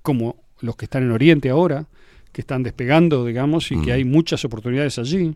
como 0.01 0.35
los 0.59 0.75
que 0.75 0.83
están 0.83 1.03
en 1.03 1.11
Oriente 1.11 1.49
ahora, 1.49 1.87
que 2.33 2.41
están 2.41 2.61
despegando, 2.63 3.25
digamos, 3.25 3.71
y 3.71 3.79
que 3.81 3.91
Mm. 3.91 3.93
hay 3.93 4.03
muchas 4.03 4.43
oportunidades 4.43 4.99
allí. 4.99 5.33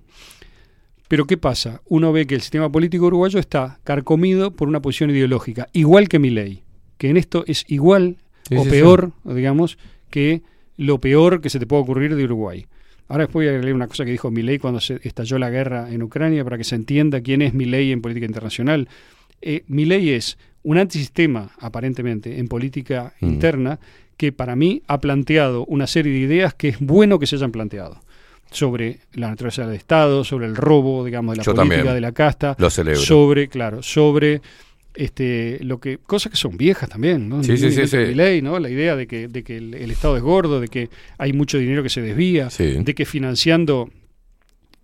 Pero 1.08 1.26
¿qué 1.26 1.38
pasa? 1.38 1.82
Uno 1.88 2.12
ve 2.12 2.28
que 2.28 2.36
el 2.36 2.42
sistema 2.42 2.70
político 2.70 3.06
uruguayo 3.06 3.40
está 3.40 3.80
carcomido 3.86 4.52
por 4.52 4.68
una 4.68 4.82
posición 4.82 5.12
ideológica, 5.12 5.70
igual 5.72 6.10
que 6.10 6.20
mi 6.20 6.32
ley, 6.32 6.64
que 6.98 7.10
en 7.10 7.16
esto 7.16 7.46
es 7.48 7.64
igual 7.70 8.18
Sí, 8.50 8.58
o 8.58 8.64
sí, 8.64 8.70
peor, 8.72 9.14
digamos, 9.24 9.78
que 10.10 10.42
lo 10.76 11.00
peor 11.00 11.40
que 11.40 11.50
se 11.50 11.60
te 11.60 11.66
puede 11.66 11.84
ocurrir 11.84 12.14
de 12.14 12.26
Uruguay. 12.26 12.66
Ahora 13.08 13.26
después 13.26 13.48
voy 13.48 13.56
a 13.56 13.60
leer 13.60 13.74
una 13.76 13.88
cosa 13.88 14.04
que 14.06 14.12
dijo 14.12 14.32
Milei 14.32 14.58
cuando 14.60 14.80
se 14.80 15.00
estalló 15.04 15.38
la 15.38 15.50
guerra 15.50 15.92
en 15.92 16.02
Ucrania 16.02 16.44
para 16.44 16.58
que 16.58 16.64
se 16.64 16.76
entienda 16.76 17.22
quién 17.22 17.42
es 17.42 17.54
Milei 17.54 17.92
en 17.92 18.02
política 18.02 18.26
internacional. 18.26 18.88
Eh, 19.42 19.64
Milei 19.68 20.10
es 20.10 20.38
un 20.64 20.78
antisistema, 20.80 21.52
aparentemente, 21.60 22.40
en 22.40 22.48
política 22.48 23.14
Mm. 23.22 23.26
interna, 23.28 23.80
que 24.18 24.32
para 24.32 24.56
mí 24.56 24.82
ha 24.88 25.00
planteado 25.02 25.66
una 25.66 25.86
serie 25.88 26.14
de 26.14 26.20
ideas 26.20 26.54
que 26.56 26.70
es 26.70 26.80
bueno 26.80 27.20
que 27.20 27.28
se 27.28 27.36
hayan 27.36 27.52
planteado 27.52 28.02
sobre 28.50 29.00
la 29.14 29.28
naturaleza 29.30 29.68
del 29.68 29.76
Estado, 29.76 30.24
sobre 30.24 30.46
el 30.48 30.56
robo, 30.56 31.04
digamos, 31.04 31.34
de 31.34 31.38
la 31.38 31.44
Yo 31.44 31.54
política, 31.54 31.76
también. 31.78 31.94
de 31.96 32.02
la 32.02 32.12
casta, 32.14 32.56
Lo 32.58 32.70
sobre, 32.70 33.50
claro, 33.50 33.84
sobre 33.84 34.42
este 34.96 35.60
lo 35.62 35.80
que 35.80 35.98
cosas 35.98 36.32
que 36.32 36.38
son 36.38 36.58
viejas 36.58 36.90
también, 36.90 37.28
¿no? 37.30 37.44
Sí, 37.44 37.58
sí, 37.58 37.72
sí, 37.72 37.88
sí. 37.88 37.98
Milei, 37.98 38.42
¿no? 38.42 38.60
La 38.60 38.70
idea 38.70 38.96
de 38.96 39.08
que, 39.08 39.28
de 39.28 39.44
que 39.44 39.58
el, 39.58 39.74
el 39.74 39.92
Estado 39.92 40.16
es 40.18 40.24
gordo, 40.24 40.60
de 40.60 40.68
que 40.68 40.90
hay 41.18 41.34
mucho 41.34 41.58
dinero 41.58 41.84
que 41.84 41.90
se 41.90 42.02
desvía, 42.02 42.50
Sí. 42.50 42.78
de 42.82 42.96
que 42.96 43.06
financiando 43.06 43.90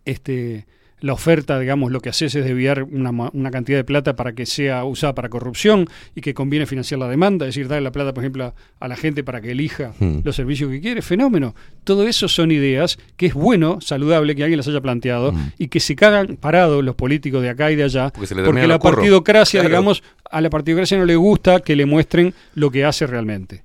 este 0.06 0.66
la 1.02 1.14
oferta, 1.14 1.60
digamos, 1.60 1.92
lo 1.92 2.00
que 2.00 2.10
haces 2.10 2.34
es 2.36 2.46
desviar 2.46 2.84
una, 2.84 3.10
una 3.34 3.52
cantidad 3.52 3.78
de 3.80 3.84
plata 3.84 4.16
para 4.16 4.34
que 4.34 4.46
sea 4.46 4.86
usada 4.86 5.14
para 5.16 5.30
corrupción 5.30 5.88
y 6.16 6.22
que 6.22 6.34
conviene 6.36 6.66
financiar 6.68 7.00
la 7.00 7.08
demanda, 7.10 7.46
es 7.48 7.56
decir, 7.56 7.68
darle 7.68 7.84
la 7.86 7.92
plata, 7.92 8.14
por 8.14 8.24
ejemplo, 8.24 8.46
a, 8.46 8.54
a 8.80 8.88
la 8.88 8.96
gente 8.96 9.24
para 9.24 9.42
que 9.42 9.52
elija 9.52 9.94
Hmm. 10.00 10.20
los 10.24 10.36
servicios 10.36 10.70
que 10.72 10.80
quiere, 10.80 11.02
fenómeno. 11.02 11.56
Todo 11.84 12.08
eso 12.08 12.28
son 12.28 12.52
ideas 12.52 13.00
que 13.18 13.26
es 13.26 13.34
bueno, 13.34 13.82
saludable 13.82 14.36
que 14.36 14.44
alguien 14.44 14.58
las 14.58 14.68
haya 14.68 14.80
planteado 14.80 15.32
Hmm. 15.34 15.50
y 15.58 15.68
que 15.70 15.80
se 15.80 15.96
cagan 15.96 16.38
parados 16.38 16.84
los 16.84 16.96
políticos 16.96 17.42
de 17.42 17.50
acá 17.50 17.72
y 17.72 17.76
de 17.76 17.84
allá, 17.84 18.12
Porque 18.12 18.68
la 18.68 18.78
partidocracia, 18.80 19.62
Claro. 19.62 19.70
digamos, 19.70 20.04
a 20.30 20.40
la 20.40 20.50
partidocracia 20.52 20.98
no 21.00 21.06
le 21.06 21.16
gusta 21.16 21.62
que 21.62 21.76
le 21.76 21.86
muestren 21.88 22.34
lo 22.54 22.70
que 22.70 22.86
hace 22.86 23.08
realmente. 23.08 23.64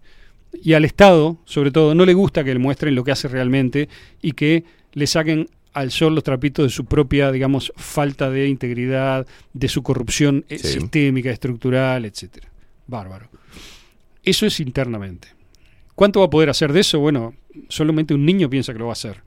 Y 0.62 0.72
al 0.72 0.86
Estado, 0.86 1.36
sobre 1.44 1.70
todo, 1.70 1.94
no 1.94 2.06
le 2.06 2.14
gusta 2.14 2.42
que 2.44 2.54
le 2.54 2.58
muestren 2.58 2.94
lo 2.94 3.04
que 3.04 3.12
hace 3.12 3.28
realmente 3.28 3.90
y 4.22 4.32
que 4.32 4.64
le 4.94 5.06
saquen 5.06 5.48
al 5.76 5.90
sol 5.90 6.14
los 6.14 6.24
trapitos 6.24 6.64
de 6.64 6.70
su 6.70 6.86
propia, 6.86 7.30
digamos, 7.30 7.70
falta 7.76 8.30
de 8.30 8.48
integridad, 8.48 9.26
de 9.52 9.68
su 9.68 9.82
corrupción 9.82 10.46
eh, 10.48 10.58
Sí. 10.58 10.68
sistémica, 10.80 11.30
estructural, 11.30 12.06
etcétera. 12.06 12.48
Bárbaro. 12.86 13.28
Eso 14.22 14.46
es 14.46 14.58
internamente. 14.60 15.28
¿Cuánto 15.94 16.20
va 16.20 16.26
a 16.26 16.30
poder 16.30 16.48
hacer 16.48 16.72
de 16.72 16.80
eso? 16.80 16.98
Bueno, 16.98 17.34
solamente 17.68 18.14
un 18.14 18.24
niño 18.24 18.48
piensa 18.48 18.72
que 18.72 18.78
lo 18.78 18.86
va 18.86 18.92
a 18.92 18.94
hacer. 18.94 19.22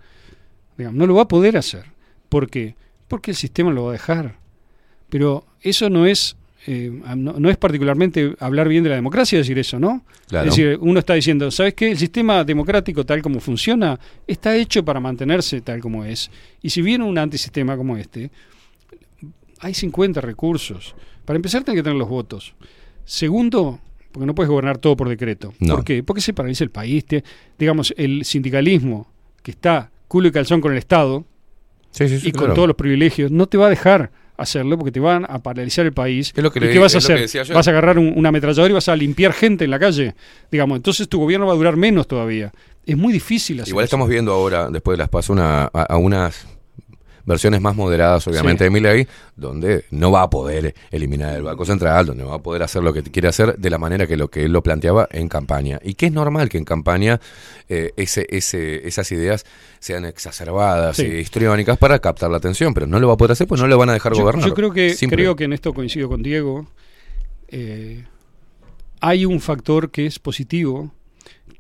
Digamos, 0.76 0.98
no 0.98 1.06
lo 1.06 1.14
va 1.16 1.24
a 1.24 1.28
poder 1.28 1.56
hacer. 1.56 1.86
¿Por 2.30 2.50
qué? 2.50 2.76
Porque 3.08 3.30
el 3.32 3.38
sistema 3.38 3.72
lo 3.72 3.84
va 3.84 3.90
a 3.92 3.94
dejar. 3.94 4.40
Pero 5.10 5.46
eso 5.62 5.90
no 5.92 6.08
es, 6.08 6.36
eh, 6.68 6.92
no, 7.16 7.34
no 7.40 7.50
es 7.50 7.58
particularmente 7.58 8.36
hablar 8.40 8.68
bien 8.68 8.84
de 8.84 8.90
la 8.90 8.96
democracia 8.96 9.38
decir 9.38 9.58
eso, 9.58 9.80
¿no? 9.80 10.04
Claro. 10.28 10.50
Es 10.50 10.56
decir, 10.56 10.78
uno 10.82 11.00
está 11.00 11.14
diciendo, 11.14 11.50
¿sabes 11.52 11.74
qué? 11.74 11.92
El 11.92 11.98
sistema 11.98 12.44
democrático 12.44 13.06
tal 13.06 13.22
como 13.22 13.40
funciona 13.40 14.00
está 14.28 14.56
hecho 14.56 14.84
para 14.84 15.00
mantenerse 15.00 15.62
tal 15.62 15.80
como 15.80 16.04
es. 16.06 16.30
Y 16.62 16.70
si 16.70 16.82
viene 16.82 17.06
un 17.06 17.18
antisistema 17.18 17.76
como 17.78 17.96
este, 17.98 18.30
hay 19.60 19.74
50 19.74 20.22
recursos. 20.22 20.96
Para 21.26 21.36
empezar, 21.38 21.64
tiene 21.64 21.80
que 21.80 21.84
tener 21.84 21.98
los 21.98 22.10
votos. 22.10 22.54
Segundo, 23.06 23.80
porque 24.12 24.26
no 24.26 24.36
puedes 24.36 24.50
gobernar 24.50 24.78
todo 24.78 24.96
por 24.96 25.10
decreto. 25.10 25.54
No. 25.60 25.76
¿Por 25.76 25.84
qué? 25.84 26.04
Porque 26.04 26.22
se 26.22 26.34
paraliza 26.34 26.64
el 26.64 26.72
país. 26.72 27.06
Te- 27.06 27.24
digamos, 27.58 27.94
el 27.98 28.26
sindicalismo 28.26 29.12
que 29.44 29.52
está 29.52 29.92
culo 30.08 30.28
y 30.28 30.32
calzón 30.32 30.62
con 30.62 30.72
el 30.72 30.78
Estado 30.78 31.26
Sí, 31.92 32.08
sí, 32.08 32.20
sí, 32.20 32.28
y 32.30 32.32
con 32.32 32.42
claro. 32.42 32.54
todos 32.54 32.68
los 32.68 32.78
privilegios, 32.78 33.32
no 33.32 33.48
te 33.48 33.58
va 33.58 33.66
a 33.66 33.70
dejar 33.70 34.12
hacerlo 34.42 34.78
porque 34.78 34.92
te 34.92 35.00
van 35.00 35.26
a 35.28 35.40
paralizar 35.40 35.86
el 35.86 35.94
país. 35.94 36.34
Es 36.36 36.44
lo 36.44 36.52
que 36.52 36.60
¿Y 36.60 36.64
le- 36.64 36.72
qué 36.72 36.80
vas 36.80 36.96
a 36.96 37.00
hacer? 37.00 37.28
Vas 37.54 37.68
a 37.68 37.72
agarrar 37.72 37.98
un, 38.00 38.14
una 38.16 38.30
ametralladora 38.30 38.72
y 38.72 38.74
vas 38.74 38.90
a 38.90 38.96
limpiar 38.96 39.34
gente 39.34 39.66
en 39.66 39.72
la 39.72 39.80
calle. 39.80 40.16
Digamos, 40.52 40.78
entonces 40.78 41.08
tu 41.10 41.20
gobierno 41.20 41.46
va 41.48 41.54
a 41.54 41.56
durar 41.56 41.76
menos 41.76 42.08
todavía. 42.08 42.52
Es 42.86 42.98
muy 42.98 43.14
difícil 43.14 43.60
hacer 43.62 43.70
Igual 43.70 43.84
eso. 43.84 43.88
estamos 43.90 44.10
viendo 44.10 44.32
ahora, 44.34 44.70
después 44.70 44.98
de 44.98 45.00
las 45.04 45.10
paso, 45.10 45.34
una, 45.34 45.64
a, 45.66 45.84
a 45.84 45.98
unas 45.98 46.48
versiones 47.26 47.62
más 47.62 47.76
moderadas, 47.76 48.28
obviamente, 48.28 48.64
Sí. 48.64 48.66
de 48.66 48.70
Milei, 48.70 49.08
donde 49.36 49.86
no 49.92 50.12
va 50.12 50.24
a 50.24 50.30
poder 50.30 50.74
eliminar 50.92 51.36
el 51.36 51.44
Banco 51.44 51.66
Central, 51.66 52.06
donde 52.08 52.24
no 52.24 52.30
va 52.30 52.36
a 52.38 52.42
poder 52.42 52.64
hacer 52.64 52.84
lo 52.84 52.94
que 52.94 53.04
quiere 53.04 53.28
hacer 53.28 53.58
de 53.58 53.70
la 53.70 53.78
manera 53.78 54.08
que 54.08 54.18
lo 54.18 54.30
que 54.30 54.44
él 54.46 54.52
lo 54.52 54.64
planteaba 54.64 55.08
en 55.12 55.28
campaña. 55.30 55.80
Y 55.84 55.94
que 55.94 56.08
es 56.08 56.12
normal 56.12 56.50
que 56.50 56.58
en 56.58 56.66
campaña 56.66 57.20
eh, 57.68 57.94
ese, 57.98 58.26
ese, 58.30 58.88
esas 58.88 59.12
ideas 59.12 59.46
sean 59.80 60.06
exacerbadas 60.06 60.98
Sí. 60.98 61.04
e 61.04 61.20
histriónicas 61.22 61.78
para 61.78 62.00
captar 62.00 62.30
la 62.32 62.38
atención, 62.38 62.74
pero 62.74 62.88
no 62.88 63.00
lo 63.00 63.08
va 63.08 63.14
a 63.14 63.18
poder 63.18 63.34
hacer, 63.34 63.48
pues 63.48 63.62
no 63.62 63.68
lo 63.68 63.78
van 63.78 63.90
a 63.90 63.94
dejar 63.94 64.14
yo, 64.14 64.22
gobernar. 64.22 64.48
yo 64.48 64.54
creo 64.54 64.72
que 64.72 64.94
Simple. 64.94 65.18
creo 65.18 65.36
que 65.36 65.44
en 65.46 65.54
esto 65.54 65.74
coincido 65.74 66.10
con 66.10 66.24
Diego. 66.24 66.68
eh, 67.50 68.06
hay 69.02 69.26
un 69.26 69.40
factor 69.40 69.92
que 69.92 70.06
es 70.06 70.20
positivo 70.20 70.92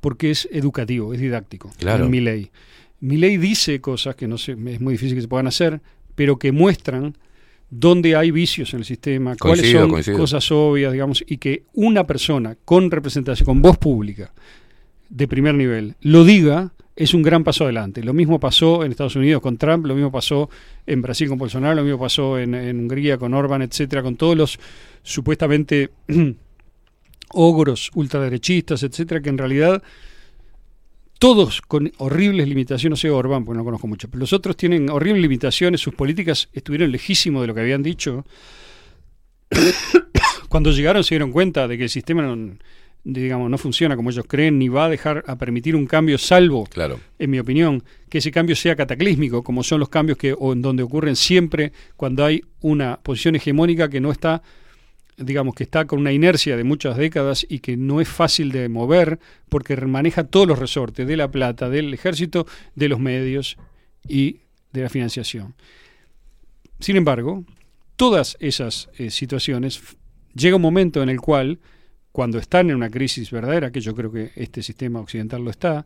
porque 0.01 0.31
es 0.31 0.47
educativo, 0.51 1.13
es 1.13 1.19
didáctico. 1.19 1.71
Claro. 1.77 2.05
En 2.05 2.11
mi 2.11 2.19
ley. 2.19 2.51
Mi 3.01 3.17
ley 3.17 3.37
dice 3.37 3.79
cosas 3.81 4.15
que 4.15 4.27
no 4.27 4.37
sé, 4.37 4.53
es 4.53 4.81
muy 4.81 4.93
difícil 4.93 5.15
que 5.15 5.21
se 5.21 5.27
puedan 5.27 5.47
hacer, 5.47 5.81
pero 6.15 6.37
que 6.37 6.51
muestran 6.51 7.15
dónde 7.69 8.15
hay 8.15 8.31
vicios 8.31 8.73
en 8.73 8.79
el 8.79 8.85
sistema, 8.85 9.35
cuáles 9.35 9.61
Coincido, 9.61 9.81
son 9.81 9.89
coincido. 9.91 10.17
cosas 10.17 10.51
obvias, 10.51 10.91
digamos, 10.91 11.23
y 11.27 11.37
que 11.37 11.63
una 11.73 12.05
persona 12.05 12.57
con 12.65 12.91
representación, 12.91 13.45
con 13.45 13.61
voz 13.61 13.77
pública 13.77 14.31
de 15.09 15.27
primer 15.27 15.55
nivel 15.55 15.95
lo 16.01 16.23
diga, 16.23 16.73
es 16.95 17.13
un 17.13 17.21
gran 17.21 17.43
paso 17.45 17.63
adelante. 17.63 18.03
Lo 18.03 18.13
mismo 18.13 18.39
pasó 18.39 18.83
en 18.83 18.91
Estados 18.91 19.15
Unidos 19.15 19.41
con 19.41 19.57
Trump, 19.57 19.85
lo 19.85 19.95
mismo 19.95 20.11
pasó 20.11 20.49
en 20.85 21.01
Brasil 21.01 21.29
con 21.29 21.37
Bolsonaro, 21.37 21.75
lo 21.75 21.83
mismo 21.83 21.99
pasó 21.99 22.37
en, 22.37 22.53
en 22.53 22.79
Hungría 22.79 23.17
con 23.17 23.33
Orban, 23.33 23.61
etcétera, 23.61 24.03
con 24.03 24.17
todos 24.17 24.35
los 24.35 24.59
supuestamente 25.03 25.91
ogros 27.29 27.91
ultraderechistas, 27.93 28.83
etcétera, 28.83 29.21
que 29.21 29.29
en 29.29 29.37
realidad 29.37 29.81
todos 31.19 31.61
con 31.61 31.91
horribles 31.97 32.47
limitaciones, 32.47 32.91
no 32.91 32.95
sé 32.95 33.09
Orbán, 33.09 33.43
porque 33.45 33.57
no 33.57 33.65
conozco 33.65 33.87
mucho, 33.87 34.07
pero 34.09 34.21
los 34.21 34.33
otros 34.33 34.55
tienen 34.55 34.89
horribles 34.89 35.21
limitaciones, 35.21 35.81
sus 35.81 35.93
políticas 35.93 36.49
estuvieron 36.53 36.91
lejísimos 36.91 37.41
de 37.41 37.47
lo 37.47 37.53
que 37.53 37.61
habían 37.61 37.83
dicho. 37.83 38.25
Cuando 40.49 40.71
llegaron 40.71 41.03
se 41.03 41.15
dieron 41.15 41.31
cuenta 41.31 41.67
de 41.67 41.77
que 41.77 41.83
el 41.83 41.89
sistema 41.89 42.23
no, 42.23 42.55
digamos, 43.03 43.49
no 43.49 43.57
funciona 43.57 43.95
como 43.95 44.09
ellos 44.09 44.25
creen, 44.27 44.57
ni 44.57 44.69
va 44.69 44.85
a 44.85 44.89
dejar 44.89 45.23
a 45.27 45.37
permitir 45.37 45.75
un 45.75 45.85
cambio, 45.85 46.17
salvo, 46.17 46.65
Claro. 46.65 46.99
en 47.19 47.29
mi 47.29 47.39
opinión, 47.39 47.83
que 48.09 48.19
ese 48.19 48.31
cambio 48.31 48.55
sea 48.55 48.75
cataclísmico, 48.75 49.43
como 49.43 49.63
son 49.63 49.79
los 49.79 49.89
cambios 49.89 50.17
que 50.17 50.33
o 50.37 50.53
en 50.53 50.61
donde 50.61 50.83
ocurren 50.83 51.15
siempre 51.15 51.71
cuando 51.95 52.25
hay 52.25 52.43
una 52.61 52.97
posición 52.97 53.35
hegemónica 53.35 53.89
que 53.89 53.99
no 53.99 54.11
está 54.11 54.41
digamos 55.19 55.55
que 55.55 55.63
está 55.63 55.85
con 55.85 55.99
una 55.99 56.11
inercia 56.11 56.57
de 56.57 56.63
muchas 56.63 56.97
décadas 56.97 57.45
y 57.47 57.59
que 57.59 57.77
no 57.77 58.01
es 58.01 58.07
fácil 58.07 58.51
de 58.51 58.69
mover 58.69 59.19
porque 59.49 59.75
maneja 59.77 60.25
todos 60.25 60.47
los 60.47 60.59
resortes 60.59 61.07
de 61.07 61.17
la 61.17 61.29
plata, 61.29 61.69
del 61.69 61.93
ejército, 61.93 62.47
de 62.75 62.89
los 62.89 62.99
medios 62.99 63.57
y 64.07 64.37
de 64.71 64.83
la 64.83 64.89
financiación. 64.89 65.55
Sin 66.79 66.95
embargo, 66.95 67.43
todas 67.95 68.37
esas 68.39 68.89
eh, 68.97 69.09
situaciones 69.09 69.81
llega 70.33 70.55
un 70.55 70.61
momento 70.61 71.03
en 71.03 71.09
el 71.09 71.19
cual, 71.19 71.59
cuando 72.11 72.37
están 72.37 72.69
en 72.69 72.75
una 72.75 72.89
crisis 72.89 73.31
verdadera, 73.31 73.71
que 73.71 73.81
yo 73.81 73.93
creo 73.93 74.11
que 74.11 74.31
este 74.35 74.63
sistema 74.63 74.99
occidental 74.99 75.43
lo 75.43 75.51
está, 75.51 75.85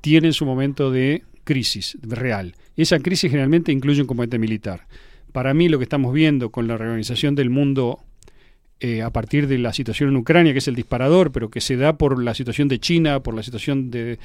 tienen 0.00 0.32
su 0.32 0.46
momento 0.46 0.90
de 0.90 1.24
crisis 1.44 1.98
real. 2.02 2.54
Esa 2.76 3.00
crisis 3.00 3.30
generalmente 3.30 3.72
incluye 3.72 4.00
un 4.00 4.06
componente 4.06 4.38
militar. 4.38 4.86
Para 5.32 5.52
mí 5.54 5.68
lo 5.68 5.78
que 5.78 5.84
estamos 5.84 6.14
viendo 6.14 6.50
con 6.50 6.68
la 6.68 6.76
reorganización 6.76 7.34
del 7.34 7.50
mundo 7.50 8.04
eh, 8.80 9.02
a 9.02 9.10
partir 9.10 9.48
de 9.48 9.58
la 9.58 9.72
situación 9.72 10.10
en 10.10 10.16
Ucrania, 10.16 10.52
que 10.52 10.60
es 10.60 10.68
el 10.68 10.76
disparador, 10.76 11.32
pero 11.32 11.50
que 11.50 11.60
se 11.60 11.76
da 11.76 11.98
por 11.98 12.22
la 12.22 12.34
situación 12.34 12.68
de 12.68 12.78
China, 12.78 13.20
por 13.20 13.34
la 13.34 13.42
situación 13.42 13.90
de 13.90 14.18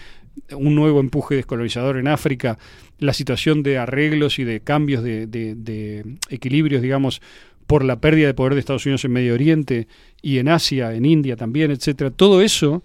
un 0.56 0.76
nuevo 0.76 1.00
empuje 1.00 1.36
descolonizador 1.36 1.98
en 1.98 2.08
África, 2.08 2.60
la 3.00 3.14
situación 3.14 3.64
de 3.64 3.78
arreglos 3.80 4.38
y 4.40 4.44
de 4.44 4.60
cambios 4.60 5.04
de, 5.04 5.26
de- 5.28 5.56
de 5.56 6.06
equilibrios, 6.30 6.82
digamos, 6.82 7.22
por 7.66 7.84
la 7.84 8.00
pérdida 8.00 8.28
de 8.28 8.34
poder 8.34 8.54
de 8.54 8.60
Estados 8.60 8.86
Unidos 8.86 9.06
en 9.06 9.12
Medio 9.14 9.34
Oriente 9.34 9.88
y 10.22 10.38
en 10.38 10.50
Asia, 10.50 10.94
en 10.94 11.06
India 11.06 11.36
también, 11.36 11.72
etcétera. 11.72 12.12
Todo 12.12 12.42
eso 12.42 12.84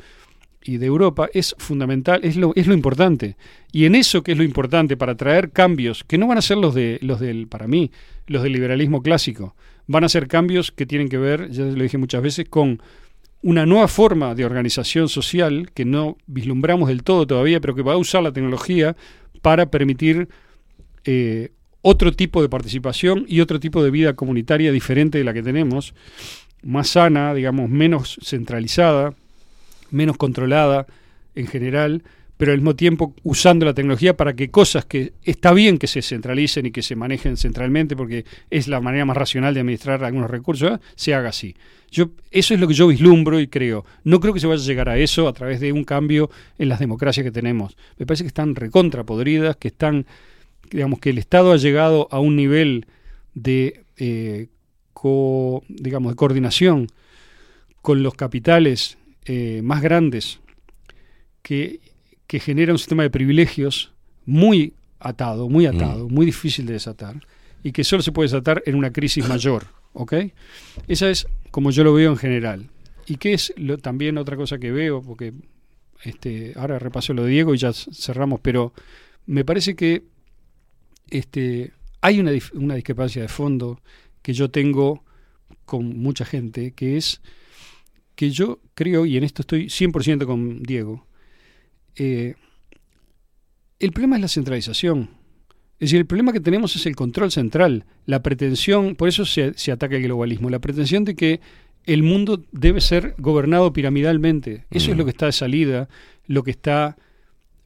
y 0.62 0.76
de 0.78 0.86
Europa 0.86 1.28
es 1.34 1.54
fundamental, 1.58 2.20
es 2.24 2.36
lo, 2.36 2.52
es 2.54 2.66
lo 2.66 2.74
importante. 2.74 3.36
Y 3.72 3.84
en 3.84 3.94
eso 3.94 4.22
que 4.22 4.32
es 4.32 4.38
lo 4.38 4.44
importante 4.44 4.96
para 4.96 5.16
traer 5.16 5.50
cambios, 5.50 6.04
que 6.04 6.16
no 6.18 6.26
van 6.26 6.38
a 6.38 6.42
ser 6.42 6.58
los 6.58 6.74
de 6.74 6.98
los 7.02 7.20
del, 7.20 7.46
para 7.48 7.66
mí, 7.66 7.90
los 8.26 8.42
del 8.42 8.52
liberalismo 8.52 9.02
clásico, 9.02 9.54
van 9.89 10.05
a 10.05 10.09
ser 10.09 10.28
cambios 10.28 10.70
que 10.70 10.86
tienen 10.86 11.09
que 11.09 11.19
ver, 11.19 11.51
ya 11.51 11.65
lo 11.65 11.82
dije 11.82 11.98
muchas 11.98 12.23
veces, 12.23 12.47
con 12.48 12.81
una 13.43 13.66
nueva 13.66 13.89
forma 13.89 14.35
de 14.35 14.44
organización 14.44 15.09
social 15.09 15.70
que 15.73 15.85
no 15.85 16.19
vislumbramos 16.27 16.89
del 16.89 17.02
todo 17.02 17.27
todavía, 17.27 17.60
pero 17.60 17.74
que 17.74 17.82
va 17.82 17.94
a 17.94 17.97
usar 17.97 18.23
la 18.23 18.32
tecnología 18.32 18.97
para 19.43 19.70
permitir 19.70 20.28
eh, 21.05 21.52
otro 21.81 22.12
tipo 22.12 22.43
de 22.43 22.48
participación 22.48 23.24
y 23.27 23.40
otro 23.40 23.59
tipo 23.60 23.82
de 23.82 23.90
vida 23.90 24.15
comunitaria 24.15 24.73
diferente 24.73 25.19
de 25.19 25.24
la 25.24 25.32
que 25.32 25.43
tenemos, 25.43 25.94
más 26.62 26.90
sana, 26.90 27.32
digamos, 27.32 27.70
menos 27.70 28.19
centralizada, 28.23 29.15
menos 29.90 30.19
controlada 30.19 30.86
en 31.35 31.47
general, 31.47 32.02
pero 32.39 32.52
al 32.52 32.59
mismo 32.59 32.77
tiempo 32.77 33.15
usando 33.24 33.66
la 33.66 33.74
tecnología 33.74 34.16
para 34.16 34.35
que 34.35 34.51
cosas 34.51 34.86
que 34.86 35.12
está 35.24 35.52
bien 35.52 35.77
que 35.77 35.89
se 35.89 36.01
centralicen 36.01 36.66
y 36.66 36.70
que 36.70 36.82
se 36.82 36.97
manejen 36.97 37.36
centralmente 37.36 37.97
porque 37.97 38.24
es 38.48 38.69
la 38.69 38.81
manera 38.81 39.05
más 39.05 39.16
racional 39.16 39.52
de 39.52 39.60
administrar 39.60 40.02
algunos 40.05 40.31
recursos, 40.31 40.73
¿eh? 40.73 40.78
se 40.94 41.12
haga 41.15 41.28
así. 41.31 41.55
Yo, 41.90 42.10
eso 42.31 42.55
es 42.55 42.60
lo 42.60 42.69
que 42.69 42.74
yo 42.74 42.86
vislumbro 42.86 43.40
y 43.40 43.48
creo. 43.48 43.85
No 44.05 44.20
creo 44.20 44.32
que 44.32 44.40
se 44.40 44.47
vaya 44.47 44.62
a 44.62 44.66
llegar 44.66 44.89
a 44.89 44.98
eso 44.98 45.27
a 45.27 45.32
través 45.32 45.59
de 45.59 45.73
un 45.73 45.85
cambio 45.85 46.31
en 46.59 46.69
las 46.69 46.78
democracias 46.78 47.24
que 47.24 47.32
tenemos. 47.32 47.77
Me 47.98 48.06
parece 48.06 48.23
que 48.23 48.28
están 48.28 48.55
recontrapodridas, 48.55 49.56
que 49.56 49.69
están, 49.69 50.06
digamos, 50.70 51.01
que 51.01 51.10
el 51.10 51.19
Estado 51.19 51.52
ha 51.52 51.56
llegado 51.56 52.06
a 52.12 52.20
un 52.20 52.36
nivel 52.36 52.86
de, 53.35 53.85
eh, 53.97 54.47
digamos, 55.69 56.12
de 56.12 56.16
coordinación 56.16 56.86
con 57.82 58.02
los 58.02 58.15
capitales 58.15 58.97
eh, 59.24 59.60
más 59.65 59.82
grandes 59.82 60.40
que, 61.43 61.81
que 62.28 62.38
genera 62.38 62.72
un 62.72 62.78
sistema 62.78 63.02
de 63.02 63.10
privilegios 63.10 63.92
muy 64.24 64.74
atado, 65.00 65.48
muy 65.48 65.66
atado, 65.66 66.09
muy 66.09 66.26
difícil 66.26 66.66
de 66.66 66.74
desatar 66.74 67.16
y 67.64 67.72
que 67.72 67.82
solo 67.82 68.02
se 68.02 68.12
puede 68.12 68.28
desatar 68.28 68.62
en 68.66 68.76
una 68.76 68.92
crisis 68.92 69.26
mayor, 69.28 69.66
¿ok? 69.94 70.12
Esa 70.86 71.10
es 71.10 71.26
como 71.50 71.70
yo 71.72 71.82
lo 71.82 71.94
veo 71.94 72.10
en 72.10 72.18
general. 72.18 72.68
¿Y 73.06 73.16
qué 73.16 73.32
es 73.32 73.52
lo, 73.56 73.78
también 73.78 74.18
otra 74.18 74.36
cosa 74.36 74.59
que 74.59 74.70
veo? 74.70 75.02
Porque 75.02 75.32
este, 76.05 76.52
ahora 76.56 76.78
repaso 76.78 77.14
lo 77.14 77.24
de 77.24 77.30
Diego 77.30 77.55
y 77.55 77.59
ya 77.59 77.72
cerramos, 77.72 78.40
pero 78.40 78.74
me 79.24 79.44
parece 79.44 79.74
que 79.74 80.05
este, 81.09 81.72
hay 82.02 82.20
una, 82.20 82.32
una 82.52 82.74
discrepancia 82.74 83.22
de 83.22 83.28
fondo 83.28 83.80
que 84.20 84.34
yo 84.34 84.50
tengo 84.50 85.02
con 85.64 85.98
mucha 85.98 86.26
gente, 86.26 86.72
que 86.72 86.98
es 86.98 87.22
que 88.14 88.30
yo 88.30 88.59
creo, 88.74 89.06
y 89.06 89.16
en 89.16 89.24
esto 89.24 89.42
estoy 89.42 89.66
100% 89.66 90.26
con 90.26 90.62
Diego, 90.62 91.06
eh, 91.98 92.34
el 93.78 93.92
problema 93.92 94.16
es 94.16 94.22
la 94.22 94.28
centralización. 94.28 95.10
Es 95.74 95.90
decir, 95.90 95.98
el 95.98 96.06
problema 96.06 96.32
que 96.32 96.40
tenemos 96.40 96.74
es 96.74 96.86
el 96.86 96.96
control 96.96 97.30
central, 97.30 97.84
la 98.06 98.22
pretensión, 98.22 98.96
por 98.96 99.08
eso 99.08 99.24
se, 99.24 99.54
se 99.54 99.70
ataca 99.70 99.96
el 99.96 100.02
globalismo, 100.02 100.50
la 100.50 100.58
pretensión 100.58 101.04
de 101.04 101.14
que 101.14 101.40
el 101.84 102.02
mundo 102.02 102.44
debe 102.50 102.80
ser 102.80 103.14
gobernado 103.18 103.72
piramidalmente. 103.72 104.64
Eso 104.70 104.90
es 104.90 104.96
lo 104.96 105.04
que 105.04 105.10
está 105.10 105.26
de 105.26 105.32
salida, 105.32 105.88
lo 106.26 106.42
que 106.42 106.50
está 106.50 106.96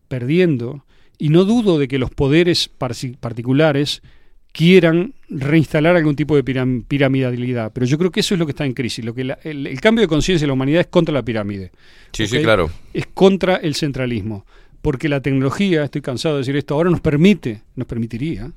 perdiendo, 0.08 0.84
y 1.18 1.30
no 1.30 1.44
dudo 1.44 1.78
de 1.78 1.88
que 1.88 1.98
los 1.98 2.10
poderes 2.10 2.68
particulares 2.68 4.02
quieran 4.52 5.14
reinstalar 5.34 5.96
algún 5.96 6.14
tipo 6.16 6.36
de 6.36 6.44
piram- 6.44 6.84
piramidalidad, 6.86 7.72
pero 7.72 7.86
yo 7.86 7.96
creo 7.98 8.10
que 8.10 8.20
eso 8.20 8.34
es 8.34 8.38
lo 8.38 8.46
que 8.46 8.50
está 8.52 8.64
en 8.66 8.74
crisis, 8.74 9.04
lo 9.04 9.14
que 9.14 9.24
la- 9.24 9.38
el, 9.44 9.66
el 9.66 9.80
cambio 9.80 10.02
de 10.02 10.08
conciencia 10.08 10.44
de 10.44 10.48
la 10.48 10.52
humanidad 10.52 10.80
es 10.82 10.86
contra 10.88 11.12
la 11.14 11.22
pirámide 11.24 11.70
Sí, 12.12 12.26
sí, 12.26 12.42
claro. 12.42 12.70
es 12.92 13.06
contra 13.06 13.56
el 13.56 13.74
centralismo. 13.74 14.44
Porque 14.82 15.08
la 15.08 15.20
tecnología, 15.22 15.84
estoy 15.84 16.00
cansado 16.02 16.34
de 16.34 16.40
decir 16.40 16.56
esto, 16.56 16.74
ahora 16.74 16.90
nos 16.90 17.00
permite, 17.00 17.62
nos 17.76 17.86
permitiría, 17.86 18.50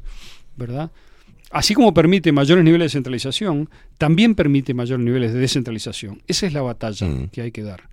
¿verdad? 0.57 0.89
Así 1.52 1.76
como 1.76 1.93
permite 1.93 2.31
mayores 2.31 2.64
niveles 2.65 2.85
de 2.91 2.97
centralización, 2.97 3.69
también 3.99 4.34
permite 4.34 4.73
mayores 4.73 5.06
niveles 5.06 5.34
de 5.34 5.39
descentralización. 5.39 6.23
Esa 6.27 6.47
es 6.47 6.53
la 6.53 6.64
batalla 6.64 7.07
Mm. 7.07 7.27
que 7.30 7.41
hay 7.41 7.52
que 7.52 7.61
dar. 7.61 7.89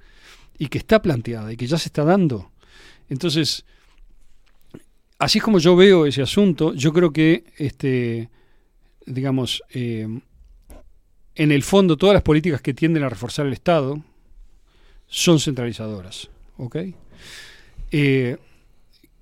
Y 0.59 0.68
que 0.68 0.78
está 0.78 1.02
planteada 1.02 1.52
y 1.52 1.56
que 1.59 1.66
ya 1.66 1.76
se 1.76 1.88
está 1.88 2.04
dando. 2.04 2.50
Entonces, 3.10 3.66
así 5.18 5.38
es 5.38 5.44
como 5.44 5.59
yo 5.59 5.76
veo 5.76 6.06
ese 6.06 6.22
asunto, 6.22 6.72
yo 6.74 6.92
creo 6.94 7.12
que, 7.12 7.44
este, 7.59 8.30
digamos, 9.06 9.62
eh, 9.72 10.06
en 11.34 11.52
el 11.52 11.62
fondo 11.62 11.96
todas 11.96 12.14
las 12.14 12.22
políticas 12.22 12.60
que 12.60 12.74
tienden 12.74 13.02
a 13.02 13.08
reforzar 13.08 13.46
el 13.46 13.52
Estado 13.52 14.02
son 15.06 15.40
centralizadoras. 15.40 16.28
¿ok? 16.56 16.76
Eh, 17.90 18.36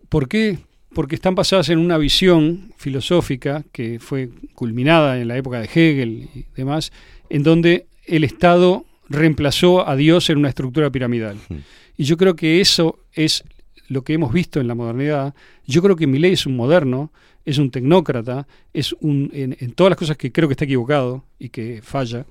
¿Por 0.09 0.29
qué? 0.29 0.59
Porque 0.93 1.15
están 1.15 1.35
basadas 1.35 1.69
en 1.69 1.79
una 1.79 1.99
visión 1.99 2.73
filosófica 2.77 3.65
que 3.73 3.99
fue 4.01 4.31
culminada 4.55 5.21
en 5.21 5.29
la 5.29 5.37
época 5.37 5.61
de 5.61 5.67
Hegel 5.67 6.29
y 6.35 6.47
demás, 6.57 6.93
en 7.29 7.43
donde 7.43 7.87
el 8.07 8.25
Estado 8.25 8.85
reemplazó 9.09 9.89
a 9.89 9.97
Dios 9.97 10.31
en 10.31 10.39
una 10.39 10.49
estructura 10.49 10.91
piramidal. 10.91 11.37
Y 11.97 12.05
yo 12.05 12.17
creo 12.17 12.35
que 12.35 12.61
eso 12.61 12.99
es 13.13 13.45
lo 13.89 14.03
que 14.03 14.15
hemos 14.15 14.33
visto 14.33 14.61
en 14.61 14.69
la 14.69 14.75
modernidad. 14.75 15.35
Yo 15.67 15.83
creo 15.83 15.97
que 15.97 16.07
Milley 16.07 16.33
es 16.33 16.47
un 16.47 16.57
moderno, 16.57 17.13
es 17.45 17.59
un 17.59 17.71
tecnócrata, 17.71 18.47
es 18.73 18.93
un 19.01 19.31
en, 19.33 19.73
todas 19.73 19.91
las 19.91 19.99
cosas 19.99 20.17
que 20.17 20.33
creo 20.33 20.49
que 20.49 20.55
está 20.55 20.65
equivocado 20.65 21.25
y 21.39 21.49
que 21.49 21.81
falla. 21.83 22.27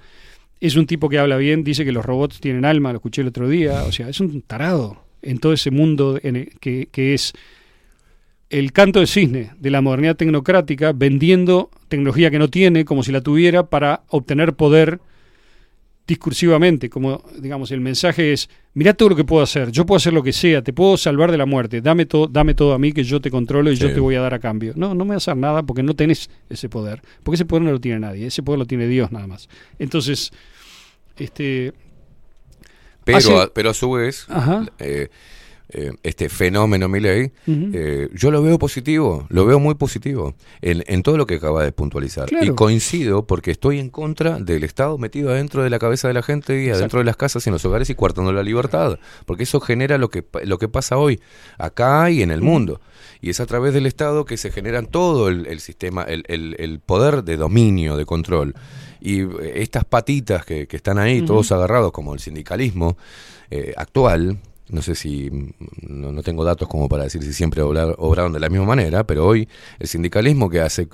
Es 0.60 0.76
un 0.76 0.86
tipo 0.86 1.10
que 1.10 1.20
habla 1.20 1.38
bien, 1.38 1.64
dice 1.64 1.86
que 1.86 1.92
los 1.92 2.06
robots 2.06 2.40
tienen 2.40 2.66
alma, 2.66 2.92
lo 2.92 2.98
escuché 2.98 3.22
el 3.22 3.30
otro 3.30 3.48
día, 3.48 3.84
o 3.86 3.92
sea, 3.92 4.10
es 4.10 4.20
un 4.20 4.42
tarado 4.42 5.04
en 5.22 5.40
todo 5.40 5.54
ese 5.54 5.72
mundo 5.72 6.20
que, 6.60 6.90
que 6.92 7.14
es 7.14 7.34
el 8.50 8.72
canto 8.72 9.00
de 9.00 9.08
cisne 9.08 9.52
de 9.60 9.70
la 9.70 9.82
modernidad 9.82 10.16
tecnocrática 10.16 10.92
vendiendo 10.92 11.70
tecnología 11.88 12.32
que 12.32 12.40
no 12.40 12.50
tiene 12.50 12.84
como 12.84 13.04
si 13.04 13.12
la 13.12 13.22
tuviera 13.22 13.70
para 13.70 14.04
obtener 14.08 14.54
poder 14.54 15.00
discursivamente, 16.08 16.90
como 16.90 17.24
digamos 17.40 17.72
el 17.72 17.82
mensaje 17.82 18.34
es, 18.34 18.50
mira 18.74 18.94
todo 18.94 19.10
lo 19.10 19.16
que 19.16 19.24
puedo 19.24 19.42
hacer, 19.44 19.72
yo 19.72 19.86
puedo 19.86 19.98
hacer 19.98 20.14
lo 20.14 20.24
que 20.24 20.32
sea, 20.34 20.62
te 20.62 20.72
puedo 20.74 20.96
salvar 20.98 21.32
de 21.32 21.38
la 21.38 21.46
muerte, 21.46 21.82
dame 21.82 22.06
todo, 22.06 22.28
dame 22.28 22.54
todo 22.54 22.74
a 22.74 22.80
mí 22.80 22.92
que 22.94 23.04
yo 23.04 23.20
te 23.20 23.30
controlo 23.32 23.72
y 23.72 23.76
yo 23.76 23.92
te 23.94 24.00
voy 24.00 24.16
a 24.16 24.22
dar 24.22 24.34
a 24.34 24.40
cambio. 24.40 24.74
No, 24.76 24.94
no 24.96 25.06
me 25.06 25.16
vas 25.16 25.28
a 25.28 25.32
hacer 25.32 25.38
nada 25.42 25.64
porque 25.64 25.84
no 25.84 25.96
tenés 25.96 26.30
ese 26.50 26.70
poder, 26.70 27.02
porque 27.24 27.36
ese 27.36 27.46
poder 27.46 27.64
no 27.64 27.72
lo 27.72 27.80
tiene 27.82 28.00
nadie, 28.00 28.28
ese 28.28 28.44
poder 28.44 28.60
lo 28.60 28.66
tiene 28.66 28.88
Dios 28.88 29.12
nada 29.12 29.28
más. 29.28 29.50
Entonces, 29.80 30.32
este 31.18 31.74
Pero, 33.04 33.18
Hace- 33.18 33.38
a, 33.38 33.48
pero 33.54 33.70
a 33.72 33.74
su 33.74 33.92
vez, 33.92 34.26
Ajá. 34.30 34.66
eh, 34.80 35.10
eh, 35.72 35.92
este 36.04 36.30
fenómeno 36.30 36.88
Milley, 36.90 37.32
Ujú. 37.48 37.72
eh, 37.74 38.10
yo 38.14 38.32
lo 38.32 38.42
veo 38.42 38.58
positivo, 38.58 39.28
lo 39.30 39.46
veo 39.46 39.60
muy 39.60 39.76
positivo 39.76 40.34
en, 40.62 40.84
en 40.88 41.04
todo 41.04 41.18
lo 41.18 41.26
que 41.28 41.36
acaba 41.36 41.64
de 41.64 41.72
puntualizar. 41.72 42.28
Claro. 42.28 42.46
Y 42.46 42.50
coincido 42.56 43.28
porque 43.28 43.52
estoy 43.52 43.80
en 43.80 43.90
contra 43.90 44.40
del 44.40 44.64
Estado 44.64 44.98
metido 44.98 45.30
adentro 45.30 45.64
de 45.64 45.70
la 45.70 45.78
cabeza 45.80 46.08
de 46.08 46.14
la 46.16 46.24
gente 46.24 46.56
y 46.56 46.64
Exacto. 46.66 46.78
adentro 46.80 47.00
de 47.00 47.06
las 47.06 47.18
casas 47.18 47.46
y 47.46 47.50
en 47.50 47.54
los 47.54 47.66
hogares 47.66 47.90
y 47.90 47.96
coartando 47.96 48.32
la 48.34 48.44
libertad. 48.44 48.98
Porque 49.26 49.44
eso 49.44 49.60
genera 49.60 49.98
lo 49.98 50.10
que, 50.10 50.26
lo 50.44 50.58
que 50.58 50.68
pasa 50.68 50.98
hoy, 50.98 51.20
acá 51.58 52.10
y 52.10 52.22
en 52.22 52.32
el 52.32 52.42
mundo. 52.42 52.82
Y 53.22 53.30
es 53.30 53.40
a 53.40 53.46
través 53.46 53.74
del 53.74 53.86
Estado 53.86 54.26
que 54.26 54.38
se 54.38 54.50
generan 54.52 54.86
todo 54.88 55.28
el, 55.28 55.46
el 55.46 55.60
sistema, 55.60 56.04
el, 56.04 56.24
el- 56.28 56.56
el 56.58 56.80
poder 56.80 57.24
de 57.24 57.38
dominio, 57.38 57.96
de 57.98 58.06
control. 58.06 58.56
Y 59.02 59.22
eh, 59.22 59.28
estas 59.56 59.86
patitas 59.86 60.46
que, 60.46 60.68
que 60.68 60.78
están 60.78 60.98
ahí, 61.00 61.22
todos 61.22 61.52
agarrados, 61.52 61.92
como 61.92 62.14
el 62.14 62.20
sindicalismo 62.20 62.98
eh, 63.52 63.74
actual, 63.78 64.40
no 64.70 64.82
sé 64.82 64.96
si, 64.96 65.30
mm, 65.32 65.52
no, 65.88 66.12
no 66.12 66.24
tengo 66.24 66.44
datos 66.44 66.68
como 66.68 66.88
para 66.90 67.04
decir 67.04 67.24
si 67.24 67.34
siempre 67.34 67.62
obrar- 67.64 67.96
obraron 67.98 68.34
de 68.34 68.40
la 68.40 68.50
misma 68.50 68.66
manera, 68.66 69.04
pero 69.06 69.26
hoy 69.26 69.48
el 69.80 69.88
sindicalismo 69.88 70.50
que 70.50 70.62
hace, 70.62 70.88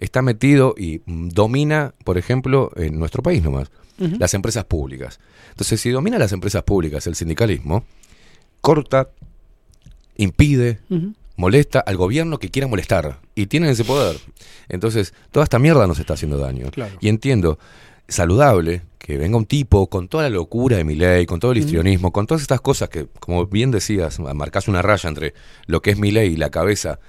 está 0.00 0.22
metido 0.22 0.74
y 0.76 1.00
mm, 1.06 1.28
domina, 1.28 1.94
por 2.04 2.18
ejemplo, 2.18 2.70
en 2.76 2.98
nuestro 2.98 3.22
país 3.22 3.42
nomás, 3.42 3.70
las 4.18 4.34
empresas 4.34 4.64
públicas. 4.64 5.20
Entonces, 5.50 5.80
si 5.80 5.90
domina 5.90 6.18
las 6.18 6.32
empresas 6.32 6.62
públicas 6.64 7.06
el 7.06 7.14
sindicalismo, 7.14 7.84
corta, 8.60 9.10
impide, 10.16 10.80
molesta 11.36 11.80
al 11.80 11.96
gobierno 11.96 12.38
que 12.38 12.50
quiera 12.50 12.66
molestar 12.68 13.20
y 13.34 13.46
tienen 13.46 13.70
ese 13.70 13.84
poder. 13.84 14.16
Entonces, 14.68 15.14
toda 15.30 15.44
esta 15.44 15.58
mierda 15.58 15.86
nos 15.86 15.98
está 15.98 16.14
haciendo 16.14 16.38
daño. 16.38 16.70
Claro. 16.70 16.96
Y 17.00 17.08
entiendo, 17.08 17.58
saludable 18.08 18.82
que 19.02 19.16
venga 19.18 19.36
un 19.36 19.46
tipo 19.46 19.88
con 19.88 20.06
toda 20.06 20.22
la 20.24 20.30
locura 20.30 20.76
de 20.76 20.84
mi 20.84 20.94
ley, 20.94 21.26
con 21.26 21.40
todo 21.40 21.50
el 21.50 21.58
histrionismo, 21.58 22.12
con 22.12 22.26
todas 22.28 22.40
estas 22.42 22.60
cosas 22.60 22.88
que, 22.88 23.08
como 23.18 23.46
bien 23.46 23.72
decías, 23.72 24.20
marcas 24.20 24.68
una 24.68 24.80
raya 24.80 25.08
entre 25.08 25.34
lo 25.66 25.82
que 25.82 25.90
es 25.90 25.98
mi 25.98 26.12
ley 26.12 26.34
y 26.34 26.36
la 26.36 26.50
cabeza 26.50 27.00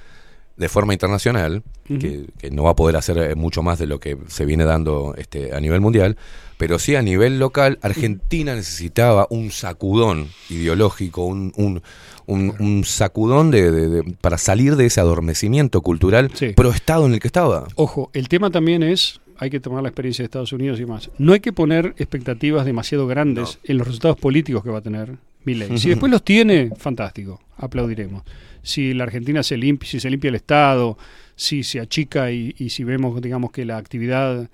de 0.58 0.70
forma 0.70 0.94
internacional, 0.94 1.64
que, 1.88 2.28
que 2.38 2.50
no 2.52 2.64
va 2.64 2.72
a 2.72 2.76
poder 2.76 2.96
hacer 2.96 3.18
eh, 3.18 3.36
mucho 3.36 3.62
más 3.64 3.78
de 3.80 3.88
lo 3.88 4.00
que 4.00 4.18
se 4.28 4.46
viene 4.46 4.66
dando 4.66 5.14
este, 5.18 5.54
a 5.56 5.60
nivel 5.60 5.82
mundial, 5.82 6.16
pero 6.58 6.78
sí 6.80 6.96
a 6.96 7.02
nivel 7.02 7.40
local, 7.40 7.78
Argentina 7.82 8.54
necesitaba 8.56 9.26
un 9.30 9.52
sacudón 9.52 10.30
ideológico, 10.50 11.26
un, 11.26 11.52
un, 11.58 11.82
un- 12.26 12.56
un 12.60 12.84
sacudón 12.86 13.52
de, 13.52 13.72
de- 13.72 13.90
de- 13.90 14.04
para 14.22 14.38
salir 14.38 14.76
de 14.76 14.86
ese 14.86 15.00
adormecimiento 15.02 15.82
cultural 15.82 16.32
Sí. 16.34 16.50
pro 16.56 16.70
Estado 16.72 17.06
en 17.08 17.14
el 17.16 17.20
que 17.20 17.28
estaba. 17.28 17.68
Ojo, 17.76 18.10
el 18.14 18.30
tema 18.30 18.50
también 18.52 18.82
es, 18.84 19.20
hay 19.44 19.50
que 19.50 19.60
tomar 19.60 19.84
la 19.84 19.90
experiencia 19.90 20.24
de 20.24 20.26
Estados 20.26 20.52
Unidos 20.54 20.80
y 20.80 20.86
más. 20.86 21.10
No 21.18 21.34
hay 21.34 21.40
que 21.40 21.54
poner 21.54 21.94
expectativas 21.98 22.66
demasiado 22.66 23.08
grandes 23.08 23.60
en 23.64 23.78
los 23.78 23.88
resultados 23.88 24.18
políticos 24.18 24.64
que 24.64 24.70
va 24.70 24.80
a 24.80 24.82
tener 24.82 25.18
Milei. 25.46 25.78
Si 25.78 25.90
después 25.90 26.12
los 26.12 26.24
tiene, 26.24 26.72
fantástico, 26.78 27.42
aplaudiremos. 27.58 28.24
Si 28.62 28.94
la 28.94 29.04
Argentina 29.04 29.44
se 29.44 29.58
limpia, 29.58 29.90
si 29.90 30.00
se 30.00 30.10
limpia 30.10 30.30
el 30.30 30.36
Estado, 30.36 30.98
si 31.36 31.64
se 31.64 31.80
achica 31.80 32.32
y, 32.32 32.56
y 32.58 32.70
si 32.70 32.84
vemos, 32.84 33.22
digamos, 33.22 33.52
que 33.52 33.66
la 33.66 33.78
actividad 33.78 34.50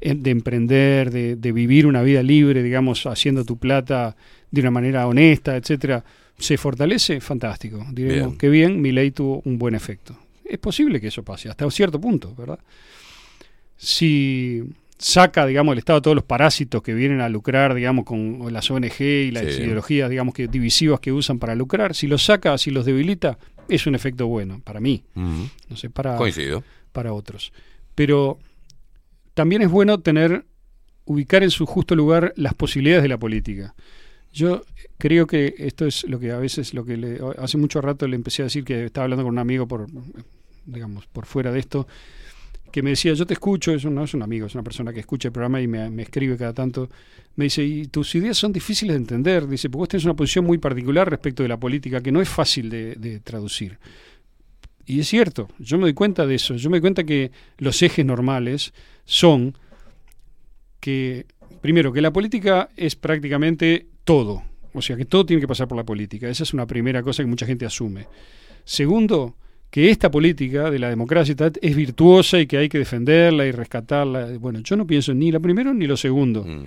en- 0.00 0.22
de 0.22 0.30
emprender, 0.30 1.10
de, 1.12 1.36
de 1.36 1.52
vivir 1.52 1.86
una 1.86 2.02
vida 2.02 2.22
libre, 2.22 2.62
digamos, 2.62 3.06
haciendo 3.06 3.44
tu 3.44 3.56
plata 3.58 4.16
de 4.50 4.60
una 4.62 4.70
manera 4.72 5.06
honesta, 5.06 5.56
etcétera, 5.56 6.04
se 6.38 6.56
fortalece, 6.58 7.20
fantástico. 7.20 7.86
Diremos 7.92 8.28
Bien. 8.30 8.38
que 8.38 8.48
bien, 8.48 8.80
Milei 8.80 9.12
tuvo 9.12 9.42
un 9.44 9.58
buen 9.58 9.74
efecto. 9.76 10.18
es 10.44 10.58
posible 10.58 11.00
que 11.00 11.06
eso 11.08 11.22
pase, 11.22 11.48
hasta 11.48 11.64
un 11.64 11.70
cierto 11.70 12.00
punto, 12.00 12.34
¿verdad? 12.36 12.58
Si 13.84 14.62
saca, 14.96 15.44
digamos, 15.44 15.72
el 15.72 15.80
Estado 15.80 16.00
todos 16.00 16.14
los 16.14 16.22
parásitos 16.24 16.82
que 16.84 16.94
vienen 16.94 17.20
a 17.20 17.28
lucrar, 17.28 17.74
digamos, 17.74 18.04
con 18.04 18.52
las 18.52 18.70
ONG 18.70 19.00
y 19.00 19.30
las 19.32 19.52
Sí. 19.54 19.62
ideologías, 19.62 20.08
digamos, 20.08 20.34
que 20.34 20.46
divisivas 20.46 21.00
que 21.00 21.10
usan 21.10 21.40
para 21.40 21.56
lucrar, 21.56 21.96
si 21.96 22.06
los 22.06 22.22
saca, 22.24 22.56
si 22.58 22.70
los 22.70 22.84
debilita, 22.86 23.38
es 23.68 23.88
un 23.88 23.96
efecto 23.96 24.28
bueno 24.28 24.60
para 24.62 24.78
mí, 24.78 25.02
no 25.16 25.76
sé, 25.76 25.90
para, 25.90 26.16
Coincido. 26.16 26.62
para 26.92 27.12
otros. 27.12 27.52
Pero 27.96 28.38
también 29.34 29.62
es 29.62 29.70
bueno 29.70 29.98
tener, 29.98 30.44
ubicar 31.04 31.42
en 31.42 31.50
su 31.50 31.66
justo 31.66 31.96
lugar 31.96 32.32
las 32.36 32.54
posibilidades 32.54 33.02
de 33.02 33.08
la 33.08 33.18
política. 33.18 33.74
Yo 34.32 34.62
creo 34.98 35.26
que 35.26 35.54
esto 35.58 35.84
es 35.86 36.04
lo 36.04 36.20
que 36.20 36.30
a 36.30 36.38
veces, 36.38 36.72
lo 36.72 36.84
que 36.84 36.96
le, 36.96 37.18
hace 37.38 37.58
mucho 37.58 37.80
rato 37.80 38.06
le 38.06 38.14
empecé 38.14 38.42
a 38.42 38.44
decir 38.44 38.62
que 38.64 38.84
estaba 38.84 39.04
hablando 39.04 39.24
con 39.24 39.32
un 39.32 39.38
amigo 39.40 39.66
por, 39.66 39.88
digamos, 40.66 41.06
por 41.08 41.26
fuera 41.26 41.50
de 41.50 41.58
esto, 41.58 41.88
que 42.72 42.82
me 42.82 42.90
decía, 42.90 43.12
yo 43.12 43.26
te 43.26 43.34
escucho, 43.34 43.72
es 43.72 43.84
un, 43.84 43.94
no 43.94 44.02
es 44.02 44.14
un 44.14 44.22
amigo, 44.22 44.46
es 44.46 44.54
una 44.54 44.64
persona 44.64 44.92
que 44.92 45.00
escucha 45.00 45.28
el 45.28 45.32
programa 45.32 45.60
y 45.60 45.68
me, 45.68 45.90
me 45.90 46.02
escribe 46.02 46.36
cada 46.36 46.54
tanto, 46.54 46.88
me 47.36 47.44
dice, 47.44 47.62
y 47.62 47.86
tus 47.86 48.14
ideas 48.14 48.36
son 48.36 48.52
difíciles 48.52 48.94
de 48.94 48.98
entender, 48.98 49.46
dice, 49.46 49.68
porque 49.68 49.80
vos 49.80 49.88
tenés 49.90 50.04
una 50.06 50.16
posición 50.16 50.44
muy 50.46 50.58
particular 50.58 51.08
respecto 51.08 51.42
de 51.42 51.50
la 51.50 51.58
política 51.58 52.00
que 52.00 52.10
no 52.10 52.20
es 52.20 52.28
fácil 52.28 52.70
de, 52.70 52.94
de 52.96 53.20
traducir. 53.20 53.78
Y 54.86 54.98
es 55.00 55.08
cierto, 55.08 55.48
yo 55.58 55.76
me 55.76 55.82
doy 55.82 55.94
cuenta 55.94 56.26
de 56.26 56.34
eso, 56.34 56.56
yo 56.56 56.70
me 56.70 56.78
doy 56.78 56.80
cuenta 56.80 57.04
que 57.04 57.30
los 57.58 57.80
ejes 57.82 58.04
normales 58.04 58.72
son 59.04 59.54
que, 60.80 61.26
primero, 61.60 61.92
que 61.92 62.00
la 62.00 62.12
política 62.12 62.70
es 62.76 62.96
prácticamente 62.96 63.86
todo, 64.04 64.42
o 64.72 64.82
sea, 64.82 64.96
que 64.96 65.04
todo 65.04 65.26
tiene 65.26 65.40
que 65.40 65.46
pasar 65.46 65.68
por 65.68 65.76
la 65.76 65.84
política, 65.84 66.28
esa 66.28 66.42
es 66.42 66.54
una 66.54 66.66
primera 66.66 67.02
cosa 67.02 67.22
que 67.22 67.28
mucha 67.28 67.46
gente 67.46 67.66
asume. 67.66 68.06
Segundo, 68.64 69.36
que 69.72 69.88
esta 69.88 70.10
política 70.10 70.70
de 70.70 70.78
la 70.78 70.90
democracia 70.90 71.34
es 71.62 71.74
virtuosa 71.74 72.38
y 72.38 72.46
que 72.46 72.58
hay 72.58 72.68
que 72.68 72.76
defenderla 72.76 73.46
y 73.46 73.52
rescatarla. 73.52 74.36
Bueno, 74.38 74.60
yo 74.60 74.76
no 74.76 74.86
pienso 74.86 75.14
ni 75.14 75.32
lo 75.32 75.40
primero 75.40 75.72
ni 75.72 75.86
lo 75.86 75.96
segundo. 75.96 76.44
Mm. 76.44 76.66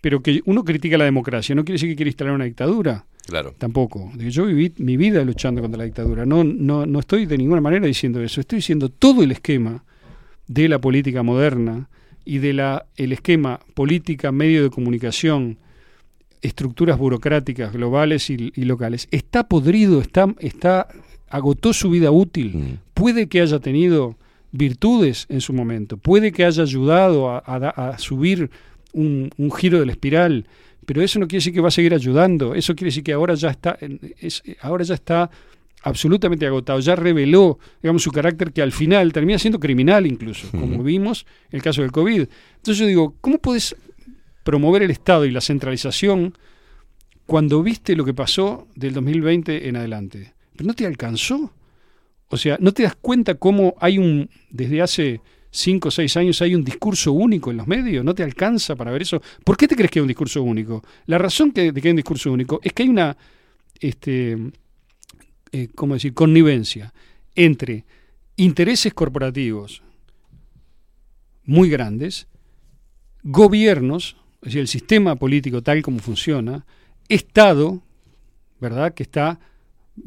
Pero 0.00 0.20
que 0.20 0.40
uno 0.46 0.64
critica 0.64 0.98
la 0.98 1.04
democracia 1.04 1.54
no 1.54 1.64
quiere 1.64 1.74
decir 1.74 1.90
que 1.90 1.94
quiere 1.94 2.08
instalar 2.08 2.34
una 2.34 2.44
dictadura. 2.44 3.06
Claro. 3.24 3.54
Tampoco. 3.56 4.10
Yo 4.16 4.46
viví 4.46 4.72
mi 4.78 4.96
vida 4.96 5.22
luchando 5.24 5.62
contra 5.62 5.78
la 5.78 5.84
dictadura. 5.84 6.26
No, 6.26 6.42
no, 6.42 6.86
no 6.86 6.98
estoy 6.98 7.26
de 7.26 7.38
ninguna 7.38 7.60
manera 7.60 7.86
diciendo 7.86 8.20
eso. 8.20 8.40
Estoy 8.40 8.56
diciendo 8.56 8.88
todo 8.88 9.22
el 9.22 9.30
esquema 9.30 9.84
de 10.48 10.68
la 10.68 10.80
política 10.80 11.22
moderna 11.22 11.88
y 12.24 12.38
de 12.38 12.52
la 12.52 12.86
el 12.96 13.12
esquema 13.12 13.60
política, 13.74 14.32
medio 14.32 14.64
de 14.64 14.70
comunicación, 14.70 15.58
estructuras 16.40 16.98
burocráticas 16.98 17.72
globales 17.72 18.28
y, 18.28 18.52
y 18.56 18.64
locales. 18.64 19.06
Está 19.12 19.46
podrido, 19.46 20.00
está, 20.00 20.34
está, 20.40 20.88
agotó 21.32 21.72
su 21.72 21.90
vida 21.90 22.10
útil. 22.10 22.52
Mm. 22.54 22.78
Puede 22.94 23.26
que 23.28 23.40
haya 23.40 23.58
tenido 23.58 24.16
virtudes 24.52 25.26
en 25.30 25.40
su 25.40 25.52
momento, 25.52 25.96
puede 25.96 26.30
que 26.30 26.44
haya 26.44 26.62
ayudado 26.62 27.30
a, 27.30 27.42
a 27.46 27.58
da- 27.58 27.70
a 27.70 27.98
subir 27.98 28.50
un, 28.92 29.30
un 29.38 29.50
giro 29.50 29.80
de 29.80 29.86
la 29.86 29.92
espiral, 29.92 30.46
pero 30.84 31.00
eso 31.00 31.18
no 31.18 31.26
quiere 31.26 31.38
decir 31.38 31.54
que 31.54 31.60
va 31.62 31.68
a 31.68 31.70
seguir 31.70 31.94
ayudando, 31.94 32.54
eso 32.54 32.74
quiere 32.74 32.88
decir 32.88 33.02
que 33.02 33.12
ahora 33.14 33.34
ya 33.34 33.48
está, 33.50 33.78
es- 34.20 34.42
ahora 34.60 34.84
ya 34.84 34.94
está 34.94 35.30
absolutamente 35.84 36.46
agotado, 36.46 36.80
ya 36.80 36.94
reveló, 36.94 37.58
digamos, 37.82 38.02
su 38.02 38.12
carácter 38.12 38.52
que 38.52 38.60
al 38.62 38.72
final 38.72 39.10
termina 39.12 39.38
siendo 39.38 39.58
criminal 39.58 40.06
incluso, 40.06 40.46
como 40.50 40.82
vimos 40.82 41.24
en 41.50 41.56
el 41.56 41.62
caso 41.62 41.80
del 41.82 41.90
COVID. 41.90 42.26
Entonces 42.56 42.78
yo 42.78 42.86
digo, 42.86 43.14
¿cómo 43.22 43.38
puedes 43.38 43.74
promover 44.44 44.82
el 44.82 44.90
Estado 44.90 45.24
y 45.24 45.30
la 45.30 45.40
centralización 45.40 46.34
cuando 47.26 47.62
viste 47.62 47.96
lo 47.96 48.04
que 48.04 48.12
pasó 48.14 48.68
del 48.76 48.92
2020 48.94 49.68
en 49.68 49.76
adelante? 49.76 50.34
¿Pero 50.62 50.68
no 50.68 50.74
te 50.74 50.86
alcanzó? 50.86 51.52
O 52.28 52.36
sea, 52.36 52.56
¿no 52.60 52.72
te 52.72 52.84
das 52.84 52.94
cuenta 52.94 53.34
cómo 53.34 53.74
hay 53.80 53.98
un, 53.98 54.30
desde 54.48 54.80
hace 54.80 55.20
cinco 55.50 55.88
o 55.88 55.90
seis 55.90 56.16
años 56.16 56.40
hay 56.40 56.54
un 56.54 56.62
discurso 56.62 57.10
único 57.10 57.50
en 57.50 57.56
los 57.56 57.66
medios? 57.66 58.04
¿No 58.04 58.14
te 58.14 58.22
alcanza 58.22 58.76
para 58.76 58.92
ver 58.92 59.02
eso? 59.02 59.20
¿Por 59.44 59.56
qué 59.56 59.66
te 59.66 59.74
crees 59.74 59.90
que 59.90 59.98
hay 59.98 60.02
un 60.02 60.08
discurso 60.08 60.40
único? 60.40 60.84
La 61.06 61.18
razón 61.18 61.50
que, 61.50 61.72
de 61.72 61.80
que 61.80 61.88
hay 61.88 61.90
un 61.90 61.96
discurso 61.96 62.30
único 62.30 62.60
es 62.62 62.72
que 62.72 62.84
hay 62.84 62.88
una, 62.90 63.16
este, 63.80 64.36
eh, 65.50 65.68
¿cómo 65.74 65.94
decir?, 65.94 66.14
connivencia 66.14 66.94
entre 67.34 67.84
intereses 68.36 68.94
corporativos 68.94 69.82
muy 71.44 71.70
grandes, 71.70 72.28
gobiernos, 73.24 74.16
es 74.42 74.46
decir, 74.46 74.60
el 74.60 74.68
sistema 74.68 75.16
político 75.16 75.60
tal 75.60 75.82
como 75.82 75.98
funciona, 75.98 76.64
Estado, 77.08 77.82
¿verdad?, 78.60 78.94
que 78.94 79.02
está 79.02 79.40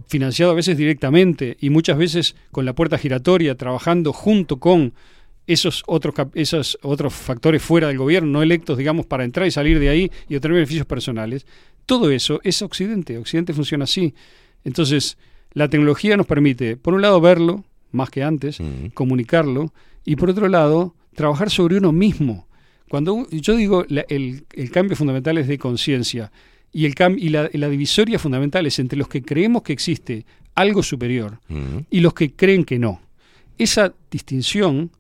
financiado 0.08 0.52
a 0.52 0.56
veces 0.56 0.78
directamente 0.78 1.58
y 1.60 1.70
muchas 1.70 1.98
veces 1.98 2.36
con 2.52 2.66
la 2.66 2.74
puerta 2.74 2.98
giratoria, 2.98 3.56
trabajando 3.56 4.14
junto 4.14 4.58
con 4.60 4.94
esos 5.48 5.84
otros, 5.86 6.16
esos 6.34 6.78
otros 6.82 7.14
factores 7.14 7.62
fuera 7.62 7.88
del 7.88 7.98
gobierno, 8.00 8.32
no 8.32 8.42
electos, 8.44 8.78
digamos, 8.78 9.06
para 9.06 9.24
entrar 9.24 9.46
y 9.48 9.52
salir 9.52 9.80
de 9.80 9.90
ahí 9.90 10.12
y 10.28 10.36
obtener 10.36 10.56
beneficios 10.56 10.88
personales. 10.88 11.46
Todo 11.86 12.10
eso 12.10 12.40
es 12.44 12.62
Occidente. 12.64 13.18
Occidente 13.20 13.54
funciona 13.54 13.84
así. 13.84 14.16
Entonces, 14.64 15.18
la 15.54 15.70
tecnología 15.70 16.18
nos 16.18 16.26
permite, 16.26 16.78
por 16.78 16.96
un 16.96 17.02
lado, 17.04 17.22
verlo, 17.22 17.64
más 17.92 18.10
que 18.10 18.24
antes, 18.24 18.58
comunicarlo, 18.96 19.72
y 20.04 20.16
por 20.16 20.32
otro 20.32 20.48
lado, 20.50 20.96
trabajar 21.14 21.52
sobre 21.52 21.78
uno 21.78 21.92
mismo. 21.92 22.48
Cuando 22.90 23.28
yo 23.30 23.56
digo 23.56 23.86
la- 23.88 24.06
el, 24.10 24.46
el 24.54 24.72
cambio 24.72 24.96
fundamental 24.96 25.38
es 25.38 25.48
de 25.48 25.58
conciencia 25.58 26.32
y, 26.72 26.86
el 26.86 26.96
cam- 26.96 27.18
y 27.18 27.30
la, 27.30 27.50
la 27.54 27.70
divisoria 27.70 28.20
fundamental 28.20 28.66
es 28.66 28.80
entre 28.80 28.98
los 28.98 29.08
que 29.08 29.22
creemos 29.22 29.64
que 29.64 29.74
existe 29.74 30.26
algo 30.56 30.84
superior 30.84 31.40
y 31.90 32.00
los 32.00 32.14
que 32.14 32.32
creen 32.34 32.64
que 32.64 32.80
no. 32.80 33.02
Esa 33.58 33.94
distinción 34.12 34.92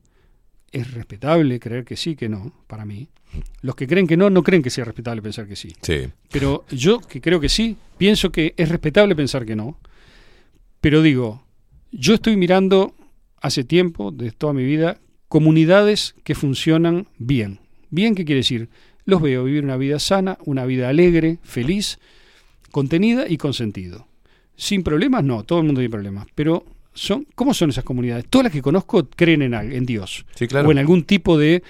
es 0.72 0.94
respetable 0.94 1.60
creer 1.60 1.86
que 1.86 1.96
sí, 1.96 2.16
que 2.16 2.28
no, 2.30 2.54
para 2.68 2.86
mí. 2.86 3.08
Los 3.62 3.76
que 3.76 3.88
creen 3.88 4.08
que 4.08 4.16
no, 4.18 4.30
no 4.30 4.44
creen 4.44 4.62
que 4.62 4.70
sea 4.70 4.86
respetable 4.86 5.22
pensar 5.22 5.48
que 5.48 5.56
sí. 5.56 5.74
Sí. 5.82 6.08
Pero 6.32 6.66
yo, 6.70 7.00
que 7.00 7.20
creo 7.20 7.40
que 7.40 7.50
sí, 7.50 7.76
pienso 7.98 8.32
que 8.32 8.54
es 8.56 8.70
respetable 8.70 9.16
pensar 9.16 9.46
que 9.46 9.56
no. 9.56 9.78
Pero 10.82 11.02
digo, 11.02 11.44
yo 11.92 12.14
estoy 12.14 12.38
mirando 12.38 12.94
hace 13.42 13.64
tiempo, 13.64 14.12
de 14.12 14.32
toda 14.32 14.54
mi 14.54 14.64
vida, 14.64 15.00
comunidades 15.28 16.16
que 16.24 16.36
funcionan 16.36 17.08
bien. 17.18 17.60
¿Bien 17.90 18.16
qué 18.16 18.24
quiere 18.26 18.40
decir? 18.40 18.70
Los 19.06 19.22
veo 19.22 19.44
vivir 19.44 19.64
una 19.64 19.78
vida 19.78 20.00
sana, 20.00 20.38
una 20.46 20.66
vida 20.66 20.90
alegre, 20.90 21.38
feliz, 21.44 22.00
contenida 22.72 23.26
y 23.30 23.38
con 23.38 23.54
sentido. 23.54 24.08
Sin 24.56 24.84
problemas, 24.84 25.24
no, 25.24 25.44
todo 25.44 25.60
el 25.60 25.66
mundo 25.66 25.80
tiene 25.80 25.92
problemas. 25.92 26.28
Pero, 26.34 26.66
son, 26.94 27.28
¿cómo 27.36 27.54
son 27.54 27.70
esas 27.70 27.84
comunidades? 27.84 28.26
Todas 28.30 28.46
las 28.46 28.54
que 28.54 28.62
conozco 28.62 29.08
creen 29.10 29.42
en, 29.42 29.54
en 29.54 29.86
Dios 29.86 30.26
Sí, 30.36 30.48
claro. 30.48 30.68
o 30.68 30.72
en 30.72 30.78
algún 30.80 31.04
tipo 31.04 31.38
de 31.38 31.62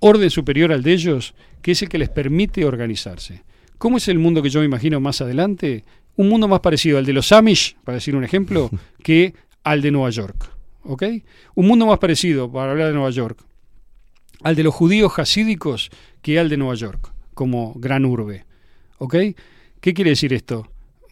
orden 0.00 0.30
superior 0.30 0.72
al 0.72 0.82
de 0.82 0.92
ellos, 0.92 1.34
que 1.62 1.72
es 1.72 1.82
el 1.82 1.88
que 1.88 1.98
les 1.98 2.08
permite 2.08 2.64
organizarse. 2.64 3.42
¿Cómo 3.78 3.98
es 3.98 4.08
el 4.08 4.18
mundo 4.18 4.42
que 4.42 4.50
yo 4.50 4.60
me 4.60 4.66
imagino 4.66 5.00
más 5.00 5.20
adelante? 5.20 5.84
Un 6.16 6.28
mundo 6.28 6.48
más 6.48 6.60
parecido 6.60 6.98
al 6.98 7.04
de 7.06 7.12
los 7.12 7.30
Amish, 7.30 7.76
para 7.84 7.96
decir 7.96 8.16
un 8.16 8.24
ejemplo, 8.24 8.70
que 9.02 9.34
al 9.62 9.82
de 9.82 9.90
Nueva 9.90 10.10
York. 10.10 10.50
¿Ok? 10.82 11.04
Un 11.54 11.66
mundo 11.68 11.86
más 11.86 11.98
parecido, 11.98 12.50
para 12.50 12.72
hablar 12.72 12.88
de 12.88 12.94
Nueva 12.94 13.10
York, 13.10 13.38
al 14.42 14.56
de 14.56 14.62
los 14.62 14.74
judíos 14.74 15.18
hasídicos 15.18 15.90
que 16.22 16.38
al 16.38 16.48
de 16.48 16.56
Nueva 16.56 16.74
York, 16.74 17.12
como 17.34 17.74
gran 17.74 18.04
urbe. 18.04 18.44
¿Ok? 18.98 19.14
¿Qué 19.80 19.94
quiere 19.94 20.10
decir 20.10 20.32
esto? 20.32 20.66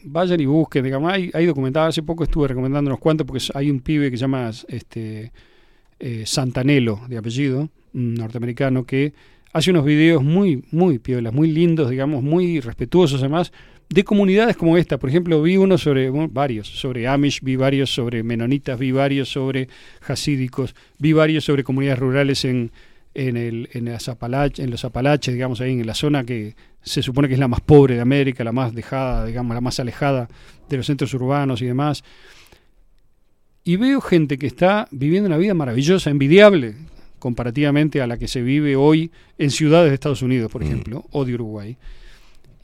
Vayan 0.04 0.40
y 0.40 0.46
busquen, 0.46 0.84
digamos, 0.84 1.12
hay, 1.12 1.30
hay 1.32 1.46
documentales, 1.46 1.90
hace 1.90 2.02
poco 2.02 2.24
estuve 2.24 2.48
recomendando 2.48 2.88
unos 2.90 3.00
cuantos 3.00 3.26
porque 3.26 3.42
hay 3.54 3.70
un 3.70 3.80
pibe 3.80 4.10
que 4.10 4.16
se 4.16 4.22
llama 4.22 4.50
este, 4.68 5.32
eh, 5.98 6.24
Santanelo, 6.26 7.00
de 7.08 7.18
apellido, 7.18 7.68
norteamericano, 7.92 8.84
que 8.84 9.14
hace 9.52 9.70
unos 9.70 9.84
videos 9.84 10.22
muy, 10.22 10.64
muy 10.70 10.98
piolas, 10.98 11.32
muy 11.32 11.50
lindos, 11.50 11.90
digamos, 11.90 12.22
muy 12.22 12.60
respetuosos 12.60 13.20
además, 13.20 13.52
de 13.88 14.04
comunidades 14.04 14.56
como 14.56 14.76
esta. 14.76 14.98
Por 14.98 15.08
ejemplo, 15.08 15.40
vi 15.42 15.56
uno 15.56 15.78
sobre, 15.78 16.10
bueno, 16.10 16.28
varios, 16.30 16.68
sobre 16.68 17.06
Amish, 17.06 17.40
vi 17.42 17.56
varios 17.56 17.90
sobre 17.90 18.22
menonitas, 18.22 18.78
vi 18.78 18.92
varios 18.92 19.28
sobre 19.28 19.68
hasídicos, 20.06 20.74
vi 20.98 21.12
varios 21.12 21.44
sobre 21.44 21.64
comunidades 21.64 22.00
rurales 22.00 22.44
en, 22.44 22.70
en, 23.16 23.36
el, 23.36 23.68
en, 23.72 23.86
las 23.86 24.08
Apalach- 24.08 24.58
en 24.62 24.70
los 24.70 24.84
Apalaches, 24.84 25.32
digamos, 25.34 25.60
ahí 25.60 25.72
en 25.72 25.86
la 25.86 25.94
zona 25.94 26.24
que 26.24 26.54
se 26.82 27.02
supone 27.02 27.28
que 27.28 27.34
es 27.34 27.40
la 27.40 27.48
más 27.48 27.60
pobre 27.60 27.94
de 27.96 28.00
América, 28.00 28.44
la 28.44 28.52
más 28.52 28.74
dejada, 28.74 29.24
digamos, 29.24 29.54
la 29.54 29.60
más 29.60 29.80
alejada 29.80 30.28
de 30.68 30.76
los 30.76 30.86
centros 30.86 31.12
urbanos 31.14 31.62
y 31.62 31.66
demás. 31.66 32.04
Y 33.64 33.76
veo 33.76 34.00
gente 34.00 34.38
que 34.38 34.46
está 34.46 34.86
viviendo 34.90 35.26
una 35.28 35.38
vida 35.38 35.54
maravillosa, 35.54 36.10
envidiable, 36.10 36.74
comparativamente 37.18 38.00
a 38.00 38.06
la 38.06 38.16
que 38.18 38.28
se 38.28 38.42
vive 38.42 38.76
hoy 38.76 39.10
en 39.38 39.50
ciudades 39.50 39.90
de 39.90 39.94
Estados 39.94 40.22
Unidos, 40.22 40.52
por 40.52 40.62
Mm. 40.62 40.66
ejemplo, 40.66 41.04
o 41.10 41.24
de 41.24 41.34
Uruguay. 41.34 41.76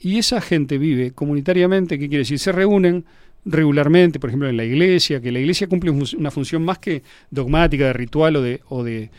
Y 0.00 0.18
esa 0.18 0.40
gente 0.40 0.78
vive 0.78 1.12
comunitariamente, 1.12 1.98
¿qué 1.98 2.08
quiere 2.08 2.20
decir? 2.22 2.38
Se 2.38 2.52
reúnen 2.52 3.04
regularmente, 3.44 4.20
por 4.20 4.30
ejemplo, 4.30 4.48
en 4.48 4.56
la 4.56 4.64
iglesia, 4.64 5.20
que 5.20 5.32
la 5.32 5.40
iglesia 5.40 5.66
cumple 5.66 5.90
una 5.90 6.30
función 6.30 6.62
más 6.64 6.78
que 6.78 7.02
dogmática, 7.30 7.86
de 7.86 7.92
ritual 7.92 8.36
o 8.36 8.42
de, 8.42 8.60
o 8.68 8.84
de, 8.84 9.10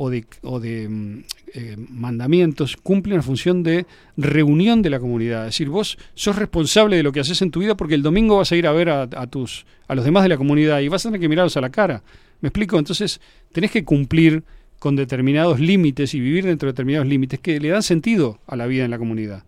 o 0.00 0.10
de, 0.10 0.24
o 0.42 0.60
de 0.60 0.88
mm, 0.88 1.24
eh, 1.54 1.76
mandamientos 1.76 2.76
cumple 2.76 3.14
una 3.14 3.22
función 3.22 3.64
de 3.64 3.84
reunión 4.16 4.80
de 4.80 4.90
la 4.90 5.00
comunidad. 5.00 5.40
Es 5.48 5.54
decir, 5.54 5.68
vos 5.68 5.98
sos 6.14 6.36
responsable 6.36 6.96
de 6.96 7.02
lo 7.02 7.10
que 7.10 7.18
haces 7.18 7.42
en 7.42 7.50
tu 7.50 7.58
vida 7.60 7.76
porque 7.76 7.96
el 7.96 8.02
domingo 8.02 8.36
vas 8.36 8.52
a 8.52 8.56
ir 8.56 8.68
a 8.68 8.72
ver 8.72 8.90
a, 8.90 9.02
a 9.02 9.26
tus, 9.26 9.66
a 9.88 9.96
los 9.96 10.04
demás 10.04 10.22
de 10.22 10.28
la 10.28 10.36
comunidad 10.36 10.78
y 10.78 10.88
vas 10.88 11.04
a 11.04 11.08
tener 11.08 11.20
que 11.20 11.28
mirarlos 11.28 11.56
a 11.56 11.60
la 11.60 11.70
cara. 11.70 12.04
¿Me 12.40 12.48
explico? 12.48 12.78
Entonces 12.78 13.20
tenés 13.50 13.72
que 13.72 13.84
cumplir 13.84 14.44
con 14.78 14.94
determinados 14.94 15.58
límites 15.58 16.14
y 16.14 16.20
vivir 16.20 16.46
dentro 16.46 16.68
de 16.68 16.74
determinados 16.74 17.08
límites 17.08 17.40
que 17.40 17.58
le 17.58 17.70
dan 17.70 17.82
sentido 17.82 18.38
a 18.46 18.54
la 18.54 18.68
vida 18.68 18.84
en 18.84 18.92
la 18.92 18.98
comunidad. 18.98 19.42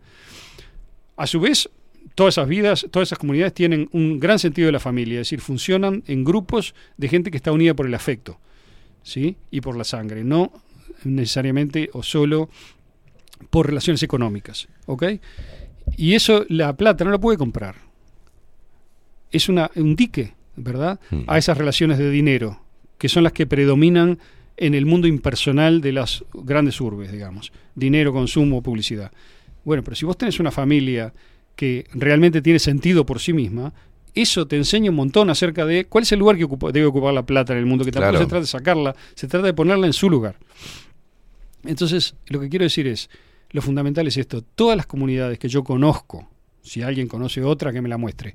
A 1.16 1.28
su 1.28 1.38
vez, 1.38 1.70
todas 2.16 2.34
esas 2.34 2.48
vidas, 2.48 2.86
todas 2.90 3.08
esas 3.08 3.20
comunidades 3.20 3.54
tienen 3.54 3.88
un 3.92 4.18
gran 4.18 4.40
sentido 4.40 4.66
de 4.66 4.72
la 4.72 4.80
familia, 4.80 5.20
es 5.20 5.28
decir, 5.28 5.40
funcionan 5.40 6.02
en 6.08 6.24
grupos 6.24 6.74
de 6.96 7.08
gente 7.08 7.30
que 7.30 7.36
está 7.36 7.52
unida 7.52 7.74
por 7.74 7.86
el 7.86 7.94
afecto, 7.94 8.40
¿sí? 9.02 9.36
Y 9.50 9.60
por 9.60 9.76
la 9.76 9.84
sangre, 9.84 10.24
no 10.24 10.52
necesariamente 11.04 11.90
o 11.92 12.02
solo 12.02 12.48
por 13.48 13.66
relaciones 13.66 14.02
económicas, 14.02 14.68
¿ok? 14.86 15.04
Y 15.96 16.14
eso 16.14 16.44
la 16.48 16.76
plata 16.76 17.04
no 17.04 17.10
la 17.10 17.18
puede 17.18 17.38
comprar. 17.38 17.76
Es 19.30 19.48
una, 19.48 19.70
un 19.76 19.96
dique, 19.96 20.34
¿verdad? 20.56 21.00
Mm. 21.10 21.22
A 21.26 21.38
esas 21.38 21.56
relaciones 21.56 21.98
de 21.98 22.10
dinero, 22.10 22.60
que 22.98 23.08
son 23.08 23.24
las 23.24 23.32
que 23.32 23.46
predominan 23.46 24.18
en 24.56 24.74
el 24.74 24.84
mundo 24.84 25.06
impersonal 25.08 25.80
de 25.80 25.92
las 25.92 26.24
grandes 26.34 26.80
urbes, 26.80 27.10
digamos. 27.10 27.52
Dinero, 27.74 28.12
consumo, 28.12 28.62
publicidad. 28.62 29.10
Bueno, 29.64 29.82
pero 29.82 29.96
si 29.96 30.04
vos 30.04 30.18
tenés 30.18 30.38
una 30.38 30.50
familia 30.50 31.12
que 31.56 31.86
realmente 31.94 32.42
tiene 32.42 32.58
sentido 32.58 33.06
por 33.06 33.20
sí 33.20 33.32
misma, 33.32 33.72
eso 34.14 34.46
te 34.46 34.56
enseña 34.56 34.90
un 34.90 34.96
montón 34.96 35.30
acerca 35.30 35.64
de 35.66 35.86
cuál 35.86 36.02
es 36.02 36.12
el 36.12 36.18
lugar 36.18 36.36
que 36.36 36.44
ocupa- 36.44 36.72
debe 36.72 36.86
ocupar 36.86 37.12
la 37.14 37.24
plata 37.24 37.52
en 37.52 37.58
el 37.60 37.66
mundo, 37.66 37.84
que 37.84 37.92
tampoco 37.92 38.10
Claro. 38.12 38.24
se 38.24 38.28
trata 38.28 38.40
de 38.40 38.46
sacarla, 38.46 38.96
se 39.14 39.28
trata 39.28 39.46
de 39.46 39.54
ponerla 39.54 39.86
en 39.86 39.92
su 39.92 40.08
lugar. 40.10 40.36
Entonces, 41.64 42.14
lo 42.28 42.40
que 42.40 42.48
quiero 42.48 42.64
decir 42.64 42.86
es, 42.86 43.10
lo 43.50 43.62
fundamental 43.62 44.06
es 44.06 44.16
esto, 44.16 44.42
todas 44.42 44.76
las 44.76 44.86
comunidades 44.86 45.38
que 45.38 45.48
yo 45.48 45.62
conozco, 45.64 46.28
si 46.62 46.82
alguien 46.82 47.06
conoce 47.08 47.42
otra, 47.42 47.72
que 47.72 47.82
me 47.82 47.88
la 47.88 47.98
muestre, 47.98 48.34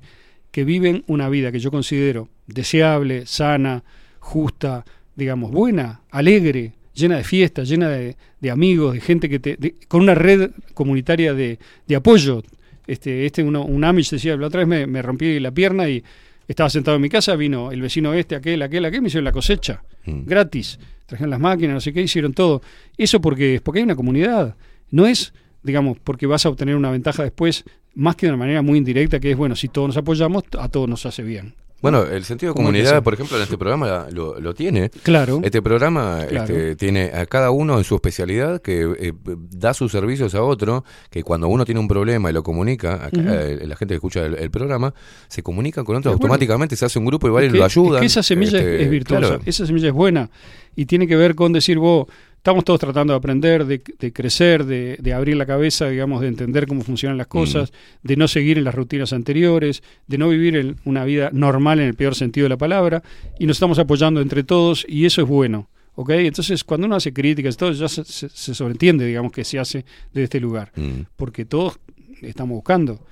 que 0.50 0.64
viven 0.64 1.04
una 1.06 1.28
vida 1.28 1.50
que 1.52 1.58
yo 1.58 1.70
considero 1.70 2.28
deseable, 2.46 3.26
sana, 3.26 3.82
justa, 4.20 4.84
digamos, 5.16 5.50
buena, 5.50 6.02
alegre, 6.10 6.72
llena 6.94 7.16
de 7.16 7.24
fiestas, 7.24 7.68
llena 7.68 7.88
de, 7.88 8.16
de 8.40 8.50
amigos, 8.50 8.94
de 8.94 9.00
gente 9.00 9.28
que 9.28 9.38
te, 9.38 9.56
de- 9.56 9.74
con 9.88 10.00
una 10.02 10.14
red 10.14 10.50
comunitaria 10.74 11.34
de, 11.34 11.58
de 11.86 11.96
apoyo. 11.96 12.42
Este, 12.86 13.26
este 13.26 13.42
uno, 13.42 13.64
un 13.64 13.82
Amish 13.84 14.10
decía, 14.10 14.36
la 14.36 14.46
otra 14.46 14.60
vez 14.60 14.68
me, 14.68 14.86
me 14.86 15.02
rompí 15.02 15.40
la 15.40 15.50
pierna 15.50 15.88
y 15.88 16.02
estaba 16.48 16.70
sentado 16.70 16.96
en 16.96 17.02
mi 17.02 17.08
casa, 17.08 17.34
vino 17.36 17.72
el 17.72 17.80
vecino 17.82 18.14
este, 18.14 18.36
aquel, 18.36 18.62
aquel, 18.62 18.84
aquel, 18.84 19.02
me 19.02 19.08
hicieron 19.08 19.24
la 19.24 19.32
cosecha, 19.32 19.82
Mm. 20.06 20.24
gratis. 20.24 20.78
Trajeron 21.06 21.30
las 21.30 21.40
máquinas, 21.40 21.74
no 21.74 21.80
sé 21.80 21.92
qué, 21.92 22.00
hicieron 22.02 22.32
todo. 22.32 22.62
Eso 22.96 23.20
porque, 23.20 23.60
porque 23.62 23.80
hay 23.80 23.84
una 23.84 23.96
comunidad. 23.96 24.54
No 24.90 25.06
es, 25.06 25.32
digamos, 25.64 25.98
porque 26.02 26.26
vas 26.26 26.46
a 26.46 26.48
obtener 26.48 26.76
una 26.76 26.90
ventaja 26.92 27.22
después, 27.24 27.64
más 27.94 28.14
que 28.14 28.26
de 28.26 28.32
una 28.32 28.38
manera 28.38 28.62
muy 28.62 28.78
indirecta, 28.78 29.18
que 29.20 29.32
es, 29.32 29.36
bueno, 29.36 29.56
si 29.56 29.68
todos 29.68 29.88
nos 29.88 29.96
apoyamos, 29.96 30.44
a 30.58 30.68
todos 30.68 30.88
nos 30.88 31.04
hace 31.06 31.22
bien. 31.24 31.54
Bueno, 31.82 32.02
el 32.04 32.24
sentido 32.24 32.52
de 32.52 32.56
¿Cómo 32.56 32.68
es 32.70 32.72
comunidad, 32.74 33.02
por 33.02 33.12
ejemplo, 33.14 33.36
en 33.36 33.42
este 33.42 33.58
programa 33.58 34.06
lo, 34.10 34.40
lo 34.40 34.54
tiene. 34.54 34.88
Claro. 35.02 35.40
Este 35.42 35.60
programa 35.60 36.24
Claro. 36.26 36.44
este, 36.44 36.74
tiene 36.74 37.10
a 37.14 37.26
cada 37.26 37.50
uno 37.50 37.76
en 37.78 37.84
su 37.84 37.94
especialidad 37.94 38.62
que 38.62 38.80
eh, 38.98 39.12
da 39.50 39.74
sus 39.74 39.92
servicios 39.92 40.34
a 40.34 40.42
otro, 40.42 40.84
que 41.10 41.22
cuando 41.22 41.48
uno 41.48 41.64
tiene 41.66 41.78
un 41.80 41.86
problema 41.86 42.30
y 42.30 42.32
lo 42.32 42.42
comunica, 42.42 43.10
eh, 43.12 43.60
la 43.66 43.76
gente 43.76 43.92
que 43.92 43.96
escucha 43.96 44.24
el, 44.24 44.34
el 44.36 44.50
programa, 44.50 44.94
se 45.28 45.42
comunica 45.42 45.84
con 45.84 45.96
otro, 45.96 46.10
De 46.10 46.14
acuerdo. 46.16 46.24
automáticamente 46.34 46.76
se 46.76 46.86
hace 46.86 46.98
un 46.98 47.04
grupo 47.04 47.28
y 47.28 47.30
varios 47.30 47.50
Es 47.50 47.52
que- 47.52 47.58
lo 47.58 47.64
ayudan. 47.66 47.94
es 47.96 48.00
que 48.00 48.06
esa 48.06 48.22
semilla 48.22 48.58
Este, 48.58 48.76
es, 48.76 48.82
es 48.82 48.90
virtuosa, 48.90 49.20
claro. 49.28 49.42
esa 49.44 49.66
semilla 49.66 49.88
es 49.88 49.94
buena 49.94 50.30
y 50.74 50.86
tiene 50.86 51.06
que 51.06 51.16
ver 51.16 51.34
con 51.34 51.52
decir 51.52 51.78
vos, 51.78 52.06
estamos 52.46 52.64
todos 52.64 52.78
tratando 52.78 53.12
de 53.12 53.16
aprender, 53.16 53.64
de, 53.66 53.82
de 53.98 54.12
crecer, 54.12 54.64
de, 54.64 54.96
de 55.00 55.12
abrir 55.12 55.36
la 55.36 55.46
cabeza, 55.46 55.88
digamos, 55.88 56.20
de 56.20 56.28
entender 56.28 56.68
cómo 56.68 56.82
funcionan 56.84 57.18
las 57.18 57.26
cosas, 57.26 57.72
Mm. 57.72 58.06
de 58.06 58.16
no 58.16 58.28
seguir 58.28 58.56
en 58.56 58.62
las 58.62 58.72
rutinas 58.72 59.12
anteriores, 59.12 59.82
de 60.06 60.16
no 60.16 60.28
vivir 60.28 60.54
en 60.54 60.76
una 60.84 61.04
vida 61.04 61.30
normal 61.32 61.80
en 61.80 61.88
el 61.88 61.94
peor 61.94 62.14
sentido 62.14 62.44
de 62.44 62.50
la 62.50 62.56
palabra 62.56 63.02
y 63.40 63.46
nos 63.46 63.56
estamos 63.56 63.80
apoyando 63.80 64.20
entre 64.20 64.44
todos 64.44 64.86
y 64.88 65.06
eso 65.06 65.22
es 65.22 65.26
bueno. 65.28 65.68
¿ok? 65.96 66.10
Entonces, 66.10 66.62
cuando 66.62 66.86
uno 66.86 66.94
hace 66.94 67.12
críticas, 67.12 67.56
todo 67.56 67.72
ya 67.72 67.88
se, 67.88 68.04
se- 68.04 68.28
se 68.28 68.54
sobreentiende, 68.54 69.04
digamos, 69.06 69.32
que 69.32 69.42
se 69.42 69.58
hace 69.58 69.84
desde 70.12 70.24
este 70.24 70.38
lugar 70.38 70.70
Mm. 70.76 71.00
porque 71.16 71.44
todos 71.46 71.80
estamos 72.22 72.54
buscando. 72.54 73.04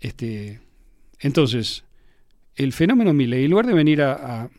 Este, 0.00 0.60
entonces, 1.18 1.82
el 2.54 2.72
fenómeno 2.72 3.12
Milley, 3.12 3.44
en 3.46 3.50
lugar 3.50 3.66
de 3.66 3.74
venir 3.74 4.02
a, 4.02 4.12
a- 4.42 4.50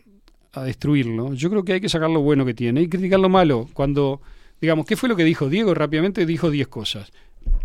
a 0.54 0.64
destruirlo, 0.64 1.34
yo 1.34 1.50
creo 1.50 1.64
que 1.64 1.74
hay 1.74 1.82
que 1.82 1.90
sacar 1.90 2.10
lo 2.10 2.22
bueno 2.22 2.46
que 2.46 2.54
tiene 2.54 2.82
y 2.82 2.88
criticar 2.88 3.20
lo 3.20 3.30
malo. 3.30 3.68
Cuando, 3.74 4.22
digamos, 4.62 4.86
¿qué 4.86 4.96
fue 4.96 5.10
lo 5.10 5.16
que 5.16 5.24
dijo 5.24 5.50
Diego? 5.50 5.74
Rápidamente 5.74 6.26
dijo 6.26 6.50
10 6.50 6.68
cosas. 6.68 7.12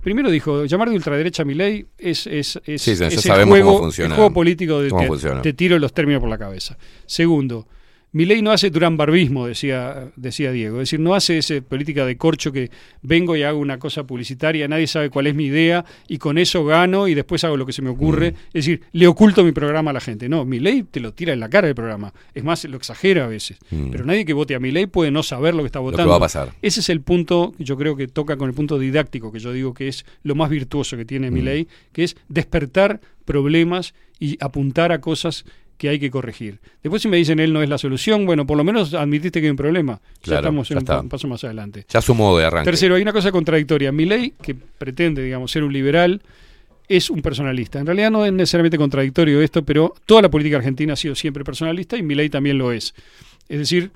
Primero 0.03 0.31
dijo, 0.31 0.65
llamar 0.65 0.89
de 0.89 0.97
ultraderecha 0.97 1.43
a 1.43 1.45
Milley 1.45 1.87
es, 1.99 2.27
es, 2.27 2.59
es, 2.65 2.83
Sí, 2.83 2.93
es 2.93 3.01
el, 3.01 3.45
juego, 3.45 3.89
el 3.89 4.13
juego 4.13 4.33
político 4.33 4.81
de 4.81 4.91
te, 4.91 5.41
te 5.43 5.53
tiro 5.53 5.79
los 5.79 5.93
términos 5.93 6.21
por 6.21 6.31
la 6.31 6.39
cabeza. 6.39 6.79
Segundo, 7.07 7.67
Milei 8.11 8.41
no 8.41 8.53
hace 8.53 8.71
Durán 8.71 8.97
Barbismo, 8.97 9.47
decía, 9.47 10.11
decía 10.17 10.51
Diego. 10.51 10.77
Es 10.77 10.89
decir, 10.89 10.99
no 10.99 11.15
hace 11.15 11.37
esa 11.37 11.61
política 11.61 12.07
de 12.07 12.17
corcho 12.17 12.53
que 12.53 12.71
vengo 13.03 13.37
y 13.37 13.43
hago 13.43 13.59
una 13.59 13.79
cosa 13.79 14.05
publicitaria, 14.05 14.67
nadie 14.67 14.87
sabe 14.87 15.11
cuál 15.11 15.27
es 15.27 15.35
mi 15.35 15.45
idea 15.45 15.85
y 16.09 16.17
con 16.17 16.39
eso 16.39 16.65
gano 16.65 17.07
y 17.07 17.15
después 17.15 17.45
hago 17.45 17.59
lo 17.59 17.67
que 17.67 17.73
se 17.75 17.83
me 17.83 17.91
ocurre. 17.91 18.33
Mm. 18.33 18.35
Es 18.47 18.53
decir, 18.65 18.81
le 18.93 19.07
oculto 19.07 19.45
mi 19.45 19.53
programa 19.53 19.91
a 19.91 19.95
la 19.95 20.01
gente. 20.01 20.27
No, 20.29 20.47
Milei 20.47 20.85
te 20.85 21.01
lo 21.01 21.13
tira 21.13 21.35
en 21.35 21.41
la 21.41 21.51
cara 21.51 21.69
el 21.69 21.75
programa. 21.75 22.15
Es 22.35 22.43
más, 22.43 22.65
lo 22.65 22.79
exagera 22.79 23.25
a 23.25 23.29
veces. 23.29 23.59
Mm. 23.71 23.91
Pero 23.91 24.05
nadie 24.07 24.25
que 24.25 24.33
vote 24.33 24.55
a 24.55 24.59
Milei 24.61 24.87
puede 24.87 25.11
no 25.11 25.23
saber 25.23 25.55
lo 25.55 25.63
que 25.63 25.67
está 25.67 25.81
Lo 25.81 25.87
que 25.87 25.91
votando. 25.93 26.11
va 26.11 26.17
a 26.17 26.21
pasar. 26.21 26.55
Ese 26.63 26.81
es 26.81 26.89
el 26.89 27.03
punto 27.03 27.53
que 27.59 27.65
yo 27.65 27.77
creo 27.77 27.95
que 27.95 28.09
toca 28.09 28.39
con 28.39 28.49
el 28.49 28.55
punto 28.55 28.79
didáctico, 28.79 29.31
que 29.31 29.39
yo 29.39 29.53
digo 29.53 29.75
que 29.75 29.89
es 29.89 30.07
lo 30.23 30.35
más 30.35 30.49
virtuoso 30.49 30.97
que 30.97 31.05
tiene 31.05 31.31
Mm. 31.31 31.35
Milei, 31.35 31.69
que 31.93 32.05
es 32.05 32.17
despertar 32.29 33.01
problemas 33.27 33.93
y 34.19 34.39
apuntar 34.43 34.93
a 34.93 35.01
cosas 35.03 35.45
que 35.79 35.89
hay 35.89 35.99
que 35.99 36.11
corregir. 36.11 36.59
Después 36.83 37.01
si 37.01 37.09
me 37.09 37.17
dicen 37.17 37.39
él 37.39 37.53
no 37.53 37.63
es 37.63 37.69
la 37.69 37.79
solución, 37.79 38.27
bueno, 38.27 38.47
por 38.47 38.57
lo 38.57 38.65
menos 38.65 38.93
admitiste 38.93 39.41
que 39.41 39.47
hay 39.47 39.51
un 39.53 39.57
problema. 39.57 40.01
ya 40.17 40.23
Claro, 40.23 40.41
estamos 40.41 40.71
en 40.73 40.85
ya 40.85 41.01
un, 41.01 41.09
paso 41.09 41.29
más 41.29 41.45
adelante. 41.45 41.87
Ya 41.89 42.03
su 42.03 42.15
modo 42.15 42.39
de 42.39 42.45
arranque. 42.45 42.71
Tercero, 42.71 42.97
hay 42.97 43.03
una 43.03 43.13
cosa 43.13 43.31
contradictoria. 43.31 43.93
Milei, 43.93 44.35
que 44.43 44.55
pretende, 44.55 45.23
digamos, 45.23 45.53
ser 45.53 45.63
un 45.63 45.73
liberal, 45.73 46.21
es 46.89 47.11
un 47.11 47.23
personalista. 47.23 47.79
En 47.79 47.87
realidad 47.87 48.11
no 48.11 48.27
es 48.27 48.33
necesariamente 48.33 48.77
contradictorio 48.77 49.41
esto, 49.41 49.65
pero 49.65 49.95
toda 50.05 50.23
la 50.23 50.31
política 50.31 50.57
argentina 50.57 50.95
ha 50.95 50.97
sido 50.97 51.15
siempre 51.15 51.45
personalista 51.45 51.97
y 51.97 52.03
Milei 52.03 52.29
también 52.29 52.59
lo 52.59 52.73
es. 52.73 52.95
Es 53.49 53.59
decir, 53.59 53.93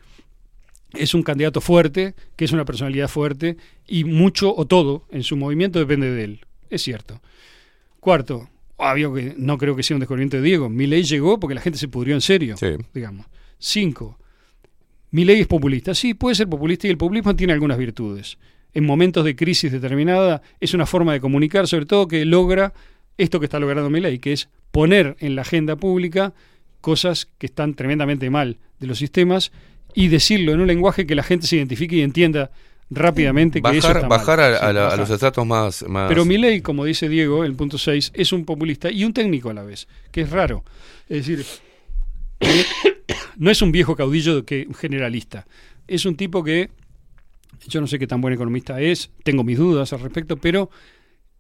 es 0.94 1.14
un 1.14 1.22
candidato 1.22 1.60
fuerte, 1.60 2.14
que 2.36 2.44
es 2.44 2.52
una 2.52 2.64
personalidad 2.64 3.08
fuerte, 3.08 3.56
y 3.88 4.04
mucho 4.04 4.54
o 4.54 4.66
todo 4.66 5.04
en 5.10 5.24
su 5.24 5.36
movimiento 5.36 5.80
depende 5.80 6.10
de 6.10 6.24
él. 6.24 6.40
Es 6.70 6.82
cierto. 6.82 7.20
Cuarto, 7.98 8.48
obvio 8.82 9.14
que 9.14 9.34
no 9.36 9.56
creo 9.58 9.76
que 9.76 9.82
sea 9.82 9.96
un 9.96 10.00
descubrimiento 10.00 10.36
de 10.36 10.42
Diego. 10.42 10.68
Milei 10.68 11.02
llegó 11.04 11.38
porque 11.38 11.54
la 11.54 11.60
gente 11.60 11.78
se 11.78 11.88
pudrió 11.88 12.14
en 12.14 12.20
serio, 12.20 12.56
Sí. 12.56 12.66
digamos. 12.92 13.26
Cinco, 13.58 14.18
Milei 15.10 15.40
es 15.40 15.46
populista. 15.46 15.94
Sí, 15.94 16.14
puede 16.14 16.34
ser 16.34 16.48
populista 16.48 16.86
y 16.86 16.90
el 16.90 16.96
populismo 16.98 17.36
tiene 17.36 17.52
algunas 17.52 17.78
virtudes. 17.78 18.38
En 18.74 18.84
momentos 18.86 19.24
de 19.24 19.36
crisis 19.36 19.70
determinada 19.70 20.40
es 20.58 20.72
una 20.74 20.86
forma 20.86 21.12
de 21.12 21.20
comunicar, 21.20 21.68
sobre 21.68 21.86
todo 21.86 22.08
que 22.08 22.24
logra 22.24 22.72
esto 23.18 23.38
que 23.38 23.46
está 23.46 23.58
logrando 23.60 23.90
Milei, 23.90 24.18
que 24.18 24.32
es 24.32 24.48
poner 24.70 25.16
en 25.20 25.36
la 25.36 25.42
agenda 25.42 25.76
pública 25.76 26.32
cosas 26.80 27.28
que 27.38 27.46
están 27.46 27.74
tremendamente 27.74 28.30
mal 28.30 28.56
de 28.80 28.86
los 28.86 28.98
sistemas 28.98 29.52
y 29.94 30.08
decirlo 30.08 30.52
en 30.52 30.60
un 30.60 30.66
lenguaje 30.66 31.06
que 31.06 31.14
la 31.14 31.22
gente 31.22 31.46
se 31.46 31.56
identifique 31.56 31.94
y 31.96 32.00
entienda 32.00 32.50
rápidamente 32.94 33.60
que 33.62 33.68
eso 33.78 33.88
Bajar, 33.88 33.96
está 33.96 34.08
bajar 34.08 34.38
mal. 34.38 34.54
a, 34.54 34.58
Sí, 34.58 34.64
a 34.64 34.72
la- 34.72 34.88
a 34.88 34.96
los 34.96 35.10
estratos 35.10 35.46
más, 35.46 35.84
más 35.88 36.08
Pero 36.08 36.24
Milei, 36.24 36.60
como 36.60 36.84
dice 36.84 37.08
Diego, 37.08 37.44
el 37.44 37.54
punto 37.54 37.78
6, 37.78 38.12
es 38.14 38.32
un 38.32 38.44
populista 38.44 38.90
y 38.90 39.04
un 39.04 39.12
técnico 39.12 39.50
a 39.50 39.54
la 39.54 39.62
vez, 39.62 39.88
que 40.10 40.22
es 40.22 40.30
raro. 40.30 40.64
Es 41.08 41.26
decir, 41.26 41.44
no 43.36 43.50
es 43.50 43.62
un 43.62 43.72
viejo 43.72 43.96
caudillo 43.96 44.44
que 44.44 44.64
un 44.68 44.74
generalista. 44.74 45.46
Es 45.88 46.04
un 46.06 46.16
tipo 46.16 46.42
que 46.44 46.70
yo 47.68 47.80
no 47.80 47.86
sé 47.86 47.98
qué 47.98 48.06
tan 48.06 48.20
buen 48.20 48.34
economista 48.34 48.80
es, 48.80 49.10
tengo 49.24 49.44
mis 49.44 49.58
dudas 49.58 49.92
al 49.92 50.00
respecto, 50.00 50.36
pero 50.36 50.70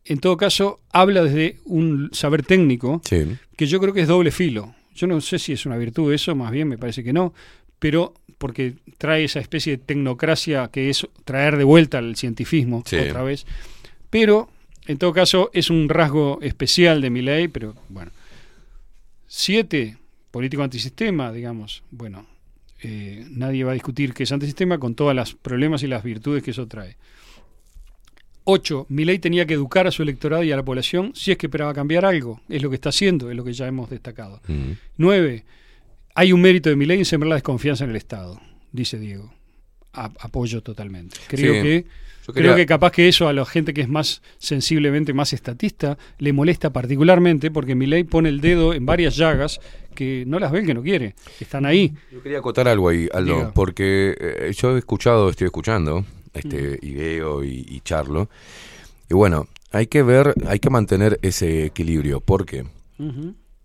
en 0.04 0.18
todo 0.18 0.36
caso 0.36 0.80
habla 0.92 1.22
desde 1.24 1.58
un 1.64 2.10
saber 2.12 2.42
técnico 2.44 3.00
Sí. 3.04 3.24
que 3.56 3.66
yo 3.66 3.80
creo 3.80 3.92
que 3.94 4.02
es 4.02 4.08
doble 4.08 4.30
filo. 4.30 4.74
Yo 4.94 5.06
no 5.06 5.20
sé 5.20 5.38
si 5.38 5.52
es 5.54 5.64
una 5.64 5.76
virtud 5.78 6.12
eso, 6.12 6.34
más 6.34 6.50
bien 6.52 6.68
me 6.68 6.76
parece 6.78 7.02
que 7.02 7.12
no, 7.12 7.32
pero 7.82 8.14
porque 8.38 8.74
trae 8.96 9.24
esa 9.24 9.40
especie 9.40 9.76
de 9.76 9.82
tecnocracia 9.82 10.70
que 10.72 10.88
es 10.88 11.04
traer 11.24 11.56
de 11.56 11.64
vuelta 11.64 11.98
al 11.98 12.14
cientifismo 12.14 12.84
Sí. 12.86 12.94
otra 12.96 13.24
vez. 13.24 13.44
Pero 14.08 14.48
en 14.86 14.98
todo 14.98 15.12
caso 15.12 15.50
es 15.52 15.68
un 15.68 15.88
rasgo 15.88 16.38
especial 16.42 17.00
de 17.00 17.10
mi 17.10 17.22
ley, 17.22 17.48
pero 17.48 17.74
bueno. 17.88 18.12
Siete, 19.26 19.96
político 20.30 20.62
antisistema, 20.62 21.32
digamos. 21.32 21.82
Bueno, 21.90 22.24
eh, 22.84 23.26
nadie 23.30 23.64
va 23.64 23.72
a 23.72 23.74
discutir 23.74 24.14
que 24.14 24.22
es 24.22 24.30
antisistema 24.30 24.78
con 24.78 24.94
todos 24.94 25.12
los 25.12 25.34
problemas 25.34 25.82
y 25.82 25.88
las 25.88 26.04
virtudes 26.04 26.44
que 26.44 26.52
eso 26.52 26.68
trae. 26.68 26.96
Ocho, 28.44 28.86
Milei 28.90 29.18
tenía 29.18 29.44
que 29.44 29.54
educar 29.54 29.88
a 29.88 29.90
su 29.90 30.04
electorado 30.04 30.44
y 30.44 30.52
a 30.52 30.56
la 30.56 30.64
población 30.64 31.10
si 31.16 31.32
es 31.32 31.36
que 31.38 31.46
esperaba 31.46 31.74
cambiar 31.74 32.04
algo. 32.04 32.40
Es 32.48 32.62
lo 32.62 32.70
que 32.70 32.76
está 32.76 32.90
haciendo, 32.90 33.28
es 33.28 33.36
lo 33.36 33.42
que 33.42 33.52
ya 33.52 33.66
hemos 33.66 33.90
destacado. 33.90 34.40
Mm. 34.46 34.72
Nueve, 34.98 35.44
hay 36.14 36.32
un 36.32 36.40
mérito 36.40 36.68
de 36.70 36.76
Milei 36.76 36.98
en 36.98 37.04
sembrar 37.04 37.30
la 37.30 37.34
desconfianza 37.36 37.84
en 37.84 37.90
el 37.90 37.96
Estado, 37.96 38.40
dice 38.72 38.98
Diego. 38.98 39.32
a- 39.94 40.10
apoyo 40.20 40.62
totalmente. 40.62 41.18
Creo 41.28 41.52
Sí, 41.54 41.60
que 41.62 41.84
creo 42.32 42.56
que 42.56 42.64
capaz 42.64 42.92
que 42.92 43.08
eso 43.08 43.28
a 43.28 43.32
la 43.34 43.44
gente 43.44 43.74
que 43.74 43.82
es 43.82 43.88
más 43.90 44.22
sensiblemente 44.38 45.12
más 45.12 45.34
estatista 45.34 45.98
le 46.18 46.32
molesta 46.32 46.72
particularmente 46.72 47.50
porque 47.50 47.74
mi 47.74 47.84
ley 47.86 48.04
pone 48.04 48.30
el 48.30 48.40
dedo 48.40 48.72
en 48.72 48.86
varias 48.86 49.16
llagas 49.16 49.60
que 49.94 50.24
no 50.26 50.38
las 50.38 50.50
ve 50.50 50.60
el 50.60 50.66
que 50.66 50.72
no 50.72 50.82
quiere, 50.82 51.14
están 51.40 51.66
ahí. 51.66 51.92
Yo 52.10 52.22
quería 52.22 52.38
acotar 52.38 52.68
algo 52.68 52.88
ahí, 52.88 53.06
Aldo, 53.12 53.34
Diga. 53.36 53.52
porque 53.52 54.16
eh, 54.18 54.52
yo 54.56 54.74
he 54.76 54.78
escuchado, 54.78 55.28
estoy 55.28 55.44
escuchando, 55.46 56.06
este, 56.32 56.78
y 56.80 56.94
veo 56.94 57.44
y, 57.44 57.66
y 57.68 57.80
charlo. 57.80 58.30
Y 59.10 59.14
bueno, 59.14 59.46
hay 59.72 59.88
que 59.88 60.02
ver, 60.02 60.32
hay 60.46 60.58
que 60.58 60.70
mantener 60.70 61.18
ese 61.20 61.66
equilibrio, 61.66 62.20
porque 62.20 62.64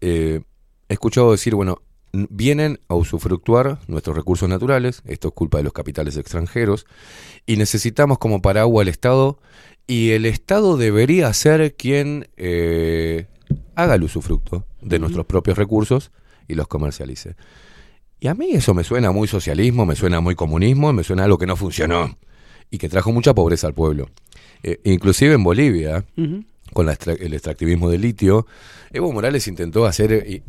eh, 0.02 0.42
he 0.90 0.94
escuchado 0.94 1.32
decir, 1.32 1.56
bueno, 1.56 1.82
vienen 2.30 2.80
a 2.88 2.96
usufructuar 2.96 3.80
nuestros 3.88 4.16
recursos 4.16 4.48
naturales, 4.50 5.02
esto 5.06 5.28
es 5.30 5.34
culpa 5.34 5.58
de 5.58 5.64
los 5.64 5.74
capitales 5.74 6.18
extranjeros, 6.18 6.86
y 7.46 7.58
necesitamos 7.58 8.18
como 8.18 8.42
paraguas 8.42 8.84
al 8.86 8.90
Estado, 8.90 9.40
y 9.88 10.12
el 10.12 10.26
Estado 10.26 10.78
debería 10.78 11.32
ser 11.34 11.76
quien 11.76 12.28
eh, 12.38 13.26
haga 13.76 13.96
el 13.96 14.04
usufructo 14.04 14.66
de 14.82 15.00
nuestros 15.00 15.26
propios 15.26 15.58
recursos 15.58 16.12
y 16.48 16.56
los 16.56 16.68
comercialice. 16.68 17.36
Y 18.20 18.28
a 18.28 18.34
mí 18.34 18.50
eso 18.52 18.74
me 18.74 18.84
suena 18.84 19.12
muy 19.12 19.28
socialismo, 19.28 19.86
me 19.86 19.96
suena 19.96 20.20
muy 20.20 20.36
comunismo, 20.36 20.92
me 20.92 21.04
suena 21.04 21.22
a 21.22 21.26
algo 21.26 21.38
que 21.38 21.46
no 21.46 21.56
funcionó 21.56 22.18
y 22.72 22.80
que 22.80 22.90
trajo 22.90 23.12
mucha 23.14 23.34
pobreza 23.34 23.68
al 23.68 23.74
pueblo. 23.74 24.10
Eh, 24.64 24.80
inclusive 24.86 25.36
en 25.36 25.44
Bolivia, 25.44 26.04
con 26.74 26.86
la 26.88 26.94
extra- 26.94 27.14
el 27.14 27.34
extractivismo 27.34 27.90
de 27.90 28.00
litio, 28.00 28.48
Evo 28.92 29.12
Morales 29.14 29.48
intentó 29.48 29.86
hacer 29.86 30.12
eh, 30.12 30.26
y- 30.28 30.42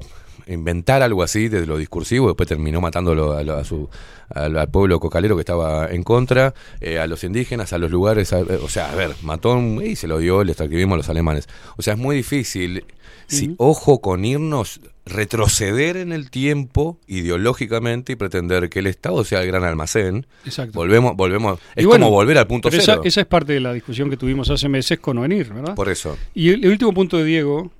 inventar 0.48 1.02
algo 1.02 1.22
así 1.22 1.48
desde 1.48 1.66
lo 1.66 1.76
discursivo, 1.78 2.26
después 2.28 2.48
terminó 2.48 2.80
matándolo 2.80 3.32
a, 3.32 3.40
a 3.60 3.64
su, 3.64 3.88
al, 4.30 4.56
al 4.58 4.68
pueblo 4.68 4.98
cocalero 5.00 5.36
que 5.36 5.40
estaba 5.42 5.88
en 5.90 6.02
contra, 6.02 6.54
eh, 6.80 6.98
a 6.98 7.06
los 7.06 7.22
indígenas, 7.24 7.72
a 7.72 7.78
los 7.78 7.90
lugares, 7.90 8.32
a- 8.32 8.40
eh, 8.40 8.58
o 8.62 8.68
sea, 8.68 8.90
a 8.92 8.94
ver, 8.94 9.10
mató 9.22 9.52
un- 9.52 9.82
y 9.84 9.96
se 9.96 10.06
lo 10.08 10.18
dio 10.18 10.40
el 10.42 10.48
extractivismo 10.50 10.94
a 10.94 10.96
los 10.98 11.08
alemanes. 11.08 11.48
O 11.76 11.82
sea, 11.82 11.94
es 11.94 11.98
muy 11.98 12.16
difícil, 12.16 12.84
si, 13.26 13.54
ojo 13.58 14.00
con 14.00 14.24
irnos, 14.24 14.80
retroceder 15.04 15.96
en 15.96 16.12
el 16.12 16.30
tiempo 16.30 16.98
ideológicamente 17.06 18.12
y 18.12 18.16
pretender 18.16 18.68
que 18.68 18.78
el 18.80 18.86
Estado 18.86 19.24
sea 19.24 19.40
el 19.42 19.46
gran 19.48 19.64
almacén. 19.64 20.26
Exacto. 20.44 20.72
Volvemos, 20.78 21.16
volvemos, 21.16 21.58
es 21.76 21.86
bueno, 21.86 22.06
como 22.06 22.16
volver 22.16 22.36
al 22.38 22.46
punto 22.46 22.68
pero 22.70 22.82
cero. 22.82 23.00
esa, 23.02 23.08
esa 23.08 23.20
es 23.22 23.26
parte 23.26 23.52
de 23.54 23.60
la 23.60 23.72
discusión 23.72 24.10
que 24.10 24.16
tuvimos 24.16 24.50
hace 24.50 24.68
meses 24.68 24.98
con 24.98 25.16
Ovenir, 25.18 25.52
¿verdad? 25.52 25.74
Por 25.74 25.88
eso. 25.88 26.16
Y 26.34 26.50
el, 26.50 26.64
el 26.64 26.70
último 26.72 26.92
punto 26.92 27.16
de 27.18 27.24
Diego 27.24 27.70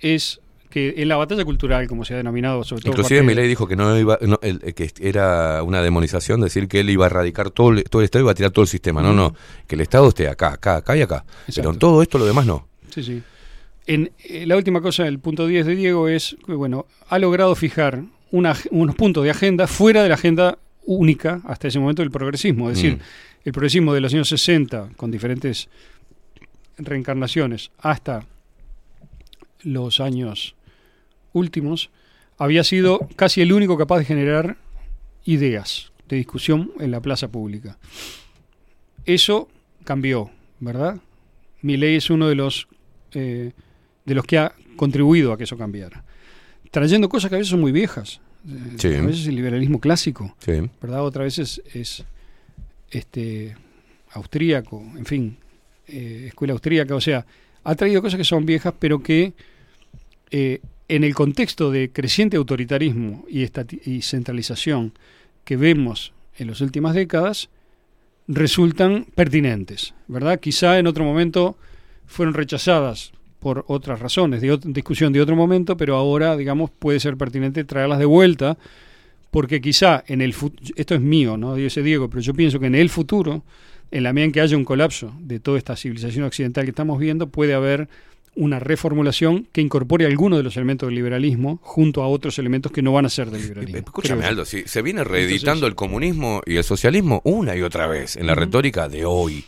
es 0.00 0.40
que 0.70 0.94
en 0.98 1.08
la 1.08 1.16
batalla 1.16 1.44
cultural, 1.44 1.86
como 1.88 2.04
se 2.04 2.14
ha 2.14 2.16
denominado, 2.18 2.64
sobre 2.64 2.82
todo... 2.82 2.92
Inclusive 2.92 3.22
Milei 3.22 3.48
dijo 3.48 3.66
que 3.68 3.76
no 3.76 3.96
iba, 3.98 4.18
no, 4.22 4.38
el- 4.42 4.60
que 4.74 4.90
era 5.00 5.62
una 5.62 5.80
demonización 5.82 6.40
decir 6.40 6.68
que 6.68 6.80
él 6.80 6.90
iba 6.90 7.06
a 7.06 7.08
erradicar 7.08 7.50
todo 7.50 7.70
el, 7.70 7.84
todo 7.84 8.02
el 8.02 8.06
Estado 8.06 8.22
y 8.22 8.24
iba 8.24 8.32
a 8.32 8.34
tirar 8.34 8.50
todo 8.50 8.62
el 8.64 8.68
sistema. 8.68 9.02
No, 9.02 9.12
no, 9.12 9.34
que 9.66 9.74
el 9.76 9.80
Estado 9.80 10.08
esté 10.08 10.28
acá, 10.28 10.52
acá, 10.54 10.76
acá 10.76 10.96
y 10.96 11.02
acá. 11.02 11.24
Pero 11.54 11.70
en 11.70 11.78
todo 11.78 12.02
esto 12.02 12.18
lo 12.18 12.26
demás 12.26 12.46
no. 12.46 12.66
Sí, 12.90 13.02
sí. 13.02 13.22
En, 13.86 14.10
eh, 14.24 14.44
la 14.46 14.56
última 14.56 14.80
cosa, 14.80 15.06
el 15.06 15.18
punto 15.20 15.46
10 15.46 15.64
de 15.66 15.76
Diego 15.76 16.08
es 16.08 16.36
que, 16.44 16.52
bueno, 16.54 16.86
ha 17.08 17.18
logrado 17.18 17.54
fijar 17.54 18.02
una 18.32 18.56
unos 18.72 18.96
puntos 18.96 19.22
de 19.22 19.30
agenda 19.30 19.66
fuera 19.68 20.02
de 20.02 20.08
la 20.08 20.16
agenda 20.16 20.58
única 20.84 21.40
hasta 21.44 21.68
ese 21.68 21.78
momento 21.78 22.02
del 22.02 22.10
progresismo. 22.10 22.68
Es 22.70 22.76
decir, 22.76 22.94
Mm. 22.96 23.00
el 23.44 23.52
progresismo 23.52 23.94
de 23.94 24.00
los 24.00 24.12
años 24.12 24.28
60, 24.28 24.88
con 24.96 25.10
diferentes 25.12 25.68
reencarnaciones, 26.78 27.70
hasta 27.78 28.24
los 29.62 30.00
años 30.00 30.54
últimos, 31.32 31.90
había 32.38 32.64
sido 32.64 33.08
casi 33.16 33.40
el 33.42 33.52
único 33.52 33.76
capaz 33.76 33.98
de 33.98 34.04
generar 34.04 34.56
ideas 35.24 35.92
de 36.08 36.16
discusión 36.16 36.72
en 36.78 36.90
la 36.90 37.00
plaza 37.00 37.28
pública. 37.28 37.78
Eso 39.04 39.48
cambió, 39.84 40.30
¿verdad? 40.60 40.98
Milei 41.62 41.96
es 41.96 42.10
uno 42.10 42.28
de 42.28 42.34
los 42.34 42.68
eh, 43.12 43.52
de 44.04 44.14
los 44.14 44.24
que 44.24 44.38
ha 44.38 44.54
contribuido 44.76 45.32
a 45.32 45.38
que 45.38 45.44
eso 45.44 45.56
cambiara. 45.56 46.04
Trayendo 46.70 47.08
cosas 47.08 47.28
que 47.30 47.36
a 47.36 47.38
veces 47.38 47.50
son 47.50 47.60
muy 47.60 47.72
viejas. 47.72 48.20
Eh, 48.46 48.76
Sí. 48.78 48.94
A 48.94 49.02
veces 49.02 49.26
el 49.26 49.34
liberalismo 49.36 49.80
clásico, 49.80 50.36
Sí. 50.38 50.52
¿verdad? 50.80 51.04
Otra 51.04 51.24
vez 51.24 51.38
es, 51.38 51.62
es, 51.74 52.04
este 52.90 53.56
austríaco, 54.12 54.80
en 54.96 55.04
fin, 55.06 55.36
eh, 55.88 56.26
escuela 56.28 56.52
austríaca, 56.52 56.94
o 56.94 57.00
sea, 57.00 57.26
ha 57.66 57.74
traído 57.74 58.00
cosas 58.00 58.18
que 58.18 58.24
son 58.24 58.46
viejas, 58.46 58.72
pero 58.78 59.02
que 59.02 59.32
eh, 60.30 60.60
en 60.88 61.02
el 61.02 61.16
contexto 61.16 61.72
de 61.72 61.90
creciente 61.90 62.36
autoritarismo 62.36 63.24
y, 63.28 64.02
centralización 64.02 64.92
que 65.44 65.56
vemos 65.56 66.12
en 66.38 66.46
las 66.46 66.60
últimas 66.60 66.94
décadas, 66.94 67.48
resultan 68.28 69.06
pertinentes, 69.16 69.94
¿verdad? 70.06 70.38
Quizá 70.38 70.78
en 70.78 70.86
otro 70.86 71.02
momento 71.02 71.56
fueron 72.06 72.34
rechazadas 72.34 73.12
por 73.40 73.64
otras 73.66 73.98
razones, 73.98 74.42
discusión 74.64 75.12
de 75.12 75.20
otro 75.20 75.34
momento, 75.34 75.76
pero 75.76 75.96
ahora, 75.96 76.36
digamos, 76.36 76.70
puede 76.70 77.00
ser 77.00 77.16
pertinente 77.16 77.64
traerlas 77.64 77.98
de 77.98 78.04
vuelta, 78.04 78.58
porque 79.32 79.60
quizá 79.60 80.04
en 80.06 80.20
el 80.20 80.34
futuro, 80.34 80.72
esto 80.76 80.94
es 80.94 81.00
mío, 81.00 81.36
¿no? 81.36 81.56
Dice 81.56 81.82
Diego, 81.82 82.08
pero 82.08 82.20
yo 82.20 82.32
pienso 82.32 82.60
que 82.60 82.66
en 82.66 82.76
el 82.76 82.90
futuro, 82.90 83.42
en 83.90 84.02
la 84.02 84.12
medida 84.12 84.26
en 84.26 84.32
que 84.32 84.40
haya 84.40 84.56
un 84.56 84.64
colapso 84.64 85.12
de 85.20 85.40
toda 85.40 85.58
esta 85.58 85.76
civilización 85.76 86.24
occidental 86.24 86.64
que 86.64 86.70
estamos 86.70 86.98
viendo, 86.98 87.28
puede 87.28 87.54
haber 87.54 87.88
una 88.34 88.58
reformulación 88.58 89.48
que 89.52 89.62
incorpore 89.62 90.04
algunos 90.04 90.38
de 90.38 90.42
los 90.42 90.56
elementos 90.58 90.86
del 90.88 90.96
liberalismo 90.96 91.58
junto 91.62 92.02
a 92.02 92.08
otros 92.08 92.38
elementos 92.38 92.70
que 92.70 92.82
no 92.82 92.92
van 92.92 93.06
a 93.06 93.08
ser 93.08 93.30
del 93.30 93.40
liberalismo. 93.42 93.78
Escúchame. 93.78 94.24
Aldo, 94.26 94.44
si 94.44 94.62
se 94.66 94.82
viene 94.82 95.04
reeditando 95.04 95.66
Entonces- 95.66 95.68
el 95.70 95.74
comunismo 95.74 96.42
y 96.44 96.56
el 96.56 96.64
socialismo 96.64 97.22
una 97.24 97.56
y 97.56 97.62
otra 97.62 97.86
vez 97.86 98.16
en 98.16 98.26
la 98.26 98.34
retórica 98.34 98.88
de 98.90 99.06
hoy, 99.06 99.42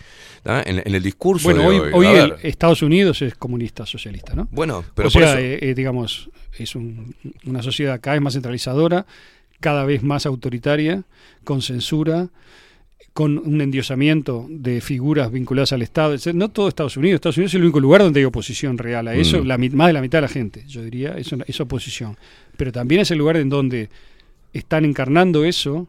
en, 0.44 0.80
en 0.86 0.94
el 0.94 1.02
discurso 1.02 1.44
Bueno, 1.48 1.60
de 1.60 1.66
hoy, 1.80 1.92
hoy. 1.92 2.06
hoy 2.06 2.16
el- 2.16 2.34
Estados 2.42 2.80
Unidos 2.80 3.20
es 3.20 3.34
comunista 3.34 3.84
socialista, 3.84 4.34
¿no? 4.34 4.48
bueno, 4.52 4.82
pero 4.94 5.08
o 5.08 5.12
por 5.12 5.20
sea, 5.20 5.32
eso- 5.32 5.38
eh, 5.40 5.58
eh, 5.60 5.74
digamos, 5.74 6.30
es 6.58 6.74
un- 6.74 7.14
una 7.44 7.62
sociedad 7.62 8.00
cada 8.00 8.14
vez 8.14 8.22
más 8.22 8.32
centralizadora, 8.32 9.04
cada 9.60 9.84
vez 9.84 10.02
más 10.02 10.24
autoritaria, 10.24 11.02
con 11.44 11.60
censura, 11.60 12.28
con 13.18 13.36
un 13.36 13.60
endiosamiento 13.60 14.46
de 14.48 14.80
figuras 14.80 15.32
vinculadas 15.32 15.72
al 15.72 15.82
Estado. 15.82 16.14
No 16.34 16.50
todo 16.50 16.68
Estados 16.68 16.96
Unidos. 16.96 17.16
Estados 17.16 17.36
Unidos 17.36 17.50
es 17.50 17.56
el 17.56 17.62
único 17.62 17.80
lugar 17.80 18.00
donde 18.00 18.20
hay 18.20 18.24
oposición 18.24 18.78
real 18.78 19.08
a 19.08 19.16
eso. 19.16 19.42
Mm. 19.42 19.46
La, 19.48 19.58
más 19.58 19.88
de 19.88 19.92
la 19.92 20.00
mitad 20.00 20.18
de 20.18 20.22
la 20.22 20.28
gente, 20.28 20.62
yo 20.68 20.84
diría, 20.84 21.16
es, 21.18 21.34
es 21.44 21.60
oposición. 21.60 22.16
Pero 22.56 22.70
también 22.70 23.00
es 23.00 23.10
el 23.10 23.18
lugar 23.18 23.36
en 23.38 23.48
donde 23.48 23.88
están 24.52 24.84
encarnando 24.84 25.44
eso 25.44 25.88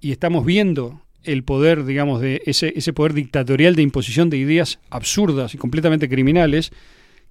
y 0.00 0.12
estamos 0.12 0.46
viendo 0.46 1.02
el 1.24 1.42
poder, 1.42 1.84
digamos, 1.84 2.22
de 2.22 2.40
ese, 2.46 2.72
ese 2.74 2.94
poder 2.94 3.12
dictatorial 3.12 3.76
de 3.76 3.82
imposición 3.82 4.30
de 4.30 4.38
ideas 4.38 4.78
absurdas 4.88 5.54
y 5.54 5.58
completamente 5.58 6.08
criminales 6.08 6.72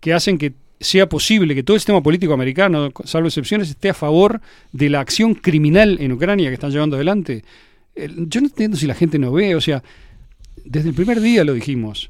que 0.01 0.13
hacen 0.13 0.37
que 0.37 0.53
sea 0.79 1.09
posible 1.09 1.55
que 1.55 1.63
todo 1.63 1.73
el 1.73 1.81
sistema 1.81 2.03
político 2.03 2.33
americano, 2.33 2.91
salvo 3.05 3.27
excepciones, 3.27 3.71
esté 3.71 3.89
a 3.89 3.95
favor 3.95 4.39
de 4.71 4.91
la 4.91 4.99
acción 4.99 5.33
criminal 5.33 5.97
en 5.99 6.11
Ucrania 6.11 6.49
que 6.49 6.53
están 6.53 6.69
llevando 6.69 6.95
adelante. 6.95 7.43
Yo 7.95 8.41
no 8.41 8.47
entiendo 8.47 8.77
si 8.77 8.87
la 8.87 8.95
gente 8.95 9.19
no 9.19 9.31
ve, 9.31 9.55
o 9.55 9.61
sea, 9.61 9.83
desde 10.65 10.89
el 10.89 10.95
primer 10.95 11.19
día 11.21 11.43
lo 11.43 11.53
dijimos. 11.53 12.09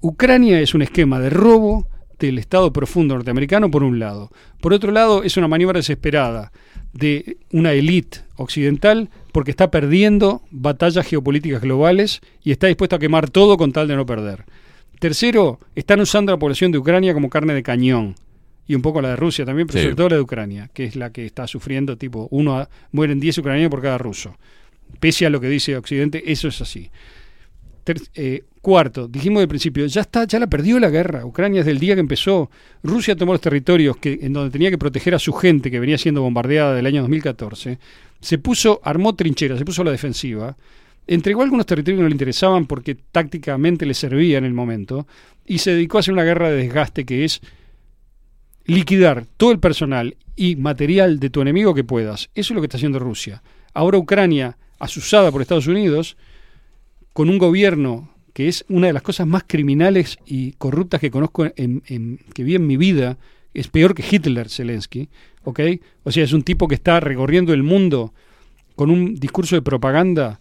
Ucrania 0.00 0.60
es 0.60 0.74
un 0.74 0.82
esquema 0.82 1.18
de 1.20 1.30
robo 1.30 1.86
del 2.18 2.38
Estado 2.38 2.72
profundo 2.72 3.14
norteamericano 3.14 3.70
por 3.70 3.82
un 3.82 3.98
lado. 3.98 4.30
Por 4.60 4.72
otro 4.72 4.92
lado, 4.92 5.22
es 5.22 5.36
una 5.36 5.48
maniobra 5.48 5.78
desesperada 5.78 6.52
de 6.92 7.38
una 7.52 7.72
élite 7.72 8.18
occidental 8.36 9.08
porque 9.32 9.50
está 9.50 9.70
perdiendo 9.70 10.42
batallas 10.50 11.06
geopolíticas 11.06 11.62
globales 11.62 12.20
y 12.44 12.52
está 12.52 12.66
dispuesto 12.66 12.96
a 12.96 12.98
quemar 12.98 13.30
todo 13.30 13.56
con 13.56 13.72
tal 13.72 13.88
de 13.88 13.96
no 13.96 14.04
perder. 14.06 14.44
Tercero, 14.98 15.58
están 15.74 16.00
usando 16.00 16.30
a 16.32 16.36
la 16.36 16.38
población 16.38 16.70
de 16.70 16.78
Ucrania 16.78 17.14
como 17.14 17.30
carne 17.30 17.54
de 17.54 17.62
cañón. 17.62 18.14
Y 18.68 18.76
un 18.76 18.82
poco 18.82 19.02
la 19.02 19.08
de 19.10 19.16
Rusia 19.16 19.44
también, 19.44 19.66
pero 19.66 19.78
Sí. 19.80 19.84
sobre 19.84 19.96
todo 19.96 20.08
la 20.10 20.16
de 20.16 20.22
Ucrania, 20.22 20.70
que 20.72 20.84
es 20.84 20.94
la 20.94 21.10
que 21.10 21.26
está 21.26 21.48
sufriendo, 21.48 21.96
tipo, 21.96 22.28
uno 22.30 22.56
a- 22.58 22.68
mueren 22.92 23.18
10 23.18 23.36
ucranianos 23.38 23.70
por 23.70 23.82
cada 23.82 23.98
ruso. 23.98 24.36
Pese 25.00 25.26
a 25.26 25.30
lo 25.30 25.40
que 25.40 25.48
dice 25.48 25.76
Occidente, 25.76 26.22
eso 26.30 26.48
es 26.48 26.60
así. 26.60 26.90
Eh, 28.14 28.44
cuarto, 28.60 29.08
dijimos 29.08 29.40
del 29.40 29.48
principio, 29.48 29.84
ya 29.86 30.02
está, 30.02 30.24
ya 30.24 30.38
la 30.38 30.46
perdió 30.46 30.78
la 30.78 30.88
guerra. 30.88 31.26
Ucrania 31.26 31.60
desde 31.60 31.72
el 31.72 31.78
día 31.78 31.94
que 31.94 32.00
empezó. 32.00 32.50
Rusia 32.82 33.16
tomó 33.16 33.32
los 33.32 33.40
territorios 33.40 33.96
que, 33.96 34.20
en 34.22 34.32
donde 34.32 34.50
tenía 34.50 34.70
que 34.70 34.78
proteger 34.78 35.14
a 35.14 35.18
su 35.18 35.32
gente 35.32 35.70
que 35.70 35.80
venía 35.80 35.98
siendo 35.98 36.22
bombardeada 36.22 36.70
desde 36.70 36.80
el 36.80 36.86
año 36.86 37.00
2014. 37.02 37.78
Se 38.20 38.38
puso, 38.38 38.80
armó 38.84 39.14
trincheras, 39.14 39.58
se 39.58 39.64
puso 39.64 39.82
la 39.82 39.90
defensiva. 39.90 40.56
Entregó 41.08 41.42
algunos 41.42 41.66
territorios 41.66 41.98
que 41.98 42.02
no 42.02 42.08
le 42.08 42.14
interesaban 42.14 42.66
porque 42.66 42.94
tácticamente 42.94 43.84
le 43.84 43.94
servía 43.94 44.38
en 44.38 44.44
el 44.44 44.54
momento. 44.54 45.08
Y 45.44 45.58
se 45.58 45.72
dedicó 45.72 45.96
a 45.96 46.00
hacer 46.00 46.14
una 46.14 46.22
guerra 46.22 46.50
de 46.50 46.56
desgaste 46.56 47.04
que 47.04 47.24
es 47.24 47.40
liquidar 48.64 49.26
todo 49.36 49.50
el 49.50 49.58
personal 49.58 50.16
y 50.36 50.54
material 50.54 51.18
de 51.18 51.30
tu 51.30 51.40
enemigo 51.40 51.74
que 51.74 51.82
puedas. 51.82 52.30
Eso 52.34 52.52
es 52.52 52.54
lo 52.54 52.60
que 52.60 52.66
está 52.66 52.76
haciendo 52.76 53.00
Rusia. 53.00 53.42
Ahora 53.74 53.98
Ucrania, 53.98 54.56
asusada 54.82 55.30
por 55.30 55.40
Estados 55.40 55.68
Unidos, 55.68 56.16
con 57.12 57.30
un 57.30 57.38
gobierno 57.38 58.10
que 58.32 58.48
es 58.48 58.64
una 58.68 58.88
de 58.88 58.92
las 58.92 59.02
cosas 59.02 59.28
más 59.28 59.44
criminales 59.46 60.18
y 60.26 60.52
corruptas 60.52 61.00
que 61.00 61.10
conozco 61.10 61.46
en, 61.54 62.18
que 62.34 62.42
vi 62.42 62.56
en 62.56 62.66
mi 62.66 62.76
vida, 62.76 63.16
es 63.54 63.68
peor 63.68 63.94
que 63.94 64.04
Hitler, 64.08 64.48
Zelensky, 64.48 65.08
¿ok? 65.44 65.60
O 66.02 66.10
sea, 66.10 66.24
es 66.24 66.32
un 66.32 66.42
tipo 66.42 66.66
que 66.66 66.74
está 66.74 66.98
recorriendo 66.98 67.52
el 67.52 67.62
mundo 67.62 68.12
con 68.74 68.90
un 68.90 69.14
discurso 69.14 69.54
de 69.54 69.62
propaganda 69.62 70.40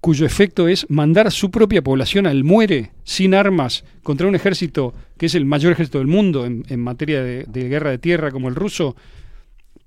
cuyo 0.00 0.24
efecto 0.24 0.68
es 0.68 0.88
mandar 0.88 1.26
a 1.26 1.30
su 1.30 1.50
propia 1.50 1.82
población 1.82 2.26
al 2.26 2.44
muere 2.44 2.92
sin 3.04 3.34
armas 3.34 3.84
contra 4.02 4.26
un 4.26 4.34
ejército 4.34 4.94
que 5.18 5.26
es 5.26 5.34
el 5.34 5.44
mayor 5.44 5.72
ejército 5.72 5.98
del 5.98 6.06
mundo 6.06 6.46
en, 6.46 6.64
en 6.68 6.80
materia 6.80 7.22
de 7.22 7.68
guerra 7.68 7.90
de 7.90 7.98
tierra 7.98 8.30
como 8.30 8.48
el 8.48 8.54
ruso, 8.54 8.96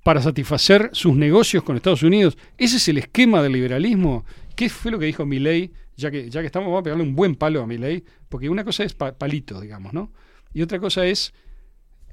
para 0.05 0.21
satisfacer 0.21 0.91
sus 0.93 1.15
negocios 1.15 1.63
con 1.63 1.75
Estados 1.75 2.03
Unidos. 2.03 2.37
Ese 2.59 2.77
es 2.77 2.87
el 2.89 2.99
esquema 2.99 3.41
del 3.41 3.53
liberalismo. 3.53 4.23
¿Qué 4.55 4.69
fue 4.69 4.91
lo 4.91 4.99
que 4.99 5.07
dijo 5.07 5.25
Milley? 5.25 5.71
Ya 5.97 6.11
que, 6.11 6.29
ya 6.29 6.41
que 6.41 6.45
estamos, 6.45 6.67
vamos 6.67 6.81
a 6.81 6.83
pegarle 6.83 7.03
un 7.03 7.15
buen 7.15 7.33
palo 7.33 7.63
a 7.63 7.65
Milley, 7.65 8.03
porque 8.29 8.47
una 8.47 8.63
cosa 8.63 8.83
es 8.83 8.93
pa- 8.93 9.17
palito, 9.17 9.59
digamos, 9.59 9.93
¿no? 9.93 10.11
Y 10.53 10.61
otra 10.61 10.79
cosa 10.79 11.07
es 11.07 11.33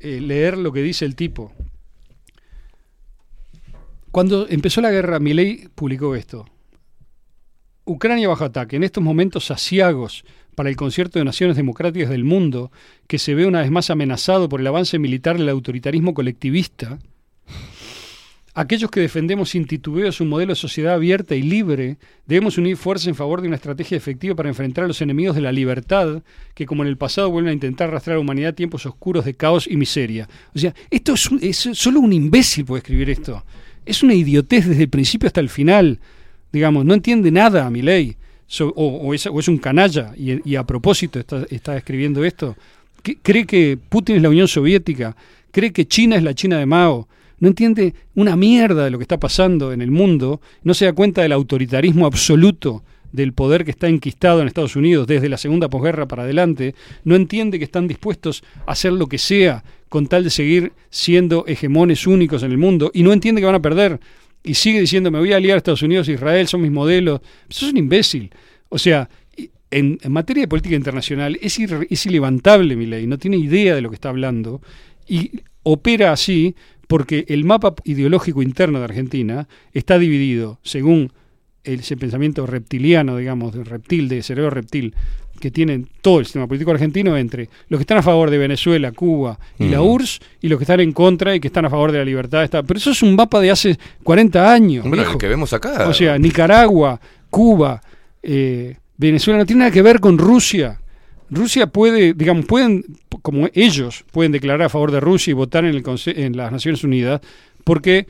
eh, 0.01 0.23
leer 0.23 0.57
lo 0.57 0.73
que 0.73 0.81
dice 0.81 1.05
el 1.05 1.15
tipo. 1.15 1.53
Cuando 4.11 4.49
empezó 4.49 4.81
la 4.81 4.91
guerra, 4.91 5.21
Milley 5.21 5.69
publicó 5.75 6.15
esto. 6.15 6.47
Ucrania 7.85 8.27
bajo 8.27 8.47
ataque. 8.47 8.77
En 8.77 8.85
estos 8.85 9.05
momentos 9.05 9.51
asiagos 9.51 10.25
para 10.55 10.71
el 10.71 10.77
concierto 10.77 11.19
de 11.19 11.27
naciones 11.27 11.57
democráticas 11.59 12.09
del 12.09 12.25
mundo, 12.25 12.73
que 13.07 13.19
se 13.19 13.35
ve 13.35 13.45
una 13.45 13.61
vez 13.61 13.71
más 13.71 13.91
amenazado 13.91 14.49
por 14.49 14.61
el 14.61 14.67
avance 14.67 14.99
militar 14.99 15.37
del 15.37 15.51
autoritarismo 15.51 16.15
colectivista, 16.15 16.99
aquellos 18.55 18.91
que 18.91 19.01
defendemos 19.01 19.51
sin 19.51 19.67
titubeo 19.67 20.13
su 20.13 20.25
modelo 20.25 20.53
de 20.53 20.57
sociedad 20.57 20.95
abierta 20.95 21.35
y 21.35 21.43
libre, 21.43 21.97
debemos 22.27 22.59
unir 22.59 22.77
fuerzas 22.77 23.09
en 23.09 23.15
favor 23.15 23.41
de 23.41 23.47
una 23.49 23.57
estrategia 23.57 23.97
efectiva 23.97 24.35
para 24.35 24.49
enfrentar 24.51 24.85
a 24.85 24.89
los 24.89 25.01
enemigos 25.01 25.35
de 25.35 25.41
la 25.43 25.53
libertad, 25.53 26.23
que 26.55 26.67
como 26.67 26.83
en 26.83 26.89
el 26.89 26.97
pasado 26.99 27.31
vuelven 27.31 27.51
a 27.51 27.55
intentar 27.55 27.89
arrastrar 27.89 28.15
a 28.15 28.17
la 28.19 28.21
humanidad 28.23 28.55
tiempos 28.55 28.85
oscuros 28.87 29.25
de 29.25 29.35
caos 29.35 29.67
y 29.67 29.77
miseria. 29.77 30.29
O 30.55 30.59
sea, 30.59 30.75
esto 30.91 31.15
es, 31.15 31.31
un- 31.31 31.39
es 31.43 31.57
solo 31.73 32.01
un 32.01 32.13
imbécil 32.13 32.65
puede 32.67 32.81
escribir 32.81 33.09
esto. 33.11 33.43
Es 33.87 34.03
una 34.03 34.15
idiotez 34.15 34.67
desde 34.69 34.83
el 34.85 34.89
principio 34.91 35.27
hasta 35.27 35.41
el 35.41 35.49
final. 35.49 35.99
Digamos, 36.53 36.85
no 36.85 36.95
entiende 36.95 37.31
nada 37.31 37.67
a 37.67 37.71
mi 37.71 37.81
ley. 37.83 38.17
o, 38.61 39.15
es, 39.15 39.27
un 39.49 39.57
canalla 39.57 40.13
y, 40.15 40.57
a 40.57 40.65
propósito 40.65 41.19
está, 41.19 41.75
escribiendo 41.77 42.23
esto. 42.23 42.55
¿Qué- 43.03 43.17
¿Cree 43.23 43.47
que 43.47 43.79
Putin 43.89 44.17
es 44.17 44.23
la 44.23 44.29
Unión 44.29 44.47
Soviética? 44.47 45.17
¿Cree 45.51 45.73
que 45.73 45.87
China 45.89 46.17
es 46.17 46.23
la 46.23 46.35
China 46.35 46.59
de 46.59 46.67
Mao? 46.67 47.09
No 47.43 47.49
entiende 47.49 47.93
una 48.15 48.37
mierda 48.37 48.85
de 48.85 48.91
lo 48.93 48.99
que 48.99 49.03
está 49.03 49.19
pasando 49.19 49.73
en 49.73 49.83
el 49.83 49.91
mundo, 49.91 50.41
no 50.63 50.75
se 50.75 50.85
da 50.85 50.93
cuenta 50.93 51.23
del 51.23 51.33
autoritarismo 51.33 52.07
absoluto 52.07 52.85
del 53.11 53.33
poder 53.33 53.65
que 53.65 53.73
está 53.73 53.89
enquistado 53.89 54.41
en 54.41 54.47
Estados 54.47 54.77
Unidos 54.77 55.09
desde 55.09 55.29
la 55.29 55.37
segunda 55.37 55.69
posguerra 55.69 56.07
para 56.07 56.23
adelante, 56.23 56.77
no 57.03 57.17
entiende 57.17 57.59
que 57.59 57.65
están 57.65 57.89
dispuestos 57.89 58.45
a 58.65 58.71
hacer 58.73 58.93
lo 58.93 59.09
que 59.09 59.19
sea 59.19 59.65
con 59.89 60.07
tal 60.07 60.23
de 60.23 60.31
seguir 60.31 60.73
siendo 60.89 61.45
hegemones 61.49 62.07
únicos 62.07 62.45
en 62.45 62.53
el 62.53 62.59
mundo 62.59 62.93
y 62.95 63.03
no 63.03 63.13
entiende 63.13 63.41
que 63.41 63.47
van 63.47 63.57
a 63.57 63.61
perder 63.61 63.99
y 64.45 64.55
sigue 64.55 64.79
diciendo 64.81 65.11
me 65.11 65.19
voy 65.19 65.33
a 65.33 65.37
aliar 65.39 65.57
a 65.57 65.59
Estados 65.59 65.83
Unidos 65.83 66.09
Israel, 66.09 66.47
son 66.47 66.63
mis 66.63 66.71
modelos. 66.71 67.23
Eso 67.51 67.67
es 67.67 67.73
un 67.73 67.79
imbécil. 67.79 68.31
O 68.69 68.79
sea, 68.79 69.09
en, 69.71 69.99
materia 70.09 70.43
de 70.45 70.49
política 70.49 70.77
internacional 70.77 71.37
es, 71.43 71.59
irre- 71.59 71.89
es 71.91 72.07
ilevantable 72.07 72.77
mi 72.77 72.87
ley, 72.87 73.09
no 73.09 73.19
tiene 73.19 73.37
idea 73.37 73.75
de 73.75 73.81
lo 73.81 73.91
que 73.91 73.97
está 73.97 74.11
hablando 74.11 74.63
y 75.09 75.41
opera 75.65 76.13
así 76.13 76.55
porque 76.93 77.25
el 77.29 77.45
mapa 77.45 77.75
ideológico 77.85 78.43
interno 78.43 78.79
de 78.79 78.85
Argentina 78.85 79.49
está 79.73 79.99
dividido 79.99 80.59
según 80.63 81.13
el- 81.65 81.81
ese 81.81 81.97
pensamiento 81.97 82.47
reptiliano, 82.47 83.17
digamos, 83.17 83.55
de 83.55 83.65
reptil, 83.65 84.09
de 84.09 84.23
cerebro 84.23 84.51
reptil, 84.51 84.95
que 85.41 85.51
tienen 85.51 85.89
todo 86.03 86.21
el 86.21 86.27
sistema 86.27 86.47
político 86.47 86.71
argentino 86.71 87.17
entre 87.17 87.49
los 87.69 87.79
que 87.79 87.83
están 87.83 87.99
a 87.99 88.03
favor 88.03 88.31
de 88.31 88.39
Venezuela, 88.39 88.93
Cuba 88.93 89.39
y 89.59 89.65
la. 89.69 89.83
URSS 89.83 90.21
y 90.41 90.49
los 90.49 90.59
que 90.59 90.65
están 90.65 90.79
en 90.81 90.93
contra 90.93 91.35
y 91.35 91.41
que 91.41 91.49
están 91.49 91.65
a 91.65 91.71
favor 91.71 91.91
de 91.91 91.99
la 91.99 92.05
libertad. 92.05 92.45
Está. 92.45 92.63
Pero 92.63 92.79
eso 92.79 92.91
es 92.93 93.03
un 93.03 93.17
mapa 93.17 93.41
de 93.41 93.51
hace 93.51 93.77
40 94.05 94.53
años. 94.53 94.87
Bueno, 94.87 95.03
el 95.11 95.19
que 95.19 95.27
vemos 95.29 95.53
acá. 95.53 95.89
O 95.89 95.95
sea, 95.95 96.17
Nicaragua, 96.19 97.01
Cuba, 97.31 97.81
eh, 98.23 98.77
Venezuela 98.97 99.39
no 99.39 99.47
tiene 99.47 99.61
nada 99.61 99.71
que 99.73 99.83
ver 99.83 99.99
con 99.99 100.17
Rusia. 100.19 100.79
Rusia 101.33 101.67
puede, 101.67 102.13
digamos, 102.13 102.45
pueden, 102.45 102.85
como 103.23 103.49
ellos 103.55 104.05
pueden 104.13 104.33
declarar 104.33 104.67
a 104.67 104.69
favor 104.69 104.91
de 104.91 105.01
Rusia 105.01 105.31
y 105.31 105.35
votar 105.35 105.65
en, 105.65 105.75
el 105.75 105.83
en 106.07 106.37
las 106.37 106.53
Naciones 106.53 106.85
Unidas, 106.85 107.23
porque 107.65 108.07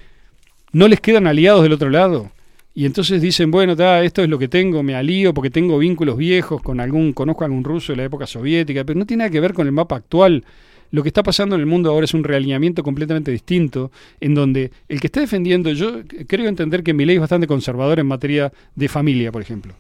no 0.73 0.89
les 0.89 1.01
quedan 1.01 1.29
aliados 1.29 1.63
del 1.63 1.73
otro 1.73 1.89
lado. 1.89 2.33
Y 2.75 2.85
entonces 2.85 3.23
dicen, 3.23 3.53
bueno, 3.53 3.77
ta, 3.77 4.03
esto 4.03 4.23
es 4.23 4.29
lo 4.29 4.39
que 4.39 4.49
tengo, 4.49 4.83
me 4.83 4.97
alío 4.97 5.33
porque 5.35 5.51
tengo 5.51 5.79
vínculos 5.79 6.17
viejos 6.17 6.63
con 6.63 6.81
algún, 6.81 7.13
conozco 7.13 7.45
a 7.45 7.47
algún 7.47 7.63
ruso 7.63 7.93
de 7.93 7.99
la 7.99 8.05
época 8.05 8.27
soviética, 8.27 8.83
pero 8.83 8.99
no 8.99 9.07
tiene 9.07 9.23
nada 9.23 9.31
que 9.31 9.41
ver 9.41 9.53
con 9.53 9.67
el 9.67 9.73
mapa 9.73 9.97
actual. 9.97 10.45
Lo 10.93 11.03
que 11.03 11.09
está 11.09 11.23
pasando 11.23 11.55
en 11.57 11.61
el 11.63 11.67
mundo 11.67 11.91
ahora 11.91 12.05
es 12.05 12.15
un 12.15 12.23
realineamiento 12.23 12.83
completamente 12.85 13.31
distinto, 13.33 13.91
en 14.21 14.35
donde 14.35 14.71
el 14.89 15.01
que 15.01 15.09
está 15.09 15.21
defendiendo, 15.21 15.73
yo 15.73 16.03
creo 16.29 16.49
entender 16.49 16.83
que 16.85 16.93
mi 16.95 17.05
ley 17.05 17.17
es 17.17 17.21
bastante 17.21 17.47
conservador 17.49 17.99
en 17.99 18.07
materia 18.07 18.53
de 18.77 18.89
familia, 18.89 19.33
por 19.33 19.43
ejemplo, 19.43 19.75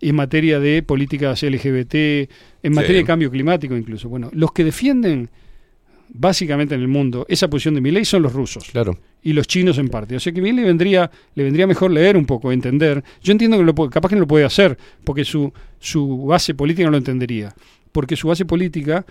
y 0.00 0.08
en 0.10 0.14
materia 0.14 0.60
de 0.60 0.82
políticas 0.82 1.42
LGBT, 1.42 1.94
en 2.62 2.72
materia 2.74 2.98
de 2.98 3.04
cambio 3.04 3.30
climático 3.30 3.76
incluso. 3.76 4.08
Bueno, 4.08 4.30
los 4.32 4.52
que 4.52 4.62
defienden 4.62 5.30
básicamente 6.12 6.74
en 6.74 6.80
el 6.80 6.88
mundo 6.88 7.24
esa 7.28 7.48
posición 7.48 7.74
de 7.74 7.80
mi 7.80 7.90
ley 7.90 8.04
son 8.04 8.22
los 8.22 8.32
rusos 8.32 8.64
Claro. 8.70 8.98
y 9.22 9.32
los 9.32 9.46
chinos 9.46 9.78
en 9.78 9.88
parte. 9.88 10.16
O 10.16 10.20
sea 10.20 10.32
que 10.32 10.40
bien 10.40 10.56
le 10.56 10.64
vendría, 10.64 11.10
le 11.34 11.44
vendría 11.44 11.66
mejor 11.66 11.90
leer 11.90 12.16
un 12.16 12.26
poco, 12.26 12.52
entender. 12.52 13.02
Yo 13.22 13.32
entiendo 13.32 13.56
que 13.58 13.64
lo 13.64 13.74
capaz 13.88 14.08
que 14.08 14.16
no 14.16 14.22
lo 14.22 14.26
puede 14.26 14.44
hacer, 14.44 14.76
porque 15.04 15.24
su, 15.24 15.52
su 15.78 16.26
base 16.26 16.54
política 16.54 16.84
no 16.84 16.90
lo 16.92 16.96
entendería. 16.98 17.54
Porque 17.92 18.16
su 18.16 18.28
base 18.28 18.44
política 18.44 19.04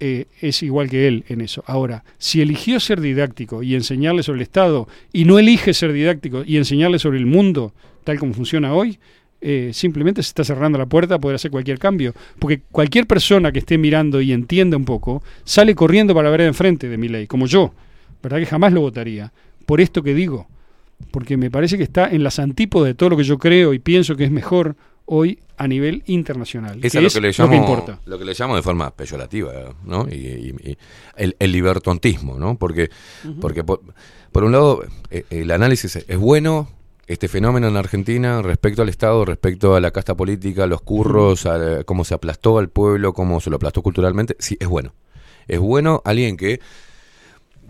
eh, 0.00 0.26
es 0.40 0.62
igual 0.62 0.88
que 0.88 1.08
él 1.08 1.24
en 1.28 1.40
eso. 1.40 1.64
Ahora, 1.66 2.04
si 2.18 2.40
eligió 2.40 2.80
ser 2.80 3.00
didáctico 3.00 3.62
y 3.62 3.74
enseñarle 3.74 4.22
sobre 4.22 4.38
el 4.38 4.42
Estado, 4.42 4.88
y 5.12 5.24
no 5.24 5.38
elige 5.38 5.74
ser 5.74 5.92
didáctico 5.92 6.42
y 6.44 6.56
enseñarle 6.56 6.98
sobre 6.98 7.18
el 7.18 7.26
mundo, 7.26 7.72
tal 8.04 8.18
como 8.18 8.34
funciona 8.34 8.74
hoy, 8.74 8.98
eh, 9.40 9.72
simplemente 9.74 10.22
se 10.22 10.28
está 10.28 10.42
cerrando 10.42 10.78
la 10.78 10.86
puerta 10.86 11.16
a 11.16 11.18
poder 11.18 11.34
hacer 11.34 11.50
cualquier 11.50 11.78
cambio. 11.78 12.14
Porque 12.38 12.62
cualquier 12.72 13.06
persona 13.06 13.52
que 13.52 13.58
esté 13.58 13.76
mirando 13.76 14.20
y 14.20 14.32
entienda 14.32 14.76
un 14.76 14.84
poco, 14.84 15.22
sale 15.44 15.74
corriendo 15.74 16.14
para 16.14 16.30
ver 16.30 16.40
de 16.40 16.46
enfrente 16.46 16.88
de 16.88 16.96
mi 16.96 17.08
ley, 17.08 17.26
como 17.26 17.46
yo. 17.46 17.74
¿Verdad 18.22 18.38
que 18.38 18.46
jamás 18.46 18.72
lo 18.72 18.80
votaría? 18.80 19.32
Por 19.66 19.80
esto 19.80 20.02
que 20.02 20.14
digo. 20.14 20.46
Porque 21.10 21.36
me 21.36 21.50
parece 21.50 21.76
que 21.76 21.82
está 21.82 22.08
en 22.08 22.24
las 22.24 22.38
antípodas 22.38 22.86
de 22.86 22.94
todo 22.94 23.10
lo 23.10 23.16
que 23.16 23.24
yo 23.24 23.36
creo 23.38 23.74
y 23.74 23.78
pienso 23.78 24.16
que 24.16 24.24
es 24.24 24.30
mejor 24.30 24.76
hoy 25.06 25.38
a 25.56 25.68
nivel 25.68 26.02
internacional. 26.06 26.78
Eso 26.82 26.98
que 27.00 27.06
es 27.06 27.14
lo 27.14 27.20
que 27.20 27.26
le 27.28 27.32
llamo, 27.32 27.54
importa. 27.54 28.00
lo 28.06 28.18
que 28.18 28.24
le 28.24 28.34
llamo 28.34 28.56
de 28.56 28.62
forma 28.62 28.90
peyorativa, 28.90 29.52
¿no? 29.84 30.06
Y, 30.10 30.14
y- 30.14 30.70
y 30.70 30.78
el, 31.16 31.36
el 31.38 31.52
libertontismo, 31.52 32.38
¿no? 32.38 32.56
Porque, 32.58 32.90
porque 33.40 33.62
por, 33.62 33.80
por 34.32 34.44
un 34.44 34.52
lado, 34.52 34.82
eh, 35.10 35.24
el 35.30 35.50
análisis 35.50 35.96
es 35.96 36.18
bueno, 36.18 36.68
este 37.06 37.28
fenómeno 37.28 37.68
en 37.68 37.76
Argentina 37.76 38.40
respecto 38.42 38.82
al 38.82 38.88
Estado, 38.88 39.24
respecto 39.26 39.74
a 39.76 39.80
la 39.80 39.90
casta 39.90 40.14
política, 40.16 40.64
a 40.64 40.66
los 40.66 40.80
curros, 40.80 41.44
a 41.46 41.84
cómo 41.84 42.04
se 42.04 42.14
aplastó 42.14 42.58
al 42.58 42.68
pueblo, 42.70 43.12
cómo 43.12 43.40
se 43.40 43.50
lo 43.50 43.56
aplastó 43.56 43.82
culturalmente, 43.82 44.36
sí, 44.38 44.56
es 44.58 44.66
bueno. 44.68 44.94
Es 45.46 45.60
bueno 45.60 46.00
alguien 46.06 46.36
que 46.38 46.60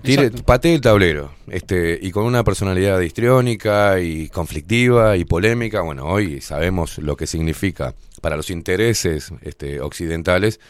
tire, 0.05 0.31
patee 0.31 0.74
el 0.74 0.81
tablero, 0.81 1.32
este, 1.48 1.98
y 2.01 2.10
con 2.10 2.24
una 2.24 2.44
personalidad 2.44 3.01
histriónica 3.01 4.01
y 4.01 4.28
conflictiva 4.28 5.16
y 5.16 5.24
polémica, 5.24 5.81
bueno, 5.81 6.06
hoy 6.06 6.40
sabemos 6.40 6.98
lo 6.98 7.16
que 7.16 7.26
significa 7.26 7.94
para 8.20 8.36
los 8.36 8.51
intereses 8.51 9.32
este, 9.43 9.81
occidentales, 9.81 10.60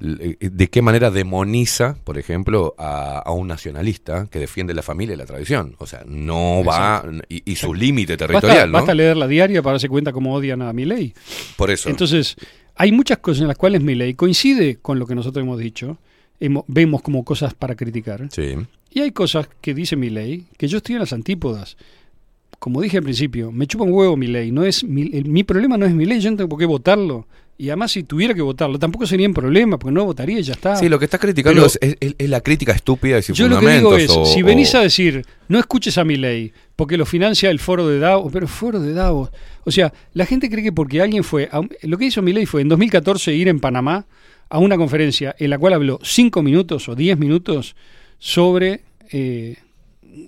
de 0.00 0.68
qué 0.68 0.82
manera 0.82 1.10
demoniza, 1.12 1.96
por 2.02 2.18
ejemplo, 2.18 2.74
a, 2.76 3.18
a 3.18 3.30
un 3.30 3.46
nacionalista 3.46 4.26
que 4.30 4.40
defiende 4.40 4.74
la 4.74 4.82
familia 4.82 5.14
y 5.14 5.16
la 5.16 5.26
tradición. 5.26 5.76
O 5.78 5.86
sea, 5.86 6.02
no 6.06 6.64
va, 6.64 7.04
y, 7.28 7.52
y 7.52 7.54
su 7.54 7.72
límite 7.72 8.14
Basta, 8.14 8.26
territorial, 8.26 8.72
¿no? 8.72 8.78
basta 8.78 8.94
leer 8.94 9.16
la 9.16 9.28
diaria 9.28 9.62
para 9.62 9.74
darse 9.74 9.88
cuenta 9.88 10.12
cómo 10.12 10.34
odian 10.34 10.60
a 10.62 10.72
mi 10.72 10.86
ley. 10.86 11.14
Por 11.56 11.70
eso. 11.70 11.88
Entonces, 11.88 12.34
hay 12.74 12.90
muchas 12.90 13.18
cosas 13.18 13.42
en 13.42 13.48
las 13.48 13.56
cuales 13.56 13.80
mi 13.80 13.94
ley 13.94 14.14
coincide 14.14 14.76
con 14.76 14.98
lo 14.98 15.06
que 15.06 15.14
nosotros 15.14 15.44
hemos 15.44 15.58
dicho, 15.58 15.98
vemos 16.66 17.02
como 17.02 17.24
cosas 17.24 17.54
para 17.54 17.74
criticar. 17.74 18.28
sí. 18.30 18.54
Y 18.94 19.00
hay 19.00 19.10
cosas 19.12 19.48
que 19.62 19.72
dice 19.72 19.96
mi 19.96 20.10
ley 20.10 20.44
que 20.58 20.68
yo 20.68 20.76
estoy 20.76 20.96
en 20.96 21.00
las 21.00 21.14
antípodas. 21.14 21.78
Como 22.58 22.80
dije 22.82 22.98
al 22.98 23.02
principio, 23.02 23.50
me 23.50 23.66
chupa 23.66 23.84
un 23.84 23.92
huevo 23.92 24.16
mi 24.18 24.26
ley. 24.26 24.52
No 24.52 24.64
es 24.64 24.84
mi, 24.84 25.10
el- 25.16 25.24
mi 25.24 25.44
problema 25.44 25.76
no 25.78 25.86
es 25.86 25.94
mi 25.94 26.04
ley, 26.04 26.20
yo 26.20 26.30
no 26.30 26.36
tengo 26.36 26.48
por 26.50 26.58
qué 26.58 26.66
votarlo. 26.66 27.26
Y 27.58 27.68
además, 27.70 27.92
si 27.92 28.02
tuviera 28.02 28.34
que 28.34 28.42
votarlo, 28.42 28.78
tampoco 28.78 29.06
sería 29.06 29.26
un 29.26 29.34
problema, 29.34 29.78
porque 29.78 29.94
no 29.94 30.04
votaría 30.04 30.38
y 30.40 30.42
ya 30.42 30.52
está. 30.52 30.76
Sí, 30.76 30.88
lo 30.90 30.98
que 30.98 31.06
estás 31.06 31.20
criticando 31.20 31.64
es, 31.64 31.78
es- 31.80 31.96
es- 32.18 32.28
la 32.28 32.40
crítica 32.42 32.72
estúpida 32.72 33.18
y 33.18 33.22
sin 33.22 33.34
Yo 33.34 33.48
lo 33.48 33.58
que 33.60 33.68
digo 33.68 33.96
es, 33.96 34.10
o- 34.10 34.24
si 34.26 34.42
o- 34.42 34.46
venís 34.46 34.74
a 34.74 34.80
decir, 34.80 35.24
no 35.48 35.58
escuches 35.58 35.96
a 35.98 36.04
mi 36.04 36.16
ley, 36.16 36.52
porque 36.76 36.96
lo 36.98 37.06
financia 37.06 37.50
el 37.50 37.60
foro 37.60 37.88
de 37.88 37.98
Davos, 37.98 38.30
pero 38.32 38.46
foro 38.46 38.78
de 38.78 38.92
Davos. 38.92 39.30
O 39.64 39.70
sea, 39.70 39.92
la 40.12 40.26
gente 40.26 40.50
cree 40.50 40.62
que 40.64 40.72
porque 40.72 41.00
alguien 41.00 41.24
fue, 41.24 41.48
a 41.50 41.62
lo 41.82 41.96
que 41.98 42.04
hizo 42.04 42.20
mi 42.22 42.32
ley 42.34 42.44
fue 42.46 42.60
en 42.62 42.68
2014 42.68 43.34
ir 43.34 43.48
en 43.48 43.58
Panamá 43.60 44.04
a 44.54 44.58
una 44.58 44.76
conferencia 44.76 45.34
en 45.38 45.48
la 45.48 45.58
cual 45.58 45.72
habló 45.72 45.98
cinco 46.02 46.42
minutos 46.42 46.86
o 46.90 46.94
diez 46.94 47.16
minutos 47.18 47.74
sobre, 48.18 48.82
eh, 49.10 49.56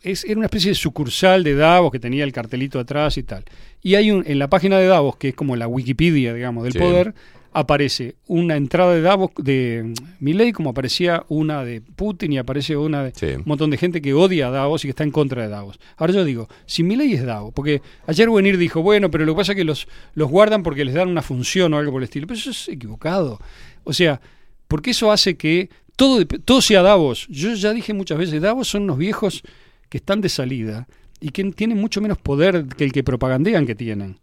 es, 0.02 0.24
era 0.24 0.36
una 0.38 0.46
especie 0.46 0.70
de 0.70 0.74
sucursal 0.74 1.44
de 1.44 1.54
Davos 1.54 1.92
que 1.92 1.98
tenía 2.00 2.24
el 2.24 2.32
cartelito 2.32 2.78
atrás 2.80 3.18
y 3.18 3.22
tal. 3.22 3.44
Y 3.82 3.96
hay 3.96 4.10
un, 4.10 4.24
en 4.26 4.38
la 4.38 4.48
página 4.48 4.78
de 4.78 4.86
Davos, 4.86 5.16
que 5.16 5.28
es 5.28 5.34
como 5.34 5.56
la 5.56 5.68
Wikipedia, 5.68 6.32
digamos, 6.32 6.64
del 6.64 6.72
Sí. 6.72 6.78
poder, 6.78 7.14
aparece 7.52 8.16
una 8.26 8.56
entrada 8.56 8.94
de 8.94 9.00
Davos 9.02 9.30
de 9.36 9.92
Milley 10.18 10.52
como 10.52 10.70
aparecía 10.70 11.24
una 11.28 11.64
de 11.64 11.82
Putin 11.82 12.32
y 12.32 12.38
aparece 12.38 12.76
una 12.76 13.04
de 13.04 13.12
Sí. 13.14 13.26
un 13.36 13.42
montón 13.44 13.70
de 13.70 13.76
gente 13.76 14.00
que 14.02 14.12
odia 14.14 14.48
a 14.48 14.50
Davos 14.50 14.84
y 14.84 14.88
que 14.88 14.90
está 14.90 15.04
en 15.04 15.12
contra 15.12 15.42
de 15.42 15.48
Davos. 15.50 15.78
Ahora 15.98 16.14
yo 16.14 16.24
digo, 16.24 16.48
si 16.66 16.82
Milley 16.82 17.12
es 17.12 17.24
Davos, 17.24 17.52
porque 17.54 17.80
ayer 18.08 18.28
Wenir 18.28 18.56
dijo, 18.58 18.82
bueno, 18.82 19.08
pero 19.10 19.24
lo 19.24 19.34
que 19.34 19.38
pasa 19.38 19.52
es 19.52 19.56
que 19.56 19.64
los, 19.64 19.86
los 20.14 20.30
guardan 20.30 20.62
porque 20.64 20.84
les 20.84 20.94
dan 20.94 21.08
una 21.08 21.22
función 21.22 21.74
o 21.74 21.78
algo 21.78 21.92
por 21.92 22.00
el 22.02 22.04
estilo, 22.04 22.26
pero 22.26 22.40
eso 22.40 22.50
es 22.50 22.68
equivocado. 22.68 23.38
O 23.84 23.92
sea, 23.92 24.20
porque 24.68 24.90
eso 24.90 25.12
hace 25.12 25.36
que 25.36 25.70
todo, 25.96 26.26
todo 26.26 26.60
sea 26.60 26.82
Davos. 26.82 27.26
Yo 27.28 27.54
ya 27.54 27.72
dije 27.72 27.94
muchas 27.94 28.18
veces, 28.18 28.42
Davos 28.42 28.68
son 28.68 28.82
unos 28.84 28.98
viejos 28.98 29.42
que 29.88 29.98
están 29.98 30.20
de 30.20 30.28
salida 30.28 30.88
y 31.20 31.28
que 31.30 31.44
tienen 31.52 31.78
mucho 31.80 32.00
menos 32.00 32.18
poder 32.18 32.66
que 32.66 32.84
el 32.84 32.92
que 32.92 33.04
propagandean 33.04 33.66
que 33.66 33.74
tienen. 33.74 34.18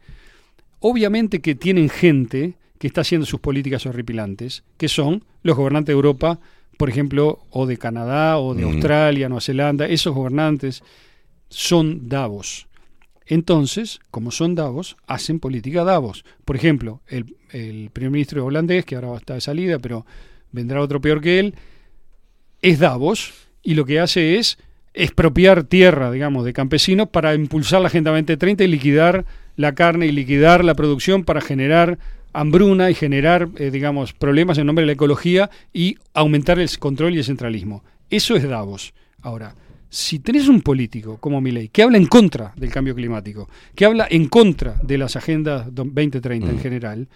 Obviamente 0.80 1.40
que 1.42 1.56
tienen 1.56 1.90
gente 1.90 2.56
que 2.78 2.88
está 2.88 3.02
haciendo 3.02 3.26
sus 3.26 3.40
políticas 3.40 3.86
horripilantes, 3.86 4.64
que 4.78 4.90
son 4.90 5.24
los 5.44 5.56
gobernantes 5.56 5.88
de 5.88 5.94
Europa, 5.94 6.40
por 6.78 6.90
ejemplo, 6.90 7.40
o 7.52 7.68
de 7.68 7.78
Canadá, 7.78 8.40
o 8.40 8.56
de 8.56 8.66
Mm. 8.66 8.70
Australia, 8.70 9.30
Nueva 9.30 9.42
Zelanda, 9.42 9.86
esos 9.88 10.16
gobernantes 10.16 10.84
son 11.50 12.10
Davos. 12.10 12.68
Entonces, 13.28 14.00
como 14.10 14.32
son 14.32 14.56
Davos, 14.56 14.98
hacen 15.08 15.40
política 15.40 15.84
Davos. 15.84 16.26
Por 16.44 16.56
ejemplo, 16.56 17.02
el, 17.08 17.38
el 17.54 17.90
primer 17.92 18.12
ministro 18.12 18.46
holandés, 18.46 18.86
que 18.86 18.96
ahora 18.96 19.16
está 19.18 19.34
de 19.36 19.42
salida, 19.42 19.80
pero 19.80 20.06
vendrá 20.52 20.82
otro 20.82 21.00
peor 21.02 21.22
que 21.22 21.40
él, 21.40 21.56
es 22.62 22.80
Davos 22.80 23.34
y 23.64 23.74
lo 23.74 23.86
que 23.86 24.00
hace 24.00 24.38
es 24.38 24.58
expropiar 24.94 25.64
tierra, 25.64 26.12
digamos, 26.12 26.44
de 26.46 26.54
campesinos 26.54 27.08
para 27.10 27.34
impulsar 27.34 27.82
la 27.82 27.88
Agenda 27.88 28.12
2030 28.12 28.64
y 28.64 28.68
liquidar 28.68 29.26
la 29.56 29.74
carne 29.74 30.06
y 30.08 30.12
liquidar 30.12 30.64
la 30.66 30.76
producción 30.76 31.24
para 31.24 31.42
generar 31.42 31.98
hambruna 32.34 32.90
y 32.90 32.94
generar, 32.94 33.50
eh, 33.58 33.72
digamos, 33.72 34.14
problemas 34.14 34.58
en 34.58 34.66
nombre 34.66 34.84
de 34.84 34.88
la 34.88 34.94
ecología 34.94 35.50
y 35.74 35.98
aumentar 36.14 36.60
el 36.60 36.70
control 36.80 37.14
y 37.16 37.18
el 37.20 37.24
centralismo. 37.24 37.84
Eso 38.10 38.36
es 38.36 38.44
Davos. 38.48 38.94
Ahora, 39.22 39.56
si 39.90 40.20
tenés 40.20 40.48
un 40.48 40.62
político 40.62 41.18
como 41.18 41.42
Milei 41.42 41.68
que 41.70 41.84
habla 41.84 41.98
en 41.98 42.06
contra 42.08 42.54
del 42.56 42.70
cambio 42.72 42.96
climático, 42.96 43.50
que 43.76 43.86
habla 43.86 44.08
en 44.10 44.28
contra 44.28 44.76
de 44.84 44.98
las 44.98 45.16
agendas 45.16 45.74
do- 45.74 45.84
2030 45.86 46.50
en 46.50 46.56
Mm. 46.56 46.60
general, 46.60 47.08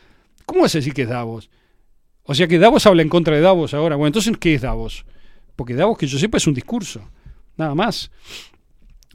¿cómo 0.46 0.62
vas 0.62 0.76
a 0.76 0.80
decir 0.80 0.94
que 0.94 1.04
es 1.04 1.10
Davos? 1.10 1.50
O 2.24 2.34
sea 2.34 2.48
que 2.48 2.58
Davos 2.58 2.86
habla 2.86 3.02
en 3.02 3.10
contra 3.10 3.36
de 3.36 3.42
Davos 3.42 3.74
ahora. 3.74 3.96
Bueno, 3.96 4.08
entonces, 4.08 4.36
¿qué 4.40 4.56
es 4.56 4.62
Davos? 4.62 5.06
Porque 5.56 5.74
Davos, 5.76 5.98
que 5.98 6.08
yo 6.08 6.18
sepa, 6.18 6.38
es 6.38 6.48
un 6.48 6.54
discurso. 6.54 7.02
Nada 7.58 7.76
más. 7.76 8.12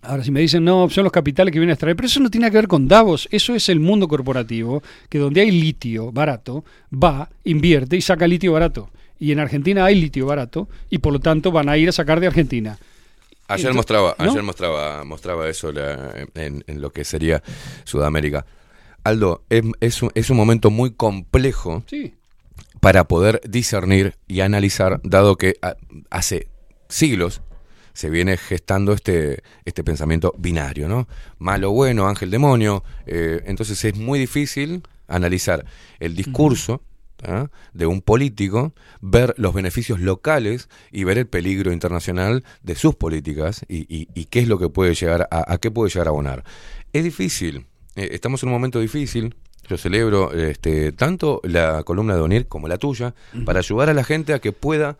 Ahora, 0.03 0.25
si 0.25 0.31
me 0.31 0.41
dicen, 0.41 0.65
no, 0.65 0.89
son 0.89 1.05
los 1.05 1.13
capitales 1.13 1.53
que 1.53 1.59
vienen 1.59 1.73
a 1.73 1.75
extraer, 1.75 1.95
pero 1.95 2.07
eso 2.07 2.21
no 2.21 2.31
tiene 2.31 2.51
que 2.51 2.57
ver 2.57 2.69
con 2.69 2.89
Davos, 2.89 3.29
eso 3.31 3.55
es 3.55 3.69
el 3.69 3.81
mundo 3.81 4.09
corporativo, 4.09 4.83
que 5.11 5.19
donde 5.19 5.43
hay 5.43 5.51
litio 5.51 6.11
barato, 6.11 6.65
va, 6.91 7.29
invierte 7.45 7.97
y 7.99 8.01
saca 8.01 8.27
litio 8.27 8.53
barato. 8.55 8.89
Y 9.19 9.33
en 9.33 9.41
Argentina 9.41 9.85
hay 9.85 10.01
litio 10.01 10.25
barato, 10.25 10.71
y 10.89 10.99
por 10.99 11.13
lo 11.13 11.21
tanto 11.21 11.53
van 11.53 11.69
a 11.69 11.77
ir 11.77 11.91
a 11.91 11.93
sacar 11.93 12.19
de 12.19 12.29
Argentina. 12.29 12.79
Ayer 13.49 13.75
mostraba, 13.75 14.15
¿no? 14.19 14.31
ayer 14.31 14.43
mostraba, 14.43 15.05
mostraba 15.05 15.49
eso 15.51 15.71
la- 15.71 16.27
en, 16.35 16.65
en 16.67 16.81
lo 16.81 16.91
que 16.93 17.05
sería 17.05 17.43
Sudamérica. 17.85 18.47
Aldo, 19.05 19.43
es, 19.49 19.63
es 19.81 20.03
un, 20.03 20.11
es 20.15 20.31
un 20.31 20.37
momento 20.37 20.71
muy 20.71 20.93
complejo 20.93 21.83
Sí, 21.87 22.15
para 22.81 23.05
poder 23.05 23.41
discernir 23.49 24.17
y 24.29 24.41
analizar, 24.41 25.01
dado 25.05 25.37
que 25.37 25.55
a- 25.63 25.77
hace 26.11 26.49
siglos 26.89 27.43
se 27.93 28.09
viene 28.09 28.37
gestando 28.37 28.93
este, 28.93 29.43
este 29.65 29.83
pensamiento 29.85 30.35
binario, 30.39 30.89
¿no? 30.89 31.09
Malo, 31.39 31.71
bueno, 31.73 32.09
ángel, 32.09 32.31
demonio. 32.31 32.83
eh, 33.07 33.43
entonces 33.47 33.85
es 33.85 33.97
muy 33.97 34.19
difícil 34.19 34.83
analizar 35.09 35.65
el 35.99 36.15
discurso 36.15 36.83
¿ah? 37.25 37.49
de 37.75 37.87
un 37.87 38.01
político, 38.01 38.73
ver 39.01 39.35
los 39.37 39.53
beneficios 39.53 40.01
locales 40.01 40.69
y 40.93 41.05
ver 41.05 41.19
el 41.19 41.27
peligro 41.27 41.73
internacional 41.73 42.45
de 42.63 42.75
sus 42.77 42.95
políticas 42.95 43.65
y, 43.69 43.81
y- 43.95 44.09
y 44.15 44.27
qué 44.27 44.39
es 44.41 44.49
lo 44.49 44.59
que 44.59 44.69
puede 44.69 44.95
llegar 44.95 45.27
a, 45.31 45.53
a 45.53 45.59
qué 45.59 45.71
puede 45.71 45.91
llegar 45.91 46.07
a 46.07 46.11
abonar. 46.11 46.45
Es 46.93 47.03
difícil, 47.05 47.67
estamos 48.11 48.43
en 48.43 48.49
un 48.49 48.55
momento 48.55 48.81
difícil. 48.81 49.35
Yo 49.69 49.77
celebro 49.79 50.33
este, 50.33 50.91
tanto 50.93 51.41
la 51.45 51.83
columna 51.85 52.15
de 52.15 52.21
Onir 52.23 52.47
como 52.49 52.67
la 52.67 52.77
tuya 52.79 53.15
para 53.45 53.61
ayudar 53.61 53.89
a 53.91 53.95
la 53.95 54.03
gente 54.05 54.33
a 54.35 54.39
que 54.41 54.53
pueda 54.53 54.99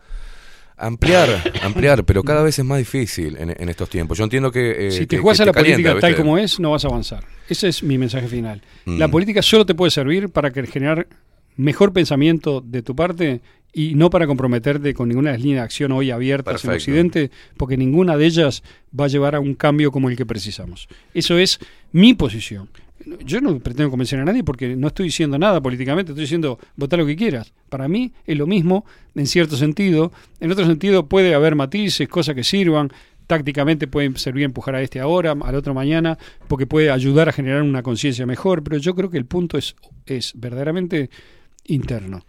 ampliar, 0.77 1.29
ampliar, 1.63 2.03
pero 2.05 2.23
cada 2.23 2.41
vez 2.43 2.57
es 2.57 2.65
más 2.65 2.77
difícil 2.77 3.37
en, 3.37 3.49
en 3.57 3.69
estos 3.69 3.89
tiempos. 3.89 4.17
Yo 4.17 4.23
entiendo 4.23 4.51
que... 4.51 4.87
eh, 4.87 4.91
si 4.91 5.07
te 5.07 5.17
juegas 5.17 5.39
a 5.41 5.45
la 5.45 5.51
calienta, 5.51 5.89
política 5.89 5.99
tal 6.07 6.15
como 6.15 6.37
es, 6.37 6.59
no 6.59 6.71
vas 6.71 6.85
a 6.85 6.87
avanzar. 6.87 7.23
Ese 7.49 7.67
es 7.67 7.83
mi 7.83 7.97
mensaje 7.97 8.27
final. 8.27 8.61
La 8.85 9.07
Mm. 9.07 9.11
política 9.11 9.41
solo 9.41 9.65
te 9.65 9.75
puede 9.75 9.91
servir 9.91 10.29
para 10.29 10.51
generar 10.51 11.07
mejor 11.57 11.91
pensamiento 11.93 12.61
de 12.61 12.81
tu 12.81 12.95
parte 12.95 13.41
y 13.73 13.95
no 13.95 14.09
para 14.09 14.25
comprometerte 14.27 14.93
con 14.93 15.09
ninguna 15.09 15.31
de 15.31 15.37
las 15.37 15.43
líneas 15.43 15.61
de 15.61 15.65
acción 15.65 15.91
hoy 15.91 16.11
abiertas 16.11 16.63
en. 16.65 16.71
Occidente, 16.71 17.31
porque 17.57 17.77
ninguna 17.77 18.17
de 18.17 18.25
ellas 18.25 18.63
va 18.97 19.05
a 19.05 19.07
llevar 19.07 19.35
a 19.35 19.39
un 19.39 19.53
cambio 19.53 19.91
como 19.91 20.09
el 20.09 20.15
que 20.17 20.25
precisamos. 20.25 20.87
Eso 21.13 21.37
es 21.37 21.59
mi 21.91 22.13
posición. 22.13 22.69
Yo 23.25 23.41
no 23.41 23.59
pretendo 23.59 23.89
convencer 23.89 24.19
a 24.19 24.25
nadie 24.25 24.43
porque 24.43 24.75
no 24.75 24.87
estoy 24.87 25.05
diciendo 25.05 25.37
nada 25.37 25.61
políticamente, 25.61 26.11
estoy 26.11 26.23
diciendo 26.23 26.59
votar 26.75 26.99
lo 26.99 27.05
que 27.05 27.15
quieras. 27.15 27.53
Para 27.69 27.87
mí 27.87 28.13
es 28.25 28.37
lo 28.37 28.47
mismo 28.47 28.85
en 29.15 29.27
cierto 29.27 29.55
sentido. 29.57 30.11
En 30.39 30.51
otro 30.51 30.65
sentido 30.65 31.07
puede 31.07 31.33
haber 31.33 31.55
matices, 31.55 32.07
cosas 32.07 32.35
que 32.35 32.43
sirvan. 32.43 32.89
Tácticamente 33.27 33.87
pueden 33.87 34.17
servir 34.17 34.43
a 34.43 34.45
empujar 34.45 34.75
a 34.75 34.81
este 34.81 34.99
ahora, 34.99 35.31
al 35.31 35.55
otro 35.55 35.73
mañana, 35.73 36.17
porque 36.47 36.67
puede 36.67 36.91
ayudar 36.91 37.29
a 37.29 37.31
generar 37.31 37.61
una 37.61 37.81
conciencia 37.81 38.25
mejor. 38.25 38.63
Pero 38.63 38.77
yo 38.77 38.93
creo 38.93 39.09
que 39.09 39.17
el 39.17 39.25
punto 39.25 39.57
es, 39.57 39.75
es 40.05 40.33
verdaderamente 40.35 41.09
interno, 41.65 42.25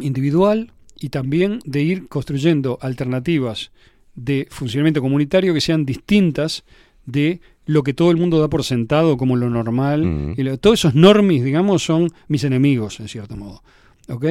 individual 0.00 0.72
y 0.98 1.08
también 1.08 1.58
de 1.64 1.82
ir 1.82 2.08
construyendo 2.08 2.78
alternativas 2.80 3.72
de 4.14 4.46
funcionamiento 4.50 5.00
comunitario 5.00 5.54
que 5.54 5.60
sean 5.60 5.84
distintas 5.84 6.64
de 7.06 7.40
lo 7.66 7.82
que 7.82 7.94
todo 7.94 8.10
el 8.10 8.16
mundo 8.16 8.40
da 8.40 8.48
por 8.48 8.64
sentado 8.64 9.16
como 9.16 9.36
lo 9.36 9.48
normal. 9.50 10.04
Mm. 10.04 10.34
Y 10.36 10.42
lo- 10.42 10.58
todos 10.58 10.80
esos 10.80 10.94
normis, 10.94 11.44
digamos, 11.44 11.82
son 11.84 12.08
mis 12.28 12.44
enemigos, 12.44 12.98
en 13.00 13.08
cierto 13.08 13.36
modo. 13.36 13.62
¿Ok? 14.08 14.24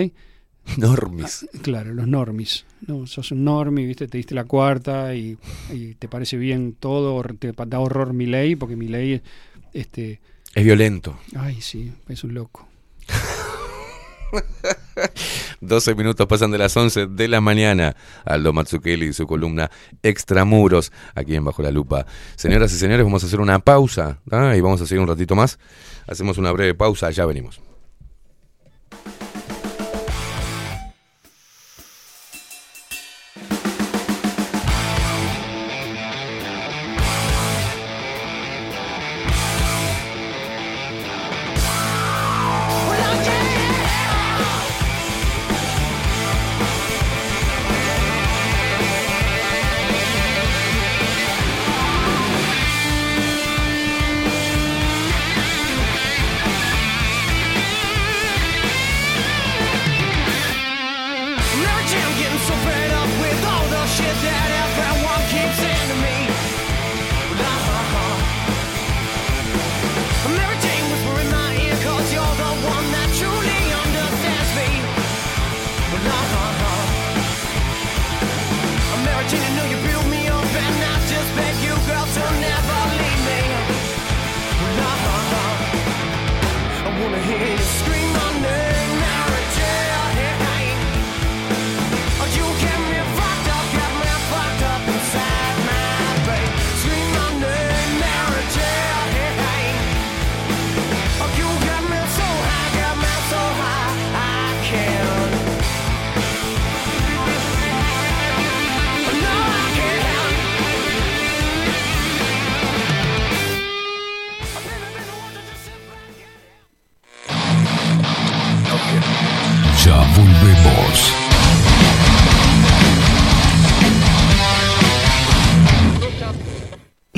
Normis. 0.77 1.47
Claro, 1.63 1.93
los 1.93 2.07
normis. 2.07 2.65
No, 2.85 3.07
sos 3.07 3.31
un 3.31 3.43
normi, 3.43 3.85
¿viste? 3.85 4.07
Te 4.07 4.17
diste 4.17 4.35
la 4.35 4.43
cuarta 4.45 5.15
y, 5.15 5.37
y 5.73 5.95
te 5.95 6.07
parece 6.07 6.37
bien 6.37 6.75
todo, 6.79 7.21
te 7.39 7.51
da 7.51 7.79
horror 7.79 8.13
mi 8.13 8.25
ley, 8.27 8.55
porque 8.55 8.75
mi 8.75 8.87
ley, 8.87 9.21
este, 9.73 10.19
Es 10.53 10.63
violento. 10.63 11.17
ay, 11.35 11.59
sí, 11.61 11.91
es 12.09 12.23
un 12.23 12.33
loco. 12.35 12.67
12 15.61 15.95
minutos 15.95 16.27
pasan 16.27 16.51
de 16.51 16.57
las 16.57 16.75
11 16.75 17.07
de 17.07 17.27
la 17.27 17.41
mañana. 17.41 17.95
Aldo 18.25 18.53
Matsukeli 18.53 19.07
y 19.07 19.13
su 19.13 19.27
columna 19.27 19.69
Extramuros, 20.03 20.91
aquí 21.15 21.35
en 21.35 21.45
Bajo 21.45 21.61
la 21.61 21.71
Lupa. 21.71 22.05
Señoras 22.35 22.73
y 22.73 22.77
señores, 22.77 23.03
vamos 23.03 23.23
a 23.23 23.27
hacer 23.27 23.39
una 23.39 23.59
pausa 23.59 24.19
¿ah? 24.31 24.55
y 24.55 24.61
vamos 24.61 24.81
a 24.81 24.87
seguir 24.87 25.01
un 25.01 25.07
ratito 25.07 25.35
más. 25.35 25.59
Hacemos 26.07 26.37
una 26.37 26.51
breve 26.51 26.73
pausa, 26.73 27.09
ya 27.11 27.25
venimos. 27.25 27.61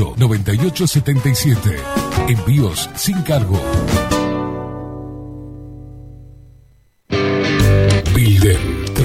2-208-9877. 0.00 1.76
Envíos 2.28 2.88
sin 2.96 3.20
cargo. 3.22 3.60
Builden. 8.14 8.79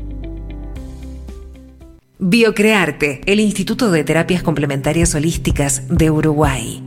Biocrearte, 2.21 3.21
el 3.27 3.39
Instituto 3.39 3.93
de 3.93 4.03
Terapias 4.03 4.43
Complementarias 4.43 5.15
Holísticas 5.15 5.85
de 5.87 6.11
Uruguay. 6.11 6.83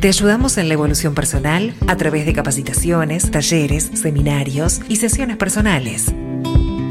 Te 0.00 0.08
ayudamos 0.08 0.58
en 0.58 0.66
la 0.66 0.74
evolución 0.74 1.14
personal 1.14 1.72
a 1.86 1.96
través 1.96 2.26
de 2.26 2.32
capacitaciones, 2.32 3.30
talleres, 3.30 3.88
seminarios 3.94 4.80
y 4.88 4.96
sesiones 4.96 5.36
personales. 5.36 6.12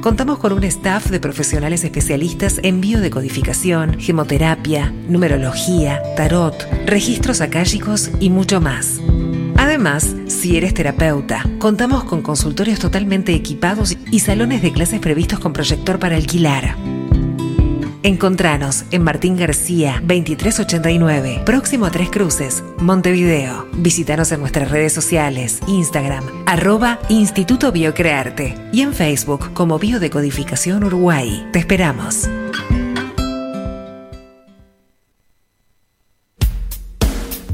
Contamos 0.02 0.40
con 0.40 0.54
un 0.54 0.64
staff 0.64 1.10
de 1.10 1.20
profesionales 1.20 1.84
especialistas 1.84 2.62
en 2.64 2.80
biodecodificación, 2.80 4.00
gemoterapia, 4.00 4.94
numerología, 5.10 6.02
tarot, 6.16 6.56
registros 6.86 7.42
akáshicos 7.42 8.12
y 8.22 8.30
mucho 8.30 8.62
más. 8.62 9.02
Además, 9.58 10.16
si 10.28 10.58
eres 10.58 10.74
terapeuta, 10.74 11.44
contamos 11.60 12.04
con 12.04 12.22
consultorios 12.22 12.80
totalmente 12.80 13.34
equipados 13.34 13.98
y 14.12 14.20
salones 14.20 14.62
de 14.62 14.72
clases 14.72 15.00
previstos 15.00 15.40
con 15.40 15.54
proyector 15.54 16.00
para 16.00 16.16
alquilar. 16.16 16.76
Encontranos 18.04 18.86
en 18.92 19.04
Martín 19.04 19.36
García 19.36 19.96
2389, 20.02 21.42
próximo 21.46 21.86
a 21.86 21.92
Tres 21.92 22.10
Cruces, 22.10 22.64
Montevideo. 22.80 23.68
Visítanos 23.74 24.32
en 24.32 24.40
nuestras 24.40 24.72
redes 24.72 24.94
sociales, 24.94 25.60
Instagram, 25.68 26.24
arroba 26.46 27.00
Instituto 27.10 27.72
Biocrearte 27.72 28.56
y 28.72 28.82
en 28.82 28.94
Facebook 28.94 29.52
como 29.54 29.78
Biodecodificación 29.78 30.86
Uruguay. 30.86 31.46
Te 31.52 31.60
esperamos. 31.60 32.30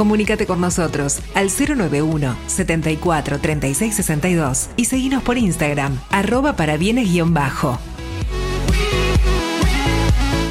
Comunícate 0.00 0.46
con 0.46 0.62
nosotros 0.62 1.18
al 1.34 1.50
091 1.50 2.34
74 2.46 3.38
36 3.38 3.94
62 3.94 4.70
y 4.78 4.86
seguinos 4.86 5.22
por 5.22 5.36
Instagram, 5.36 6.00
arroba 6.08 6.56
para 6.56 6.78
bienes-bajo. 6.78 7.78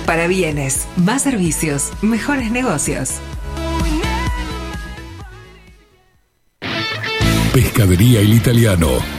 Para 0.05 0.27
bienes, 0.27 0.85
más 0.97 1.23
servicios, 1.23 1.89
mejores 2.03 2.51
negocios. 2.51 3.15
Pescadería 7.51 8.19
El 8.19 8.33
Italiano. 8.35 9.18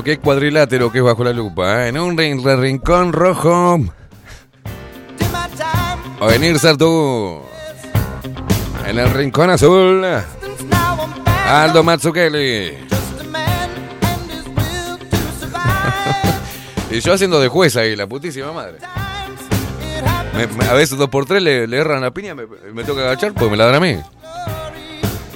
Mío, 0.00 0.04
qué 0.04 0.18
cuadrilátero 0.18 0.90
que 0.90 0.98
es 0.98 1.04
bajo 1.04 1.22
la 1.24 1.32
lupa. 1.34 1.84
¿eh? 1.84 1.88
En 1.88 1.98
un 1.98 2.16
rin- 2.16 2.42
rincón 2.58 3.12
rojo. 3.12 3.78
A 6.20 6.26
venir 6.26 6.58
tú. 6.78 7.42
En 8.86 8.98
el 8.98 9.10
rincón 9.10 9.50
azul. 9.50 10.02
Aldo 11.46 11.82
Mazzukeli. 11.82 12.78
y 16.90 17.00
yo 17.00 17.12
haciendo 17.12 17.38
de 17.40 17.48
juez 17.48 17.76
ahí, 17.76 17.94
la 17.94 18.06
putísima 18.06 18.52
madre. 18.52 18.78
A 20.70 20.72
veces 20.72 20.96
dos 20.96 21.10
por 21.10 21.26
tres 21.26 21.42
le, 21.42 21.66
le 21.66 21.76
erran 21.76 22.00
la 22.00 22.10
piña, 22.10 22.34
me, 22.34 22.46
me 22.72 22.84
que 22.96 23.02
agachar 23.02 23.34
porque 23.34 23.50
me 23.50 23.56
la 23.58 23.66
dan 23.66 23.74
a 23.74 23.80
mí. 23.80 23.98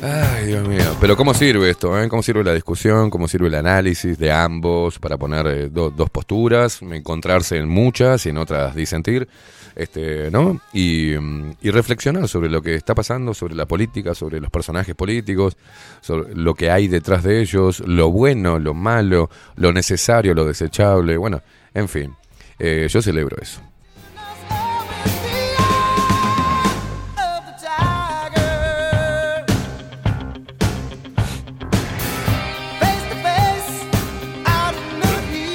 Ay, 0.06 0.46
Dios 0.48 0.68
mío. 0.68 0.84
Pero 1.00 1.16
¿cómo 1.16 1.32
sirve 1.32 1.70
esto? 1.70 1.98
eh? 1.98 2.08
¿Cómo 2.10 2.22
sirve 2.22 2.44
la 2.44 2.52
discusión? 2.52 3.08
¿Cómo 3.08 3.26
sirve 3.26 3.48
el 3.48 3.54
análisis 3.54 4.18
de 4.18 4.30
ambos 4.30 4.98
para 4.98 5.16
poner 5.16 5.46
eh, 5.46 5.68
do- 5.70 5.90
dos 5.90 6.10
posturas? 6.10 6.82
Encontrarse 6.82 7.56
en 7.56 7.68
muchas 7.68 8.26
y 8.26 8.28
en 8.28 8.36
otras 8.36 8.74
disentir. 8.74 9.26
Este, 9.74 10.30
¿no? 10.30 10.60
Y, 10.74 11.14
mm, 11.18 11.52
y 11.62 11.70
reflexionar 11.70 12.28
sobre 12.28 12.50
lo 12.50 12.60
que 12.60 12.74
está 12.74 12.94
pasando, 12.94 13.32
sobre 13.32 13.54
la 13.54 13.66
política, 13.66 14.14
sobre 14.14 14.40
los 14.40 14.50
personajes 14.50 14.94
políticos, 14.94 15.56
sobre 16.02 16.34
lo 16.34 16.54
que 16.54 16.70
hay 16.70 16.86
detrás 16.86 17.22
de 17.24 17.40
ellos, 17.40 17.80
lo 17.80 18.10
bueno, 18.10 18.58
lo 18.58 18.74
malo, 18.74 19.30
lo 19.56 19.72
necesario, 19.72 20.34
lo 20.34 20.44
desechable. 20.44 21.16
Bueno, 21.16 21.40
en 21.72 21.88
fin. 21.88 22.14
Eh, 22.58 22.86
yo 22.90 23.00
celebro 23.02 23.36
eso. 23.40 23.60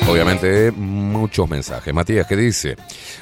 Obviamente, 0.10 0.72
muchos 0.72 1.48
mensajes. 1.48 1.94
Matías, 1.94 2.26
¿qué 2.26 2.36
dice? 2.36 2.76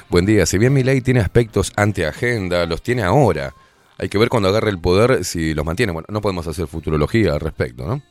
Buen 0.08 0.24
día. 0.24 0.46
Si 0.46 0.56
bien 0.56 0.72
mi 0.72 0.82
ley 0.82 1.02
tiene 1.02 1.20
aspectos 1.20 1.70
antiagenda, 1.76 2.64
los 2.64 2.82
tiene 2.82 3.02
ahora. 3.02 3.54
Hay 3.98 4.08
que 4.08 4.16
ver 4.16 4.30
cuando 4.30 4.48
agarre 4.48 4.70
el 4.70 4.78
poder 4.78 5.24
si 5.24 5.52
los 5.52 5.66
mantiene. 5.66 5.92
Bueno, 5.92 6.06
no 6.08 6.22
podemos 6.22 6.46
hacer 6.46 6.66
futurología 6.66 7.34
al 7.34 7.40
respecto, 7.40 7.86
¿no? 7.86 8.02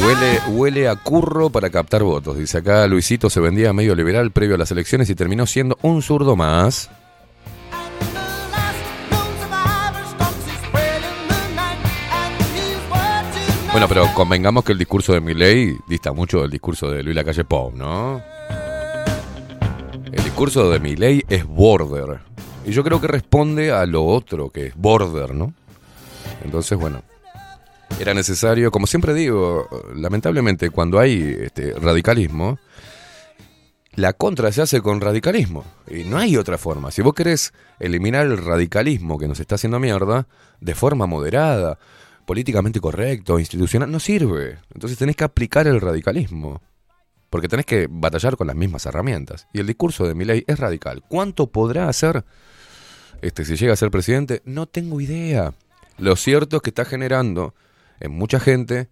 Huele, 0.00 0.40
huele 0.48 0.88
a 0.88 0.96
curro 0.96 1.50
para 1.50 1.70
captar 1.70 2.02
votos. 2.02 2.36
Dice 2.36 2.58
acá, 2.58 2.86
Luisito 2.86 3.30
se 3.30 3.40
vendía 3.40 3.72
medio 3.72 3.94
liberal 3.94 4.30
previo 4.30 4.54
a 4.54 4.58
las 4.58 4.70
elecciones 4.70 5.08
y 5.08 5.14
terminó 5.14 5.46
siendo 5.46 5.78
un 5.82 6.02
zurdo 6.02 6.36
más. 6.36 6.90
Bueno, 13.78 13.94
pero 13.94 14.12
convengamos 14.12 14.64
que 14.64 14.72
el 14.72 14.78
discurso 14.78 15.12
de 15.12 15.20
Milley 15.20 15.78
dista 15.86 16.12
mucho 16.12 16.40
del 16.40 16.50
discurso 16.50 16.90
de 16.90 17.00
Luis 17.00 17.14
Lacalle 17.14 17.44
Pou, 17.44 17.70
¿no? 17.72 18.20
El 20.10 20.24
discurso 20.24 20.68
de 20.68 20.80
Milley 20.80 21.24
es 21.28 21.46
border. 21.46 22.18
Y 22.66 22.72
yo 22.72 22.82
creo 22.82 23.00
que 23.00 23.06
responde 23.06 23.70
a 23.70 23.86
lo 23.86 24.04
otro 24.04 24.50
que 24.50 24.66
es 24.66 24.74
border, 24.74 25.32
¿no? 25.32 25.54
Entonces, 26.42 26.76
bueno, 26.76 27.04
era 28.00 28.14
necesario, 28.14 28.72
como 28.72 28.88
siempre 28.88 29.14
digo, 29.14 29.68
lamentablemente 29.94 30.70
cuando 30.70 30.98
hay 30.98 31.36
este, 31.40 31.72
radicalismo, 31.74 32.58
la 33.94 34.12
contra 34.12 34.50
se 34.50 34.60
hace 34.60 34.82
con 34.82 35.00
radicalismo. 35.00 35.64
Y 35.88 36.02
no 36.02 36.18
hay 36.18 36.36
otra 36.36 36.58
forma. 36.58 36.90
Si 36.90 37.00
vos 37.00 37.14
querés 37.14 37.52
eliminar 37.78 38.26
el 38.26 38.38
radicalismo 38.38 39.18
que 39.18 39.28
nos 39.28 39.38
está 39.38 39.54
haciendo 39.54 39.78
mierda, 39.78 40.26
de 40.60 40.74
forma 40.74 41.06
moderada, 41.06 41.78
políticamente 42.28 42.78
correcto, 42.78 43.38
institucional, 43.38 43.90
no 43.90 43.98
sirve. 43.98 44.58
Entonces 44.74 44.98
tenés 44.98 45.16
que 45.16 45.24
aplicar 45.24 45.66
el 45.66 45.80
radicalismo. 45.80 46.60
Porque 47.30 47.48
tenés 47.48 47.64
que 47.64 47.86
batallar 47.90 48.36
con 48.36 48.46
las 48.48 48.54
mismas 48.56 48.84
herramientas. 48.84 49.46
Y 49.54 49.60
el 49.60 49.66
discurso 49.66 50.06
de 50.06 50.14
Milei 50.14 50.44
es 50.46 50.58
radical. 50.58 51.02
¿Cuánto 51.08 51.46
podrá 51.46 51.88
hacer 51.88 52.26
este, 53.22 53.46
si 53.46 53.56
llega 53.56 53.72
a 53.72 53.76
ser 53.76 53.90
presidente? 53.90 54.42
No 54.44 54.66
tengo 54.66 55.00
idea. 55.00 55.54
Lo 55.96 56.16
cierto 56.16 56.56
es 56.56 56.62
que 56.62 56.68
está 56.70 56.84
generando 56.84 57.54
en 57.98 58.12
mucha 58.12 58.40
gente 58.40 58.88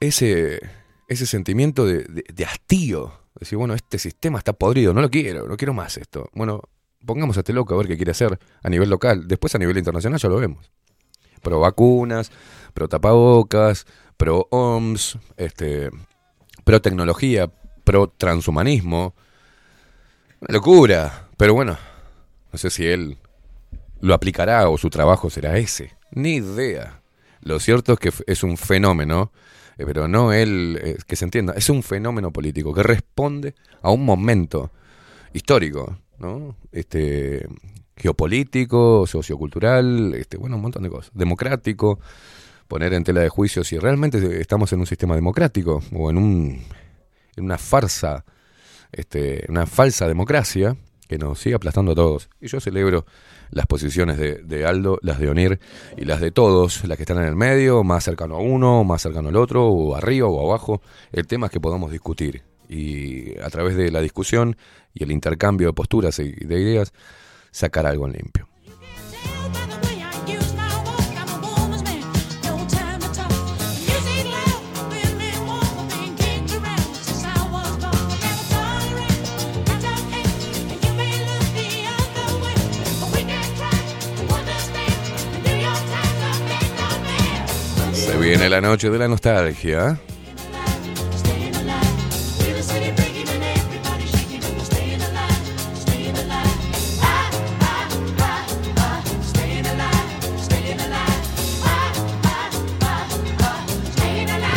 ese, 0.00 0.60
ese 1.08 1.26
sentimiento 1.26 1.84
de, 1.86 2.04
de- 2.04 2.24
de 2.32 2.44
hastío. 2.46 3.12
Decir, 3.38 3.58
bueno, 3.58 3.74
este 3.74 3.98
sistema 3.98 4.38
está 4.38 4.52
podrido, 4.54 4.94
no 4.94 5.00
lo 5.02 5.10
quiero, 5.10 5.46
no 5.46 5.56
quiero 5.58 5.74
más 5.74 5.96
esto. 5.98 6.30
Bueno, 6.32 6.62
pongamos 7.04 7.36
a 7.36 7.40
este 7.40 7.52
loco 7.52 7.74
a 7.74 7.78
ver 7.78 7.86
qué 7.88 7.96
quiere 7.96 8.12
hacer 8.12 8.38
a 8.62 8.68
nivel 8.70 8.88
local. 8.88 9.28
Después 9.28 9.54
a 9.54 9.58
nivel 9.58 9.76
internacional 9.76 10.18
ya 10.18 10.28
lo 10.30 10.36
vemos. 10.36 10.70
Pro 11.44 11.60
vacunas, 11.60 12.32
pro 12.74 12.88
tapabocas, 12.88 13.86
pro 14.16 14.48
OMS, 14.50 15.18
este, 15.36 15.90
pro 16.64 16.82
tecnología, 16.82 17.48
pro 17.84 18.08
transhumanismo. 18.08 19.14
Una 20.40 20.52
locura. 20.52 21.28
Pero 21.36 21.54
bueno, 21.54 21.78
no 22.52 22.58
sé 22.58 22.70
si 22.70 22.86
él 22.86 23.18
lo 24.00 24.14
aplicará 24.14 24.68
o 24.68 24.78
su 24.78 24.90
trabajo 24.90 25.30
será 25.30 25.56
ese. 25.58 25.92
Ni 26.10 26.36
idea. 26.36 27.00
Lo 27.40 27.60
cierto 27.60 27.92
es 27.92 27.98
que 27.98 28.12
es 28.26 28.42
un 28.42 28.56
fenómeno, 28.56 29.32
eh, 29.76 29.84
pero 29.86 30.08
no 30.08 30.32
él, 30.32 30.78
eh, 30.82 30.96
que 31.06 31.16
se 31.16 31.24
entienda, 31.24 31.52
es 31.54 31.68
un 31.68 31.82
fenómeno 31.82 32.32
político 32.32 32.72
que 32.72 32.82
responde 32.82 33.54
a 33.82 33.90
un 33.90 34.04
momento 34.04 34.70
histórico, 35.32 35.98
¿no? 36.18 36.56
Este, 36.72 37.46
geopolítico, 37.96 39.06
sociocultural, 39.06 40.14
este, 40.14 40.36
bueno, 40.36 40.56
un 40.56 40.62
montón 40.62 40.82
de 40.82 40.90
cosas. 40.90 41.10
Democrático, 41.14 41.98
poner 42.68 42.92
en 42.94 43.04
tela 43.04 43.20
de 43.20 43.28
juicio 43.28 43.64
si 43.64 43.78
realmente 43.78 44.40
estamos 44.40 44.72
en 44.72 44.80
un 44.80 44.86
sistema 44.86 45.14
democrático 45.14 45.82
o 45.92 46.10
en, 46.10 46.18
un, 46.18 46.62
en 47.36 47.44
una 47.44 47.58
farsa, 47.58 48.24
este, 48.92 49.44
una 49.48 49.66
falsa 49.66 50.08
democracia 50.08 50.76
que 51.08 51.18
nos 51.18 51.38
sigue 51.38 51.54
aplastando 51.54 51.92
a 51.92 51.94
todos. 51.94 52.28
Y 52.40 52.48
yo 52.48 52.60
celebro 52.60 53.04
las 53.50 53.66
posiciones 53.66 54.18
de, 54.18 54.36
de 54.36 54.64
Aldo, 54.64 54.98
las 55.02 55.18
de 55.18 55.28
Onir 55.28 55.60
y 55.96 56.04
las 56.04 56.20
de 56.20 56.30
todos, 56.30 56.84
las 56.84 56.96
que 56.96 57.02
están 57.02 57.18
en 57.18 57.24
el 57.24 57.36
medio, 57.36 57.84
más 57.84 58.04
cercano 58.04 58.36
a 58.36 58.40
uno, 58.40 58.84
más 58.84 59.02
cercano 59.02 59.28
al 59.28 59.36
otro, 59.36 59.66
o 59.66 59.94
arriba 59.94 60.26
o 60.26 60.48
abajo. 60.48 60.80
El 61.12 61.26
tema 61.26 61.46
es 61.46 61.52
que 61.52 61.60
podamos 61.60 61.92
discutir 61.92 62.42
y 62.68 63.38
a 63.40 63.50
través 63.50 63.76
de 63.76 63.90
la 63.90 64.00
discusión 64.00 64.56
y 64.94 65.04
el 65.04 65.12
intercambio 65.12 65.68
de 65.68 65.72
posturas 65.74 66.18
y 66.18 66.30
de 66.30 66.60
ideas, 66.60 66.92
sacar 67.54 67.86
algo 67.86 68.06
en 68.06 68.12
limpio. 68.14 68.48
Se 87.92 88.18
viene 88.18 88.50
la 88.50 88.60
noche 88.60 88.90
de 88.90 88.98
la 88.98 89.06
nostalgia. 89.06 90.00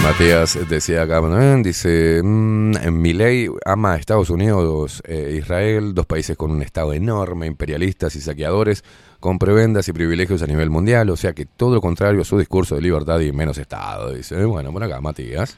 Matías 0.08 0.58
decía 0.70 1.02
acá, 1.02 1.20
¿no? 1.20 1.62
dice, 1.62 2.22
mm, 2.24 2.92
mi 2.92 3.12
ley 3.12 3.50
ama 3.66 3.92
a 3.92 3.98
Estados 3.98 4.30
Unidos, 4.30 5.04
eh, 5.06 5.36
Israel, 5.38 5.94
dos 5.94 6.06
países 6.06 6.38
con 6.38 6.50
un 6.50 6.62
Estado 6.62 6.94
enorme, 6.94 7.46
imperialistas 7.46 8.16
y 8.16 8.22
saqueadores, 8.22 8.86
con 9.20 9.38
prebendas 9.38 9.90
y 9.90 9.92
privilegios 9.92 10.42
a 10.42 10.48
nivel 10.48 10.70
mundial, 10.70 11.10
o 11.10 11.18
sea 11.18 11.34
que 11.34 11.46
todo 11.46 11.76
lo 11.76 11.82
contrario 11.82 12.22
a 12.22 12.24
su 12.24 12.40
discurso 12.40 12.76
de 12.76 12.84
libertad 12.84 13.20
y 13.20 13.34
menos 13.34 13.58
Estado, 13.58 14.14
dice. 14.14 14.46
Bueno, 14.46 14.72
por 14.72 14.82
acá, 14.82 15.02
Matías. 15.02 15.58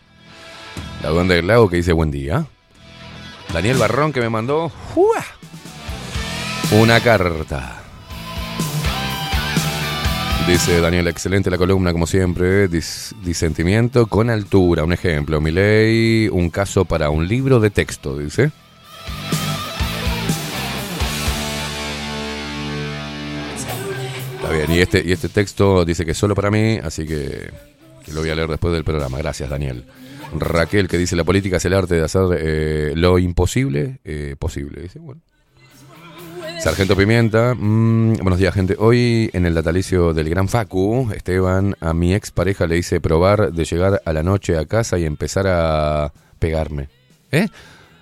La 1.04 1.10
duende 1.10 1.36
del 1.36 1.46
lago 1.46 1.70
que 1.70 1.76
dice 1.76 1.94
buen 1.94 2.10
día. 2.10 2.48
Daniel 3.54 3.78
Barrón 3.78 4.12
que 4.12 4.20
me 4.20 4.30
mandó 4.30 4.72
una 6.72 7.00
carta. 7.02 7.84
Dice 10.50 10.82
Daniel, 10.82 11.08
excelente 11.08 11.52
la 11.52 11.58
columna 11.60 11.92
como 11.94 12.08
siempre, 12.08 12.68
dis- 12.70 13.14
disentimiento 13.24 14.08
con 14.08 14.32
altura. 14.32 14.84
Un 14.84 14.92
ejemplo, 14.94 15.40
mi 15.40 15.52
ley, 15.52 16.28
un 16.28 16.50
caso 16.50 16.86
para 16.86 17.12
un 17.12 17.28
libro 17.28 17.60
de 17.60 17.70
texto, 17.70 18.18
dice. 18.18 18.52
Está 24.36 24.52
bien, 24.52 24.72
y 24.72 24.80
este, 24.80 25.04
y 25.06 25.12
este 25.12 25.30
texto 25.30 25.86
dice 25.86 26.04
que 26.04 26.12
es 26.12 26.18
solo 26.18 26.34
para 26.34 26.50
mí, 26.50 26.80
así 26.84 27.06
que, 27.06 27.52
que 28.04 28.12
lo 28.12 28.22
voy 28.22 28.30
a 28.32 28.36
leer 28.36 28.50
después 28.50 28.74
del 28.74 28.84
programa. 28.84 29.18
Gracias, 29.20 29.50
Daniel. 29.50 29.86
Raquel, 30.38 30.88
que 30.88 30.98
dice, 30.98 31.16
la 31.16 31.24
política 31.24 31.58
es 31.58 31.66
el 31.66 31.74
arte 31.74 31.96
de 31.96 32.04
hacer 32.04 32.24
eh, 32.38 32.94
lo 32.96 33.20
imposible 33.20 34.00
eh, 34.04 34.36
posible. 34.38 34.82
Dice, 34.82 35.00
bueno. 35.00 35.22
Sargento 36.60 36.98
Pimienta, 36.98 37.56
mm, 37.58 38.16
buenos 38.16 38.38
días 38.38 38.54
gente. 38.54 38.76
Hoy 38.78 39.30
en 39.32 39.46
el 39.46 39.54
natalicio 39.54 40.14
del 40.14 40.30
gran 40.30 40.50
Facu, 40.50 41.10
Esteban, 41.16 41.76
a 41.80 41.94
mi 41.94 42.14
ex 42.14 42.32
pareja 42.32 42.68
le 42.68 42.78
hice 42.78 43.00
probar 43.00 43.54
de 43.54 43.64
llegar 43.64 44.02
a 44.04 44.12
la 44.12 44.24
noche 44.24 44.58
a 44.58 44.66
casa 44.66 45.00
y 45.00 45.06
empezar 45.06 45.48
a 45.48 46.12
pegarme. 46.38 46.90
¿Eh? 47.32 47.48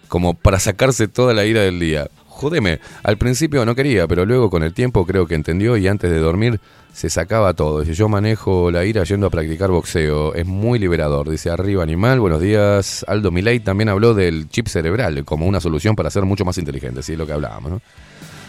Como 0.08 0.34
para 0.34 0.60
sacarse 0.60 1.08
toda 1.08 1.36
la 1.36 1.46
ira 1.46 1.62
del 1.62 1.80
día. 1.80 2.10
Jódeme, 2.26 2.80
al 3.04 3.18
principio 3.18 3.64
no 3.64 3.76
quería, 3.76 4.08
pero 4.08 4.26
luego 4.26 4.50
con 4.50 4.64
el 4.64 4.74
tiempo 4.74 5.06
creo 5.06 5.28
que 5.28 5.36
entendió 5.36 5.78
y 5.78 5.88
antes 5.88 6.10
de 6.10 6.18
dormir 6.18 6.60
se 6.94 7.12
sacaba 7.12 7.54
todo. 7.54 7.82
Dice, 7.82 7.94
yo 7.94 8.10
manejo 8.10 8.72
la 8.72 8.86
ira 8.86 9.04
yendo 9.04 9.28
a 9.28 9.30
practicar 9.30 9.70
boxeo. 9.70 10.34
Es 10.34 10.48
muy 10.48 10.80
liberador. 10.80 11.30
Dice, 11.30 11.52
arriba 11.52 11.84
animal, 11.84 12.20
buenos 12.20 12.42
días. 12.42 13.06
Aldo 13.08 13.30
Milei 13.30 13.60
también 13.60 13.90
habló 13.90 14.16
del 14.16 14.50
chip 14.50 14.68
cerebral 14.68 15.24
como 15.26 15.46
una 15.46 15.60
solución 15.60 15.96
para 15.96 16.10
ser 16.10 16.24
mucho 16.24 16.44
más 16.44 16.58
inteligente. 16.58 17.04
Sí, 17.04 17.14
es 17.14 17.20
lo 17.20 17.28
que 17.28 17.34
hablábamos, 17.34 17.72
¿no? 17.72 17.82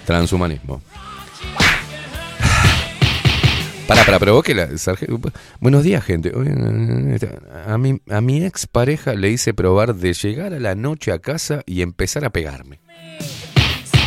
Transhumanismo. 0.08 0.80
Para, 3.86 4.04
para, 4.06 4.18
pero 4.18 4.32
vos 4.32 4.42
que 4.42 4.54
la 4.54 4.66
Buenos 5.60 5.84
días, 5.84 6.02
gente. 6.02 6.32
A 7.66 7.76
mi, 7.76 8.00
a 8.08 8.22
mi 8.22 8.42
ex 8.42 8.66
pareja 8.66 9.12
le 9.12 9.28
hice 9.28 9.52
probar 9.52 9.94
de 9.94 10.14
llegar 10.14 10.54
a 10.54 10.60
la 10.60 10.74
noche 10.74 11.12
a 11.12 11.18
casa 11.18 11.60
y 11.66 11.82
empezar 11.82 12.24
a 12.24 12.30
pegarme. 12.30 12.80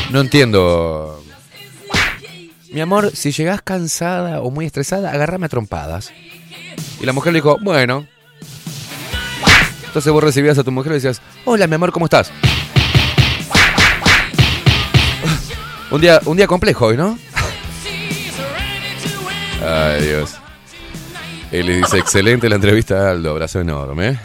No 0.09 0.21
entiendo. 0.21 1.23
Mi 2.73 2.81
amor, 2.81 3.15
si 3.15 3.31
llegás 3.31 3.61
cansada 3.61 4.41
o 4.41 4.49
muy 4.49 4.65
estresada, 4.65 5.11
agárrame 5.11 5.45
a 5.45 5.49
trompadas. 5.49 6.11
Y 6.99 7.05
la 7.05 7.13
mujer 7.13 7.31
le 7.31 7.38
dijo, 7.38 7.59
bueno. 7.61 8.07
Entonces 9.85 10.11
vos 10.11 10.23
recibías 10.23 10.57
a 10.57 10.63
tu 10.63 10.71
mujer 10.71 10.93
y 10.93 10.95
decías, 10.95 11.21
hola 11.45 11.67
mi 11.67 11.75
amor, 11.75 11.91
¿cómo 11.91 12.07
estás? 12.07 12.31
Un 15.91 15.99
día, 15.99 16.21
un 16.25 16.37
día 16.37 16.47
complejo 16.47 16.85
hoy, 16.85 16.97
¿no? 16.97 17.19
Ay, 19.61 20.01
Dios. 20.07 20.37
Él 21.51 21.65
le 21.65 21.77
dice, 21.77 21.97
excelente 21.97 22.47
la 22.47 22.55
entrevista, 22.55 23.11
Aldo. 23.11 23.31
Abrazo 23.31 23.59
enorme. 23.59 24.09
¿eh? 24.09 24.19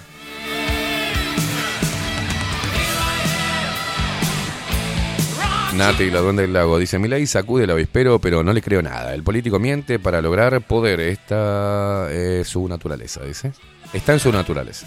Nati, 5.75 6.09
la 6.11 6.21
duende 6.21 6.43
del 6.43 6.53
lago, 6.53 6.79
dice, 6.79 6.99
Milei 6.99 7.27
sacude 7.27 7.65
el 7.65 7.71
avispero, 7.71 8.19
pero 8.21 8.43
no 8.45 8.53
le 8.53 8.63
creo 8.63 8.81
nada. 8.81 9.13
El 9.13 9.25
político 9.25 9.59
miente 9.59 9.99
para 9.99 10.23
lograr 10.23 10.63
poder. 10.63 11.01
Esta 11.01 12.11
es 12.13 12.49
su 12.49 12.67
naturaleza, 12.69 13.25
dice. 13.25 13.53
Está 13.93 14.13
en 14.13 14.21
su 14.21 14.31
naturaleza. 14.31 14.87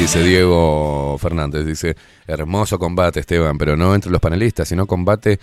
Dice 0.00 0.22
Diego 0.24 1.18
Fernández, 1.18 1.66
dice, 1.66 1.94
hermoso 2.26 2.78
combate 2.78 3.20
Esteban, 3.20 3.58
pero 3.58 3.76
no 3.76 3.94
entre 3.94 4.10
los 4.10 4.18
panelistas, 4.18 4.66
sino 4.66 4.86
combate 4.86 5.38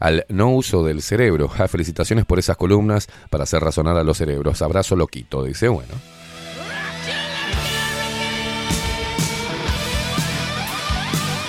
al 0.00 0.26
no 0.28 0.50
uso 0.50 0.84
del 0.84 1.00
cerebro. 1.00 1.46
Ja, 1.46 1.68
felicitaciones 1.68 2.24
por 2.24 2.40
esas 2.40 2.56
columnas 2.56 3.06
para 3.30 3.44
hacer 3.44 3.62
razonar 3.62 3.96
a 3.96 4.02
los 4.02 4.18
cerebros. 4.18 4.62
Abrazo 4.62 4.96
loquito, 4.96 5.44
dice, 5.44 5.68
bueno. 5.68 5.94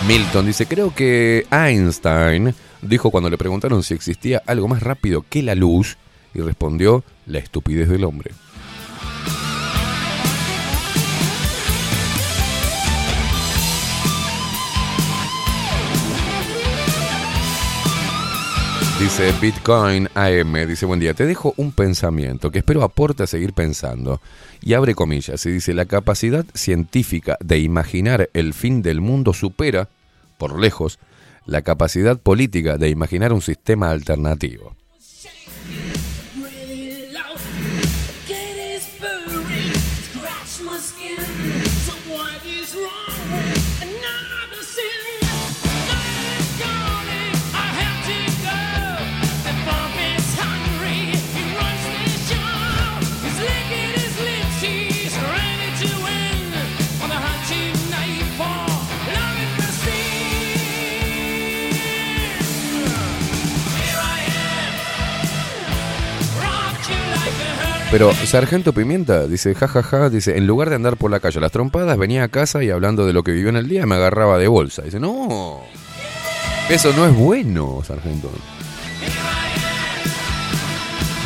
Milton 0.07 0.45
dice, 0.45 0.67
creo 0.67 0.93
que 0.93 1.47
Einstein 1.49 2.53
dijo 2.83 3.09
cuando 3.09 3.31
le 3.31 3.39
preguntaron 3.39 3.81
si 3.81 3.95
existía 3.95 4.43
algo 4.45 4.67
más 4.67 4.83
rápido 4.83 5.25
que 5.27 5.41
la 5.41 5.55
luz 5.55 5.97
y 6.35 6.41
respondió 6.41 7.03
la 7.25 7.39
estupidez 7.39 7.89
del 7.89 8.03
hombre. 8.03 8.31
Dice 19.01 19.33
Bitcoin 19.41 20.07
AM, 20.13 20.53
dice 20.67 20.85
buen 20.85 20.99
día, 20.99 21.15
te 21.15 21.25
dejo 21.25 21.55
un 21.57 21.71
pensamiento 21.71 22.51
que 22.51 22.59
espero 22.59 22.83
aporte 22.83 23.23
a 23.23 23.27
seguir 23.27 23.51
pensando. 23.51 24.21
Y 24.61 24.75
abre 24.75 24.93
comillas, 24.93 25.43
y 25.47 25.51
dice, 25.51 25.73
la 25.73 25.85
capacidad 25.85 26.45
científica 26.53 27.35
de 27.43 27.57
imaginar 27.57 28.29
el 28.33 28.53
fin 28.53 28.83
del 28.83 29.01
mundo 29.01 29.33
supera, 29.33 29.89
por 30.37 30.59
lejos, 30.59 30.99
la 31.47 31.63
capacidad 31.63 32.19
política 32.19 32.77
de 32.77 32.89
imaginar 32.89 33.33
un 33.33 33.41
sistema 33.41 33.89
alternativo. 33.89 34.75
Pero 67.91 68.13
Sargento 68.13 68.71
Pimienta 68.71 69.27
dice, 69.27 69.53
jajaja, 69.53 70.09
dice, 70.09 70.37
en 70.37 70.47
lugar 70.47 70.69
de 70.69 70.75
andar 70.75 70.95
por 70.95 71.11
la 71.11 71.19
calle 71.19 71.39
a 71.39 71.41
las 71.41 71.51
trompadas, 71.51 71.97
venía 71.97 72.23
a 72.23 72.29
casa 72.29 72.63
y 72.63 72.69
hablando 72.69 73.05
de 73.05 73.11
lo 73.11 73.21
que 73.21 73.33
vivió 73.33 73.49
en 73.49 73.57
el 73.57 73.67
día 73.67 73.85
me 73.85 73.95
agarraba 73.95 74.37
de 74.37 74.47
bolsa. 74.47 74.83
Dice, 74.83 74.97
no, 74.97 75.59
eso 76.69 76.93
no 76.93 77.05
es 77.05 77.13
bueno, 77.13 77.81
Sargento. 77.85 78.31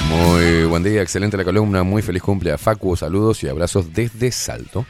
Muy 0.09 0.65
buen 0.65 0.81
día, 0.81 1.03
excelente 1.03 1.37
la 1.37 1.43
columna, 1.43 1.83
muy 1.83 2.01
feliz 2.01 2.23
cumple 2.23 2.51
a 2.51 2.57
Facu, 2.57 2.95
saludos 2.95 3.43
y 3.43 3.47
abrazos 3.47 3.93
desde 3.93 4.31
Salto. 4.31 4.87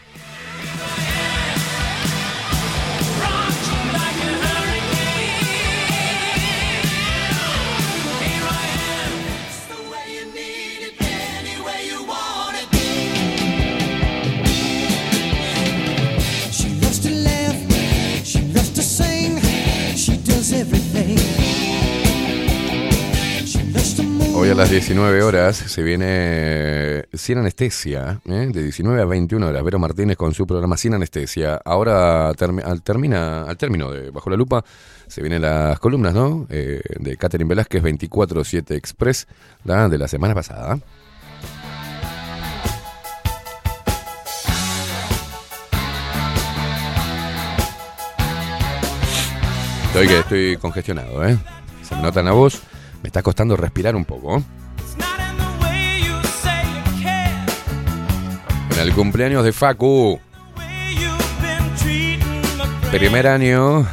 Las 24.66 24.72
19 24.72 25.22
horas 25.22 25.56
se 25.58 25.84
viene 25.84 27.06
Sin 27.14 27.38
Anestesia, 27.38 28.19
¿eh? 28.26 28.50
de 28.52 28.64
19 28.64 29.00
a 29.00 29.06
21 29.06 29.48
horas. 29.48 29.64
Vero 29.64 29.77
Martínez 29.77 30.18
con 30.18 30.34
su 30.34 30.48
programa 30.48 30.76
Sin 30.76 30.95
Anestesia. 30.95 31.61
Ahora 31.64 32.32
termi- 32.34 32.64
al, 32.66 32.82
termina, 32.82 33.44
al 33.44 33.58
término 33.58 33.92
de 33.92 34.10
Bajo 34.10 34.32
la 34.32 34.38
Lupa 34.38 34.64
se 35.08 35.22
vienen 35.22 35.44
las 35.44 35.80
columnas, 35.80 36.16
¿no? 36.16 36.48
Eh, 36.50 36.82
de 37.00 37.16
Catherine 37.16 37.48
Velázquez 37.48 37.84
24-7 37.84 38.72
Express, 38.76 39.27
de 39.64 39.98
la 40.00 40.08
semana 40.08 40.34
pasada. 40.34 40.80
Estoy 49.88 50.08
estoy 50.08 50.58
congestionado, 50.58 51.26
¿eh? 51.26 51.38
Se 51.84 51.95
me 51.95 52.02
nota 52.02 52.19
en 52.19 52.26
la 52.26 52.32
voz. 52.34 52.61
Me 53.06 53.09
está 53.09 53.22
costando 53.22 53.56
respirar 53.56 53.95
un 53.95 54.03
poco. 54.03 54.42
En 58.72 58.80
el 58.80 58.93
cumpleaños 58.95 59.43
de 59.43 59.53
Facu. 59.53 60.19
Primer 62.90 63.27
año 63.27 63.85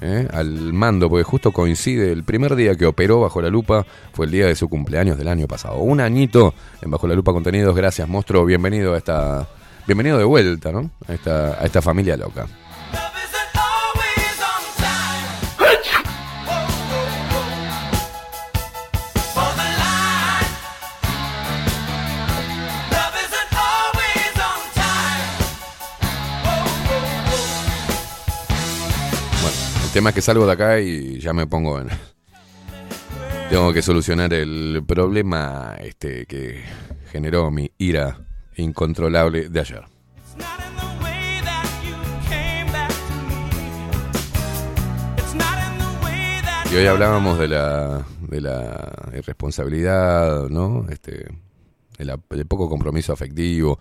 ¿eh? 0.00 0.28
al 0.32 0.72
mando, 0.72 1.10
porque 1.10 1.24
justo 1.24 1.50
coincide 1.50 2.12
el 2.12 2.22
primer 2.22 2.54
día 2.54 2.76
que 2.76 2.86
operó 2.86 3.18
Bajo 3.18 3.42
la 3.42 3.48
Lupa, 3.48 3.84
fue 4.12 4.26
el 4.26 4.30
día 4.30 4.46
de 4.46 4.54
su 4.54 4.68
cumpleaños 4.68 5.18
del 5.18 5.26
año 5.26 5.48
pasado. 5.48 5.78
Un 5.78 6.00
añito 6.00 6.54
en 6.80 6.92
Bajo 6.92 7.08
la 7.08 7.16
Lupa 7.16 7.32
Contenidos. 7.32 7.74
Gracias, 7.74 8.08
monstruo. 8.08 8.44
Bienvenido 8.44 8.94
a 8.94 8.98
esta. 8.98 9.48
Bienvenido 9.88 10.16
de 10.16 10.22
vuelta, 10.22 10.70
¿no? 10.70 10.92
A 11.08 11.14
esta, 11.14 11.60
a 11.60 11.66
esta 11.66 11.82
familia 11.82 12.16
loca. 12.16 12.46
El 29.90 29.94
tema 29.94 30.10
es 30.10 30.14
que 30.14 30.22
salgo 30.22 30.46
de 30.46 30.52
acá 30.52 30.78
y 30.78 31.18
ya 31.18 31.32
me 31.32 31.48
pongo 31.48 31.80
en. 31.80 31.88
Tengo 33.50 33.72
que 33.72 33.82
solucionar 33.82 34.32
el 34.32 34.84
problema 34.86 35.74
este, 35.80 36.26
que 36.26 36.62
generó 37.10 37.50
mi 37.50 37.72
ira 37.76 38.24
incontrolable 38.54 39.48
de 39.48 39.58
ayer. 39.58 39.82
Y 46.70 46.76
hoy 46.76 46.86
hablábamos 46.86 47.40
de 47.40 47.48
la, 47.48 48.06
de 48.28 48.40
la 48.40 49.10
irresponsabilidad, 49.12 50.48
¿no? 50.50 50.86
Este, 50.88 51.26
del 51.98 52.14
de 52.28 52.44
poco 52.44 52.68
compromiso 52.68 53.12
afectivo, 53.12 53.80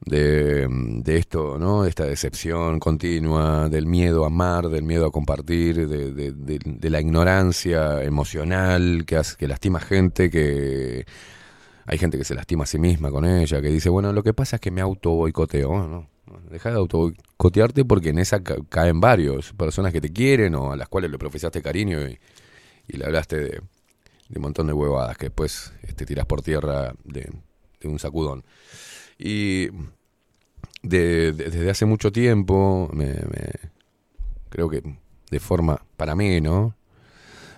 de, 0.00 0.66
de 0.70 1.16
esto, 1.16 1.58
¿no? 1.58 1.82
De 1.82 1.90
esta 1.90 2.04
decepción 2.04 2.78
continua, 2.80 3.68
del 3.68 3.86
miedo 3.86 4.24
a 4.24 4.28
amar, 4.28 4.68
del 4.68 4.82
miedo 4.84 5.06
a 5.06 5.10
compartir, 5.12 5.88
de, 5.88 6.12
de- 6.12 6.90
la 6.90 7.00
ignorancia 7.00 8.02
emocional 8.04 9.04
que, 9.06 9.16
hace, 9.16 9.36
que 9.36 9.48
lastima 9.48 9.80
gente, 9.80 10.30
que 10.30 11.04
hay 11.86 11.98
gente 11.98 12.18
que 12.18 12.24
se 12.24 12.34
lastima 12.34 12.64
a 12.64 12.66
sí 12.66 12.78
misma 12.78 13.10
con 13.10 13.24
ella, 13.24 13.60
que 13.62 13.68
dice, 13.68 13.88
bueno, 13.88 14.12
lo 14.12 14.22
que 14.22 14.34
pasa 14.34 14.56
es 14.56 14.60
que 14.60 14.70
me 14.70 14.80
auto 14.80 15.10
boicoteo. 15.10 15.88
No, 15.88 16.08
deja 16.50 16.70
de 16.70 16.76
auto 16.76 16.98
boicotearte 16.98 17.84
porque 17.84 18.10
en 18.10 18.18
esa 18.18 18.42
ca- 18.42 18.56
caen 18.68 19.00
varios, 19.00 19.52
personas 19.54 19.92
que 19.92 20.00
te 20.00 20.12
quieren 20.12 20.54
o 20.54 20.72
a 20.72 20.76
las 20.76 20.88
cuales 20.88 21.10
le 21.10 21.18
profesaste 21.18 21.62
cariño 21.62 22.06
y, 22.08 22.18
y 22.88 22.96
le 22.98 23.04
hablaste 23.06 23.36
de, 23.36 23.60
un 24.36 24.42
montón 24.42 24.66
de 24.66 24.72
huevadas 24.74 25.16
que 25.18 25.26
después 25.26 25.72
te 25.96 26.06
tiras 26.06 26.26
por 26.26 26.42
tierra 26.42 26.94
de 27.04 27.30
un 27.84 27.98
sacudón. 27.98 28.44
Y 29.18 29.68
de- 30.82 31.32
de- 31.32 31.50
desde 31.50 31.70
hace 31.70 31.84
mucho 31.86 32.12
tiempo, 32.12 32.88
me, 32.92 33.06
me- 33.14 33.70
creo 34.48 34.68
que 34.70 34.82
de 35.30 35.40
forma, 35.40 35.82
para 35.96 36.14
mí, 36.14 36.40
¿no? 36.40 36.74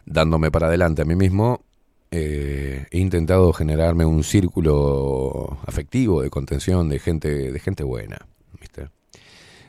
Dándome 0.06 0.50
para 0.50 0.68
adelante 0.68 1.02
a 1.02 1.04
mí 1.04 1.14
mismo, 1.14 1.62
eh, 2.10 2.86
he 2.90 2.98
intentado 2.98 3.52
generarme 3.52 4.04
un 4.04 4.24
círculo 4.24 5.58
afectivo 5.66 6.22
de 6.22 6.30
contención 6.30 6.88
de 6.88 6.98
gente, 6.98 7.52
de 7.52 7.60
gente 7.60 7.84
buena, 7.84 8.18
¿viste? 8.60 8.88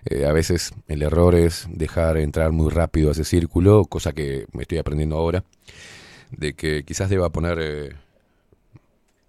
Eh, 0.06 0.26
a 0.26 0.32
veces 0.34 0.74
el 0.88 1.04
error 1.04 1.36
es 1.36 1.68
dejar 1.70 2.18
entrar 2.18 2.52
muy 2.52 2.72
rápido 2.72 3.10
a 3.10 3.12
ese 3.12 3.24
círculo, 3.26 3.86
cosa 3.86 4.14
que 4.14 4.48
me 4.54 4.64
estoy 4.64 4.80
aprendiendo 4.80 5.18
ahora, 5.18 5.44
de 6.32 6.54
que 6.54 6.84
quizás 6.84 7.10
deba 7.10 7.30
poner 7.32 7.60
eh, 7.62 7.94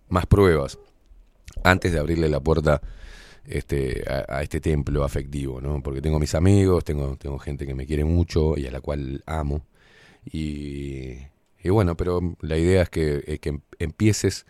más 0.08 0.26
pruebas 0.26 0.78
antes 1.64 1.92
de 1.92 1.98
abrirle 1.98 2.28
la 2.28 2.40
puerta 2.40 2.80
este, 3.46 4.04
a, 4.08 4.36
a 4.38 4.42
este 4.42 4.60
templo 4.60 5.04
afectivo, 5.04 5.60
¿no? 5.60 5.82
Porque 5.82 6.00
tengo 6.02 6.18
mis 6.20 6.34
amigos, 6.34 6.84
tengo, 6.84 7.16
tengo 7.16 7.38
gente 7.38 7.66
que 7.66 7.74
me 7.74 7.86
quiere 7.86 8.04
mucho 8.04 8.56
y 8.58 8.66
a 8.66 8.70
la 8.70 8.80
cual 8.80 9.22
amo. 9.26 9.62
Y, 10.30 11.18
y 11.62 11.70
bueno, 11.70 11.96
pero 11.96 12.20
la 12.40 12.56
idea 12.58 12.82
es 12.82 12.90
que, 12.90 13.38
que 13.40 13.48
em- 13.50 13.60
empieces, 13.78 14.46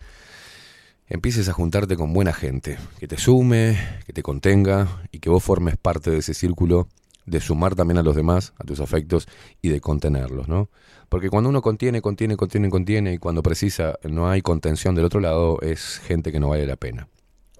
empieces 1.08 1.49
a 1.49 1.52
juntarte 1.52 1.97
con 1.97 2.12
buena 2.12 2.32
gente, 2.32 2.78
que 2.99 3.08
te 3.08 3.16
sume, 3.18 3.78
que 4.07 4.12
te 4.12 4.23
contenga 4.23 5.02
y 5.12 5.18
que 5.20 5.31
vos 5.31 5.42
formes 5.42 5.76
parte 5.76 6.10
de 6.10 6.18
ese 6.18 6.34
círculo 6.34 6.89
de 7.26 7.41
sumar 7.41 7.75
también 7.75 7.99
a 7.99 8.02
los 8.02 8.17
demás, 8.17 8.52
a 8.59 8.65
tus 8.65 8.81
afectos 8.81 9.28
y 9.60 9.68
de 9.68 9.81
contenerlos, 9.81 10.49
¿no? 10.49 10.68
Porque 11.09 11.28
cuando 11.28 11.51
uno 11.51 11.62
contiene, 11.62 12.01
contiene, 12.01 12.36
contiene, 12.36 12.70
contiene 12.70 13.12
y 13.15 13.18
cuando 13.18 13.42
precisa 13.42 13.99
no 14.05 14.28
hay 14.28 14.42
contención 14.42 14.94
del 14.94 15.05
otro 15.05 15.20
lado, 15.20 15.60
es 15.60 15.99
gente 15.99 16.33
que 16.33 16.41
no 16.41 16.49
vale 16.49 16.67
la 16.67 16.76
pena. 16.76 17.09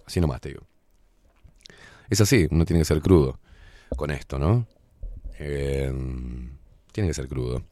Así 0.07 0.21
nomás 0.21 0.41
te 0.41 0.51
digo. 0.51 0.63
Es 2.09 2.21
así, 2.21 2.47
uno 2.51 2.65
tiene 2.65 2.81
que 2.81 2.87
ser 2.87 3.01
crudo 3.01 3.39
con 3.97 4.11
esto, 4.11 4.39
¿no? 4.39 4.67
Eh, 5.39 5.93
tiene 6.93 7.09
que 7.09 7.15
ser 7.15 7.29
crudo. 7.29 7.63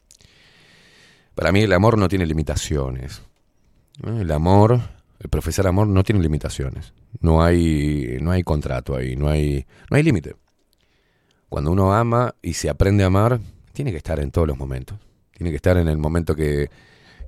Para 1.35 1.51
mí 1.51 1.61
el 1.61 1.73
amor 1.73 1.97
no 1.97 2.07
tiene 2.07 2.25
limitaciones. 2.25 3.21
El 4.03 4.31
amor, 4.31 4.81
el 5.19 5.29
profesar 5.29 5.67
amor 5.67 5.87
no 5.87 6.03
tiene 6.03 6.21
limitaciones. 6.21 6.93
No 7.19 7.43
hay, 7.43 8.17
no 8.21 8.31
hay 8.31 8.43
contrato 8.43 8.95
ahí, 8.95 9.15
no 9.15 9.29
hay, 9.29 9.65
no 9.89 9.97
hay 9.97 10.03
límite. 10.03 10.35
Cuando 11.51 11.69
uno 11.69 11.93
ama 11.93 12.33
y 12.41 12.53
se 12.53 12.69
aprende 12.69 13.03
a 13.03 13.07
amar, 13.07 13.41
tiene 13.73 13.91
que 13.91 13.97
estar 13.97 14.21
en 14.21 14.31
todos 14.31 14.47
los 14.47 14.57
momentos. 14.57 14.97
Tiene 15.33 15.49
que 15.49 15.57
estar 15.57 15.75
en 15.75 15.89
el 15.89 15.97
momento 15.97 16.33
que, 16.33 16.69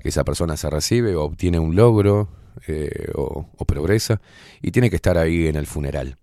esa 0.01 0.23
persona 0.23 0.55
se 0.55 0.69
recibe 0.69 1.13
o 1.17 1.23
obtiene 1.23 1.59
un 1.59 1.75
logro 1.75 2.29
eh, 2.67 3.11
o, 3.15 3.45
progresa. 3.67 4.21
Y 4.61 4.71
tiene 4.71 4.89
que 4.89 4.95
estar 4.95 5.17
ahí 5.17 5.47
en 5.47 5.57
el 5.57 5.67
funeral 5.67 6.15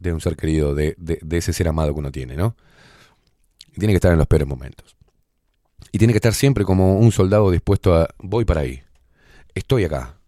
de 0.00 0.14
un 0.14 0.22
ser 0.22 0.36
querido, 0.36 0.74
de, 0.74 0.94
de- 0.96 1.20
ese 1.36 1.52
ser 1.52 1.68
amado 1.68 1.92
que 1.92 2.00
uno 2.00 2.10
tiene, 2.10 2.34
¿no? 2.34 2.56
Y 3.72 3.78
tiene 3.78 3.92
que 3.92 3.96
estar 3.96 4.12
en 4.12 4.18
los 4.18 4.26
peores 4.26 4.48
momentos. 4.48 4.96
Y 5.92 5.98
tiene 5.98 6.14
que 6.14 6.18
estar 6.18 6.32
siempre 6.32 6.64
como 6.64 6.98
un 6.98 7.12
soldado 7.12 7.50
dispuesto 7.50 7.94
a, 7.94 8.08
voy 8.20 8.46
para 8.46 8.62
ahí, 8.62 8.82
estoy 9.54 9.84
acá, 9.84 10.18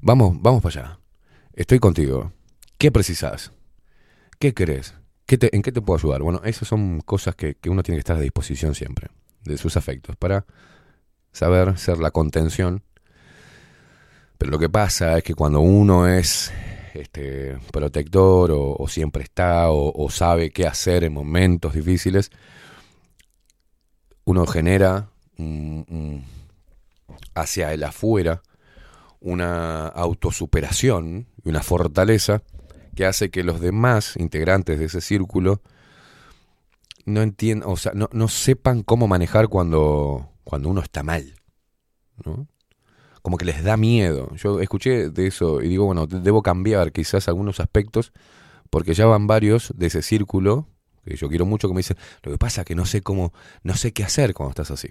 vamos, 0.00 0.36
vamos 0.42 0.64
para 0.64 0.80
allá, 0.80 0.98
estoy 1.52 1.78
contigo, 1.78 2.32
¿qué 2.76 2.90
precisas? 2.90 3.52
¿Qué 4.40 4.52
querés? 4.52 4.99
¿Qué 5.30 5.38
te- 5.38 5.54
¿En 5.54 5.62
qué 5.62 5.70
te 5.70 5.80
puedo 5.80 5.96
ayudar? 5.96 6.22
Bueno, 6.22 6.40
esas 6.42 6.66
son 6.66 7.02
cosas 7.02 7.36
que, 7.36 7.56
uno 7.68 7.84
tiene 7.84 7.98
que 7.98 8.00
estar 8.00 8.16
a 8.16 8.20
disposición 8.20 8.74
siempre, 8.74 9.10
de 9.44 9.58
sus 9.58 9.76
afectos, 9.76 10.16
para 10.16 10.44
saber 11.30 11.78
ser 11.78 11.98
la 11.98 12.10
contención. 12.10 12.82
Pero 14.38 14.50
lo 14.50 14.58
que 14.58 14.68
pasa 14.68 15.18
es 15.18 15.22
que 15.22 15.36
cuando 15.36 15.60
uno 15.60 16.08
es 16.08 16.52
este, 16.94 17.56
protector 17.70 18.50
o, 18.52 18.88
siempre 18.88 19.22
está 19.22 19.70
o, 19.70 20.10
sabe 20.10 20.50
qué 20.50 20.66
hacer 20.66 21.04
en 21.04 21.12
momentos 21.12 21.74
difíciles, 21.74 22.32
uno 24.24 24.44
genera 24.48 25.10
hacia 27.36 27.72
el 27.72 27.84
afuera 27.84 28.42
una 29.20 29.86
autosuperación 29.86 31.28
y 31.44 31.50
una 31.50 31.62
fortaleza 31.62 32.42
que 32.94 33.06
hace 33.06 33.30
que 33.30 33.44
los 33.44 33.60
demás 33.60 34.16
integrantes 34.16 34.78
de 34.78 34.86
ese 34.86 35.00
círculo 35.00 35.62
no 37.06 37.22
entiendan, 37.22 37.68
o 37.68 37.76
sea, 37.76 37.92
no, 37.94 38.08
no 38.12 38.28
sepan 38.28 38.82
cómo 38.82 39.08
manejar 39.08 39.48
cuando, 39.48 40.28
cuando 40.44 40.68
uno 40.68 40.80
está 40.80 41.02
mal. 41.02 41.34
¿no? 42.24 42.46
Como 43.22 43.36
que 43.36 43.44
les 43.44 43.62
da 43.64 43.76
miedo. 43.76 44.34
Yo 44.36 44.60
escuché 44.60 45.10
de 45.10 45.26
eso 45.26 45.62
y 45.62 45.68
digo, 45.68 45.86
bueno, 45.86 46.06
de- 46.06 46.20
debo 46.20 46.42
cambiar 46.42 46.92
quizás 46.92 47.28
algunos 47.28 47.60
aspectos 47.60 48.12
porque 48.70 48.94
ya 48.94 49.06
van 49.06 49.26
varios 49.26 49.72
de 49.76 49.86
ese 49.86 50.02
círculo 50.02 50.68
que 51.04 51.16
yo 51.16 51.28
quiero 51.28 51.46
mucho 51.46 51.66
que 51.66 51.74
me 51.74 51.78
dicen, 51.80 51.96
lo 52.22 52.30
que 52.30 52.38
pasa 52.38 52.60
es 52.60 52.66
que 52.66 52.74
no 52.74 52.84
sé 52.84 53.00
cómo, 53.02 53.32
no 53.62 53.74
sé 53.74 53.92
qué 53.92 54.04
hacer 54.04 54.34
cuando 54.34 54.50
estás 54.50 54.70
así. 54.70 54.90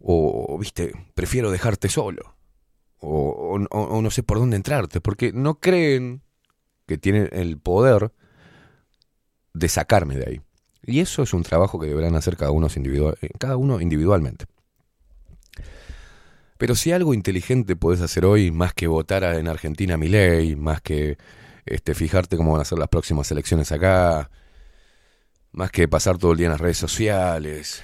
O, 0.00 0.58
viste, 0.58 0.92
prefiero 1.14 1.50
dejarte 1.50 1.88
solo. 1.88 2.34
O, 3.04 3.58
no 3.58 4.10
sé 4.10 4.22
por 4.22 4.38
dónde 4.38 4.56
entrarte, 4.56 5.00
porque 5.00 5.32
no 5.32 5.58
creen 5.58 6.22
que 6.86 6.98
tienen 6.98 7.28
el 7.32 7.58
poder 7.58 8.12
de 9.54 9.68
sacarme 9.68 10.16
de 10.16 10.28
ahí. 10.28 10.40
Y 10.84 11.00
eso 11.00 11.22
es 11.22 11.34
un 11.34 11.42
trabajo 11.42 11.80
que 11.80 11.88
deberán 11.88 12.14
hacer 12.14 12.36
cada 12.36 12.52
uno, 12.52 12.68
eh, 12.68 13.30
cada 13.38 13.56
uno 13.56 13.80
individualmente. 13.80 14.46
Pero 16.58 16.76
si 16.76 16.92
algo 16.92 17.12
inteligente 17.12 17.74
puedes 17.74 18.00
hacer 18.00 18.24
hoy, 18.24 18.52
más 18.52 18.72
que 18.72 18.86
votar 18.86 19.24
en 19.24 19.48
Argentina 19.48 19.96
mi 19.96 20.08
ley, 20.08 20.54
más 20.54 20.80
que 20.80 21.18
este, 21.66 21.94
fijarte 21.94 22.36
cómo 22.36 22.52
van 22.52 22.60
a 22.60 22.64
ser 22.64 22.78
las 22.78 22.88
próximas 22.88 23.28
elecciones 23.32 23.72
acá, 23.72 24.30
más 25.50 25.72
que 25.72 25.88
pasar 25.88 26.18
todo 26.18 26.32
el 26.32 26.38
día 26.38 26.46
en 26.46 26.52
las 26.52 26.60
redes 26.60 26.78
sociales, 26.78 27.82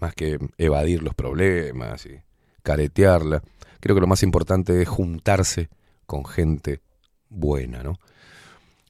más 0.00 0.14
que 0.14 0.38
evadir 0.56 1.02
los 1.02 1.14
problemas 1.14 2.06
y 2.06 2.20
caretearla, 2.62 3.42
creo 3.80 3.94
que 3.94 4.00
lo 4.00 4.06
más 4.06 4.22
importante 4.22 4.82
es 4.82 4.88
juntarse 4.88 5.68
con 6.06 6.24
gente 6.24 6.80
buena, 7.28 7.82
¿no? 7.82 7.98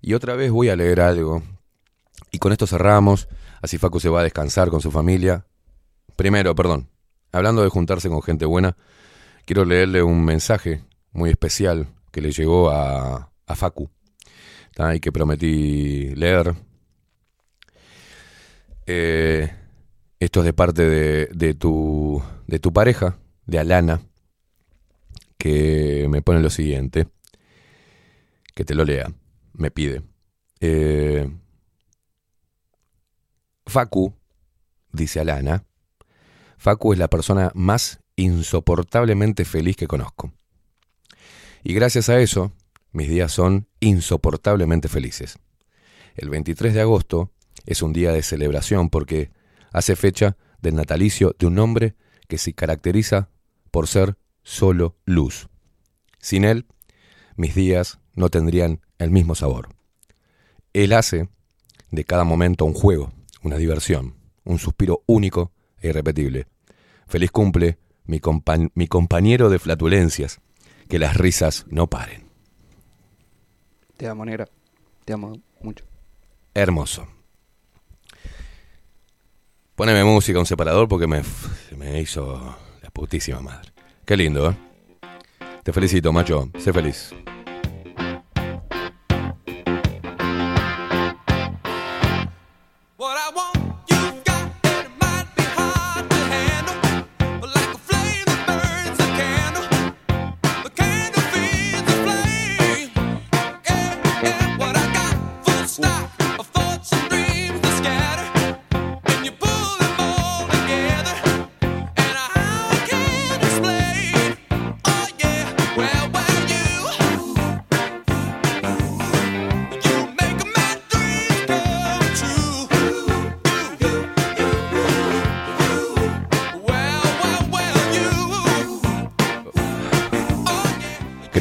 Y 0.00 0.14
otra 0.14 0.34
vez 0.36 0.50
voy 0.50 0.68
a 0.68 0.76
leer 0.76 1.00
algo, 1.00 1.42
y 2.30 2.38
con 2.38 2.52
esto 2.52 2.66
cerramos, 2.66 3.28
así 3.62 3.78
Facu 3.78 4.00
se 4.00 4.08
va 4.08 4.20
a 4.20 4.24
descansar 4.24 4.70
con 4.70 4.80
su 4.80 4.90
familia. 4.90 5.46
Primero, 6.16 6.54
perdón, 6.54 6.88
hablando 7.32 7.62
de 7.62 7.68
juntarse 7.68 8.08
con 8.08 8.22
gente 8.22 8.44
buena, 8.44 8.76
quiero 9.44 9.64
leerle 9.64 10.02
un 10.02 10.24
mensaje 10.24 10.84
muy 11.12 11.30
especial 11.30 11.88
que 12.10 12.20
le 12.20 12.32
llegó 12.32 12.70
a, 12.70 13.30
a 13.46 13.56
Facu 13.56 13.90
y 14.94 15.00
que 15.00 15.12
prometí 15.12 16.14
leer. 16.14 16.54
Eh, 18.86 19.52
esto 20.20 20.40
es 20.40 20.46
de 20.46 20.52
parte 20.52 20.84
de, 20.84 21.26
de 21.32 21.54
tu, 21.54 22.22
de 22.46 22.58
tu 22.58 22.72
pareja, 22.72 23.18
de 23.48 23.58
Alana, 23.58 24.02
que 25.38 26.06
me 26.10 26.22
pone 26.22 26.40
lo 26.40 26.50
siguiente, 26.50 27.08
que 28.54 28.64
te 28.64 28.74
lo 28.74 28.84
lea, 28.84 29.10
me 29.54 29.70
pide. 29.70 30.02
Eh, 30.60 31.28
Facu, 33.66 34.14
dice 34.92 35.20
Alana, 35.20 35.64
Facu 36.58 36.92
es 36.92 36.98
la 36.98 37.08
persona 37.08 37.50
más 37.54 38.00
insoportablemente 38.16 39.46
feliz 39.46 39.76
que 39.76 39.88
conozco. 39.88 40.32
Y 41.64 41.72
gracias 41.72 42.10
a 42.10 42.20
eso, 42.20 42.52
mis 42.92 43.08
días 43.08 43.32
son 43.32 43.66
insoportablemente 43.80 44.88
felices. 44.88 45.38
El 46.16 46.28
23 46.28 46.74
de 46.74 46.82
agosto 46.82 47.32
es 47.64 47.80
un 47.80 47.94
día 47.94 48.12
de 48.12 48.22
celebración 48.22 48.90
porque 48.90 49.30
hace 49.72 49.96
fecha 49.96 50.36
del 50.60 50.74
natalicio 50.74 51.34
de 51.38 51.46
un 51.46 51.58
hombre 51.58 51.94
que 52.26 52.36
se 52.36 52.52
caracteriza 52.52 53.30
por 53.70 53.86
ser 53.86 54.16
solo 54.42 54.96
luz. 55.04 55.48
Sin 56.18 56.44
él, 56.44 56.66
mis 57.36 57.54
días 57.54 57.98
no 58.14 58.28
tendrían 58.28 58.80
el 58.98 59.10
mismo 59.10 59.34
sabor. 59.34 59.68
Él 60.72 60.92
hace 60.92 61.28
de 61.90 62.04
cada 62.04 62.24
momento 62.24 62.64
un 62.64 62.74
juego, 62.74 63.12
una 63.42 63.56
diversión, 63.56 64.14
un 64.44 64.58
suspiro 64.58 65.02
único 65.06 65.52
e 65.80 65.88
irrepetible. 65.88 66.46
Feliz 67.06 67.30
cumple, 67.30 67.78
mi, 68.04 68.20
compa- 68.20 68.70
mi 68.74 68.86
compañero 68.88 69.48
de 69.50 69.58
flatulencias. 69.58 70.40
Que 70.88 70.98
las 70.98 71.16
risas 71.18 71.66
no 71.68 71.86
paren. 71.86 72.26
Te 73.98 74.08
amo, 74.08 74.24
negra. 74.24 74.48
Te 75.04 75.12
amo 75.12 75.38
mucho. 75.60 75.84
Hermoso. 76.54 77.06
Poneme 79.74 80.02
música, 80.02 80.38
un 80.38 80.46
separador, 80.46 80.88
porque 80.88 81.06
me, 81.06 81.22
me 81.76 82.00
hizo 82.00 82.56
putísima 82.98 83.40
madre. 83.40 83.70
Qué 84.04 84.16
lindo, 84.16 84.50
¿eh? 84.50 84.56
Te 85.62 85.72
felicito, 85.72 86.12
macho. 86.12 86.50
Sé 86.58 86.72
feliz. 86.72 87.14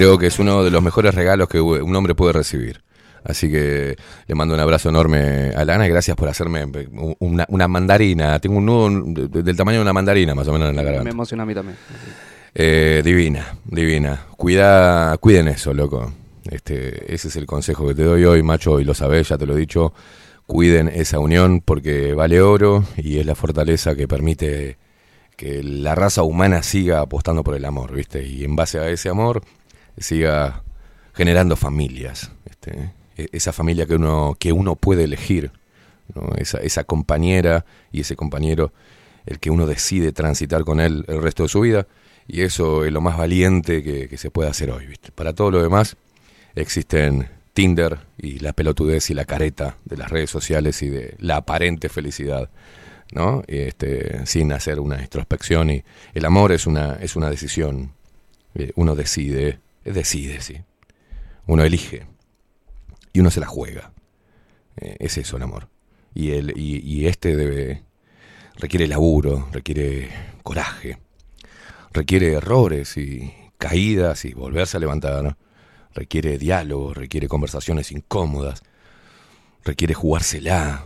Creo 0.07 0.17
que 0.17 0.27
es 0.27 0.39
uno 0.39 0.63
de 0.63 0.71
los 0.71 0.81
mejores 0.81 1.13
regalos 1.13 1.49
que 1.49 1.59
un 1.59 1.93
hombre 1.95 2.15
puede 2.15 2.31
recibir. 2.33 2.81
Así 3.25 3.51
que 3.51 3.97
le 4.25 4.35
mando 4.35 4.53
un 4.53 4.59
abrazo 4.61 4.87
enorme 4.87 5.51
a 5.53 5.65
Lana 5.65 5.85
y 5.85 5.89
gracias 5.89 6.15
por 6.15 6.29
hacerme 6.29 6.65
una, 7.19 7.45
una 7.49 7.67
mandarina. 7.67 8.39
Tengo 8.39 8.57
un 8.59 8.65
nudo 8.65 8.89
de- 9.27 9.43
del 9.43 9.57
tamaño 9.57 9.79
de 9.79 9.81
una 9.81 9.91
mandarina 9.91 10.33
más 10.33 10.47
o 10.47 10.53
menos 10.53 10.69
en 10.69 10.77
la 10.77 10.81
Me 10.81 10.87
garganta. 10.87 11.09
emociona 11.11 11.43
a 11.43 11.45
mí 11.45 11.53
también. 11.53 11.75
Eh, 12.55 13.01
divina, 13.03 13.57
divina. 13.65 14.21
Cuida, 14.37 15.17
cuiden 15.17 15.49
eso, 15.49 15.73
loco. 15.73 16.13
Este, 16.49 17.13
ese 17.13 17.27
es 17.27 17.35
el 17.35 17.45
consejo 17.45 17.85
que 17.89 17.95
te 17.95 18.03
doy 18.03 18.23
hoy, 18.23 18.41
macho, 18.43 18.79
y 18.79 18.85
lo 18.85 18.93
sabés, 18.93 19.27
ya 19.27 19.37
te 19.37 19.45
lo 19.45 19.57
he 19.57 19.59
dicho. 19.59 19.91
Cuiden 20.45 20.87
esa 20.87 21.19
unión 21.19 21.59
porque 21.59 22.13
vale 22.13 22.39
oro 22.41 22.85
y 22.95 23.19
es 23.19 23.25
la 23.25 23.35
fortaleza 23.35 23.93
que 23.95 24.07
permite 24.07 24.77
que 25.35 25.61
la 25.61 25.93
raza 25.95 26.23
humana 26.23 26.63
siga 26.63 27.01
apostando 27.01 27.43
por 27.43 27.55
el 27.55 27.65
amor, 27.65 27.93
¿viste? 27.93 28.25
Y 28.25 28.45
en 28.45 28.55
base 28.55 28.79
a 28.79 28.87
ese 28.89 29.09
amor 29.09 29.41
siga 29.97 30.63
generando 31.13 31.55
familias, 31.55 32.31
¿viste? 32.45 32.91
E- 33.17 33.29
Esa 33.31 33.51
familia 33.53 33.85
que 33.85 33.95
uno, 33.95 34.35
que 34.39 34.51
uno 34.51 34.75
puede 34.75 35.03
elegir, 35.05 35.51
¿no? 36.13 36.33
esa, 36.37 36.59
esa 36.59 36.83
compañera 36.83 37.65
y 37.91 38.01
ese 38.01 38.15
compañero, 38.15 38.71
el 39.25 39.39
que 39.39 39.49
uno 39.49 39.65
decide 39.67 40.11
transitar 40.13 40.63
con 40.63 40.79
él 40.79 41.03
el 41.07 41.21
resto 41.21 41.43
de 41.43 41.49
su 41.49 41.61
vida, 41.61 41.87
y 42.27 42.41
eso 42.41 42.85
es 42.85 42.91
lo 42.91 43.01
más 43.01 43.17
valiente 43.17 43.83
que, 43.83 44.07
que 44.09 44.17
se 44.17 44.31
puede 44.31 44.49
hacer 44.49 44.71
hoy, 44.71 44.85
¿viste? 44.87 45.11
Para 45.11 45.33
todo 45.33 45.51
lo 45.51 45.61
demás 45.63 45.95
existen 46.55 47.29
Tinder 47.53 47.99
y 48.17 48.39
la 48.39 48.53
pelotudez 48.53 49.09
y 49.09 49.13
la 49.13 49.25
careta 49.25 49.77
de 49.85 49.97
las 49.97 50.09
redes 50.11 50.29
sociales 50.29 50.81
y 50.83 50.89
de 50.89 51.15
la 51.19 51.37
aparente 51.37 51.89
felicidad, 51.89 52.49
¿no? 53.11 53.43
Este, 53.47 54.25
sin 54.25 54.51
hacer 54.51 54.79
una 54.79 55.01
introspección 55.01 55.69
y 55.71 55.83
el 56.13 56.25
amor 56.25 56.51
es 56.51 56.67
una 56.67 56.95
es 57.01 57.15
una 57.15 57.29
decisión. 57.29 57.93
Eh, 58.55 58.71
Uno 58.75 58.95
decide, 58.95 59.59
decide, 59.91 60.41
sí. 60.41 60.61
Uno 61.45 61.63
elige 61.63 62.05
y 63.13 63.19
uno 63.19 63.31
se 63.31 63.39
la 63.39 63.47
juega. 63.47 63.91
Eh, 64.77 64.97
es 64.99 65.17
eso 65.17 65.37
el 65.37 65.43
amor. 65.43 65.69
Y 66.13 66.31
el 66.31 66.57
y, 66.57 66.79
y 66.79 67.07
este 67.07 67.35
debe 67.35 67.83
requiere 68.55 68.87
laburo, 68.87 69.47
requiere 69.51 70.09
coraje, 70.43 70.97
requiere 71.93 72.33
errores 72.33 72.97
y 72.97 73.33
caídas 73.57 74.25
y 74.25 74.33
volverse 74.33 74.77
a 74.77 74.79
levantar. 74.79 75.37
Requiere 75.93 76.37
diálogo, 76.37 76.93
requiere 76.93 77.27
conversaciones 77.27 77.91
incómodas, 77.91 78.61
requiere 79.63 79.95
jugársela, 79.95 80.85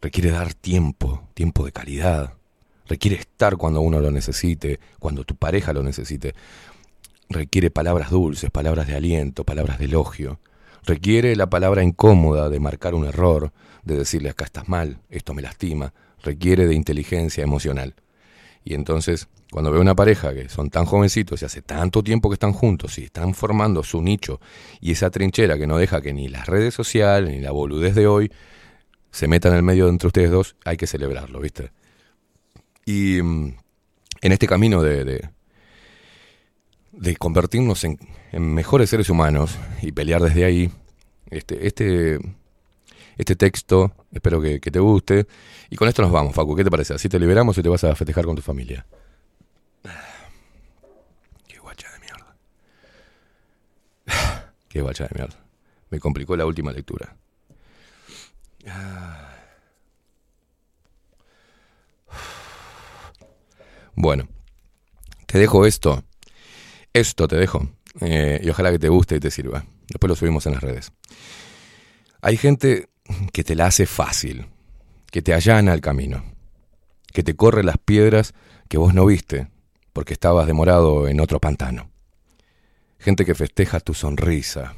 requiere 0.00 0.30
dar 0.30 0.54
tiempo, 0.54 1.28
tiempo 1.34 1.64
de 1.64 1.72
calidad, 1.72 2.34
requiere 2.86 3.16
estar 3.16 3.56
cuando 3.56 3.80
uno 3.80 4.00
lo 4.00 4.10
necesite, 4.10 4.80
cuando 4.98 5.24
tu 5.24 5.36
pareja 5.36 5.72
lo 5.72 5.82
necesite, 5.82 6.34
requiere 7.28 7.70
palabras 7.70 8.10
dulces, 8.10 8.50
palabras 8.50 8.86
de 8.86 8.96
aliento, 8.96 9.44
palabras 9.44 9.78
de 9.78 9.86
elogio, 9.86 10.40
requiere 10.84 11.34
la 11.36 11.48
palabra 11.48 11.82
incómoda 11.82 12.48
de 12.48 12.60
marcar 12.60 12.94
un 12.94 13.06
error, 13.06 13.52
de 13.84 13.96
decirle 13.96 14.30
acá 14.30 14.44
estás 14.44 14.68
mal, 14.68 14.98
esto 15.10 15.34
me 15.34 15.42
lastima, 15.42 15.92
requiere 16.22 16.66
de 16.66 16.74
inteligencia 16.74 17.42
emocional. 17.42 17.94
Y 18.64 18.74
entonces, 18.74 19.28
cuando 19.50 19.70
veo 19.70 19.80
una 19.80 19.94
pareja 19.94 20.32
que 20.32 20.48
son 20.48 20.70
tan 20.70 20.86
jovencitos 20.86 21.42
y 21.42 21.44
hace 21.44 21.62
tanto 21.62 22.02
tiempo 22.02 22.30
que 22.30 22.34
están 22.34 22.52
juntos 22.52 22.98
y 22.98 23.04
están 23.04 23.34
formando 23.34 23.82
su 23.82 24.02
nicho 24.02 24.40
y 24.80 24.92
esa 24.92 25.10
trinchera 25.10 25.58
que 25.58 25.66
no 25.66 25.76
deja 25.76 26.00
que 26.00 26.12
ni 26.12 26.28
las 26.28 26.46
redes 26.46 26.74
sociales 26.74 27.30
ni 27.30 27.40
la 27.40 27.50
boludez 27.50 27.94
de 27.94 28.06
hoy 28.06 28.32
se 29.10 29.28
metan 29.28 29.52
en 29.52 29.58
el 29.58 29.62
medio 29.62 29.88
entre 29.88 30.08
ustedes 30.08 30.30
dos, 30.30 30.56
hay 30.64 30.76
que 30.76 30.86
celebrarlo, 30.86 31.40
¿viste? 31.40 31.70
Y 32.84 33.22
mm, 33.22 33.54
en 34.22 34.32
este 34.32 34.46
camino 34.48 34.82
de, 34.82 35.04
de, 35.04 35.30
de 36.96 37.16
convertirnos 37.16 37.84
en, 37.84 37.98
mejores 38.32 38.90
seres 38.90 39.10
humanos 39.10 39.58
y 39.82 39.92
pelear 39.92 40.22
desde 40.22 40.44
ahí, 40.44 40.70
este, 41.30 41.66
este, 41.66 42.18
este 43.16 43.36
texto, 43.36 43.92
espero 44.12 44.40
que, 44.40 44.60
que 44.60 44.70
te 44.70 44.78
guste. 44.80 45.26
Y 45.70 45.76
con 45.76 45.88
esto 45.88 46.02
nos 46.02 46.12
vamos, 46.12 46.34
Facu. 46.34 46.54
¿Qué 46.56 46.64
te 46.64 46.70
parece? 46.70 46.94
Así 46.94 47.08
te 47.08 47.18
liberamos 47.18 47.56
y 47.58 47.62
te 47.62 47.68
vas 47.68 47.84
a 47.84 47.94
festejar 47.94 48.24
con 48.24 48.36
tu 48.36 48.42
familia. 48.42 48.86
Qué 51.46 51.58
guacha 51.58 51.90
de 51.92 51.98
mierda. 52.00 52.36
Qué 54.68 54.80
guacha 54.82 55.04
de 55.04 55.10
mierda. 55.14 55.38
Me 55.90 56.00
complicó 56.00 56.36
la 56.36 56.46
última 56.46 56.72
lectura. 56.72 57.16
Bueno, 63.96 64.26
te 65.26 65.38
dejo 65.38 65.66
esto. 65.66 66.02
Esto 66.94 67.26
te 67.26 67.36
dejo. 67.36 67.68
Eh, 68.00 68.40
y 68.42 68.48
ojalá 68.48 68.70
que 68.70 68.78
te 68.78 68.88
guste 68.88 69.16
y 69.16 69.20
te 69.20 69.30
sirva. 69.30 69.66
Después 69.88 70.08
lo 70.08 70.14
subimos 70.16 70.46
en 70.46 70.52
las 70.52 70.62
redes. 70.62 70.92
Hay 72.22 72.36
gente 72.36 72.88
que 73.32 73.42
te 73.42 73.56
la 73.56 73.66
hace 73.66 73.84
fácil, 73.84 74.46
que 75.10 75.20
te 75.20 75.34
allana 75.34 75.74
el 75.74 75.80
camino, 75.80 76.24
que 77.12 77.24
te 77.24 77.34
corre 77.34 77.64
las 77.64 77.78
piedras 77.78 78.32
que 78.68 78.78
vos 78.78 78.94
no 78.94 79.06
viste 79.06 79.48
porque 79.92 80.14
estabas 80.14 80.46
demorado 80.46 81.08
en 81.08 81.20
otro 81.20 81.40
pantano. 81.40 81.90
Gente 82.98 83.24
que 83.24 83.34
festeja 83.34 83.80
tu 83.80 83.92
sonrisa, 83.92 84.76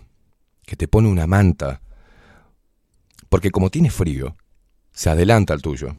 que 0.64 0.76
te 0.76 0.88
pone 0.88 1.08
una 1.08 1.26
manta, 1.26 1.80
porque 3.28 3.50
como 3.50 3.70
tiene 3.70 3.90
frío, 3.90 4.36
se 4.92 5.10
adelanta 5.10 5.54
al 5.54 5.62
tuyo. 5.62 5.96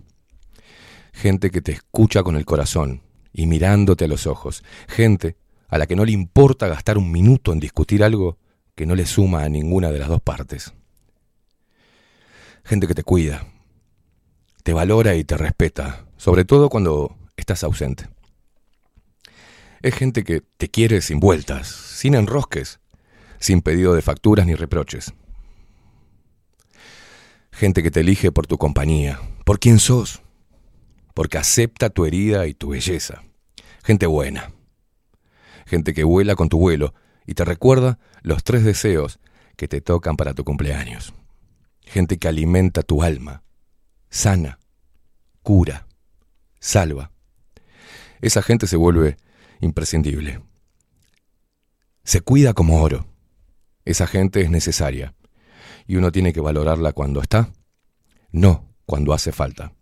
Gente 1.13 1.51
que 1.51 1.61
te 1.61 1.71
escucha 1.71 2.23
con 2.23 2.35
el 2.35 2.45
corazón 2.45 3.01
y 3.33 3.45
mirándote 3.47 4.05
a 4.05 4.07
los 4.07 4.27
ojos. 4.27 4.63
Gente 4.87 5.37
a 5.67 5.77
la 5.77 5.87
que 5.87 5.95
no 5.95 6.05
le 6.05 6.11
importa 6.11 6.67
gastar 6.67 6.97
un 6.97 7.11
minuto 7.11 7.53
en 7.53 7.59
discutir 7.59 8.03
algo 8.03 8.37
que 8.75 8.85
no 8.85 8.95
le 8.95 9.05
suma 9.05 9.43
a 9.43 9.49
ninguna 9.49 9.91
de 9.91 9.99
las 9.99 10.07
dos 10.07 10.21
partes. 10.21 10.73
Gente 12.63 12.87
que 12.87 12.95
te 12.95 13.03
cuida, 13.03 13.47
te 14.63 14.73
valora 14.73 15.15
y 15.15 15.23
te 15.23 15.37
respeta, 15.37 16.05
sobre 16.17 16.45
todo 16.45 16.69
cuando 16.69 17.17
estás 17.37 17.63
ausente. 17.63 18.09
Es 19.81 19.95
gente 19.95 20.23
que 20.23 20.41
te 20.41 20.69
quiere 20.69 21.01
sin 21.01 21.19
vueltas, 21.19 21.67
sin 21.67 22.15
enrosques, 22.15 22.79
sin 23.39 23.61
pedido 23.61 23.93
de 23.93 24.01
facturas 24.01 24.45
ni 24.45 24.55
reproches. 24.55 25.13
Gente 27.51 27.81
que 27.81 27.91
te 27.91 28.01
elige 28.01 28.31
por 28.31 28.47
tu 28.47 28.57
compañía, 28.57 29.19
por 29.45 29.59
quién 29.59 29.79
sos, 29.79 30.21
porque 31.13 31.37
acepta 31.37 31.89
tu 31.89 32.05
herida 32.05 32.45
y 32.47 32.53
tu 32.53 32.69
belleza. 32.69 33.23
Gente 33.83 34.05
buena. 34.05 34.51
Gente 35.67 35.93
que 35.93 36.05
vuela 36.05 36.35
con 36.35 36.47
tu 36.47 36.57
vuelo 36.57 36.93
y 37.25 37.33
te 37.33 37.43
recuerda 37.43 37.99
los 38.21 38.45
tres 38.45 38.63
deseos 38.63 39.19
que 39.57 39.67
te 39.67 39.81
tocan 39.81 40.15
para 40.15 40.33
tu 40.33 40.45
cumpleaños. 40.45 41.13
Gente 41.81 42.17
que 42.17 42.29
alimenta 42.29 42.83
tu 42.83 43.03
alma, 43.03 43.43
sana, 44.09 44.59
cura, 45.43 45.85
salva. 46.61 47.11
Esa 48.21 48.41
gente 48.41 48.65
se 48.65 48.77
vuelve 48.77 49.17
imprescindible. 49.59 50.41
Se 52.05 52.21
cuida 52.21 52.53
como 52.53 52.81
oro. 52.81 53.05
Esa 53.83 54.07
gente 54.07 54.39
es 54.39 54.49
necesaria. 54.49 55.15
Y 55.85 55.97
uno 55.97 56.13
tiene 56.13 56.31
que 56.31 56.39
valorarla 56.39 56.93
cuando 56.93 57.21
está, 57.21 57.51
no 58.31 58.73
cuando 58.85 59.13
hace 59.13 59.33
falta. 59.33 59.73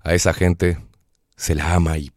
A 0.00 0.14
esa 0.14 0.32
gente 0.32 0.78
se 1.36 1.54
la 1.54 1.74
ama 1.74 1.98
y 1.98 2.10